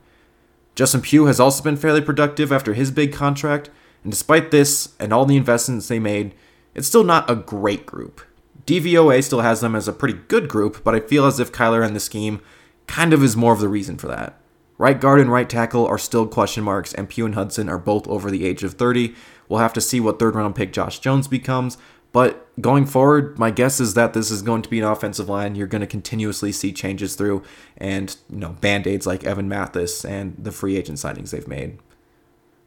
Justin 0.79 1.01
Pugh 1.01 1.25
has 1.25 1.41
also 1.41 1.61
been 1.61 1.75
fairly 1.75 1.99
productive 1.99 2.53
after 2.53 2.73
his 2.73 2.89
big 2.89 3.11
contract, 3.11 3.69
and 4.01 4.13
despite 4.13 4.49
this 4.49 4.95
and 4.97 5.11
all 5.11 5.25
the 5.25 5.35
investments 5.35 5.89
they 5.89 5.99
made, 5.99 6.33
it's 6.73 6.87
still 6.87 7.03
not 7.03 7.29
a 7.29 7.35
great 7.35 7.85
group. 7.85 8.21
DVOA 8.65 9.21
still 9.21 9.41
has 9.41 9.59
them 9.59 9.75
as 9.75 9.89
a 9.89 9.91
pretty 9.91 10.17
good 10.29 10.47
group, 10.47 10.81
but 10.85 10.95
I 10.95 11.01
feel 11.01 11.25
as 11.25 11.37
if 11.37 11.51
Kyler 11.51 11.85
and 11.85 11.97
the 11.97 11.99
scheme 11.99 12.39
kind 12.87 13.11
of 13.11 13.21
is 13.21 13.35
more 13.35 13.51
of 13.51 13.59
the 13.59 13.67
reason 13.67 13.97
for 13.97 14.07
that. 14.07 14.39
Right 14.77 15.01
guard 15.01 15.19
and 15.19 15.29
right 15.29 15.49
tackle 15.49 15.85
are 15.85 15.97
still 15.97 16.25
question 16.25 16.63
marks, 16.63 16.93
and 16.93 17.09
Pugh 17.09 17.25
and 17.25 17.35
Hudson 17.35 17.67
are 17.67 17.77
both 17.77 18.07
over 18.07 18.31
the 18.31 18.45
age 18.45 18.63
of 18.63 18.75
30. 18.75 19.13
We'll 19.49 19.59
have 19.59 19.73
to 19.73 19.81
see 19.81 19.99
what 19.99 20.17
third 20.17 20.35
round 20.35 20.55
pick 20.55 20.71
Josh 20.71 20.99
Jones 20.99 21.27
becomes, 21.27 21.77
but 22.11 22.47
going 22.59 22.85
forward, 22.85 23.37
my 23.37 23.51
guess 23.51 23.79
is 23.79 23.93
that 23.93 24.13
this 24.13 24.31
is 24.31 24.41
going 24.41 24.61
to 24.63 24.69
be 24.69 24.79
an 24.79 24.85
offensive 24.85 25.29
line 25.29 25.55
you're 25.55 25.67
going 25.67 25.81
to 25.81 25.87
continuously 25.87 26.51
see 26.51 26.71
changes 26.71 27.15
through, 27.15 27.43
and 27.77 28.15
you 28.29 28.37
know 28.37 28.49
band 28.61 28.87
aids 28.87 29.07
like 29.07 29.23
Evan 29.23 29.47
Mathis 29.47 30.03
and 30.03 30.35
the 30.37 30.51
free 30.51 30.77
agent 30.77 30.97
signings 30.97 31.31
they've 31.31 31.47
made. 31.47 31.79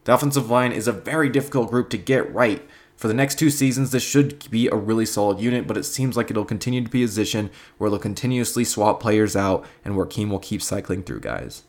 The 0.05 0.13
offensive 0.13 0.49
line 0.49 0.71
is 0.71 0.87
a 0.87 0.91
very 0.91 1.29
difficult 1.29 1.69
group 1.69 1.89
to 1.91 1.97
get 1.97 2.33
right, 2.33 2.67
for 2.95 3.07
the 3.07 3.13
next 3.13 3.37
two 3.37 3.49
seasons, 3.49 3.91
this 3.91 4.03
should 4.03 4.49
be 4.49 4.67
a 4.67 4.75
really 4.75 5.05
solid 5.05 5.39
unit, 5.39 5.67
but 5.67 5.77
it 5.77 5.83
seems 5.83 6.15
like 6.15 6.31
it'll 6.31 6.45
continue 6.45 6.81
to 6.81 6.89
be 6.89 7.03
a 7.03 7.07
position 7.07 7.49
where 7.77 7.89
they'll 7.89 7.99
continuously 7.99 8.63
swap 8.63 8.99
players 9.01 9.35
out 9.35 9.65
and 9.83 9.97
where 9.97 10.05
Keim 10.05 10.29
will 10.29 10.39
keep 10.39 10.61
cycling 10.61 11.03
through 11.03 11.19
guys. 11.19 11.63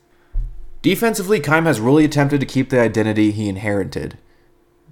Defensively, 0.82 1.40
Keim 1.40 1.64
has 1.64 1.80
really 1.80 2.04
attempted 2.04 2.40
to 2.40 2.46
keep 2.46 2.68
the 2.68 2.80
identity 2.80 3.30
he 3.32 3.48
inherited. 3.48 4.18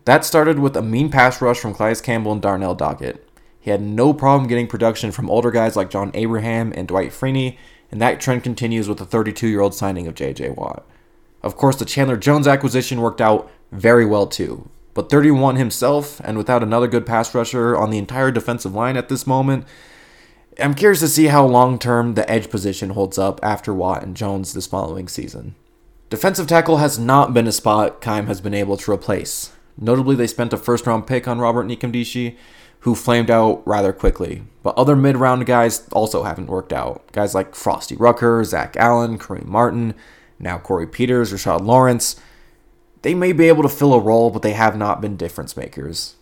That 0.04 0.24
started 0.24 0.58
with 0.58 0.76
a 0.76 0.82
mean 0.82 1.10
pass 1.10 1.40
rush 1.40 1.60
from 1.60 1.74
Calais 1.74 2.00
Campbell 2.02 2.32
and 2.32 2.42
Darnell 2.42 2.74
Dockett. 2.74 3.18
He 3.60 3.70
had 3.70 3.80
no 3.80 4.12
problem 4.12 4.48
getting 4.48 4.66
production 4.66 5.12
from 5.12 5.30
older 5.30 5.52
guys 5.52 5.76
like 5.76 5.90
John 5.90 6.10
Abraham 6.14 6.72
and 6.74 6.88
Dwight 6.88 7.10
Freeney, 7.10 7.56
and 7.92 8.02
that 8.02 8.20
trend 8.20 8.42
continues 8.42 8.88
with 8.88 8.98
the 8.98 9.04
32 9.04 9.46
year 9.46 9.60
old 9.60 9.74
signing 9.74 10.08
of 10.08 10.14
J.J. 10.14 10.50
Watt. 10.50 10.84
Of 11.42 11.56
course, 11.56 11.76
the 11.76 11.84
Chandler 11.84 12.16
Jones 12.16 12.48
acquisition 12.48 13.00
worked 13.00 13.20
out 13.20 13.50
very 13.70 14.04
well 14.04 14.26
too. 14.26 14.68
But 14.94 15.08
31 15.08 15.56
himself, 15.56 16.20
and 16.24 16.36
without 16.36 16.62
another 16.62 16.88
good 16.88 17.06
pass 17.06 17.34
rusher 17.34 17.76
on 17.76 17.90
the 17.90 17.98
entire 17.98 18.30
defensive 18.30 18.74
line 18.74 18.96
at 18.96 19.08
this 19.08 19.26
moment, 19.26 19.64
I'm 20.60 20.74
curious 20.74 21.00
to 21.00 21.08
see 21.08 21.26
how 21.26 21.46
long 21.46 21.78
term 21.78 22.14
the 22.14 22.28
edge 22.30 22.50
position 22.50 22.90
holds 22.90 23.18
up 23.18 23.40
after 23.42 23.72
Watt 23.72 24.02
and 24.02 24.16
Jones 24.16 24.52
this 24.52 24.66
following 24.66 25.08
season. 25.08 25.54
Defensive 26.10 26.46
tackle 26.46 26.76
has 26.76 26.98
not 26.98 27.32
been 27.32 27.46
a 27.46 27.52
spot 27.52 28.00
Keim 28.00 28.26
has 28.26 28.40
been 28.40 28.52
able 28.52 28.76
to 28.76 28.92
replace. 28.92 29.52
Notably, 29.78 30.14
they 30.16 30.26
spent 30.26 30.52
a 30.52 30.56
first 30.56 30.86
round 30.86 31.06
pick 31.06 31.26
on 31.26 31.38
Robert 31.38 31.66
Nkemdiche, 31.66 32.36
who 32.80 32.94
flamed 32.94 33.30
out 33.30 33.62
rather 33.66 33.92
quickly. 33.92 34.42
But 34.62 34.76
other 34.76 34.96
mid 34.96 35.16
round 35.16 35.46
guys 35.46 35.88
also 35.92 36.24
haven't 36.24 36.48
worked 36.48 36.72
out. 36.72 37.10
Guys 37.12 37.34
like 37.34 37.54
Frostee 37.54 37.96
Rucker, 37.96 38.42
Zach 38.44 38.76
Allen, 38.76 39.18
Kareem 39.18 39.46
Martin, 39.46 39.94
now 40.38 40.58
Corey 40.58 40.86
Peters, 40.86 41.32
Rashard 41.32 41.64
Lawrence. 41.64 42.16
They 43.02 43.14
may 43.14 43.32
be 43.32 43.48
able 43.48 43.62
to 43.62 43.68
fill 43.68 43.94
a 43.94 44.00
role, 44.00 44.30
but 44.30 44.42
they 44.42 44.52
have 44.52 44.76
not 44.76 45.00
been 45.00 45.16
difference 45.16 45.56
makers. 45.56 46.16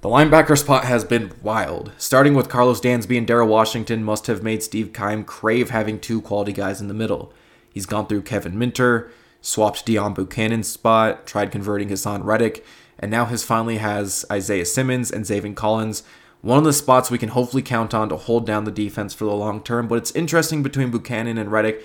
The 0.00 0.08
linebacker 0.08 0.56
spot 0.56 0.84
has 0.84 1.04
been 1.04 1.32
wild. 1.42 1.90
Starting 1.98 2.34
with 2.34 2.48
Carlos 2.48 2.80
Dansby 2.80 3.18
and 3.18 3.26
Daryl 3.26 3.48
Washington 3.48 4.04
must 4.04 4.28
have 4.28 4.44
made 4.44 4.62
Steve 4.62 4.92
Keim 4.92 5.24
crave 5.24 5.70
having 5.70 5.98
two 5.98 6.20
quality 6.20 6.52
guys 6.52 6.80
in 6.80 6.86
the 6.86 6.94
middle. 6.94 7.32
He's 7.68 7.86
gone 7.86 8.06
through 8.06 8.22
Kevin 8.22 8.56
Minter, 8.56 9.10
swapped 9.40 9.86
Deone 9.86 10.14
Bucannon's 10.14 10.68
spot, 10.68 11.26
tried 11.26 11.50
converting 11.50 11.88
Haason 11.88 12.24
Reddick, 12.24 12.64
and 12.98 13.10
now 13.10 13.24
his 13.24 13.44
finally 13.44 13.78
has 13.78 14.24
Isaiah 14.30 14.66
Simmons 14.66 15.10
and 15.10 15.24
Zaven 15.24 15.54
Collins. 15.54 16.02
One 16.40 16.58
of 16.58 16.64
the 16.64 16.72
spots 16.72 17.10
we 17.10 17.18
can 17.18 17.30
hopefully 17.30 17.62
count 17.62 17.94
on 17.94 18.08
to 18.08 18.16
hold 18.16 18.46
down 18.46 18.64
the 18.64 18.70
defense 18.70 19.14
for 19.14 19.24
the 19.24 19.32
long 19.32 19.62
term, 19.62 19.88
but 19.88 19.98
it's 19.98 20.12
interesting 20.12 20.62
between 20.62 20.90
Buchanan 20.90 21.38
and 21.38 21.50
Reddick 21.50 21.84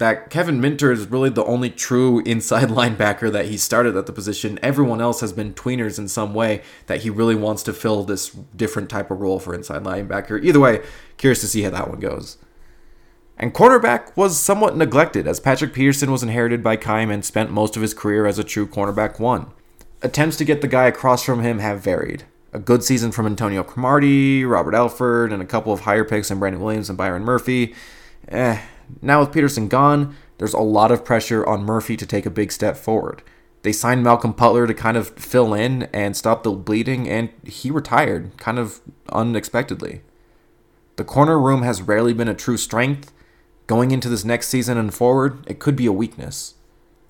that 0.00 0.30
Kevin 0.30 0.62
Minter 0.62 0.90
is 0.90 1.06
really 1.08 1.28
the 1.28 1.44
only 1.44 1.68
true 1.68 2.20
inside 2.20 2.68
linebacker 2.70 3.30
that 3.30 3.46
he 3.46 3.56
started 3.58 3.96
at 3.96 4.06
the 4.06 4.12
position. 4.12 4.58
Everyone 4.62 5.00
else 5.00 5.20
has 5.20 5.32
been 5.32 5.52
tweeners 5.52 5.98
in 5.98 6.08
some 6.08 6.32
way 6.32 6.62
that 6.86 7.02
he 7.02 7.10
really 7.10 7.34
wants 7.34 7.62
to 7.64 7.74
fill 7.74 8.02
this 8.04 8.30
different 8.30 8.88
type 8.88 9.10
of 9.10 9.20
role 9.20 9.38
for 9.38 9.54
inside 9.54 9.84
linebacker. 9.84 10.42
Either 10.42 10.58
way, 10.58 10.82
curious 11.18 11.42
to 11.42 11.46
see 11.46 11.62
how 11.62 11.70
that 11.70 11.88
one 11.88 12.00
goes. 12.00 12.38
And 13.40 13.54
cornerback 13.54 14.14
was 14.18 14.38
somewhat 14.38 14.76
neglected 14.76 15.26
as 15.26 15.40
Patrick 15.40 15.72
Peterson 15.72 16.12
was 16.12 16.22
inherited 16.22 16.62
by 16.62 16.76
Keim 16.76 17.10
and 17.10 17.24
spent 17.24 17.50
most 17.50 17.74
of 17.74 17.80
his 17.80 17.94
career 17.94 18.26
as 18.26 18.38
a 18.38 18.44
true 18.44 18.66
cornerback 18.66 19.18
one. 19.18 19.46
Attempts 20.02 20.36
to 20.36 20.44
get 20.44 20.60
the 20.60 20.68
guy 20.68 20.84
across 20.84 21.24
from 21.24 21.40
him 21.40 21.58
have 21.58 21.80
varied. 21.80 22.24
A 22.52 22.58
good 22.58 22.84
season 22.84 23.12
from 23.12 23.24
Antonio 23.24 23.62
Cromartie, 23.62 24.44
Robert 24.44 24.74
Alford, 24.74 25.32
and 25.32 25.40
a 25.40 25.46
couple 25.46 25.72
of 25.72 25.80
higher 25.80 26.04
picks 26.04 26.30
in 26.30 26.38
Brandon 26.38 26.60
Williams 26.60 26.90
and 26.90 26.98
Byron 26.98 27.24
Murphy. 27.24 27.74
Eh, 28.28 28.60
now 29.00 29.20
with 29.20 29.32
Peterson 29.32 29.68
gone, 29.68 30.14
there's 30.36 30.52
a 30.52 30.60
lot 30.60 30.92
of 30.92 31.02
pressure 31.02 31.46
on 31.46 31.64
Murphy 31.64 31.96
to 31.96 32.04
take 32.04 32.26
a 32.26 32.30
big 32.30 32.52
step 32.52 32.76
forward. 32.76 33.22
They 33.62 33.72
signed 33.72 34.04
Malcolm 34.04 34.32
Butler 34.32 34.66
to 34.66 34.74
kind 34.74 34.98
of 34.98 35.08
fill 35.16 35.54
in 35.54 35.84
and 35.94 36.14
stop 36.14 36.42
the 36.42 36.50
bleeding, 36.50 37.08
and 37.08 37.30
he 37.46 37.70
retired 37.70 38.36
kind 38.36 38.58
of 38.58 38.80
unexpectedly. 39.08 40.02
The 40.96 41.04
corner 41.04 41.38
room 41.40 41.62
has 41.62 41.80
rarely 41.80 42.12
been 42.12 42.28
a 42.28 42.34
true 42.34 42.58
strength. 42.58 43.14
Going 43.70 43.92
into 43.92 44.08
this 44.08 44.24
next 44.24 44.48
season 44.48 44.76
and 44.78 44.92
forward, 44.92 45.44
it 45.46 45.60
could 45.60 45.76
be 45.76 45.86
a 45.86 45.92
weakness. 45.92 46.54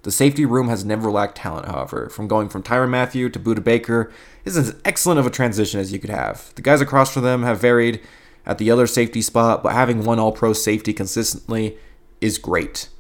The 0.03 0.11
safety 0.11 0.45
room 0.45 0.69
has 0.69 0.85
never 0.85 1.11
lacked 1.11 1.39
talent, 1.39 1.65
however. 1.65 2.11
From 2.11 2.29
going 2.29 2.51
from 2.51 2.63
Tyrann 2.63 2.91
Mathieu 2.91 3.31
to 3.31 3.41
Budda 3.41 3.65
Baker 3.65 4.13
is 4.45 4.59
as 4.59 4.77
excellent 4.85 5.19
of 5.19 5.25
a 5.25 5.31
transition 5.31 5.81
as 5.81 5.91
you 5.91 5.99
could 5.99 6.11
have. 6.11 6.55
The 6.57 6.61
guys 6.61 6.83
across 6.83 7.15
from 7.15 7.23
them 7.23 7.45
have 7.45 7.59
varied, 7.59 8.03
at 8.45 8.59
the 8.59 8.71
other 8.71 8.87
safety 8.87 9.23
spot, 9.23 9.63
but 9.63 9.73
having 9.73 10.05
one 10.05 10.19
all 10.19 10.33
pro 10.33 10.53
safety 10.53 10.93
consistently 10.93 11.79
is 12.21 12.37
great. 12.37 12.91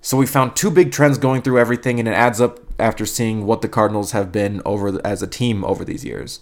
So 0.00 0.16
we 0.16 0.24
found 0.24 0.54
two 0.54 0.70
big 0.70 0.92
trends 0.92 1.18
going 1.18 1.42
through 1.42 1.58
everything, 1.58 1.98
and 1.98 2.06
it 2.06 2.12
adds 2.12 2.40
up 2.40 2.60
after 2.78 3.04
seeing 3.04 3.46
what 3.46 3.62
the 3.62 3.68
Cardinals 3.68 4.12
have 4.12 4.30
been 4.30 4.62
over 4.64 5.04
as 5.04 5.24
a 5.24 5.26
team 5.26 5.64
over 5.64 5.84
these 5.84 6.04
years. 6.04 6.38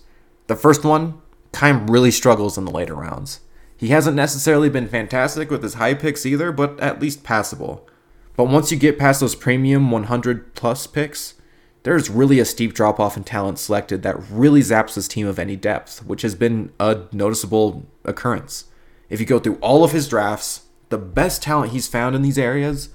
The 0.49 0.57
first 0.57 0.85
one, 0.85 1.23
Keim 1.55 1.87
really 1.87 2.11
struggles 2.11 2.59
in 2.59 2.67
the 2.67 2.71
later 2.71 2.95
rounds. 2.95 3.41
He 3.85 3.91
hasn't 3.91 4.17
necessarily 4.17 4.71
been 4.71 4.89
fantastic 4.89 5.51
with 5.51 5.63
his 5.63 5.75
high 5.75 5.93
picks 5.93 6.25
either, 6.25 6.53
but 6.53 6.81
at 6.81 7.03
least 7.03 7.23
passable. 7.23 7.87
But 8.35 8.49
once 8.49 8.73
you 8.73 8.79
get 8.79 8.99
past 8.99 9.21
those 9.21 9.35
premium 9.35 9.91
100 9.91 10.55
plus 10.55 10.87
picks, 10.87 11.35
there's 11.83 12.09
really 12.09 12.39
a 12.39 12.47
steep 12.47 12.73
drop 12.73 12.99
off 12.99 13.19
in 13.19 13.25
talent 13.25 13.59
selected 13.59 14.03
that 14.03 14.17
really 14.31 14.63
zaps 14.63 14.95
this 14.95 15.07
team 15.07 15.27
of 15.27 15.39
any 15.39 15.55
depth, 15.55 16.03
which 16.03 16.23
has 16.23 16.35
been 16.35 16.73
a 16.81 17.03
noticeable 17.13 17.85
occurrence. 18.07 18.65
If 19.11 19.21
you 19.21 19.27
go 19.27 19.39
through 19.39 19.57
all 19.57 19.85
of 19.85 19.93
his 19.93 20.09
drafts, 20.09 20.63
the 20.89 20.97
best 20.97 21.43
talent 21.43 21.73
he's 21.73 21.87
found 21.87 22.17
in 22.17 22.23
these 22.23 22.39
areas 22.39 22.89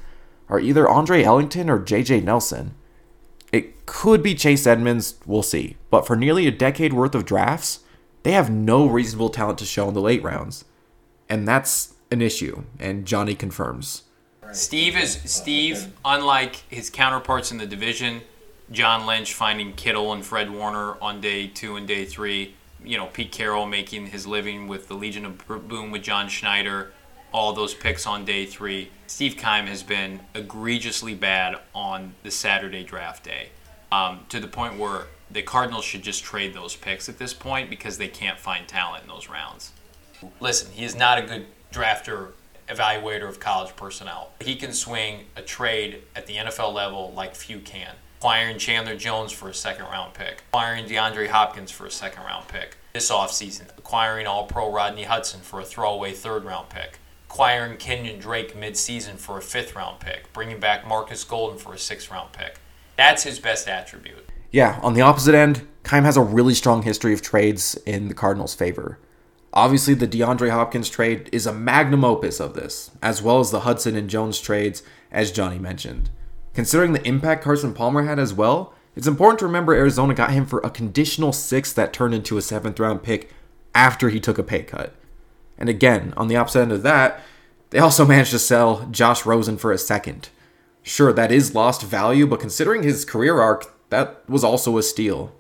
are 0.48 0.60
either 0.60 0.90
Andre 0.90 1.22
Ellington 1.22 1.70
or 1.70 1.78
JJ 1.78 2.24
Nelson. 2.24 2.74
It 3.52 3.86
could 3.86 4.24
be 4.24 4.34
Chase 4.34 4.66
Edmonds, 4.66 5.20
we'll 5.28 5.44
see. 5.44 5.78
But 5.92 6.08
for 6.08 6.16
nearly 6.16 6.48
a 6.48 6.52
decade 6.52 6.94
worth 6.94 7.14
of 7.14 7.26
drafts, 7.26 7.82
they 8.24 8.32
have 8.32 8.50
no 8.50 8.88
reasonable 8.88 9.30
talent 9.30 9.60
to 9.60 9.66
show 9.66 9.88
in 9.88 9.94
the 9.94 10.02
late 10.02 10.24
rounds. 10.24 10.66
And 11.30 11.48
that's 11.48 11.94
an 12.12 12.22
issue, 12.22 12.64
and 12.80 13.06
Johnny 13.06 13.36
confirms. 13.36 14.04
Steve 14.52 14.98
is 14.98 15.22
Steve, 15.26 15.94
unlike 16.04 16.64
his 16.70 16.90
counterparts 16.90 17.52
in 17.52 17.60
the 17.60 17.68
division, 17.68 18.22
John 18.72 19.06
Lynch 19.06 19.34
finding 19.34 19.74
Kittle 19.74 20.12
and 20.12 20.26
Fred 20.26 20.50
Warner 20.50 20.96
on 21.02 21.22
day 21.22 21.48
two 21.48 21.76
and 21.76 21.88
day 21.88 22.06
three. 22.06 22.56
You 22.84 22.98
know, 22.98 23.08
Pete 23.08 23.32
Carroll 23.32 23.68
making 23.68 24.08
his 24.08 24.26
living 24.26 24.68
with 24.68 24.88
the 24.88 24.96
Legion 24.96 25.26
of 25.26 25.68
Boom 25.68 25.92
with 25.92 26.02
John 26.02 26.30
Schneider. 26.30 26.94
All 27.32 27.54
those 27.54 27.76
picks 27.76 28.08
on 28.08 28.26
day 28.26 28.48
three. 28.48 28.90
Steve 29.06 29.38
Keim 29.38 29.68
has 29.68 29.84
been 29.84 30.20
egregiously 30.34 31.14
bad 31.14 31.60
on 31.76 32.16
the 32.24 32.32
Saturday 32.32 32.84
draft 32.84 33.24
day, 33.24 33.50
um, 33.92 34.22
to 34.30 34.40
the 34.40 34.48
point 34.48 34.80
where 34.80 35.08
the 35.30 35.44
Cardinals 35.44 35.86
should 35.86 36.02
just 36.02 36.24
trade 36.24 36.56
those 36.56 36.76
picks 36.76 37.08
at 37.08 37.20
this 37.20 37.34
point 37.34 37.70
because 37.70 38.00
they 38.00 38.08
can't 38.08 38.40
find 38.40 38.68
talent 38.68 39.04
in 39.04 39.10
those 39.10 39.30
rounds. 39.30 39.74
Listen, 40.40 40.72
he 40.72 40.84
is 40.84 40.96
not 40.96 41.18
a 41.18 41.22
good 41.22 41.46
drafter 41.72 42.32
evaluator 42.68 43.28
of 43.28 43.40
college 43.40 43.76
personnel. 43.76 44.32
He 44.42 44.56
can 44.56 44.74
swing 44.74 45.26
a 45.36 45.42
trade 45.42 46.04
at 46.16 46.28
the 46.28 46.36
NFL 46.36 46.74
level 46.74 47.14
like 47.16 47.36
few 47.36 47.60
can 47.60 47.96
acquiring 48.20 48.58
Chandler 48.58 48.98
Jones 48.98 49.32
for 49.32 49.48
a 49.48 49.54
second 49.54 49.86
round 49.86 50.14
pick, 50.14 50.44
acquiring 50.52 50.86
DeAndre 50.86 51.30
Hopkins 51.30 51.72
for 51.72 51.86
a 51.86 51.92
second 51.92 52.24
round 52.24 52.46
pick 52.50 52.76
this 52.94 53.10
offseason, 53.12 53.70
acquiring 53.78 54.28
All 54.28 54.46
Pro 54.46 54.72
Rodney 54.72 55.04
Hudson 55.04 55.40
for 55.40 55.62
a 55.62 55.66
throwaway 55.66 56.12
third 56.12 56.44
round 56.44 56.70
pick. 56.70 57.00
acquiring 57.30 57.78
Kenyon 57.78 58.20
Drake 58.20 58.58
midseason 58.58 59.16
for 59.16 59.38
a 59.38 59.42
fifth 59.42 59.76
round 59.76 60.00
pick, 60.00 60.34
bringing 60.34 60.60
back 60.60 60.86
Marcus 60.86 61.24
Golden 61.24 61.58
for 61.58 61.74
a 61.74 61.78
sixth 61.78 62.12
round 62.12 62.34
pick. 62.34 62.60
That's 62.98 63.24
his 63.24 63.40
best 63.40 63.70
attribute. 63.70 64.28
Yeah, 64.52 64.80
on 64.82 64.96
the 64.96 65.02
opposite 65.02 65.36
end, 65.36 65.66
Keim 65.84 66.04
has 66.04 66.18
a 66.18 66.22
really 66.22 66.56
strong 66.56 66.82
history 66.82 67.14
of 67.14 67.22
trades 67.22 67.76
in 67.86 68.10
the 68.10 68.14
Cardinals' 68.14 68.56
favor. 68.56 68.98
Obviously, 69.60 69.94
the 69.94 70.08
DeAndre 70.08 70.52
Hopkins 70.52 70.90
trade 70.90 71.28
is 71.34 71.46
a 71.46 71.52
magnum 71.52 72.06
opus 72.06 72.40
of 72.40 72.54
this, 72.54 72.92
as 73.02 73.22
well 73.22 73.42
as 73.42 73.52
the 73.52 73.60
Hudson 73.60 73.94
and 73.98 74.10
Jones 74.10 74.40
trades, 74.40 74.84
as 75.12 75.34
Johnny 75.34 75.60
mentioned. 75.60 76.10
Considering 76.54 76.94
the 76.94 77.06
impact 77.06 77.44
Carson 77.44 77.74
Palmer 77.74 78.04
had 78.04 78.20
as 78.20 78.34
well, 78.34 78.74
it's 78.96 79.06
important 79.06 79.38
to 79.40 79.46
remember 79.46 79.74
Arizona 79.74 80.14
got 80.14 80.32
him 80.32 80.46
for 80.46 80.60
a 80.60 80.70
conditional 80.70 81.34
six 81.34 81.74
that 81.74 81.92
turned 81.92 82.14
into 82.14 82.38
a 82.38 82.42
seventh 82.42 82.80
round 82.80 83.04
pick 83.04 83.32
after 83.76 84.08
he 84.08 84.22
took 84.22 84.38
a 84.38 84.44
pay 84.44 84.64
cut. 84.64 84.96
And 85.58 85.68
again, 85.68 86.14
on 86.16 86.30
the 86.30 86.38
opposite 86.38 86.62
end 86.62 86.72
of 86.72 86.84
that, 86.84 87.22
they 87.72 87.80
also 87.80 88.06
managed 88.08 88.32
to 88.32 88.40
sell 88.40 88.88
Josh 88.90 89.26
Rosen 89.26 89.58
for 89.58 89.74
a 89.74 89.78
second. 89.78 90.30
Sure, 90.84 91.12
that 91.12 91.34
is 91.34 91.54
lost 91.54 91.84
value, 91.84 92.26
but 92.26 92.40
considering 92.40 92.84
his 92.84 93.04
career 93.04 93.42
arc, 93.42 93.76
that 93.90 94.24
was 94.30 94.46
also 94.46 94.78
a 94.78 94.84
steal. 94.84 95.36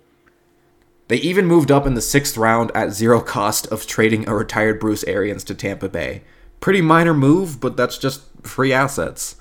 They 1.09 1.17
even 1.17 1.47
moved 1.47 1.71
up 1.71 1.87
in 1.87 1.95
the 1.95 2.01
sixth 2.01 2.37
round 2.37 2.71
at 2.75 2.93
zero 2.93 3.19
cost 3.19 3.65
of 3.67 3.87
trading 3.87 4.29
a 4.29 4.35
retired 4.35 4.79
Bruce 4.79 5.03
Arians 5.05 5.43
to 5.45 5.55
Tampa 5.55 5.89
Bay. 5.89 6.21
Pretty 6.59 6.81
minor 6.81 7.15
move, 7.15 7.59
but 7.59 7.75
that's 7.75 7.97
just 7.97 8.21
free 8.43 8.71
assets. 8.71 9.35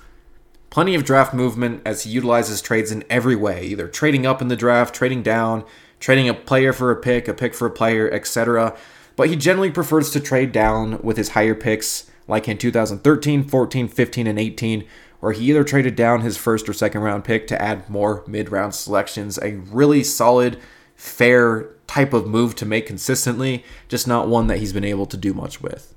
Plenty 0.71 0.95
of 0.95 1.03
draft 1.03 1.31
movement 1.31 1.83
as 1.85 2.03
he 2.03 2.09
utilizes 2.09 2.59
trades 2.59 2.91
in 2.91 3.03
every 3.07 3.35
way, 3.35 3.63
either 3.65 3.87
trading 3.87 4.25
up 4.25 4.41
in 4.41 4.47
the 4.47 4.55
draft, 4.55 4.95
trading 4.95 5.21
down, 5.21 5.63
trading 5.99 6.27
a 6.27 6.33
player 6.33 6.73
for 6.73 6.89
a 6.89 6.95
pick, 6.95 7.27
a 7.27 7.35
pick 7.35 7.53
for 7.53 7.67
a 7.67 7.71
player, 7.71 8.11
etc. 8.11 8.75
But 9.15 9.29
he 9.29 9.35
generally 9.35 9.69
prefers 9.69 10.09
to 10.11 10.19
trade 10.19 10.51
down 10.51 10.99
with 11.03 11.17
his 11.17 11.29
higher 11.29 11.55
picks, 11.55 12.09
like 12.27 12.47
in 12.47 12.57
2013, 12.57 13.43
14, 13.43 13.87
15, 13.87 14.25
and 14.25 14.39
18, 14.39 14.87
where 15.19 15.33
he 15.33 15.51
either 15.51 15.63
traded 15.63 15.95
down 15.95 16.21
his 16.21 16.35
first 16.35 16.67
or 16.67 16.73
second 16.73 17.01
round 17.01 17.25
pick 17.25 17.45
to 17.45 17.61
add 17.61 17.87
more 17.91 18.23
mid 18.25 18.51
round 18.51 18.73
selections. 18.73 19.37
A 19.43 19.57
really 19.57 20.03
solid, 20.03 20.57
fair 20.99 21.69
type 21.87 22.11
of 22.11 22.27
move 22.27 22.55
to 22.55 22.65
make 22.65 22.85
consistently, 22.85 23.63
just 23.87 24.05
not 24.05 24.27
one 24.27 24.47
that 24.47 24.57
he's 24.59 24.73
been 24.73 24.83
able 24.83 25.05
to 25.05 25.15
do 25.15 25.33
much 25.33 25.61
with. 25.61 25.95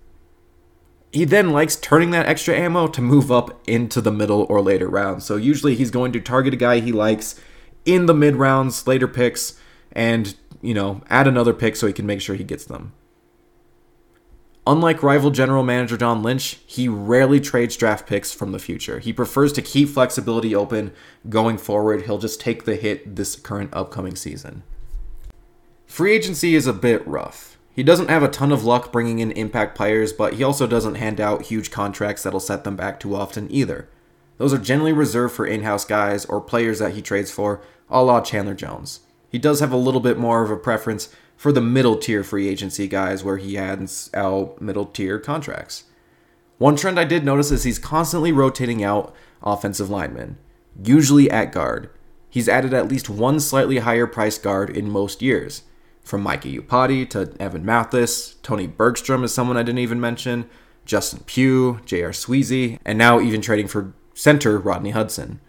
He 1.11 1.25
then 1.25 1.51
likes 1.51 1.75
turning 1.75 2.13
that 2.13 2.27
extra 2.27 2.55
ammo 2.55 2.87
to 2.87 3.03
move 3.03 3.31
up 3.31 3.61
into 3.69 4.01
the 4.01 4.13
middle 4.13 4.47
or 4.49 4.63
later 4.63 4.89
rounds. 4.89 5.27
So 5.27 5.35
usually 5.37 5.75
he's 5.75 5.91
going 5.91 6.13
to 6.13 6.21
target 6.21 6.55
a 6.55 6.57
guy 6.57 6.79
he 6.79 6.93
likes 6.93 7.39
in 7.85 8.07
the 8.07 8.15
mid 8.15 8.37
rounds, 8.37 8.87
later 8.87 9.09
picks, 9.09 9.59
and, 9.91 10.37
you 10.63 10.73
know, 10.73 11.03
add 11.11 11.27
another 11.27 11.53
pick 11.53 11.75
so 11.75 11.89
he 11.89 11.93
can 11.93 12.07
make 12.07 12.21
sure 12.21 12.37
he 12.37 12.45
gets 12.45 12.65
them. 12.65 12.93
Unlike 14.69 15.03
rival 15.03 15.33
general 15.33 15.65
manager 15.65 15.97
John 15.97 16.23
Lynch, 16.23 16.61
he 16.65 16.87
rarely 16.87 17.41
trades 17.41 17.77
draft 17.77 18.07
picks 18.07 18.33
from 18.33 18.53
the 18.53 18.61
future. 18.61 19.01
He 19.01 19.13
prefers 19.13 19.53
to 19.55 19.63
keep 19.63 19.89
flexibility 19.89 20.55
open 20.55 20.93
going 21.29 21.59
forward. 21.59 22.03
He'll 22.03 22.19
just 22.19 22.41
take 22.41 22.65
the 22.65 22.77
hit 22.77 23.17
this 23.17 23.35
current 23.35 23.71
upcoming 23.73 24.15
season. 24.15 24.63
Free 25.93 26.13
agency 26.15 26.55
is 26.55 26.67
a 26.67 26.73
bit 26.73 27.07
rough. 27.07 27.59
He 27.75 27.83
doesn't 27.83 28.09
have 28.09 28.23
a 28.23 28.29
ton 28.29 28.51
of 28.51 28.65
luck 28.65 28.91
bringing 28.91 29.19
in 29.19 29.31
impact 29.33 29.77
players, 29.77 30.11
but 30.11 30.33
he 30.33 30.43
also 30.43 30.67
doesn't 30.67 30.95
hand 30.95 31.21
out 31.21 31.43
huge 31.43 31.71
contracts 31.71 32.23
that'll 32.23 32.41
set 32.41 32.65
them 32.65 32.77
back 32.77 32.99
too 32.99 33.15
often 33.15 33.47
either. 33.53 33.91
Those 34.39 34.55
are 34.55 34.59
generally 34.59 34.95
reserved 34.95 35.35
for 35.35 35.45
in 35.45 35.65
house 35.65 35.85
guys 35.85 36.25
or 36.25 36.41
players 36.41 36.79
that 36.79 36.95
he 36.95 37.03
trades 37.03 37.31
for, 37.31 37.61
a 37.91 38.03
la 38.03 38.23
Chandler 38.23 38.55
Jones. 38.55 39.01
He 39.29 39.37
does 39.39 39.61
have 39.61 39.71
a 39.71 39.77
little 39.77 40.01
bit 40.01 40.17
more 40.17 40.43
of 40.43 40.51
a 40.51 40.57
preference 40.57 41.15
for 41.37 41.53
the 41.53 41.61
middle 41.61 41.99
tier 41.99 42.25
free 42.25 42.49
agency 42.49 42.89
guys 42.89 43.23
where 43.23 43.37
he 43.37 43.57
hands 43.57 44.09
out 44.15 44.63
middle 44.63 44.87
tier 44.87 45.19
contracts. 45.19 45.85
One 46.57 46.75
trend 46.75 46.99
I 46.99 47.05
did 47.05 47.23
notice 47.23 47.51
is 47.51 47.65
he's 47.65 47.79
constantly 47.79 48.33
rotating 48.33 48.83
out 48.83 49.15
offensive 49.43 49.91
linemen, 49.91 50.39
usually 50.83 51.31
at 51.31 51.53
guard. 51.53 51.91
He's 52.31 52.49
added 52.49 52.73
at 52.73 52.89
least 52.89 53.11
one 53.11 53.41
slightly 53.41 53.81
higher 53.81 54.07
price 54.07 54.39
guard 54.39 54.75
in 54.75 54.89
most 54.89 55.21
years. 55.21 55.65
From 56.03 56.23
Mike 56.23 56.43
Iupati 56.43 57.09
to 57.11 57.35
Evan 57.41 57.65
Mathis, 57.65 58.35
Tony 58.43 58.67
Bergstrom 58.67 59.25
is 59.25 59.33
someone 59.33 59.57
I 59.57 59.63
didn't 59.63 59.79
even 59.79 60.01
mention, 60.01 60.49
Justin 60.85 61.21
Pugh, 61.27 61.81
J.R. 61.85 62.11
Sweezy, 62.11 62.79
and 62.85 62.99
now 62.99 63.21
even 63.21 63.41
trading 63.41 63.69
for 63.69 63.95
center 64.15 64.59
Rodney 64.59 64.91
Hudson. 64.91 65.41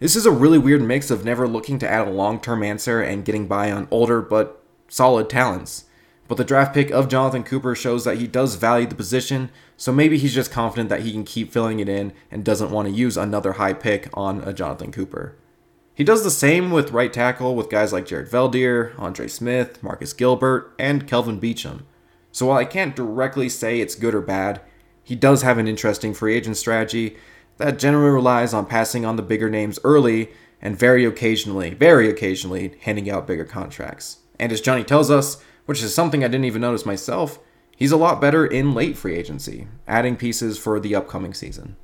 This 0.00 0.16
is 0.16 0.26
a 0.26 0.30
really 0.30 0.58
weird 0.58 0.82
mix 0.82 1.10
of 1.10 1.24
never 1.24 1.48
looking 1.48 1.78
to 1.78 1.88
add 1.88 2.06
a 2.06 2.10
long 2.10 2.40
term 2.40 2.62
answer 2.62 3.00
and 3.00 3.24
getting 3.24 3.46
by 3.46 3.72
on 3.72 3.88
older 3.90 4.20
but 4.20 4.62
solid 4.88 5.30
talents. 5.30 5.84
But 6.26 6.36
the 6.36 6.44
draft 6.44 6.74
pick 6.74 6.90
of 6.90 7.08
Jonathan 7.08 7.42
Cooper 7.42 7.74
shows 7.74 8.04
that 8.04 8.18
he 8.18 8.26
does 8.26 8.54
value 8.54 8.86
the 8.86 8.94
position, 8.94 9.50
so 9.76 9.92
maybe 9.92 10.16
he's 10.16 10.34
just 10.34 10.50
confident 10.50 10.88
that 10.88 11.02
he 11.02 11.12
can 11.12 11.24
keep 11.24 11.52
filling 11.52 11.80
it 11.80 11.88
in 11.88 12.12
and 12.30 12.44
doesn't 12.44 12.70
want 12.70 12.88
to 12.88 12.94
use 12.94 13.16
another 13.16 13.52
high 13.52 13.74
pick 13.74 14.08
on 14.14 14.40
a 14.42 14.52
Jonathan 14.52 14.90
Cooper. 14.90 15.36
He 15.94 16.02
does 16.02 16.24
the 16.24 16.30
same 16.30 16.72
with 16.72 16.90
right 16.90 17.12
tackle 17.12 17.54
with 17.54 17.70
guys 17.70 17.92
like 17.92 18.06
Jared 18.06 18.28
Veldheer, 18.28 18.98
Andre 18.98 19.28
Smith, 19.28 19.80
Marcus 19.80 20.12
Gilbert, 20.12 20.74
and 20.76 21.06
Kelvin 21.06 21.40
Beachum. 21.40 21.82
So 22.32 22.46
while 22.46 22.58
I 22.58 22.64
can't 22.64 22.96
directly 22.96 23.48
say 23.48 23.80
it's 23.80 23.94
good 23.94 24.14
or 24.14 24.20
bad, 24.20 24.60
he 25.04 25.14
does 25.14 25.42
have 25.42 25.56
an 25.56 25.68
interesting 25.68 26.12
free 26.12 26.34
agent 26.34 26.56
strategy 26.56 27.16
that 27.58 27.78
generally 27.78 28.10
relies 28.10 28.52
on 28.52 28.66
passing 28.66 29.04
on 29.04 29.14
the 29.14 29.22
bigger 29.22 29.48
names 29.48 29.78
early 29.84 30.30
and 30.60 30.76
very 30.76 31.04
occasionally, 31.04 31.74
very 31.74 32.08
occasionally, 32.08 32.74
handing 32.80 33.08
out 33.08 33.28
bigger 33.28 33.44
contracts. 33.44 34.18
And 34.40 34.50
as 34.50 34.60
Johnny 34.60 34.82
tells 34.82 35.12
us, 35.12 35.40
which 35.66 35.80
is 35.80 35.94
something 35.94 36.24
I 36.24 36.28
didn't 36.28 36.46
even 36.46 36.62
notice 36.62 36.84
myself, 36.84 37.38
he's 37.76 37.92
a 37.92 37.96
lot 37.96 38.20
better 38.20 38.44
in 38.44 38.74
late 38.74 38.96
free 38.96 39.14
agency, 39.14 39.68
adding 39.86 40.16
pieces 40.16 40.58
for 40.58 40.80
the 40.80 40.96
upcoming 40.96 41.34
season. 41.34 41.76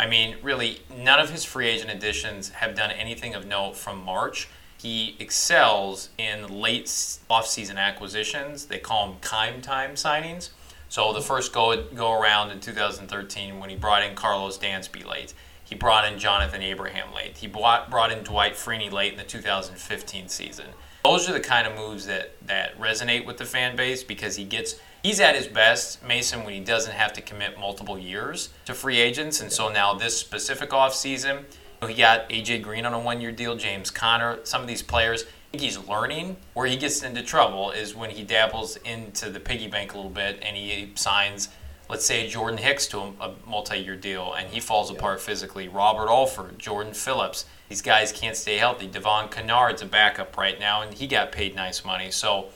I 0.00 0.06
mean, 0.06 0.36
really, 0.42 0.80
none 0.96 1.20
of 1.20 1.28
his 1.28 1.44
free 1.44 1.68
agent 1.68 1.90
additions 1.90 2.48
have 2.48 2.74
done 2.74 2.90
anything 2.90 3.34
of 3.34 3.44
note 3.44 3.76
from 3.76 4.02
March. 4.02 4.48
He 4.78 5.14
excels 5.18 6.08
in 6.16 6.48
late 6.48 6.86
offseason 6.86 7.76
acquisitions. 7.76 8.64
They 8.64 8.78
call 8.78 9.08
them 9.08 9.16
Keim 9.20 9.60
time 9.60 9.96
signings. 9.96 10.48
So 10.88 11.12
the 11.12 11.20
first 11.20 11.52
go 11.52 11.84
go 11.94 12.18
around 12.18 12.50
in 12.50 12.60
2013 12.60 13.60
when 13.60 13.68
he 13.68 13.76
brought 13.76 14.02
in 14.02 14.14
Carlos 14.14 14.56
Dansby 14.56 15.04
late. 15.04 15.34
He 15.62 15.74
brought 15.74 16.10
in 16.10 16.18
Jonathan 16.18 16.62
Abraham 16.62 17.12
late. 17.12 17.36
He 17.36 17.46
brought, 17.46 17.90
brought 17.90 18.10
in 18.10 18.24
Dwight 18.24 18.54
Freeney 18.54 18.90
late 18.90 19.12
in 19.12 19.18
the 19.18 19.24
2015 19.24 20.28
season. 20.28 20.66
Those 21.04 21.28
are 21.28 21.34
the 21.34 21.40
kind 21.40 21.66
of 21.66 21.76
moves 21.76 22.06
that, 22.06 22.34
that 22.46 22.80
resonate 22.80 23.26
with 23.26 23.36
the 23.36 23.44
fan 23.44 23.76
base 23.76 24.02
because 24.02 24.36
he 24.36 24.44
gets 24.44 24.76
he's 25.02 25.20
at 25.20 25.34
his 25.34 25.46
best, 25.46 26.02
Mason, 26.04 26.44
when 26.44 26.54
he 26.54 26.60
doesn't 26.60 26.92
have 26.92 27.12
to 27.14 27.20
commit 27.20 27.58
multiple 27.58 27.98
years 27.98 28.50
to 28.66 28.74
free 28.74 28.98
agents. 28.98 29.40
And 29.40 29.50
so 29.50 29.70
now 29.70 29.94
this 29.94 30.18
specific 30.18 30.70
offseason, 30.70 31.44
he 31.86 31.94
got 31.94 32.28
AJ 32.28 32.62
Green 32.62 32.84
on 32.84 32.92
a 32.92 32.98
one 32.98 33.20
year 33.20 33.32
deal, 33.32 33.56
James 33.56 33.90
Conner, 33.90 34.38
some 34.44 34.60
of 34.60 34.68
these 34.68 34.82
players. 34.82 35.22
I 35.22 35.26
think 35.52 35.62
he's 35.62 35.78
learning. 35.78 36.36
Where 36.54 36.66
he 36.66 36.76
gets 36.76 37.02
into 37.02 37.22
trouble 37.22 37.70
is 37.70 37.94
when 37.94 38.10
he 38.10 38.22
dabbles 38.22 38.76
into 38.76 39.30
the 39.30 39.40
piggy 39.40 39.66
bank 39.66 39.94
a 39.94 39.96
little 39.96 40.10
bit 40.10 40.38
and 40.42 40.56
he 40.56 40.92
signs, 40.94 41.48
let's 41.88 42.04
say, 42.04 42.28
Jordan 42.28 42.58
Hicks 42.58 42.86
to 42.88 42.98
a, 43.20 43.34
multi 43.46 43.78
year 43.78 43.96
deal 43.96 44.34
and 44.34 44.48
he 44.48 44.60
falls 44.60 44.90
apart 44.90 45.20
physically. 45.20 45.68
Robert 45.68 46.08
Alford, 46.08 46.58
Jordan 46.58 46.92
Phillips. 46.92 47.46
These 47.68 47.82
guys 47.82 48.12
can't 48.12 48.36
stay 48.36 48.58
healthy. 48.58 48.86
Devon 48.86 49.28
Kennard's 49.28 49.82
a 49.82 49.86
backup 49.86 50.36
right 50.36 50.60
now 50.60 50.82
and 50.82 50.92
he 50.94 51.06
got 51.06 51.32
paid 51.32 51.56
nice 51.56 51.84
money. 51.84 52.10
So 52.10 52.48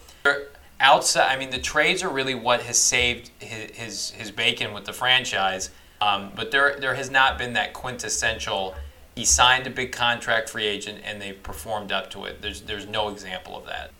outside, 0.80 1.30
I 1.30 1.38
mean, 1.38 1.50
the 1.50 1.58
trades 1.58 2.02
are 2.02 2.08
really 2.08 2.34
what 2.34 2.62
has 2.62 2.78
saved 2.78 3.30
his 3.38 3.70
his, 3.76 4.10
his 4.10 4.30
bacon 4.30 4.72
with 4.72 4.84
the 4.84 4.92
franchise. 4.92 5.70
Um, 6.00 6.32
but 6.34 6.50
there 6.50 6.76
there 6.78 6.94
has 6.94 7.10
not 7.10 7.38
been 7.38 7.54
that 7.54 7.72
quintessential. 7.72 8.74
He 9.14 9.24
signed 9.24 9.66
a 9.66 9.70
big 9.70 9.92
contract 9.92 10.50
free 10.50 10.66
agent 10.66 11.00
and 11.04 11.22
they've 11.22 11.40
performed 11.42 11.92
up 11.92 12.10
to 12.10 12.24
it. 12.24 12.42
There's 12.42 12.62
there's 12.62 12.86
no 12.86 13.08
example 13.08 13.56
of 13.56 13.66
that. 13.66 13.90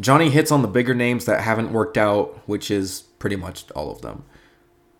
Johnny 0.00 0.30
hits 0.30 0.50
on 0.50 0.62
the 0.62 0.68
bigger 0.68 0.94
names 0.94 1.24
that 1.24 1.42
haven't 1.42 1.72
worked 1.72 1.96
out, 1.96 2.38
which 2.46 2.70
is 2.70 3.02
pretty 3.18 3.36
much 3.36 3.70
all 3.72 3.90
of 3.90 4.02
them. 4.02 4.24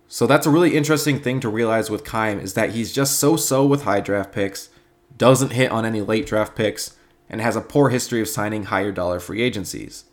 So 0.06 0.26
that's 0.26 0.46
a 0.46 0.50
really 0.50 0.76
interesting 0.76 1.20
thing 1.20 1.40
to 1.40 1.48
realize 1.48 1.90
with 1.90 2.04
Keim 2.04 2.40
is 2.40 2.54
that 2.54 2.70
he's 2.70 2.92
just 2.92 3.18
so 3.18 3.36
so 3.36 3.66
with 3.66 3.82
high 3.82 4.00
draft 4.00 4.32
picks, 4.32 4.70
doesn't 5.16 5.52
hit 5.52 5.70
on 5.70 5.84
any 5.84 6.00
late 6.00 6.26
draft 6.26 6.56
picks, 6.56 6.96
and 7.28 7.40
has 7.40 7.56
a 7.56 7.60
poor 7.60 7.90
history 7.90 8.20
of 8.20 8.28
signing 8.28 8.64
higher 8.64 8.92
dollar 8.92 9.20
free 9.20 9.42
agencies. 9.42 10.04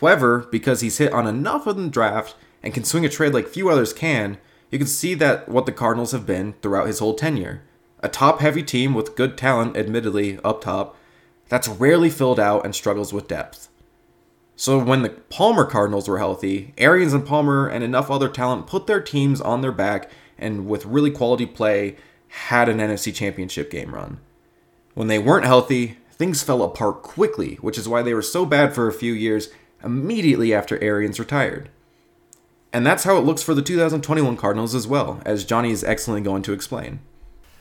However, 0.00 0.46
because 0.50 0.80
he's 0.80 0.98
hit 0.98 1.12
on 1.12 1.26
enough 1.26 1.66
of 1.66 1.76
the 1.76 1.88
draft 1.88 2.34
and 2.62 2.74
can 2.74 2.84
swing 2.84 3.04
a 3.04 3.08
trade 3.08 3.34
like 3.34 3.48
few 3.48 3.68
others 3.68 3.92
can, 3.92 4.38
you 4.70 4.78
can 4.78 4.86
see 4.86 5.14
that 5.14 5.48
what 5.48 5.66
the 5.66 5.72
Cardinals 5.72 6.12
have 6.12 6.26
been 6.26 6.54
throughout 6.62 6.86
his 6.86 6.98
whole 6.98 7.14
tenure. 7.14 7.62
A 8.00 8.08
top 8.08 8.40
heavy 8.40 8.62
team 8.62 8.94
with 8.94 9.16
good 9.16 9.36
talent, 9.36 9.76
admittedly, 9.76 10.38
up 10.44 10.62
top, 10.62 10.96
that's 11.48 11.68
rarely 11.68 12.10
filled 12.10 12.40
out 12.40 12.64
and 12.64 12.74
struggles 12.74 13.12
with 13.12 13.28
depth. 13.28 13.68
So 14.56 14.78
when 14.78 15.02
the 15.02 15.10
Palmer 15.10 15.64
Cardinals 15.64 16.08
were 16.08 16.18
healthy, 16.18 16.72
Arians 16.78 17.12
and 17.12 17.26
Palmer 17.26 17.68
and 17.68 17.84
enough 17.84 18.10
other 18.10 18.28
talent 18.28 18.66
put 18.66 18.86
their 18.86 19.00
teams 19.00 19.40
on 19.40 19.60
their 19.60 19.72
back 19.72 20.10
and 20.38 20.66
with 20.66 20.86
really 20.86 21.10
quality 21.10 21.46
play 21.46 21.96
had 22.28 22.68
an 22.68 22.78
NFC 22.78 23.14
championship 23.14 23.70
game 23.70 23.94
run. 23.94 24.18
When 24.94 25.08
they 25.08 25.18
weren't 25.18 25.46
healthy, 25.46 25.98
things 26.10 26.42
fell 26.42 26.62
apart 26.62 27.02
quickly, 27.02 27.56
which 27.56 27.76
is 27.76 27.88
why 27.88 28.02
they 28.02 28.14
were 28.14 28.22
so 28.22 28.46
bad 28.46 28.74
for 28.74 28.88
a 28.88 28.92
few 28.92 29.12
years 29.12 29.48
immediately 29.84 30.54
after 30.54 30.82
Arians 30.82 31.18
retired. 31.18 31.68
And 32.72 32.86
that's 32.86 33.04
how 33.04 33.16
it 33.18 33.20
looks 33.20 33.42
for 33.42 33.54
the 33.54 33.62
2021 33.62 34.36
Cardinals 34.36 34.74
as 34.74 34.86
well, 34.86 35.20
as 35.26 35.44
Johnny 35.44 35.70
is 35.70 35.84
excellently 35.84 36.22
going 36.22 36.42
to 36.42 36.52
explain. 36.52 37.00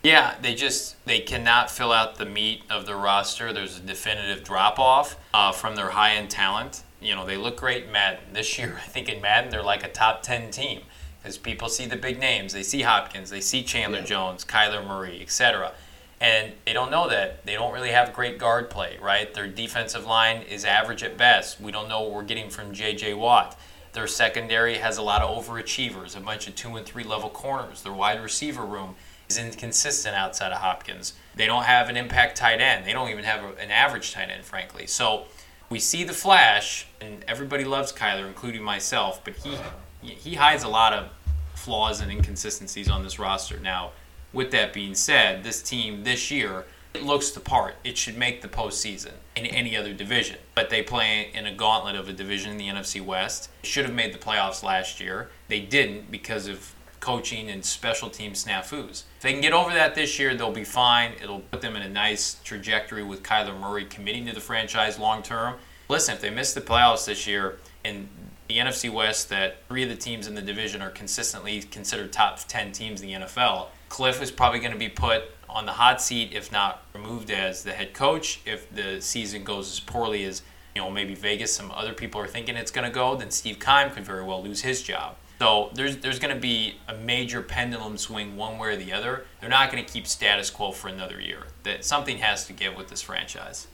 Yeah, 0.04 0.36
they 0.42 0.56
just 0.56 1.04
they 1.06 1.20
cannot 1.20 1.70
fill 1.70 1.92
out 1.92 2.16
the 2.16 2.26
meat 2.26 2.64
of 2.70 2.86
the 2.86 2.96
roster. 2.96 3.54
There's 3.54 3.78
a 3.78 3.82
definitive 3.82 4.44
drop 4.44 4.80
off 4.80 5.18
uh, 5.34 5.52
from 5.52 5.76
their 5.76 5.92
high 5.92 6.16
end 6.16 6.32
talent. 6.32 6.84
You 7.00 7.16
know, 7.16 7.26
they 7.26 7.38
look 7.38 7.58
great 7.58 7.86
in 7.86 7.92
Madden. 7.92 8.34
This 8.34 8.58
year, 8.58 8.80
I 8.84 8.88
think 8.88 9.10
in 9.10 9.22
Madden 9.22 9.52
they're 9.52 9.62
like 9.64 9.84
a 9.84 9.90
top 9.90 10.24
ten 10.24 10.50
team 10.50 10.82
because 11.22 11.38
people 11.38 11.70
see 11.70 11.86
the 11.86 11.98
big 11.98 12.20
names. 12.20 12.54
They 12.54 12.64
see 12.64 12.82
Hopkins, 12.82 13.30
they 13.30 13.42
see 13.42 13.64
Chandler 13.64 14.00
yeah. 14.00 14.06
Jones, 14.06 14.44
Kyler 14.44 14.86
Murray, 14.86 15.22
etc. 15.22 15.74
And 16.22 16.54
they 16.66 16.74
don't 16.74 16.92
know 16.92 17.10
that. 17.10 17.46
They 17.48 17.56
don't 17.56 17.74
really 17.74 17.90
have 17.90 18.14
great 18.14 18.38
guard 18.38 18.70
play, 18.70 18.98
right? 19.02 19.34
Their 19.34 19.48
defensive 19.48 20.06
line 20.06 20.44
is 20.44 20.64
average 20.64 21.02
at 21.02 21.18
best. 21.18 21.60
We 21.60 21.72
don't 21.72 21.90
know 21.90 22.02
what 22.02 22.12
we're 22.12 22.24
getting 22.24 22.52
from 22.52 22.74
J.J. 22.74 23.16
Watt. 23.16 23.60
Their 23.94 24.06
secondary 24.06 24.78
has 24.78 24.98
a 24.98 25.02
lot 25.02 25.24
of 25.24 25.44
overachievers, 25.44 26.16
a 26.16 26.20
bunch 26.20 26.48
of 26.48 26.56
two 26.56 26.76
and 26.76 26.86
three 26.86 27.04
level 27.04 27.30
corners. 27.30 27.82
Their 27.82 27.92
wide 27.92 28.22
receiver 28.22 28.64
room 28.64 28.96
is 29.28 29.40
inconsistent 29.40 30.16
outside 30.16 30.52
of 30.52 30.60
Hopkins. 30.60 31.14
They 31.36 31.48
don't 31.48 31.64
have 31.64 31.90
an 31.90 31.98
impact 31.98 32.38
tight 32.38 32.62
end. 32.62 32.86
They 32.86 32.94
don't 32.94 33.10
even 33.10 33.24
have 33.24 33.58
an 33.58 33.72
average 33.72 34.14
tight 34.14 34.30
end, 34.30 34.46
frankly. 34.46 34.86
So 34.86 35.26
we 35.70 35.80
see 35.80 36.04
the 36.04 36.14
flash, 36.14 36.86
and 37.02 37.26
everybody 37.28 37.64
loves 37.64 37.92
Kyler, 37.92 38.28
including 38.28 38.62
myself, 38.62 39.24
but 39.24 39.34
he 39.38 39.58
he 40.02 40.36
hides 40.36 40.64
a 40.64 40.68
lot 40.68 40.94
of 40.94 41.10
flaws 41.56 42.02
and 42.02 42.12
inconsistencies 42.12 42.90
on 42.90 43.04
this 43.04 43.20
roster. 43.20 43.60
Now, 43.60 43.92
with 44.34 44.52
that 44.52 44.74
being 44.74 44.96
said, 44.96 45.44
this 45.44 45.62
team 45.62 46.04
this 46.04 46.32
year 46.32 46.66
it 46.94 47.04
looks 47.04 47.32
the 47.32 47.40
part. 47.40 47.76
It 47.84 47.98
should 47.98 48.18
make 48.18 48.42
the 48.42 48.48
postseason 48.48 49.14
in 49.36 49.46
any 49.46 49.78
other 49.78 49.94
division. 49.94 50.38
But 50.56 50.70
they 50.70 50.84
play 50.84 51.32
in 51.34 51.46
a 51.46 51.54
gauntlet 51.54 51.96
of 51.96 52.10
a 52.10 52.14
division 52.14 52.52
in 52.52 52.58
the 52.58 52.68
NFC 52.68 53.04
West. 53.04 53.50
Should 53.64 53.86
have 53.86 53.94
made 53.94 54.14
the 54.14 54.20
playoffs 54.20 54.62
last 54.62 55.00
year. 55.00 55.30
They 55.48 55.62
didn't 55.62 56.12
because 56.12 56.48
of 56.48 56.76
coaching 57.00 57.50
and 57.50 57.64
special 57.64 58.10
team 58.10 58.34
snafus. 58.34 59.04
If 59.18 59.22
they 59.22 59.32
can 59.32 59.42
get 59.42 59.54
over 59.54 59.72
that 59.72 59.96
this 59.96 60.20
year, 60.20 60.36
they'll 60.36 60.52
be 60.52 60.66
fine. 60.66 61.14
It'll 61.22 61.40
put 61.40 61.62
them 61.62 61.76
in 61.76 61.82
a 61.82 61.90
nice 61.90 62.36
trajectory 62.44 63.04
with 63.04 63.24
Kyler 63.24 63.58
Murray 63.60 63.86
committing 63.86 64.26
to 64.28 64.34
the 64.34 64.42
franchise 64.42 65.00
long 65.00 65.24
term. 65.24 65.56
Listen, 65.88 66.16
if 66.16 66.22
they 66.22 66.30
miss 66.30 66.54
the 66.54 66.62
playoffs 66.62 67.06
this 67.06 67.26
year 67.26 67.58
and 67.84 68.08
the 68.48 68.58
NFC 68.58 68.92
West, 68.92 69.30
that 69.30 69.58
three 69.68 69.84
of 69.84 69.90
the 69.90 69.96
teams 69.96 70.28
in 70.28 70.36
the 70.36 70.42
division 70.42 70.82
are 70.82 70.90
consistently 70.90 71.62
considered 71.62 72.12
top 72.12 72.38
10 72.48 72.74
teams 72.74 73.02
in 73.02 73.08
the 73.08 73.14
NFL, 73.26 73.68
Cliff 73.92 74.22
is 74.22 74.32
probably 74.32 74.60
going 74.60 74.72
to 74.72 74.80
be 74.80 74.88
put 74.88 75.24
on 75.50 75.66
the 75.66 75.74
hot 75.74 76.02
seat, 76.02 76.32
if 76.32 76.50
not 76.50 76.82
removed 76.94 77.30
as 77.30 77.62
the 77.62 77.74
head 77.74 77.94
coach. 77.94 78.40
If 78.46 78.74
the 78.74 79.02
season 79.02 79.44
goes 79.44 79.70
as 79.70 79.80
poorly 79.82 80.24
as 80.24 80.44
you 80.74 80.82
know, 80.82 80.90
maybe 80.90 81.14
Vegas, 81.14 81.54
some 81.54 81.70
other 81.72 81.94
people 81.94 82.22
are 82.22 82.28
thinking 82.28 82.56
it's 82.56 82.72
going 82.72 82.88
to 82.88 82.94
go, 82.94 83.18
then 83.18 83.32
Steve 83.32 83.60
Keim 83.60 83.90
could 83.90 84.06
very 84.06 84.24
well 84.24 84.42
lose 84.42 84.62
his 84.62 84.82
job. 84.82 85.18
So 85.40 85.72
there's 85.74 85.98
there's 85.98 86.20
going 86.20 86.34
to 86.34 86.40
be 86.40 86.76
a 86.88 86.96
major 86.96 87.42
pendulum 87.42 87.98
swing 87.98 88.38
one 88.38 88.58
way 88.58 88.70
or 88.70 88.78
the 88.78 88.94
other. 88.94 89.26
They're 89.42 89.50
not 89.50 89.70
going 89.70 89.84
to 89.84 89.92
keep 89.92 90.08
status 90.08 90.50
quo 90.50 90.72
for 90.72 90.88
another 90.88 91.20
year. 91.20 91.48
That 91.64 91.84
something 91.84 92.20
has 92.20 92.48
to 92.48 92.54
give 92.54 92.78
with 92.78 92.88
this 92.88 93.02
franchise. 93.02 93.68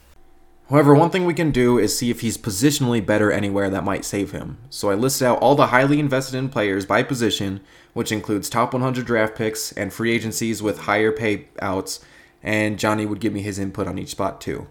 However, 0.70 0.94
one 0.94 1.12
thing 1.12 1.26
we 1.26 1.34
can 1.34 1.52
do 1.52 1.78
is 1.78 1.98
see 1.98 2.10
if 2.10 2.20
he's 2.20 2.38
positionally 2.38 3.06
better 3.06 3.32
anywhere 3.32 3.70
that 3.70 3.86
might 3.86 4.04
save 4.04 4.32
him. 4.32 4.58
So 4.70 4.90
I 4.90 4.96
listed 4.96 5.28
out 5.28 5.40
all 5.40 5.56
the 5.56 5.68
highly 5.68 6.00
invested 6.00 6.36
in 6.36 6.50
players 6.50 6.86
by 6.86 7.04
position, 7.04 7.62
which 7.98 8.12
includes 8.12 8.48
top 8.48 8.74
100 8.74 9.08
draft 9.08 9.36
picks 9.36 9.72
and 9.72 9.92
free 9.92 10.14
agencies 10.14 10.62
with 10.62 10.82
higher 10.82 11.12
payouts, 11.12 12.00
and 12.44 12.78
Johnny 12.78 13.08
would 13.08 13.20
give 13.20 13.34
me 13.34 13.42
his 13.42 13.58
input 13.58 13.88
on 13.88 13.98
each 13.98 14.10
spot 14.10 14.40
too. 14.40 14.68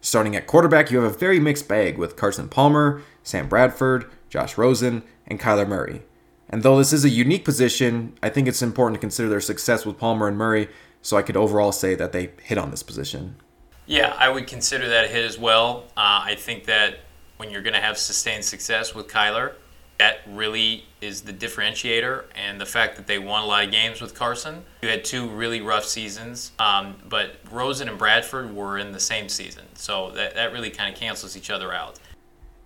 Starting 0.00 0.34
at 0.34 0.46
quarterback, 0.46 0.90
you 0.90 0.98
have 0.98 1.12
a 1.12 1.14
very 1.14 1.38
mixed 1.38 1.68
bag 1.68 1.98
with 1.98 2.16
Carson 2.16 2.48
Palmer, 2.48 3.02
Sam 3.22 3.46
Bradford, 3.46 4.10
Josh 4.30 4.56
Rosen, 4.56 5.02
and 5.26 5.38
Kyler 5.38 5.68
Murray. 5.68 6.00
And 6.48 6.62
though 6.62 6.78
this 6.78 6.94
is 6.94 7.04
a 7.04 7.10
unique 7.10 7.44
position, 7.44 8.14
I 8.22 8.30
think 8.30 8.48
it's 8.48 8.62
important 8.62 8.94
to 8.94 9.00
consider 9.00 9.28
their 9.28 9.42
success 9.42 9.84
with 9.84 9.98
Palmer 9.98 10.26
and 10.26 10.38
Murray, 10.38 10.70
so 11.02 11.18
I 11.18 11.22
could 11.22 11.36
overall 11.36 11.72
say 11.72 11.94
that 11.96 12.12
they 12.12 12.30
hit 12.42 12.56
on 12.56 12.70
this 12.70 12.82
position. 12.82 13.36
Yeah, 13.84 14.16
I 14.18 14.30
would 14.30 14.46
consider 14.46 14.88
that 14.88 15.10
hit 15.10 15.26
as 15.26 15.38
well. 15.38 15.84
Uh, 15.94 16.24
I 16.24 16.36
think 16.38 16.64
that 16.64 17.00
when 17.36 17.50
you're 17.50 17.60
going 17.60 17.74
to 17.74 17.80
have 17.82 17.98
sustained 17.98 18.46
success 18.46 18.94
with 18.94 19.08
Kyler, 19.08 19.56
that 20.02 20.18
really 20.26 20.84
is 21.00 21.22
the 21.22 21.32
differentiator. 21.32 22.24
And 22.34 22.60
the 22.60 22.66
fact 22.66 22.96
that 22.96 23.06
they 23.06 23.20
won 23.20 23.44
a 23.44 23.46
lot 23.46 23.64
of 23.64 23.70
games 23.70 24.00
with 24.00 24.16
Carson. 24.16 24.64
You 24.82 24.88
had 24.88 25.04
two 25.04 25.28
really 25.28 25.60
rough 25.60 25.84
seasons, 25.84 26.50
um, 26.58 26.96
but 27.08 27.36
Rosen 27.52 27.88
and 27.88 27.96
Bradford 27.96 28.52
were 28.52 28.78
in 28.78 28.90
the 28.90 28.98
same 28.98 29.28
season. 29.28 29.64
So 29.74 30.10
that, 30.10 30.34
that 30.34 30.52
really 30.52 30.70
kind 30.70 30.92
of 30.92 30.98
cancels 30.98 31.36
each 31.36 31.50
other 31.50 31.72
out. 31.72 32.00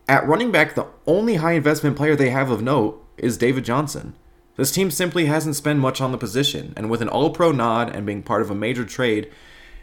At 0.08 0.26
running 0.26 0.50
back, 0.50 0.74
the 0.74 0.86
only 1.06 1.34
high 1.34 1.52
investment 1.52 1.94
player 1.94 2.16
they 2.16 2.30
have 2.30 2.50
of 2.50 2.62
note 2.62 3.04
is 3.18 3.36
David 3.36 3.66
Johnson. 3.66 4.14
This 4.56 4.72
team 4.72 4.90
simply 4.90 5.26
hasn't 5.26 5.56
spent 5.56 5.78
much 5.78 6.00
on 6.00 6.12
the 6.12 6.18
position, 6.18 6.72
and 6.74 6.88
with 6.88 7.02
an 7.02 7.08
all 7.10 7.28
pro 7.28 7.52
nod 7.52 7.94
and 7.94 8.06
being 8.06 8.22
part 8.22 8.40
of 8.40 8.50
a 8.50 8.54
major 8.54 8.86
trade, 8.86 9.30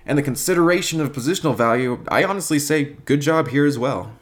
and 0.08 0.18
the 0.18 0.24
consideration 0.24 0.99
of 0.99 1.12
positional 1.12 1.56
value, 1.56 2.04
I 2.08 2.24
honestly 2.24 2.58
say 2.58 2.84
good 3.06 3.22
job 3.22 3.49
here 3.49 3.68
as 3.68 3.78
well. 3.78 4.14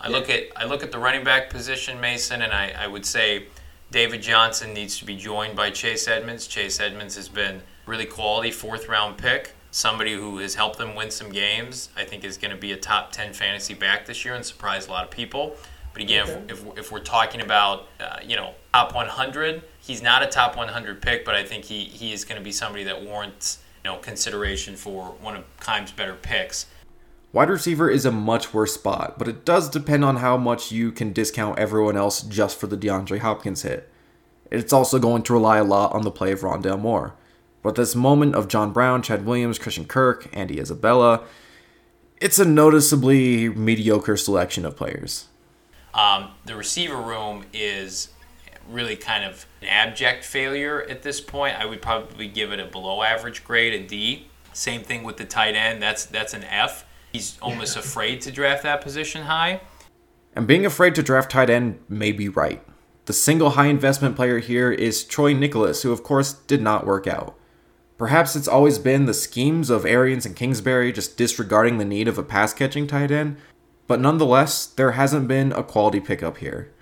I 0.00 0.08
look 0.08 0.30
at 0.30 0.44
I 0.56 0.64
look 0.64 0.82
at 0.82 0.92
the 0.92 0.98
running 0.98 1.24
back 1.24 1.50
position, 1.50 2.00
Mason, 2.00 2.42
and 2.42 2.52
I, 2.52 2.72
I 2.78 2.86
would 2.86 3.04
say 3.04 3.46
David 3.90 4.22
Johnson 4.22 4.72
needs 4.72 4.98
to 4.98 5.04
be 5.04 5.16
joined 5.16 5.56
by 5.56 5.70
Chase 5.70 6.06
Edmonds. 6.06 6.46
Chase 6.46 6.78
Edmonds 6.80 7.16
has 7.16 7.28
been 7.28 7.62
really 7.86 8.06
quality 8.06 8.50
fourth 8.50 8.88
round 8.88 9.18
pick, 9.18 9.52
somebody 9.70 10.14
who 10.14 10.38
has 10.38 10.54
helped 10.54 10.78
them 10.78 10.94
win 10.94 11.10
some 11.10 11.30
games. 11.30 11.88
I 11.96 12.04
think 12.04 12.24
is 12.24 12.36
going 12.36 12.52
to 12.52 12.56
be 12.56 12.72
a 12.72 12.76
top 12.76 13.12
ten 13.12 13.32
fantasy 13.32 13.74
back 13.74 14.06
this 14.06 14.24
year 14.24 14.34
and 14.34 14.44
surprise 14.44 14.86
a 14.86 14.90
lot 14.90 15.04
of 15.04 15.10
people. 15.10 15.56
But 15.92 16.02
again, 16.02 16.28
okay. 16.28 16.44
if, 16.48 16.66
if, 16.66 16.78
if, 16.78 16.92
we're 16.92 17.00
talking 17.00 17.40
about 17.40 17.88
uh, 17.98 18.18
you 18.24 18.36
know 18.36 18.54
top 18.72 18.94
100, 18.94 19.62
he's 19.80 20.00
not 20.00 20.22
a 20.22 20.26
top 20.26 20.56
100 20.56 21.02
pick, 21.02 21.24
but 21.24 21.34
I 21.34 21.42
think 21.42 21.64
he, 21.64 21.84
he 21.84 22.12
is 22.12 22.24
going 22.24 22.38
to 22.38 22.44
be 22.44 22.52
somebody 22.52 22.84
that 22.84 23.02
warrants 23.02 23.58
you 23.84 23.90
know 23.90 23.96
consideration 23.96 24.76
for 24.76 25.06
one 25.20 25.34
of 25.34 25.44
Keim's 25.60 25.90
better 25.90 26.14
picks. 26.14 26.66
Wide 27.32 27.50
receiver 27.50 27.90
is 27.90 28.06
a 28.06 28.12
much 28.12 28.54
worse 28.54 28.74
spot, 28.74 29.18
but 29.18 29.28
it 29.28 29.44
does 29.44 29.68
depend 29.68 30.04
on 30.04 30.16
how 30.16 30.38
much 30.38 30.72
you 30.72 30.90
can 30.90 31.12
discount 31.12 31.58
everyone 31.58 31.96
else 31.96 32.22
just 32.22 32.58
for 32.58 32.66
the 32.66 32.76
DeAndre 32.76 33.18
Hopkins 33.18 33.62
hit. 33.62 33.92
It's 34.50 34.72
also 34.72 34.98
going 34.98 35.22
to 35.24 35.34
rely 35.34 35.58
a 35.58 35.64
lot 35.64 35.92
on 35.92 36.02
the 36.02 36.10
play 36.10 36.32
of 36.32 36.40
Rondale 36.40 36.80
Moore. 36.80 37.14
But 37.62 37.74
this 37.74 37.94
moment 37.94 38.34
of 38.34 38.48
John 38.48 38.72
Brown, 38.72 39.02
Chad 39.02 39.26
Williams, 39.26 39.58
Christian 39.58 39.84
Kirk, 39.84 40.28
Andy 40.32 40.58
Isabella, 40.58 41.24
it's 42.18 42.38
a 42.38 42.46
noticeably 42.46 43.50
mediocre 43.50 44.16
selection 44.16 44.64
of 44.64 44.74
players. 44.74 45.26
Um, 45.92 46.30
the 46.46 46.56
receiver 46.56 46.96
room 46.96 47.44
is 47.52 48.08
really 48.70 48.96
kind 48.96 49.24
of 49.24 49.46
an 49.60 49.68
abject 49.68 50.24
failure 50.24 50.82
at 50.88 51.02
this 51.02 51.20
point. 51.20 51.58
I 51.58 51.66
would 51.66 51.82
probably 51.82 52.28
give 52.28 52.52
it 52.52 52.60
a 52.60 52.64
below 52.64 53.02
average 53.02 53.44
grade, 53.44 53.74
a 53.74 53.86
D. 53.86 54.28
Same 54.52 54.82
thing 54.82 55.04
with 55.04 55.18
the 55.18 55.24
tight 55.24 55.54
end. 55.54 55.82
That's 55.82 56.06
that's 56.06 56.34
an 56.34 56.44
F. 56.44 56.84
He's 57.12 57.38
almost 57.40 57.76
afraid 57.76 58.20
to 58.22 58.32
draft 58.32 58.62
that 58.62 58.80
position 58.80 59.22
high. 59.22 59.60
And 60.34 60.46
being 60.46 60.66
afraid 60.66 60.94
to 60.94 61.02
draft 61.02 61.30
tight 61.30 61.50
end 61.50 61.80
may 61.88 62.12
be 62.12 62.28
right. 62.28 62.62
The 63.06 63.12
single 63.12 63.50
high 63.50 63.66
investment 63.66 64.16
player 64.16 64.38
here 64.38 64.70
is 64.70 65.04
Troy 65.04 65.32
Niklas, 65.32 65.82
who 65.82 65.92
of 65.92 66.02
course 66.02 66.34
did 66.34 66.60
not 66.60 66.86
work 66.86 67.06
out. 67.06 67.34
Perhaps 67.96 68.36
it's 68.36 68.46
always 68.46 68.78
been 68.78 69.06
the 69.06 69.14
schemes 69.14 69.70
of 69.70 69.84
Arians 69.84 70.24
and 70.24 70.36
Kingsbury 70.36 70.92
just 70.92 71.16
disregarding 71.16 71.78
the 71.78 71.84
need 71.84 72.06
of 72.06 72.18
a 72.18 72.22
pass 72.22 72.54
catching 72.54 72.86
tight 72.86 73.10
end, 73.10 73.38
but 73.88 73.98
nonetheless, 73.98 74.66
there 74.66 74.92
hasn't 74.92 75.26
been 75.26 75.50
a 75.52 75.64
quality 75.64 75.98
pickup 75.98 76.36
here. 76.36 76.72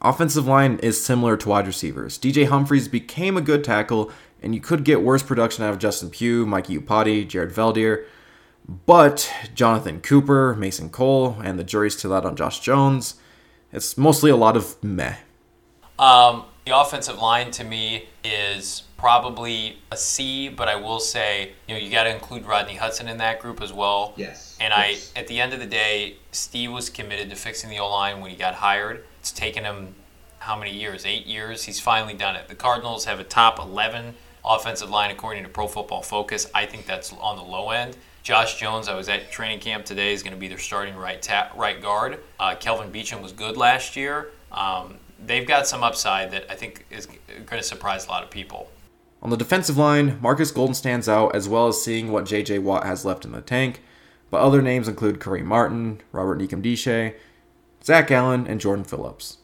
Offensive 0.00 0.46
line 0.46 0.78
is 0.82 1.02
similar 1.02 1.36
to 1.36 1.48
wide 1.50 1.66
receivers. 1.66 2.18
DJ 2.18 2.48
Humphries 2.48 2.88
became 2.88 3.36
a 3.36 3.42
good 3.42 3.62
tackle, 3.62 4.10
and 4.42 4.54
you 4.54 4.60
could 4.60 4.84
get 4.84 5.02
worse 5.02 5.22
production 5.22 5.62
out 5.62 5.72
of 5.72 5.78
Justin 5.78 6.10
Pugh, 6.10 6.44
Mike 6.44 6.66
Iupati, 6.66 7.28
Jared 7.28 7.52
Veldheer. 7.52 8.04
But 8.66 9.30
Jonathan 9.54 10.00
Cooper, 10.00 10.54
Mason 10.54 10.88
Cole, 10.88 11.36
and 11.42 11.58
the 11.58 11.64
jury's 11.64 11.98
still 11.98 12.14
out 12.14 12.24
on 12.24 12.34
Josh 12.34 12.60
Jones. 12.60 13.16
It's 13.72 13.98
mostly 13.98 14.30
a 14.30 14.36
lot 14.36 14.56
of 14.56 14.82
meh. 14.82 15.16
Um, 15.98 16.44
the 16.64 16.78
offensive 16.78 17.18
line 17.18 17.50
to 17.52 17.64
me 17.64 18.08
is 18.24 18.84
probably 18.96 19.78
a 19.90 19.96
C, 19.96 20.48
but 20.48 20.66
I 20.66 20.76
will 20.76 20.98
say, 20.98 21.52
you 21.68 21.74
know, 21.74 21.80
you 21.80 21.90
got 21.90 22.04
to 22.04 22.10
include 22.10 22.46
Rodney 22.46 22.76
Hudson 22.76 23.06
in 23.06 23.18
that 23.18 23.40
group 23.40 23.60
as 23.60 23.72
well. 23.72 24.14
Yes. 24.16 24.56
And 24.60 24.72
yes. 24.74 25.12
I, 25.14 25.20
at 25.20 25.26
the 25.26 25.40
end 25.40 25.52
of 25.52 25.60
the 25.60 25.66
day, 25.66 26.16
Steve 26.32 26.72
was 26.72 26.88
committed 26.88 27.28
to 27.30 27.36
fixing 27.36 27.68
the 27.68 27.78
O 27.80 27.90
line 27.90 28.20
when 28.20 28.30
he 28.30 28.36
got 28.36 28.54
hired. 28.54 29.04
It's 29.20 29.30
taken 29.30 29.64
him 29.64 29.94
how 30.38 30.56
many 30.56 30.72
years? 30.72 31.04
Eight 31.04 31.26
years. 31.26 31.64
He's 31.64 31.80
finally 31.80 32.14
done 32.14 32.36
it. 32.36 32.48
The 32.48 32.54
Cardinals 32.54 33.04
have 33.04 33.20
a 33.20 33.24
top 33.24 33.58
11 33.58 34.14
offensive 34.44 34.90
line 34.90 35.10
according 35.10 35.42
to 35.42 35.48
Pro 35.48 35.66
Football 35.66 36.02
Focus. 36.02 36.50
I 36.54 36.64
think 36.64 36.86
that's 36.86 37.12
on 37.12 37.36
the 37.36 37.42
low 37.42 37.70
end. 37.70 37.96
Josh 38.24 38.58
Jones, 38.58 38.88
I 38.88 38.94
was 38.94 39.10
at 39.10 39.30
training 39.30 39.60
camp 39.60 39.84
today, 39.84 40.14
is 40.14 40.22
going 40.22 40.32
to 40.32 40.40
be 40.40 40.48
their 40.48 40.58
starting 40.58 40.96
right 40.96 41.20
ta- 41.20 41.52
right 41.54 41.80
guard. 41.80 42.20
Uh, 42.40 42.56
Kelvin 42.56 42.90
Beachum 42.90 43.22
was 43.22 43.32
good 43.32 43.58
last 43.58 43.96
year. 43.96 44.30
Um, 44.50 44.96
they've 45.24 45.46
got 45.46 45.66
some 45.66 45.84
upside 45.84 46.30
that 46.30 46.50
I 46.50 46.54
think 46.54 46.86
is 46.90 47.04
going 47.06 47.60
to 47.60 47.62
surprise 47.62 48.06
a 48.06 48.08
lot 48.08 48.22
of 48.22 48.30
people. 48.30 48.70
On 49.22 49.28
the 49.28 49.36
defensive 49.36 49.76
line, 49.76 50.18
Marcus 50.22 50.50
Golden 50.50 50.74
stands 50.74 51.06
out 51.06 51.36
as 51.36 51.50
well 51.50 51.68
as 51.68 51.82
seeing 51.82 52.10
what 52.10 52.24
J.J. 52.24 52.60
Watt 52.60 52.84
has 52.84 53.04
left 53.04 53.26
in 53.26 53.32
the 53.32 53.42
tank. 53.42 53.82
But 54.30 54.40
other 54.40 54.62
names 54.62 54.88
include 54.88 55.20
Kareem 55.20 55.44
Martin, 55.44 56.00
Robert 56.10 56.40
Nkemdiche, 56.40 57.14
Zach 57.84 58.10
Allen, 58.10 58.46
and 58.46 58.58
Jordan 58.58 58.84
Phillips. 58.84 59.38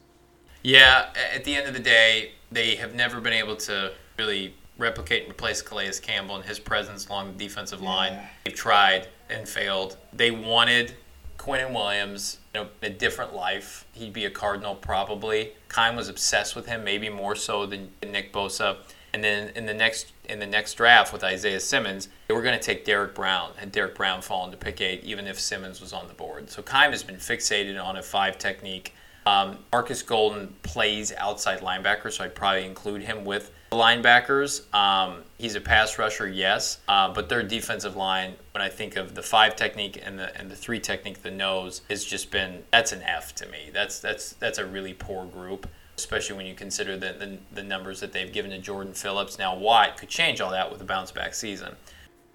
Yeah, 0.63 1.11
at 1.35 1.45
the 1.45 1.55
end 1.55 1.69
of 1.69 1.75
the 1.75 1.81
day, 1.81 2.33
they 2.51 2.77
have 2.77 2.95
never 2.95 3.21
been 3.21 3.35
able 3.35 3.57
to 3.57 3.93
really 4.19 4.55
replicate 4.81 5.23
and 5.23 5.31
replace 5.33 5.63
Calais 5.63 5.93
Campbell 6.03 6.37
and 6.37 6.45
his 6.45 6.59
presence 6.59 7.09
along 7.09 7.37
the 7.37 7.45
defensive 7.45 7.83
line. 7.83 8.15
Yeah. 8.15 8.27
They've 8.45 8.55
tried 8.55 9.09
and 9.29 9.49
failed. 9.49 9.97
They 10.13 10.31
wanted 10.31 10.95
Quinnen 11.39 11.73
Williams, 11.73 12.39
you 12.55 12.61
know, 12.61 12.69
a 12.83 12.91
different 12.91 13.35
life. 13.35 13.87
He'd 13.93 14.13
be 14.13 14.27
a 14.27 14.31
Cardinal 14.31 14.75
probably. 14.75 15.53
Keim 15.69 15.97
was 15.97 16.09
obsessed 16.09 16.55
with 16.55 16.67
him, 16.67 16.85
maybe 16.85 17.09
more 17.09 17.35
so 17.35 17.65
than 17.67 17.91
Nick 18.03 18.33
Bosa. 18.33 18.77
And 19.13 19.25
then 19.25 19.51
in 19.57 19.67
the 19.67 19.75
next 19.75 20.13
in 20.29 20.39
the 20.39 20.47
next 20.47 20.75
draft 20.75 21.13
with 21.13 21.25
Isaiah 21.25 21.59
Simmons, 21.59 22.09
they 22.29 22.35
were 22.35 22.43
going 22.43 22.57
to 22.57 22.65
take 22.65 22.85
Derrick 22.85 23.15
Brown. 23.15 23.53
Had 23.57 23.73
Derrick 23.73 23.97
Brown 23.97 24.23
fallen 24.23 24.51
to 24.53 24.57
pick 24.57 24.81
eight, 24.81 25.03
even 25.03 25.27
if 25.27 25.41
Simmons 25.41 25.81
was 25.81 25.93
on 25.93 26.07
the 26.07 26.15
board. 26.15 26.49
So 26.51 26.63
Keim 26.63 26.93
has 26.93 27.03
been 27.03 27.17
fixated 27.17 27.83
on 27.83 27.97
a 27.97 28.03
five 28.03 28.39
technique. 28.39 28.95
Um, 29.27 29.59
Marcus 29.73 30.03
Golden 30.03 30.55
plays 30.63 31.13
outside 31.17 31.61
linebacker, 31.61 32.13
so 32.13 32.25
I'd 32.25 32.35
probably 32.35 32.65
include 32.65 33.03
him 33.03 33.25
with 33.25 33.51
linebackers. 33.71 34.73
Um, 34.75 35.23
he's 35.39 35.55
a 35.55 35.61
pass 35.61 35.99
rusher, 35.99 36.29
yes, 36.29 36.79
uh, 36.89 37.13
but 37.13 37.29
their 37.29 37.43
defensive 37.43 37.97
line, 37.97 38.35
when 38.53 38.63
I 38.63 38.69
think 38.69 38.97
of 38.97 39.15
the 39.15 39.23
five 39.23 39.57
technique 39.57 40.01
and 40.03 40.19
the 40.19 40.37
and 40.39 40.51
the 40.51 40.57
three 40.57 40.81
technique, 40.81 41.23
the 41.23 41.31
nose 41.31 41.83
has 41.89 42.05
just 42.05 42.31
been 42.31 42.63
that's 42.71 42.93
an 42.93 43.03
F 43.03 43.35
to 43.37 43.47
me. 43.47 43.71
That's 43.73 44.01
that's 44.01 44.33
that's 44.35 44.59
a 44.59 44.67
really 44.67 44.95
poor 44.95 45.25
group 45.25 45.69
especially 45.97 46.35
when 46.35 46.47
you 46.47 46.55
consider 46.55 46.97
the, 46.97 47.13
the, 47.13 47.39
the, 47.53 47.63
numbers 47.63 48.01
that 48.01 48.11
they've 48.11 48.33
given 48.33 48.51
to 48.51 48.59
Jordan 48.59 48.95
Phillips. 48.95 49.39
Now, 49.39 49.55
Watt 49.55 49.99
could 49.99 50.09
change 50.09 50.41
all 50.41 50.51
that 50.51 50.73
with 50.73 50.81
a 50.81 50.85
bounce 50.85 51.13
back 51.13 51.35
season. 51.35 51.77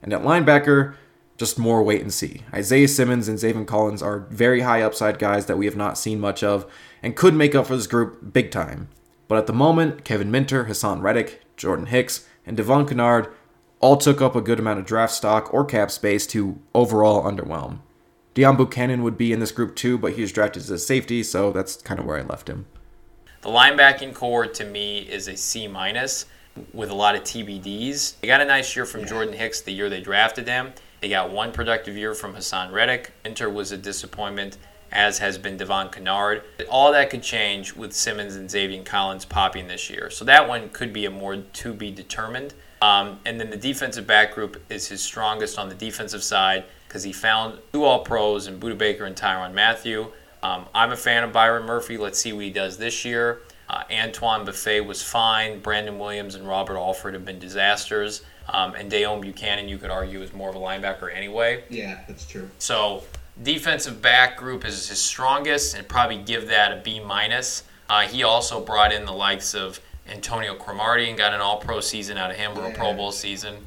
And 0.03 0.13
at 0.13 0.21
linebacker, 0.21 0.93
just 1.37 1.57
more 1.57 1.83
wait 1.83 2.01
and 2.01 2.13
see. 2.13 2.41
Isaiah 2.53 2.87
Simmons 2.87 3.27
and 3.27 3.37
Zaven 3.39 3.65
Collins 3.65 4.01
are 4.01 4.19
very 4.19 4.61
high 4.61 4.81
upside 4.81 5.17
guys 5.17 5.47
that 5.47 5.57
we 5.57 5.65
have 5.65 5.75
not 5.75 5.97
seen 5.97 6.19
much 6.19 6.43
of 6.43 6.71
and 7.01 7.15
could 7.15 7.33
make 7.33 7.55
up 7.55 7.67
for 7.67 7.75
this 7.75 7.87
group 7.87 8.33
big 8.33 8.51
time. 8.51 8.87
But 9.27 9.37
at 9.37 9.47
the 9.47 9.53
moment, 9.53 10.03
Kevin 10.03 10.31
Minter, 10.31 10.65
Haason 10.65 11.01
Reddick, 11.01 11.41
Jordan 11.57 11.87
Hicks, 11.87 12.27
and 12.45 12.55
Devon 12.55 12.85
Kennard 12.85 13.33
all 13.79 13.97
took 13.97 14.21
up 14.21 14.35
a 14.35 14.41
good 14.41 14.59
amount 14.59 14.79
of 14.79 14.85
draft 14.85 15.13
stock 15.13 15.53
or 15.53 15.65
cap 15.65 15.91
space 15.91 16.25
to 16.27 16.59
overall 16.73 17.23
underwhelm. 17.23 17.79
Deone 18.35 18.57
Bucannon 18.57 19.01
would 19.01 19.17
be 19.17 19.31
in 19.31 19.39
this 19.39 19.51
group 19.51 19.75
too, 19.75 19.97
but 19.97 20.13
he 20.13 20.21
was 20.21 20.31
drafted 20.31 20.61
as 20.61 20.69
a 20.69 20.77
safety, 20.77 21.23
so 21.23 21.51
that's 21.51 21.77
kind 21.77 21.99
of 21.99 22.05
where 22.05 22.17
I 22.17 22.21
left 22.21 22.49
him. 22.49 22.65
The 23.41 23.49
linebacking 23.49 24.13
core 24.13 24.47
to 24.47 24.65
me 24.65 24.99
is 24.99 25.27
a 25.27 25.37
C 25.37 25.67
minus 25.67 26.25
with 26.73 26.89
a 26.89 26.95
lot 26.95 27.15
of 27.15 27.23
TBDs. 27.23 28.19
They 28.19 28.27
got 28.27 28.41
a 28.41 28.45
nice 28.45 28.75
year 28.75 28.85
from. 28.85 29.05
Jordan 29.05 29.33
Hicks 29.33 29.61
the 29.61 29.71
year 29.71 29.89
they 29.89 30.01
drafted 30.01 30.47
him. 30.47 30.73
They 30.99 31.09
got 31.09 31.31
one 31.31 31.51
productive 31.51 31.95
year 31.95 32.13
from 32.13 32.33
Haason 32.33 32.71
Reddick. 32.71 33.11
Minter 33.23 33.49
was 33.49 33.71
a 33.71 33.77
disappointment, 33.77 34.57
as 34.91 35.17
has 35.19 35.37
been 35.37 35.57
Devon 35.57 35.89
Kennard. 35.89 36.43
All 36.69 36.91
that 36.91 37.09
could 37.09 37.23
change 37.23 37.75
with 37.75 37.93
Simmons 37.93 38.35
and 38.35 38.49
Zaven 38.49 38.85
Collins 38.85 39.25
popping 39.25 39.67
this 39.67 39.89
year. 39.89 40.09
So 40.09 40.25
that 40.25 40.47
one 40.47 40.69
could 40.69 40.93
be 40.93 41.05
a 41.05 41.11
more 41.11 41.37
to 41.37 41.73
be 41.73 41.91
determined. 41.91 42.53
Um, 42.81 43.19
and 43.25 43.39
then 43.39 43.49
the 43.49 43.57
defensive 43.57 44.05
back 44.05 44.35
group 44.35 44.61
is 44.69 44.87
his 44.87 45.01
strongest 45.01 45.57
on 45.57 45.69
the 45.69 45.75
defensive 45.75 46.23
side 46.23 46.65
because 46.87 47.03
he 47.03 47.11
found 47.11 47.59
two 47.73 47.83
All 47.83 47.99
Pros 47.99 48.47
in 48.47 48.59
Budda 48.59 48.77
Baker 48.77 49.05
and 49.05 49.15
Tyrann 49.15 49.53
Mathieu. 49.53 50.07
Um, 50.43 50.65
I'm 50.75 50.91
a 50.91 50.97
fan 50.97 51.23
of 51.23 51.33
Byron 51.33 51.65
Murphy. 51.65 51.97
Let's 51.97 52.19
see 52.19 52.31
what 52.31 52.43
he 52.43 52.51
does 52.51 52.77
this 52.77 53.03
year. 53.03 53.41
Uh, 53.67 53.83
Antoine 53.91 54.45
Bethea 54.45 54.83
was 54.83 55.01
fine. 55.01 55.59
Brandon 55.59 55.97
Williams 55.97 56.35
and 56.35 56.47
Robert 56.47 56.77
Alford 56.77 57.15
have 57.15 57.25
been 57.25 57.39
disasters. 57.39 58.21
Um, 58.47 58.75
and 58.75 58.91
Deone 58.91 59.23
Bucannon, 59.23 59.67
you 59.67 59.79
could 59.79 59.89
argue, 59.89 60.21
is 60.21 60.33
more 60.33 60.49
of 60.49 60.55
a 60.55 60.59
linebacker 60.59 61.13
anyway. 61.13 61.63
Yeah, 61.69 62.01
that's 62.07 62.27
true. 62.27 62.47
So 62.59 63.03
defensive 63.41 64.01
back 64.01 64.37
group 64.37 64.65
is 64.65 64.89
his 64.89 65.01
strongest, 65.01 65.75
and 65.75 65.87
probably 65.87 66.17
give 66.17 66.47
that 66.47 66.71
a 66.71 66.81
B 66.81 66.99
minus. 66.99 67.63
Uh, 67.89 68.01
he 68.01 68.23
also 68.23 68.59
brought 68.61 68.91
in 68.91 69.05
the 69.05 69.13
likes 69.13 69.53
of 69.53 69.79
Antonio 70.07 70.55
Cromartie 70.55 71.09
and 71.09 71.17
got 71.17 71.33
an 71.33 71.41
All-Pro 71.41 71.79
season 71.81 72.17
out 72.17 72.31
of 72.31 72.37
him, 72.37 72.57
or 72.57 72.65
a 72.65 72.73
Pro 72.73 72.93
Bowl 72.93 73.11
season. 73.11 73.57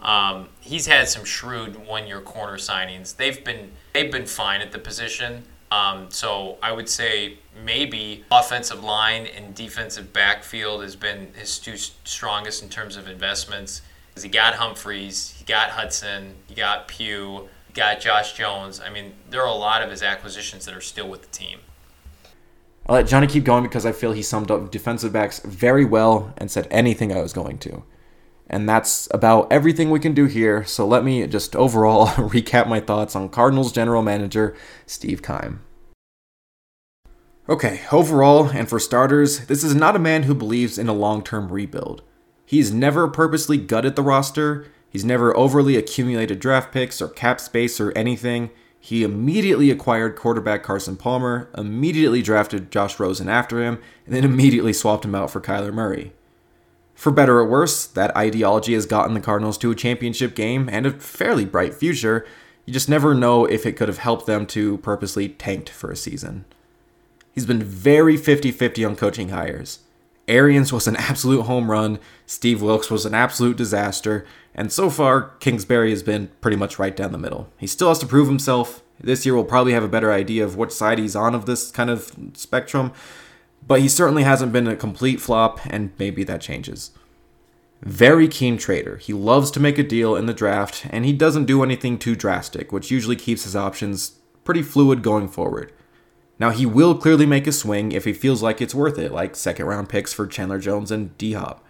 Um, 0.00 0.48
he's 0.60 0.86
had 0.86 1.08
some 1.08 1.24
shrewd 1.24 1.86
one-year 1.86 2.20
corner 2.20 2.56
signings. 2.56 3.16
They've 3.16 3.44
been 3.44 3.72
they've 3.92 4.12
been 4.12 4.26
fine 4.26 4.60
at 4.60 4.72
the 4.72 4.78
position. 4.78 5.44
Um, 5.70 6.06
so 6.10 6.56
I 6.62 6.72
would 6.72 6.88
say 6.88 7.38
maybe 7.64 8.24
offensive 8.30 8.82
line 8.82 9.26
and 9.26 9.54
defensive 9.54 10.12
backfield 10.12 10.82
has 10.82 10.96
been 10.96 11.32
his 11.34 11.58
two 11.58 11.76
strongest 11.76 12.62
in 12.62 12.68
terms 12.68 12.96
of 12.96 13.08
investments. 13.08 13.82
Because 14.08 14.22
he 14.22 14.30
got 14.30 14.54
Humphries, 14.54 15.34
he 15.36 15.44
got 15.44 15.70
Hudson, 15.70 16.34
he 16.46 16.54
got 16.54 16.88
Pugh, 16.88 17.48
got 17.78 18.00
Josh 18.00 18.34
Jones. 18.34 18.80
I 18.80 18.90
mean, 18.90 19.14
there 19.30 19.40
are 19.40 19.48
a 19.48 19.54
lot 19.54 19.82
of 19.82 19.90
his 19.90 20.02
acquisitions 20.02 20.66
that 20.66 20.74
are 20.74 20.80
still 20.80 21.08
with 21.08 21.22
the 21.22 21.28
team. 21.28 21.60
I'll 22.86 22.96
let 22.96 23.06
Johnny 23.06 23.26
keep 23.26 23.44
going 23.44 23.62
because 23.62 23.86
I 23.86 23.92
feel 23.92 24.12
he 24.12 24.22
summed 24.22 24.50
up 24.50 24.70
defensive 24.70 25.12
backs 25.12 25.40
very 25.40 25.84
well 25.84 26.34
and 26.36 26.50
said 26.50 26.66
anything 26.70 27.12
I 27.12 27.22
was 27.22 27.32
going 27.32 27.58
to. 27.58 27.84
And 28.50 28.68
that's 28.68 29.08
about 29.12 29.52
everything 29.52 29.90
we 29.90 30.00
can 30.00 30.14
do 30.14 30.24
here. 30.24 30.64
So 30.64 30.86
let 30.86 31.04
me 31.04 31.26
just 31.26 31.54
overall 31.54 32.06
recap 32.16 32.66
my 32.66 32.80
thoughts 32.80 33.14
on 33.14 33.28
Cardinals 33.28 33.72
general 33.72 34.02
manager 34.02 34.56
Steve 34.86 35.22
Keim. 35.22 35.60
Okay, 37.48 37.80
overall, 37.92 38.48
and 38.48 38.68
for 38.68 38.78
starters, 38.78 39.46
this 39.46 39.64
is 39.64 39.74
not 39.74 39.96
a 39.96 39.98
man 39.98 40.24
who 40.24 40.34
believes 40.34 40.78
in 40.78 40.88
a 40.88 40.92
long 40.92 41.22
term 41.22 41.50
rebuild. 41.50 42.02
He's 42.44 42.72
never 42.72 43.08
purposely 43.08 43.56
gutted 43.56 43.96
the 43.96 44.02
roster, 44.02 44.66
he's 44.90 45.04
never 45.04 45.36
overly 45.36 45.76
accumulated 45.76 46.40
draft 46.40 46.72
picks 46.72 47.00
or 47.00 47.08
cap 47.08 47.40
space 47.40 47.80
or 47.80 47.92
anything. 47.92 48.50
He 48.80 49.02
immediately 49.02 49.70
acquired 49.70 50.16
quarterback 50.16 50.62
Carson 50.62 50.96
Palmer, 50.96 51.50
immediately 51.56 52.22
drafted 52.22 52.70
Josh 52.70 52.98
Rosen 52.98 53.28
after 53.28 53.62
him, 53.62 53.78
and 54.06 54.14
then 54.14 54.24
immediately 54.24 54.72
swapped 54.72 55.04
him 55.04 55.14
out 55.14 55.30
for 55.30 55.40
Kyler 55.40 55.72
Murray. 55.72 56.12
For 56.94 57.12
better 57.12 57.38
or 57.38 57.46
worse, 57.46 57.86
that 57.86 58.16
ideology 58.16 58.74
has 58.74 58.86
gotten 58.86 59.14
the 59.14 59.20
Cardinals 59.20 59.58
to 59.58 59.70
a 59.70 59.76
championship 59.76 60.34
game 60.34 60.68
and 60.68 60.84
a 60.84 60.90
fairly 60.90 61.44
bright 61.44 61.74
future. 61.74 62.26
You 62.66 62.72
just 62.72 62.88
never 62.88 63.14
know 63.14 63.44
if 63.44 63.64
it 63.64 63.76
could 63.76 63.88
have 63.88 63.98
helped 63.98 64.26
them 64.26 64.46
to 64.46 64.78
purposely 64.78 65.28
tanked 65.28 65.68
for 65.68 65.90
a 65.90 65.96
season. 65.96 66.44
He's 67.32 67.46
been 67.46 67.62
very 67.62 68.16
50 68.16 68.50
50 68.50 68.84
on 68.84 68.96
coaching 68.96 69.28
hires. 69.28 69.78
Arians 70.28 70.72
was 70.72 70.86
an 70.86 70.96
absolute 70.96 71.42
home 71.42 71.70
run, 71.70 71.98
Steve 72.26 72.62
Wilks 72.62 72.90
was 72.90 73.06
an 73.06 73.14
absolute 73.14 73.56
disaster, 73.56 74.26
and 74.54 74.72
so 74.72 74.90
far, 74.90 75.30
Kingsbury 75.40 75.90
has 75.90 76.02
been 76.02 76.30
pretty 76.40 76.56
much 76.56 76.78
right 76.78 76.94
down 76.94 77.12
the 77.12 77.18
middle. 77.18 77.48
He 77.56 77.66
still 77.66 77.88
has 77.88 77.98
to 78.00 78.06
prove 78.06 78.28
himself. 78.28 78.82
This 79.00 79.24
year, 79.24 79.34
we'll 79.34 79.44
probably 79.44 79.72
have 79.72 79.84
a 79.84 79.88
better 79.88 80.12
idea 80.12 80.44
of 80.44 80.56
what 80.56 80.72
side 80.72 80.98
he's 80.98 81.16
on 81.16 81.34
of 81.34 81.46
this 81.46 81.70
kind 81.70 81.88
of 81.88 82.14
spectrum, 82.34 82.92
but 83.66 83.80
he 83.80 83.88
certainly 83.88 84.24
hasn't 84.24 84.52
been 84.52 84.66
a 84.66 84.76
complete 84.76 85.20
flop, 85.20 85.60
and 85.66 85.92
maybe 85.98 86.24
that 86.24 86.40
changes. 86.40 86.90
Very 87.82 88.26
keen 88.26 88.58
trader. 88.58 88.96
He 88.96 89.12
loves 89.12 89.52
to 89.52 89.60
make 89.60 89.78
a 89.78 89.84
deal 89.84 90.16
in 90.16 90.26
the 90.26 90.34
draft, 90.34 90.86
and 90.90 91.04
he 91.04 91.12
doesn't 91.12 91.44
do 91.44 91.62
anything 91.62 91.96
too 91.98 92.16
drastic, 92.16 92.72
which 92.72 92.90
usually 92.90 93.16
keeps 93.16 93.44
his 93.44 93.54
options 93.54 94.18
pretty 94.42 94.62
fluid 94.62 95.02
going 95.02 95.28
forward. 95.28 95.72
Now, 96.40 96.50
he 96.50 96.66
will 96.66 96.94
clearly 96.94 97.26
make 97.26 97.46
a 97.46 97.52
swing 97.52 97.92
if 97.92 98.04
he 98.04 98.12
feels 98.12 98.42
like 98.42 98.60
it's 98.60 98.74
worth 98.74 98.98
it, 98.98 99.12
like 99.12 99.34
second 99.34 99.66
round 99.66 99.88
picks 99.88 100.12
for 100.12 100.26
Chandler 100.26 100.58
Jones 100.58 100.90
and 100.90 101.16
D 101.18 101.32
Hop, 101.32 101.64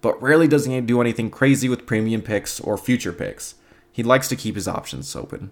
but 0.00 0.20
rarely 0.22 0.46
does 0.46 0.66
he 0.66 0.80
do 0.80 1.00
anything 1.00 1.30
crazy 1.30 1.68
with 1.68 1.86
premium 1.86 2.22
picks 2.22 2.60
or 2.60 2.78
future 2.78 3.12
picks. 3.12 3.56
He 3.90 4.02
likes 4.02 4.28
to 4.28 4.36
keep 4.36 4.54
his 4.54 4.68
options 4.68 5.14
open. 5.16 5.50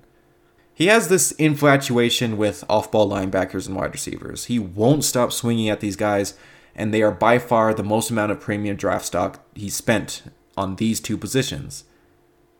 He 0.72 0.86
has 0.86 1.08
this 1.08 1.32
infatuation 1.32 2.38
with 2.38 2.64
off 2.68 2.90
ball 2.90 3.10
linebackers 3.10 3.66
and 3.66 3.76
wide 3.76 3.92
receivers. 3.92 4.46
He 4.46 4.58
won't 4.58 5.04
stop 5.04 5.32
swinging 5.32 5.68
at 5.68 5.80
these 5.80 5.96
guys, 5.96 6.34
and 6.74 6.94
they 6.94 7.02
are 7.02 7.10
by 7.10 7.38
far 7.38 7.74
the 7.74 7.82
most 7.82 8.10
amount 8.10 8.32
of 8.32 8.40
premium 8.40 8.76
draft 8.76 9.04
stock 9.04 9.44
he's 9.54 9.74
spent 9.74 10.22
on 10.56 10.76
these 10.76 11.00
two 11.00 11.18
positions. 11.18 11.84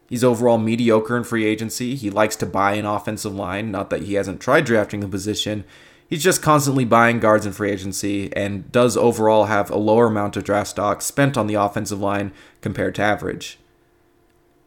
He's 0.09 0.25
overall 0.25 0.59
mediocre 0.59 1.17
in 1.17 1.25
free 1.25 1.47
agency. 1.47 1.95
He 1.95 2.11
likes 2.11 2.37
to 2.37 2.47
buy 2.47 2.75
an 2.75 2.85
offensive 2.85 3.35
line, 3.35 3.71
not 3.71 3.91
that 3.91 4.03
he 4.03 4.15
hasn't 4.15 4.41
tried 4.41 4.65
drafting 4.65 5.01
the 5.01 5.09
position. 5.09 5.65
He's 6.11 6.25
just 6.25 6.43
constantly 6.43 6.85
buying 6.85 7.21
guards 7.21 7.47
in 7.47 7.53
free 7.53 7.71
agency 7.71 8.35
and 8.35 8.71
does 8.73 8.97
overall 8.97 9.45
have 9.45 9.71
a 9.71 9.79
lower 9.79 10.07
amount 10.07 10.37
of 10.37 10.43
draft 10.43 10.71
stock 10.71 11.03
spent 11.03 11.39
on 11.39 11.47
the 11.47 11.55
offensive 11.55 12.01
line 12.01 12.33
compared 12.61 12.97
to 12.97 13.03
average. 13.03 13.61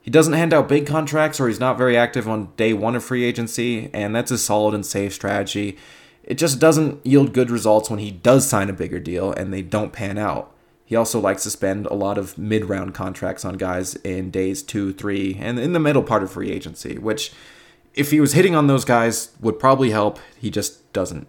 He 0.01 0.09
doesn't 0.09 0.33
hand 0.33 0.53
out 0.53 0.69
big 0.69 0.87
contracts 0.87 1.41
or 1.41 1.49
he's 1.49 1.59
not 1.59 1.77
very 1.77 1.97
active 1.97 2.29
on 2.29 2.53
day 2.55 2.71
one 2.71 2.95
of 2.95 3.03
free 3.03 3.25
agency, 3.25 3.89
and 3.93 4.15
that's 4.15 4.31
a 4.31 4.37
solid 4.37 4.73
and 4.73 4.85
safe 4.85 5.13
strategy. 5.13 5.77
It 6.23 6.35
just 6.35 6.59
doesn't 6.59 7.05
yield 7.05 7.33
good 7.33 7.51
results 7.51 7.89
when 7.89 7.99
he 7.99 8.09
does 8.09 8.47
sign 8.47 8.69
a 8.69 8.73
bigger 8.73 8.99
deal 9.01 9.33
and 9.33 9.53
they 9.53 9.61
don't 9.61 9.91
pan 9.91 10.17
out. 10.17 10.49
He 10.85 10.95
also 10.95 11.19
likes 11.19 11.43
to 11.43 11.49
spend 11.49 11.87
a 11.87 11.93
lot 11.93 12.17
of 12.17 12.37
mid 12.37 12.65
round 12.65 12.93
contracts 12.93 13.43
on 13.43 13.57
guys 13.57 13.95
in 13.95 14.31
days 14.31 14.63
two, 14.63 14.93
three, 14.93 15.37
and 15.41 15.59
in 15.59 15.73
the 15.73 15.79
middle 15.79 16.03
part 16.03 16.23
of 16.23 16.31
free 16.31 16.51
agency, 16.51 16.97
which, 16.97 17.33
if 17.93 18.11
he 18.11 18.19
was 18.19 18.33
hitting 18.33 18.55
on 18.55 18.67
those 18.67 18.85
guys, 18.85 19.31
would 19.39 19.59
probably 19.59 19.91
help. 19.91 20.19
He 20.37 20.49
just 20.49 20.91
doesn't. 20.93 21.27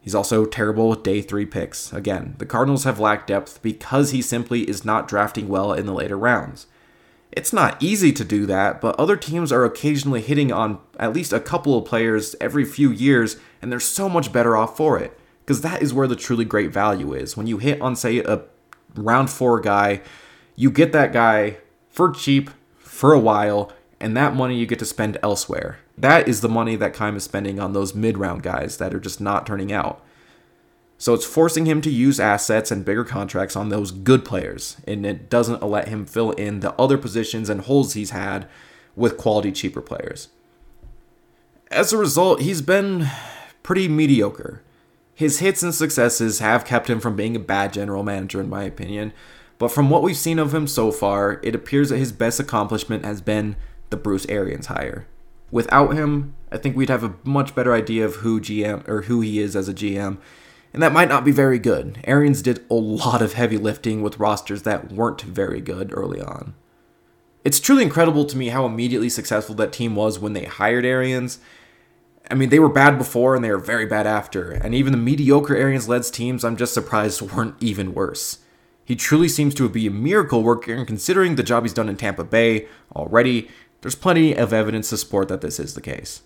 He's 0.00 0.14
also 0.14 0.44
terrible 0.44 0.88
with 0.88 1.02
day 1.02 1.20
three 1.20 1.46
picks. 1.46 1.92
Again, 1.92 2.36
the 2.38 2.46
Cardinals 2.46 2.84
have 2.84 3.00
lacked 3.00 3.26
depth 3.26 3.60
because 3.60 4.12
he 4.12 4.22
simply 4.22 4.68
is 4.68 4.84
not 4.84 5.08
drafting 5.08 5.48
well 5.48 5.72
in 5.72 5.86
the 5.86 5.92
later 5.92 6.16
rounds. 6.16 6.66
It's 7.32 7.52
not 7.52 7.82
easy 7.82 8.12
to 8.12 8.24
do 8.24 8.46
that, 8.46 8.80
but 8.80 8.98
other 8.98 9.16
teams 9.16 9.50
are 9.50 9.64
occasionally 9.64 10.22
hitting 10.22 10.52
on 10.52 10.78
at 10.98 11.12
least 11.12 11.32
a 11.32 11.40
couple 11.40 11.76
of 11.76 11.84
players 11.84 12.36
every 12.40 12.64
few 12.64 12.90
years, 12.90 13.36
and 13.60 13.70
they're 13.70 13.80
so 13.80 14.08
much 14.08 14.32
better 14.32 14.56
off 14.56 14.76
for 14.76 14.98
it. 14.98 15.18
Because 15.40 15.60
that 15.62 15.82
is 15.82 15.92
where 15.92 16.08
the 16.08 16.16
truly 16.16 16.44
great 16.44 16.72
value 16.72 17.12
is. 17.12 17.36
When 17.36 17.46
you 17.46 17.58
hit 17.58 17.80
on, 17.80 17.94
say, 17.94 18.18
a 18.18 18.42
round 18.94 19.28
four 19.28 19.60
guy, 19.60 20.02
you 20.54 20.70
get 20.70 20.92
that 20.92 21.12
guy 21.12 21.58
for 21.90 22.10
cheap 22.10 22.50
for 22.78 23.12
a 23.12 23.18
while, 23.18 23.72
and 24.00 24.16
that 24.16 24.34
money 24.34 24.56
you 24.56 24.66
get 24.66 24.78
to 24.80 24.84
spend 24.84 25.18
elsewhere. 25.22 25.78
That 25.96 26.28
is 26.28 26.40
the 26.40 26.48
money 26.48 26.76
that 26.76 26.94
Keim 26.94 27.16
is 27.16 27.24
spending 27.24 27.58
on 27.58 27.72
those 27.72 27.94
mid 27.94 28.18
round 28.18 28.42
guys 28.42 28.76
that 28.78 28.94
are 28.94 29.00
just 29.00 29.20
not 29.20 29.46
turning 29.46 29.72
out. 29.72 30.02
So 30.98 31.12
it's 31.12 31.26
forcing 31.26 31.66
him 31.66 31.82
to 31.82 31.90
use 31.90 32.18
assets 32.18 32.70
and 32.70 32.84
bigger 32.84 33.04
contracts 33.04 33.54
on 33.54 33.68
those 33.68 33.90
good 33.90 34.24
players, 34.24 34.78
and 34.86 35.04
it 35.04 35.28
doesn't 35.28 35.62
let 35.62 35.88
him 35.88 36.06
fill 36.06 36.30
in 36.32 36.60
the 36.60 36.72
other 36.80 36.96
positions 36.96 37.50
and 37.50 37.62
holes 37.62 37.92
he's 37.92 38.10
had 38.10 38.48
with 38.94 39.18
quality 39.18 39.52
cheaper 39.52 39.82
players. 39.82 40.28
As 41.70 41.92
a 41.92 41.98
result, 41.98 42.40
he's 42.40 42.62
been 42.62 43.08
pretty 43.62 43.88
mediocre. 43.88 44.62
His 45.14 45.40
hits 45.40 45.62
and 45.62 45.74
successes 45.74 46.38
have 46.38 46.64
kept 46.64 46.88
him 46.88 47.00
from 47.00 47.16
being 47.16 47.36
a 47.36 47.40
bad 47.40 47.72
general 47.72 48.02
manager, 48.02 48.40
in 48.40 48.48
my 48.48 48.62
opinion, 48.62 49.12
but 49.58 49.68
from 49.68 49.90
what 49.90 50.02
we've 50.02 50.16
seen 50.16 50.38
of 50.38 50.54
him 50.54 50.66
so 50.66 50.90
far, 50.90 51.40
it 51.42 51.54
appears 51.54 51.88
that 51.88 51.98
his 51.98 52.12
best 52.12 52.38
accomplishment 52.40 53.04
has 53.04 53.20
been 53.20 53.56
the 53.90 53.96
Bruce 53.96 54.26
Arians 54.28 54.66
hire. 54.66 55.06
Without 55.50 55.94
him, 55.94 56.34
I 56.50 56.58
think 56.58 56.76
we'd 56.76 56.88
have 56.88 57.04
a 57.04 57.14
much 57.24 57.54
better 57.54 57.72
idea 57.72 58.04
of 58.04 58.16
who 58.16 58.40
GM 58.40 58.86
or 58.88 59.02
who 59.02 59.20
he 59.20 59.38
is 59.38 59.54
as 59.54 59.68
a 59.68 59.74
GM, 59.74 60.18
and 60.72 60.82
that 60.82 60.92
might 60.92 61.08
not 61.08 61.24
be 61.24 61.32
very 61.32 61.58
good. 61.58 61.98
Arians 62.04 62.42
did 62.42 62.64
a 62.68 62.74
lot 62.74 63.22
of 63.22 63.32
heavy 63.32 63.56
lifting 63.56 64.02
with 64.02 64.18
rosters 64.18 64.62
that 64.62 64.92
weren't 64.92 65.22
very 65.22 65.60
good 65.60 65.90
early 65.92 66.20
on. 66.20 66.54
It's 67.44 67.60
truly 67.60 67.84
incredible 67.84 68.24
to 68.24 68.36
me 68.36 68.48
how 68.48 68.66
immediately 68.66 69.08
successful 69.08 69.54
that 69.54 69.72
team 69.72 69.94
was 69.94 70.18
when 70.18 70.32
they 70.32 70.44
hired 70.44 70.84
Arians. 70.84 71.38
I 72.28 72.34
mean, 72.34 72.48
they 72.48 72.58
were 72.58 72.68
bad 72.68 72.98
before 72.98 73.36
and 73.36 73.44
they 73.44 73.50
were 73.50 73.58
very 73.58 73.86
bad 73.86 74.06
after, 74.06 74.50
and 74.50 74.74
even 74.74 74.92
the 74.92 74.98
mediocre 74.98 75.56
Arians 75.56 75.88
led 75.88 76.02
teams, 76.04 76.44
I'm 76.44 76.56
just 76.56 76.74
surprised 76.74 77.22
weren't 77.32 77.54
even 77.60 77.94
worse. 77.94 78.38
He 78.84 78.94
truly 78.94 79.28
seems 79.28 79.54
to 79.54 79.68
be 79.68 79.86
a 79.86 79.90
miracle 79.90 80.42
worker, 80.42 80.84
considering 80.84 81.34
the 81.34 81.42
job 81.42 81.64
he's 81.64 81.72
done 81.72 81.88
in 81.88 81.96
Tampa 81.96 82.22
Bay 82.22 82.68
already, 82.94 83.48
there's 83.80 83.94
plenty 83.94 84.34
of 84.34 84.52
evidence 84.52 84.90
to 84.90 84.96
support 84.96 85.28
that 85.28 85.40
this 85.40 85.60
is 85.60 85.74
the 85.74 85.80
case. 85.80 86.22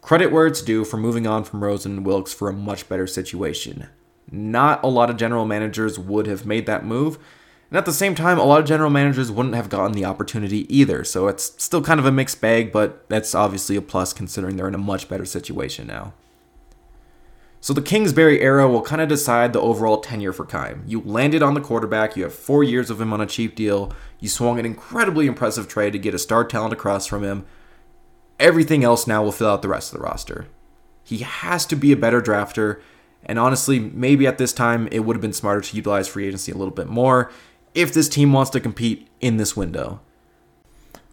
Credit 0.00 0.30
where 0.30 0.46
it's 0.46 0.62
due 0.62 0.84
for 0.84 0.96
moving 0.96 1.26
on 1.26 1.44
from 1.44 1.64
Rosen 1.64 1.98
and 1.98 2.06
Wilks 2.06 2.34
for 2.34 2.48
a 2.48 2.52
much 2.52 2.88
better 2.88 3.06
situation. 3.06 3.88
Not 4.30 4.82
a 4.84 4.88
lot 4.88 5.10
of 5.10 5.16
general 5.16 5.46
managers 5.46 5.98
would 5.98 6.26
have 6.26 6.44
made 6.44 6.66
that 6.66 6.84
move, 6.84 7.18
and 7.70 7.78
at 7.78 7.86
the 7.86 7.92
same 7.92 8.14
time, 8.14 8.38
a 8.38 8.44
lot 8.44 8.60
of 8.60 8.66
general 8.66 8.90
managers 8.90 9.32
wouldn't 9.32 9.54
have 9.54 9.68
gotten 9.68 9.92
the 9.92 10.04
opportunity 10.04 10.72
either, 10.74 11.04
so 11.04 11.28
it's 11.28 11.60
still 11.62 11.82
kind 11.82 11.98
of 11.98 12.06
a 12.06 12.12
mixed 12.12 12.40
bag, 12.40 12.70
but 12.70 13.08
that's 13.08 13.34
obviously 13.34 13.76
a 13.76 13.82
plus 13.82 14.12
considering 14.12 14.56
they're 14.56 14.68
in 14.68 14.74
a 14.74 14.78
much 14.78 15.08
better 15.08 15.24
situation 15.24 15.86
now. 15.86 16.12
So 17.64 17.72
the 17.72 17.80
Kingsbury 17.80 18.42
era 18.42 18.68
will 18.68 18.82
kind 18.82 19.00
of 19.00 19.08
decide 19.08 19.54
the 19.54 19.60
overall 19.62 20.02
tenure 20.02 20.34
for 20.34 20.44
Keim. 20.44 20.82
You 20.86 21.00
landed 21.00 21.42
on 21.42 21.54
the 21.54 21.62
quarterback, 21.62 22.14
you 22.14 22.24
have 22.24 22.34
four 22.34 22.62
years 22.62 22.90
of 22.90 23.00
him 23.00 23.10
on 23.10 23.22
a 23.22 23.26
cheap 23.26 23.54
deal, 23.54 23.90
you 24.20 24.28
swung 24.28 24.58
an 24.58 24.66
incredibly 24.66 25.26
impressive 25.26 25.66
trade 25.66 25.94
to 25.94 25.98
get 25.98 26.12
a 26.12 26.18
star 26.18 26.44
talent 26.44 26.74
across 26.74 27.06
from 27.06 27.24
him. 27.24 27.46
Everything 28.38 28.84
else 28.84 29.06
now 29.06 29.22
will 29.22 29.32
fill 29.32 29.48
out 29.48 29.62
the 29.62 29.68
rest 29.68 29.94
of 29.94 29.98
the 29.98 30.04
roster. 30.04 30.46
He 31.04 31.20
has 31.20 31.64
to 31.64 31.74
be 31.74 31.90
a 31.90 31.96
better 31.96 32.20
drafter, 32.20 32.82
and 33.24 33.38
honestly, 33.38 33.78
maybe 33.78 34.26
at 34.26 34.36
this 34.36 34.52
time 34.52 34.86
it 34.92 34.98
would 34.98 35.16
have 35.16 35.22
been 35.22 35.32
smarter 35.32 35.62
to 35.62 35.76
utilize 35.76 36.06
free 36.06 36.26
agency 36.26 36.52
a 36.52 36.58
little 36.58 36.74
bit 36.74 36.88
more 36.88 37.32
if 37.72 37.94
this 37.94 38.10
team 38.10 38.34
wants 38.34 38.50
to 38.50 38.60
compete 38.60 39.08
in 39.22 39.38
this 39.38 39.56
window. 39.56 40.02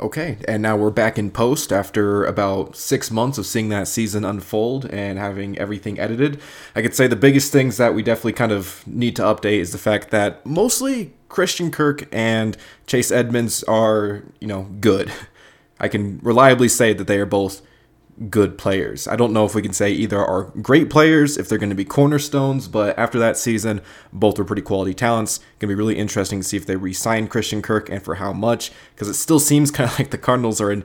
Okay, 0.02 0.38
and 0.48 0.64
now 0.64 0.76
we're 0.76 0.90
back 0.90 1.19
in 1.19 1.30
post 1.30 1.72
after 1.72 2.26
about 2.26 2.76
six 2.76 3.11
months 3.11 3.38
of 3.38 3.45
seeing 3.45 3.69
that 3.69 3.88
season 3.88 4.26
unfold 4.26 4.86
and 4.86 5.19
having 5.19 5.56
everything 5.60 5.99
edited. 5.99 6.41
I 6.76 6.82
could 6.82 6.95
say 6.95 7.06
the 7.06 7.15
biggest 7.15 7.52
things 7.52 7.78
that 7.78 7.94
we 7.94 8.02
definitely 8.02 8.34
kind 8.34 8.52
of 8.52 8.84
need 8.88 9.15
to 9.18 9.22
update 9.22 9.60
is 9.60 9.72
the 9.72 9.78
fact 9.78 10.10
that 10.10 10.44
mostly 10.44 11.14
Christian 11.30 11.69
Kirk 11.69 12.07
and 12.11 12.57
Chase 12.88 13.11
Edmonds 13.11 13.61
are, 13.65 14.23
you 14.40 14.48
know, 14.48 14.64
good. 14.80 15.11
I 15.80 15.88
can 15.88 16.19
reliably 16.23 16.68
say 16.68 16.94
that 16.94 17.06
they 17.06 17.19
are 17.19 17.28
both 17.28 17.61
good 18.30 18.57
players. 18.57 19.07
I 19.07 19.15
don't 19.15 19.34
know 19.34 19.45
if 19.45 19.56
we 19.56 19.61
can 19.61 19.73
say 19.73 19.91
either 19.91 20.19
are 20.19 20.43
great 20.61 20.89
players, 20.89 21.38
if 21.38 21.49
they're 21.49 21.57
going 21.57 21.69
to 21.69 21.76
be 21.76 21.85
cornerstones, 21.85 22.68
but 22.68 22.98
after 22.98 23.18
that 23.19 23.38
season, 23.38 23.81
both 24.14 24.38
were 24.38 24.45
pretty 24.45 24.61
quality 24.61 24.93
talents. 24.93 25.39
Going 25.60 25.68
to 25.69 25.76
be 25.76 25.76
really 25.76 25.98
interesting 25.98 26.41
to 26.41 26.48
see 26.48 26.57
if 26.57 26.65
they 26.65 26.76
re-sign 26.76 27.27
Christian 27.27 27.61
Kirk 27.61 27.89
and 27.89 28.03
for 28.03 28.15
how 28.15 28.34
much, 28.34 28.72
because 28.93 29.07
it 29.07 29.15
still 29.15 29.39
seems 29.39 29.72
kind 29.72 29.89
of 29.89 29.98
like 29.99 30.11
the 30.11 30.18
Cardinals 30.18 30.61
are 30.61 30.72
in 30.72 30.84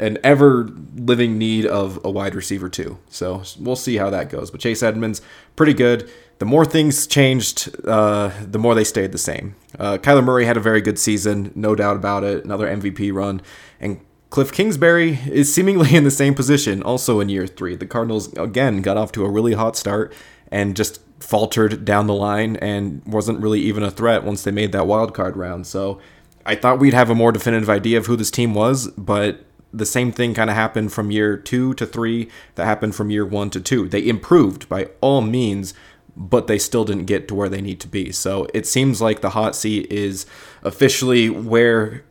an 0.00 0.18
ever 0.24 0.68
living 0.96 1.38
need 1.38 1.64
of 1.66 2.00
a 2.04 2.10
wide 2.10 2.34
receiver 2.34 2.68
too. 2.68 2.98
So 3.08 3.42
we'll 3.58 3.76
see 3.76 3.96
how 3.96 4.10
that 4.10 4.28
goes. 4.28 4.50
But 4.50 4.60
Chase 4.60 4.82
Edmonds, 4.82 5.22
pretty 5.56 5.74
good. 5.74 6.10
The 6.38 6.44
more 6.44 6.64
things 6.64 7.06
changed, 7.06 7.70
uh, 7.86 8.32
the 8.40 8.58
more 8.58 8.74
they 8.74 8.82
stayed 8.82 9.12
the 9.12 9.18
same. 9.18 9.54
Uh, 9.78 9.98
Kyler 9.98 10.24
Murray 10.24 10.46
had 10.46 10.56
a 10.56 10.60
very 10.60 10.80
good 10.80 10.98
season, 10.98 11.52
no 11.54 11.76
doubt 11.76 11.94
about 11.94 12.24
it. 12.24 12.44
Another 12.44 12.66
MVP 12.66 13.12
run, 13.12 13.40
and 13.78 14.00
Cliff 14.34 14.50
Kingsbury 14.50 15.20
is 15.30 15.54
seemingly 15.54 15.94
in 15.94 16.02
the 16.02 16.10
same 16.10 16.34
position, 16.34 16.82
also 16.82 17.20
in 17.20 17.28
year 17.28 17.46
three. 17.46 17.76
The 17.76 17.86
Cardinals, 17.86 18.32
again, 18.32 18.82
got 18.82 18.96
off 18.96 19.12
to 19.12 19.24
a 19.24 19.30
really 19.30 19.52
hot 19.52 19.76
start 19.76 20.12
and 20.50 20.74
just 20.74 21.00
faltered 21.20 21.84
down 21.84 22.08
the 22.08 22.14
line 22.14 22.56
and 22.56 23.00
wasn't 23.06 23.38
really 23.38 23.60
even 23.60 23.84
a 23.84 23.92
threat 23.92 24.24
once 24.24 24.42
they 24.42 24.50
made 24.50 24.72
that 24.72 24.88
wild 24.88 25.14
card 25.14 25.36
round. 25.36 25.68
So 25.68 26.00
I 26.44 26.56
thought 26.56 26.80
we'd 26.80 26.94
have 26.94 27.10
a 27.10 27.14
more 27.14 27.30
definitive 27.30 27.70
idea 27.70 27.96
of 27.96 28.06
who 28.06 28.16
this 28.16 28.32
team 28.32 28.54
was, 28.54 28.88
but 28.98 29.44
the 29.72 29.86
same 29.86 30.10
thing 30.10 30.34
kind 30.34 30.50
of 30.50 30.56
happened 30.56 30.92
from 30.92 31.12
year 31.12 31.36
two 31.36 31.72
to 31.74 31.86
three 31.86 32.28
that 32.56 32.64
happened 32.64 32.96
from 32.96 33.12
year 33.12 33.24
one 33.24 33.50
to 33.50 33.60
two. 33.60 33.88
They 33.88 34.04
improved 34.04 34.68
by 34.68 34.88
all 35.00 35.20
means, 35.20 35.74
but 36.16 36.48
they 36.48 36.58
still 36.58 36.84
didn't 36.84 37.04
get 37.04 37.28
to 37.28 37.36
where 37.36 37.48
they 37.48 37.60
need 37.60 37.78
to 37.82 37.88
be. 37.88 38.10
So 38.10 38.48
it 38.52 38.66
seems 38.66 39.00
like 39.00 39.20
the 39.20 39.30
hot 39.30 39.54
seat 39.54 39.92
is 39.92 40.26
officially 40.64 41.30
where 41.30 42.02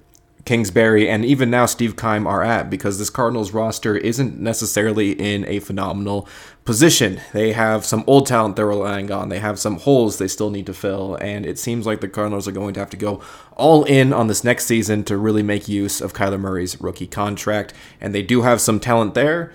Kingsbury 0.45 1.10
and 1.10 1.24
even 1.24 1.49
now 1.49 1.65
Steve 1.65 1.95
Keim 1.95 2.28
are 2.28 2.44
at 2.44 2.70
because 2.70 2.99
this 2.99 3.10
Cardinals 3.10 3.52
roster 3.52 3.95
isn't 3.95 4.38
necessarily 4.38 5.11
in 5.11 5.45
a 5.48 5.60
phenomenal 5.60 6.28
position. 6.65 7.22
They 7.32 7.53
have 7.53 7.86
some 7.86 8.03
old 8.07 8.26
talent 8.26 8.57
they're 8.57 8.68
relying 8.68 9.10
on. 9.10 9.30
They 9.30 9.40
have 9.40 9.57
some 9.57 9.78
holes 9.78 10.18
they 10.18 10.28
still 10.28 10.49
need 10.49 10.65
to 10.65 10.74
fill, 10.74 11.15
and 11.15 11.45
it 11.45 11.57
seems 11.57 11.86
like 11.86 12.02
the 12.02 12.10
Cardinals 12.10 12.48
are 12.48 12.52
going 12.52 12.74
to 12.74 12.82
have 12.82 12.90
to 12.90 12.98
go 12.98 13.22
all 13.53 13.86
in 13.86 14.11
on 14.11 14.28
this 14.28 14.44
next 14.44 14.65
season 14.65 15.03
to 15.06 15.18
really 15.18 15.44
make 15.44 15.70
use 15.70 16.02
of 16.02 16.14
Kyler 16.14 16.40
Murray's 16.40 16.80
rookie 16.82 17.07
contract. 17.07 17.74
And 18.02 18.14
they 18.14 18.22
do 18.22 18.41
have 18.41 18.60
some 18.60 18.80
talent 18.80 19.14
there. 19.14 19.52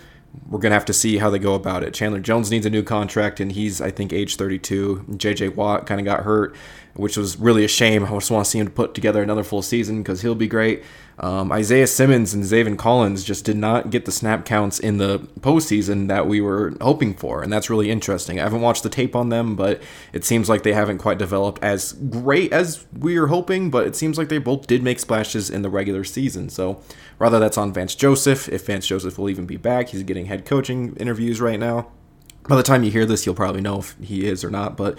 We're 0.48 0.60
going 0.60 0.70
to 0.70 0.77
have 0.77 0.85
to 0.86 0.93
see 0.93 1.19
how 1.19 1.31
they 1.31 1.39
go 1.39 1.55
about 1.55 1.82
it. 1.82 1.94
Chandler 1.94 2.20
Jones 2.20 2.51
needs 2.51 2.65
a 2.65 2.70
new 2.70 2.82
contract, 2.82 3.40
and 3.40 3.52
he's, 3.52 3.81
I 3.81 3.90
think, 3.90 4.12
age 4.12 4.36
32. 4.36 5.05
JJ 5.10 5.55
Watt 5.55 5.86
kind 5.86 6.01
of 6.01 6.05
got 6.05 6.24
hurt 6.24 6.55
which 6.99 7.16
was 7.16 7.39
really 7.39 7.65
a 7.65 7.69
shame. 7.69 8.05
I 8.05 8.09
just 8.11 8.31
want 8.31 8.45
to 8.45 8.51
see 8.51 8.59
him 8.59 8.70
put 8.70 8.93
together 8.93 9.23
another 9.23 9.45
full 9.45 9.62
season 9.62 10.03
because 10.03 10.20
he'll 10.23 10.35
be 10.35 10.49
great. 10.49 10.83
Um, 11.20 11.51
Isaiah 11.53 11.87
Simmons 11.87 12.35
and 12.35 12.43
Zaven 12.43 12.77
Collins 12.77 13.23
just 13.25 13.45
did 13.45 13.57
not 13.57 13.91
get 13.91 14.05
the 14.05 14.12
snap 14.12 14.45
counts 14.45 14.81
in 14.81 14.99
the 14.99 15.20
postseason 15.41 16.09
that 16.09 16.27
we 16.27 16.41
were 16.41 16.75
hoping 16.81 17.15
for, 17.15 17.43
and 17.43 17.53
that's 17.53 17.70
really 17.70 17.91
interesting. 17.91 18.41
I 18.41 18.43
haven't 18.43 18.61
watched 18.61 18.83
the 18.83 18.89
tape 18.89 19.15
on 19.15 19.29
them, 19.29 19.55
but 19.55 19.81
it 20.12 20.25
seems 20.25 20.49
like 20.49 20.65
they 20.65 20.73
haven't 20.73 20.99
quite 20.99 21.19
developed 21.19 21.62
as 21.62 21.93
great 21.93 22.53
as 22.53 22.85
we 22.93 23.19
were 23.19 23.29
hoping. 23.29 23.70
But 23.70 23.87
it 23.87 23.95
seems 23.95 24.19
like 24.19 24.29
they 24.29 24.39
both 24.39 24.66
did 24.66 24.83
make 24.83 24.99
splashes 24.99 25.51
in 25.51 25.62
the 25.62 25.70
regular 25.70 26.03
season. 26.03 26.49
So 26.49 26.83
rather 27.19 27.39
that's 27.39 27.59
on 27.59 27.73
Vance 27.73 27.95
Joseph. 27.95 28.49
If 28.49 28.66
Vance 28.66 28.87
Joseph 28.87 29.19
will 29.19 29.31
even 29.31 29.47
be 29.47 29.57
back, 29.57 29.91
he's 29.91 30.03
getting 30.03 30.27
head 30.27 30.45
coaching 30.45 30.97
interviews 30.97 31.41
right 31.41 31.61
now 31.61 31.89
by 32.49 32.57
the 32.57 32.62
time 32.62 32.83
you 32.83 32.91
hear 32.91 33.05
this, 33.05 33.27
you'll 33.27 33.35
probably 33.35 33.61
know 33.61 33.79
if 33.79 33.95
he 34.03 34.27
is 34.27 34.43
or 34.43 34.51
not. 34.51 34.77
But 34.77 34.99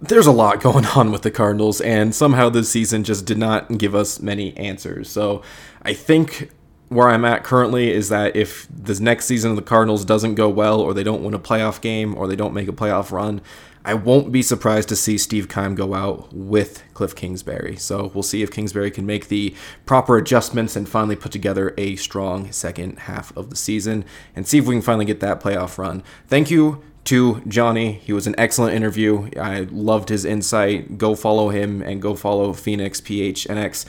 there's 0.00 0.26
a 0.26 0.32
lot 0.32 0.60
going 0.60 0.86
on 0.86 1.12
with 1.12 1.22
the 1.22 1.30
Cardinals, 1.30 1.80
and 1.80 2.14
somehow 2.14 2.48
this 2.48 2.70
season 2.70 3.04
just 3.04 3.24
did 3.24 3.38
not 3.38 3.78
give 3.78 3.94
us 3.94 4.20
many 4.20 4.56
answers. 4.56 5.10
So 5.10 5.42
I 5.82 5.92
think 5.92 6.50
where 6.88 7.08
I'm 7.08 7.24
at 7.24 7.42
currently 7.42 7.90
is 7.90 8.08
that 8.10 8.36
if 8.36 8.66
this 8.70 9.00
next 9.00 9.26
season 9.26 9.50
of 9.50 9.56
the 9.56 9.62
Cardinals 9.62 10.04
doesn't 10.04 10.36
go 10.36 10.48
well, 10.48 10.80
or 10.80 10.94
they 10.94 11.02
don't 11.02 11.22
win 11.22 11.34
a 11.34 11.38
playoff 11.38 11.80
game, 11.80 12.14
or 12.16 12.26
they 12.26 12.36
don't 12.36 12.54
make 12.54 12.68
a 12.68 12.72
playoff 12.72 13.10
run, 13.10 13.40
I 13.84 13.94
won't 13.94 14.32
be 14.32 14.42
surprised 14.42 14.88
to 14.88 14.96
see 14.96 15.16
Steve 15.16 15.48
Keim 15.48 15.76
go 15.76 15.94
out 15.94 16.32
with 16.32 16.82
Cliff 16.92 17.14
Kingsbury. 17.14 17.76
So 17.76 18.10
we'll 18.12 18.24
see 18.24 18.42
if 18.42 18.50
Kingsbury 18.50 18.90
can 18.90 19.06
make 19.06 19.28
the 19.28 19.54
proper 19.84 20.16
adjustments 20.16 20.74
and 20.74 20.88
finally 20.88 21.14
put 21.14 21.30
together 21.30 21.72
a 21.78 21.94
strong 21.94 22.50
second 22.50 22.98
half 23.00 23.36
of 23.36 23.48
the 23.48 23.54
season 23.54 24.04
and 24.34 24.44
see 24.44 24.58
if 24.58 24.66
we 24.66 24.74
can 24.74 24.82
finally 24.82 25.04
get 25.04 25.20
that 25.20 25.40
playoff 25.40 25.78
run. 25.78 26.02
Thank 26.26 26.50
you 26.50 26.82
to 27.06 27.40
Johnny. 27.48 27.92
He 27.92 28.12
was 28.12 28.26
an 28.26 28.34
excellent 28.38 28.74
interview. 28.74 29.30
I 29.38 29.60
loved 29.70 30.08
his 30.08 30.24
insight. 30.24 30.98
Go 30.98 31.14
follow 31.14 31.48
him 31.48 31.82
and 31.82 32.02
go 32.02 32.14
follow 32.14 32.52
Phoenix 32.52 33.00
PHNX 33.00 33.86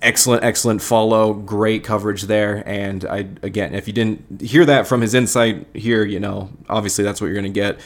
excellent 0.00 0.44
excellent 0.44 0.80
follow 0.80 1.34
great 1.34 1.82
coverage 1.82 2.22
there 2.22 2.62
and 2.68 3.04
i 3.06 3.26
again 3.42 3.74
if 3.74 3.88
you 3.88 3.92
didn't 3.92 4.40
hear 4.40 4.64
that 4.64 4.86
from 4.86 5.00
his 5.00 5.12
insight 5.12 5.66
here 5.74 6.04
you 6.04 6.20
know 6.20 6.48
obviously 6.68 7.02
that's 7.02 7.20
what 7.20 7.26
you're 7.26 7.34
going 7.34 7.42
to 7.42 7.50
get 7.50 7.80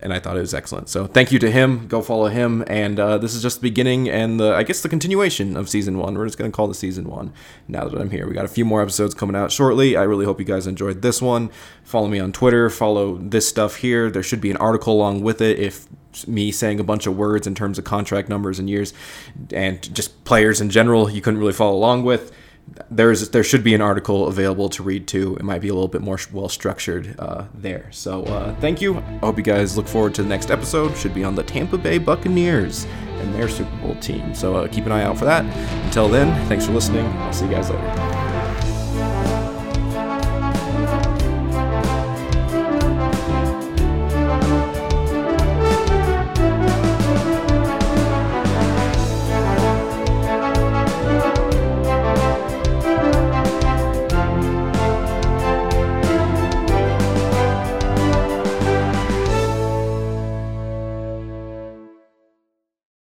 and 0.00 0.12
I 0.12 0.18
thought 0.18 0.36
it 0.36 0.40
was 0.40 0.54
excellent. 0.54 0.88
So 0.88 1.06
thank 1.06 1.32
you 1.32 1.38
to 1.40 1.50
him. 1.50 1.88
Go 1.88 2.02
follow 2.02 2.26
him. 2.26 2.64
And 2.68 3.00
uh, 3.00 3.18
this 3.18 3.34
is 3.34 3.42
just 3.42 3.60
the 3.60 3.68
beginning 3.68 4.08
and 4.08 4.38
the 4.38 4.54
I 4.54 4.62
guess 4.62 4.82
the 4.82 4.88
continuation 4.88 5.56
of 5.56 5.68
season 5.68 5.98
one. 5.98 6.16
We're 6.16 6.26
just 6.26 6.38
gonna 6.38 6.50
call 6.50 6.68
the 6.68 6.74
season 6.74 7.08
one 7.08 7.32
now 7.66 7.88
that 7.88 8.00
I'm 8.00 8.10
here. 8.10 8.26
We 8.26 8.34
got 8.34 8.44
a 8.44 8.48
few 8.48 8.64
more 8.64 8.82
episodes 8.82 9.14
coming 9.14 9.34
out 9.36 9.50
shortly. 9.50 9.96
I 9.96 10.04
really 10.04 10.24
hope 10.24 10.38
you 10.38 10.44
guys 10.44 10.66
enjoyed 10.66 11.02
this 11.02 11.20
one. 11.20 11.50
Follow 11.82 12.08
me 12.08 12.20
on 12.20 12.32
Twitter. 12.32 12.70
Follow 12.70 13.16
this 13.16 13.48
stuff 13.48 13.76
here. 13.76 14.10
There 14.10 14.22
should 14.22 14.40
be 14.40 14.50
an 14.50 14.56
article 14.58 14.94
along 14.94 15.22
with 15.22 15.40
it 15.40 15.58
if 15.58 15.88
me 16.26 16.50
saying 16.50 16.80
a 16.80 16.84
bunch 16.84 17.06
of 17.06 17.16
words 17.16 17.46
in 17.46 17.54
terms 17.54 17.78
of 17.78 17.84
contract 17.84 18.28
numbers 18.28 18.58
and 18.58 18.68
years 18.68 18.92
and 19.52 19.94
just 19.94 20.24
players 20.24 20.60
in 20.60 20.68
general 20.68 21.08
you 21.08 21.20
couldn't 21.20 21.38
really 21.38 21.52
follow 21.52 21.76
along 21.76 22.02
with 22.02 22.32
there's 22.90 23.30
there 23.30 23.44
should 23.44 23.64
be 23.64 23.74
an 23.74 23.80
article 23.80 24.28
available 24.28 24.68
to 24.70 24.82
read 24.82 25.06
too. 25.06 25.36
It 25.36 25.42
might 25.42 25.60
be 25.60 25.68
a 25.68 25.74
little 25.74 25.88
bit 25.88 26.00
more 26.00 26.18
well 26.32 26.48
structured 26.48 27.14
uh, 27.18 27.44
there. 27.54 27.90
So 27.92 28.24
uh, 28.24 28.54
thank 28.60 28.80
you. 28.80 28.98
I 28.98 29.18
hope 29.18 29.36
you 29.36 29.42
guys 29.44 29.76
look 29.76 29.88
forward 29.88 30.14
to 30.16 30.22
the 30.22 30.28
next 30.28 30.50
episode. 30.50 30.96
Should 30.96 31.14
be 31.14 31.24
on 31.24 31.34
the 31.34 31.42
Tampa 31.42 31.78
Bay 31.78 31.98
Buccaneers 31.98 32.84
and 33.18 33.34
their 33.34 33.48
Super 33.48 33.74
Bowl 33.78 33.94
team. 33.96 34.34
So 34.34 34.56
uh, 34.56 34.68
keep 34.68 34.86
an 34.86 34.92
eye 34.92 35.02
out 35.02 35.18
for 35.18 35.24
that. 35.24 35.44
Until 35.86 36.08
then, 36.08 36.48
thanks 36.48 36.66
for 36.66 36.72
listening. 36.72 37.06
I'll 37.06 37.32
see 37.32 37.46
you 37.46 37.52
guys 37.52 37.70
later. 37.70 38.27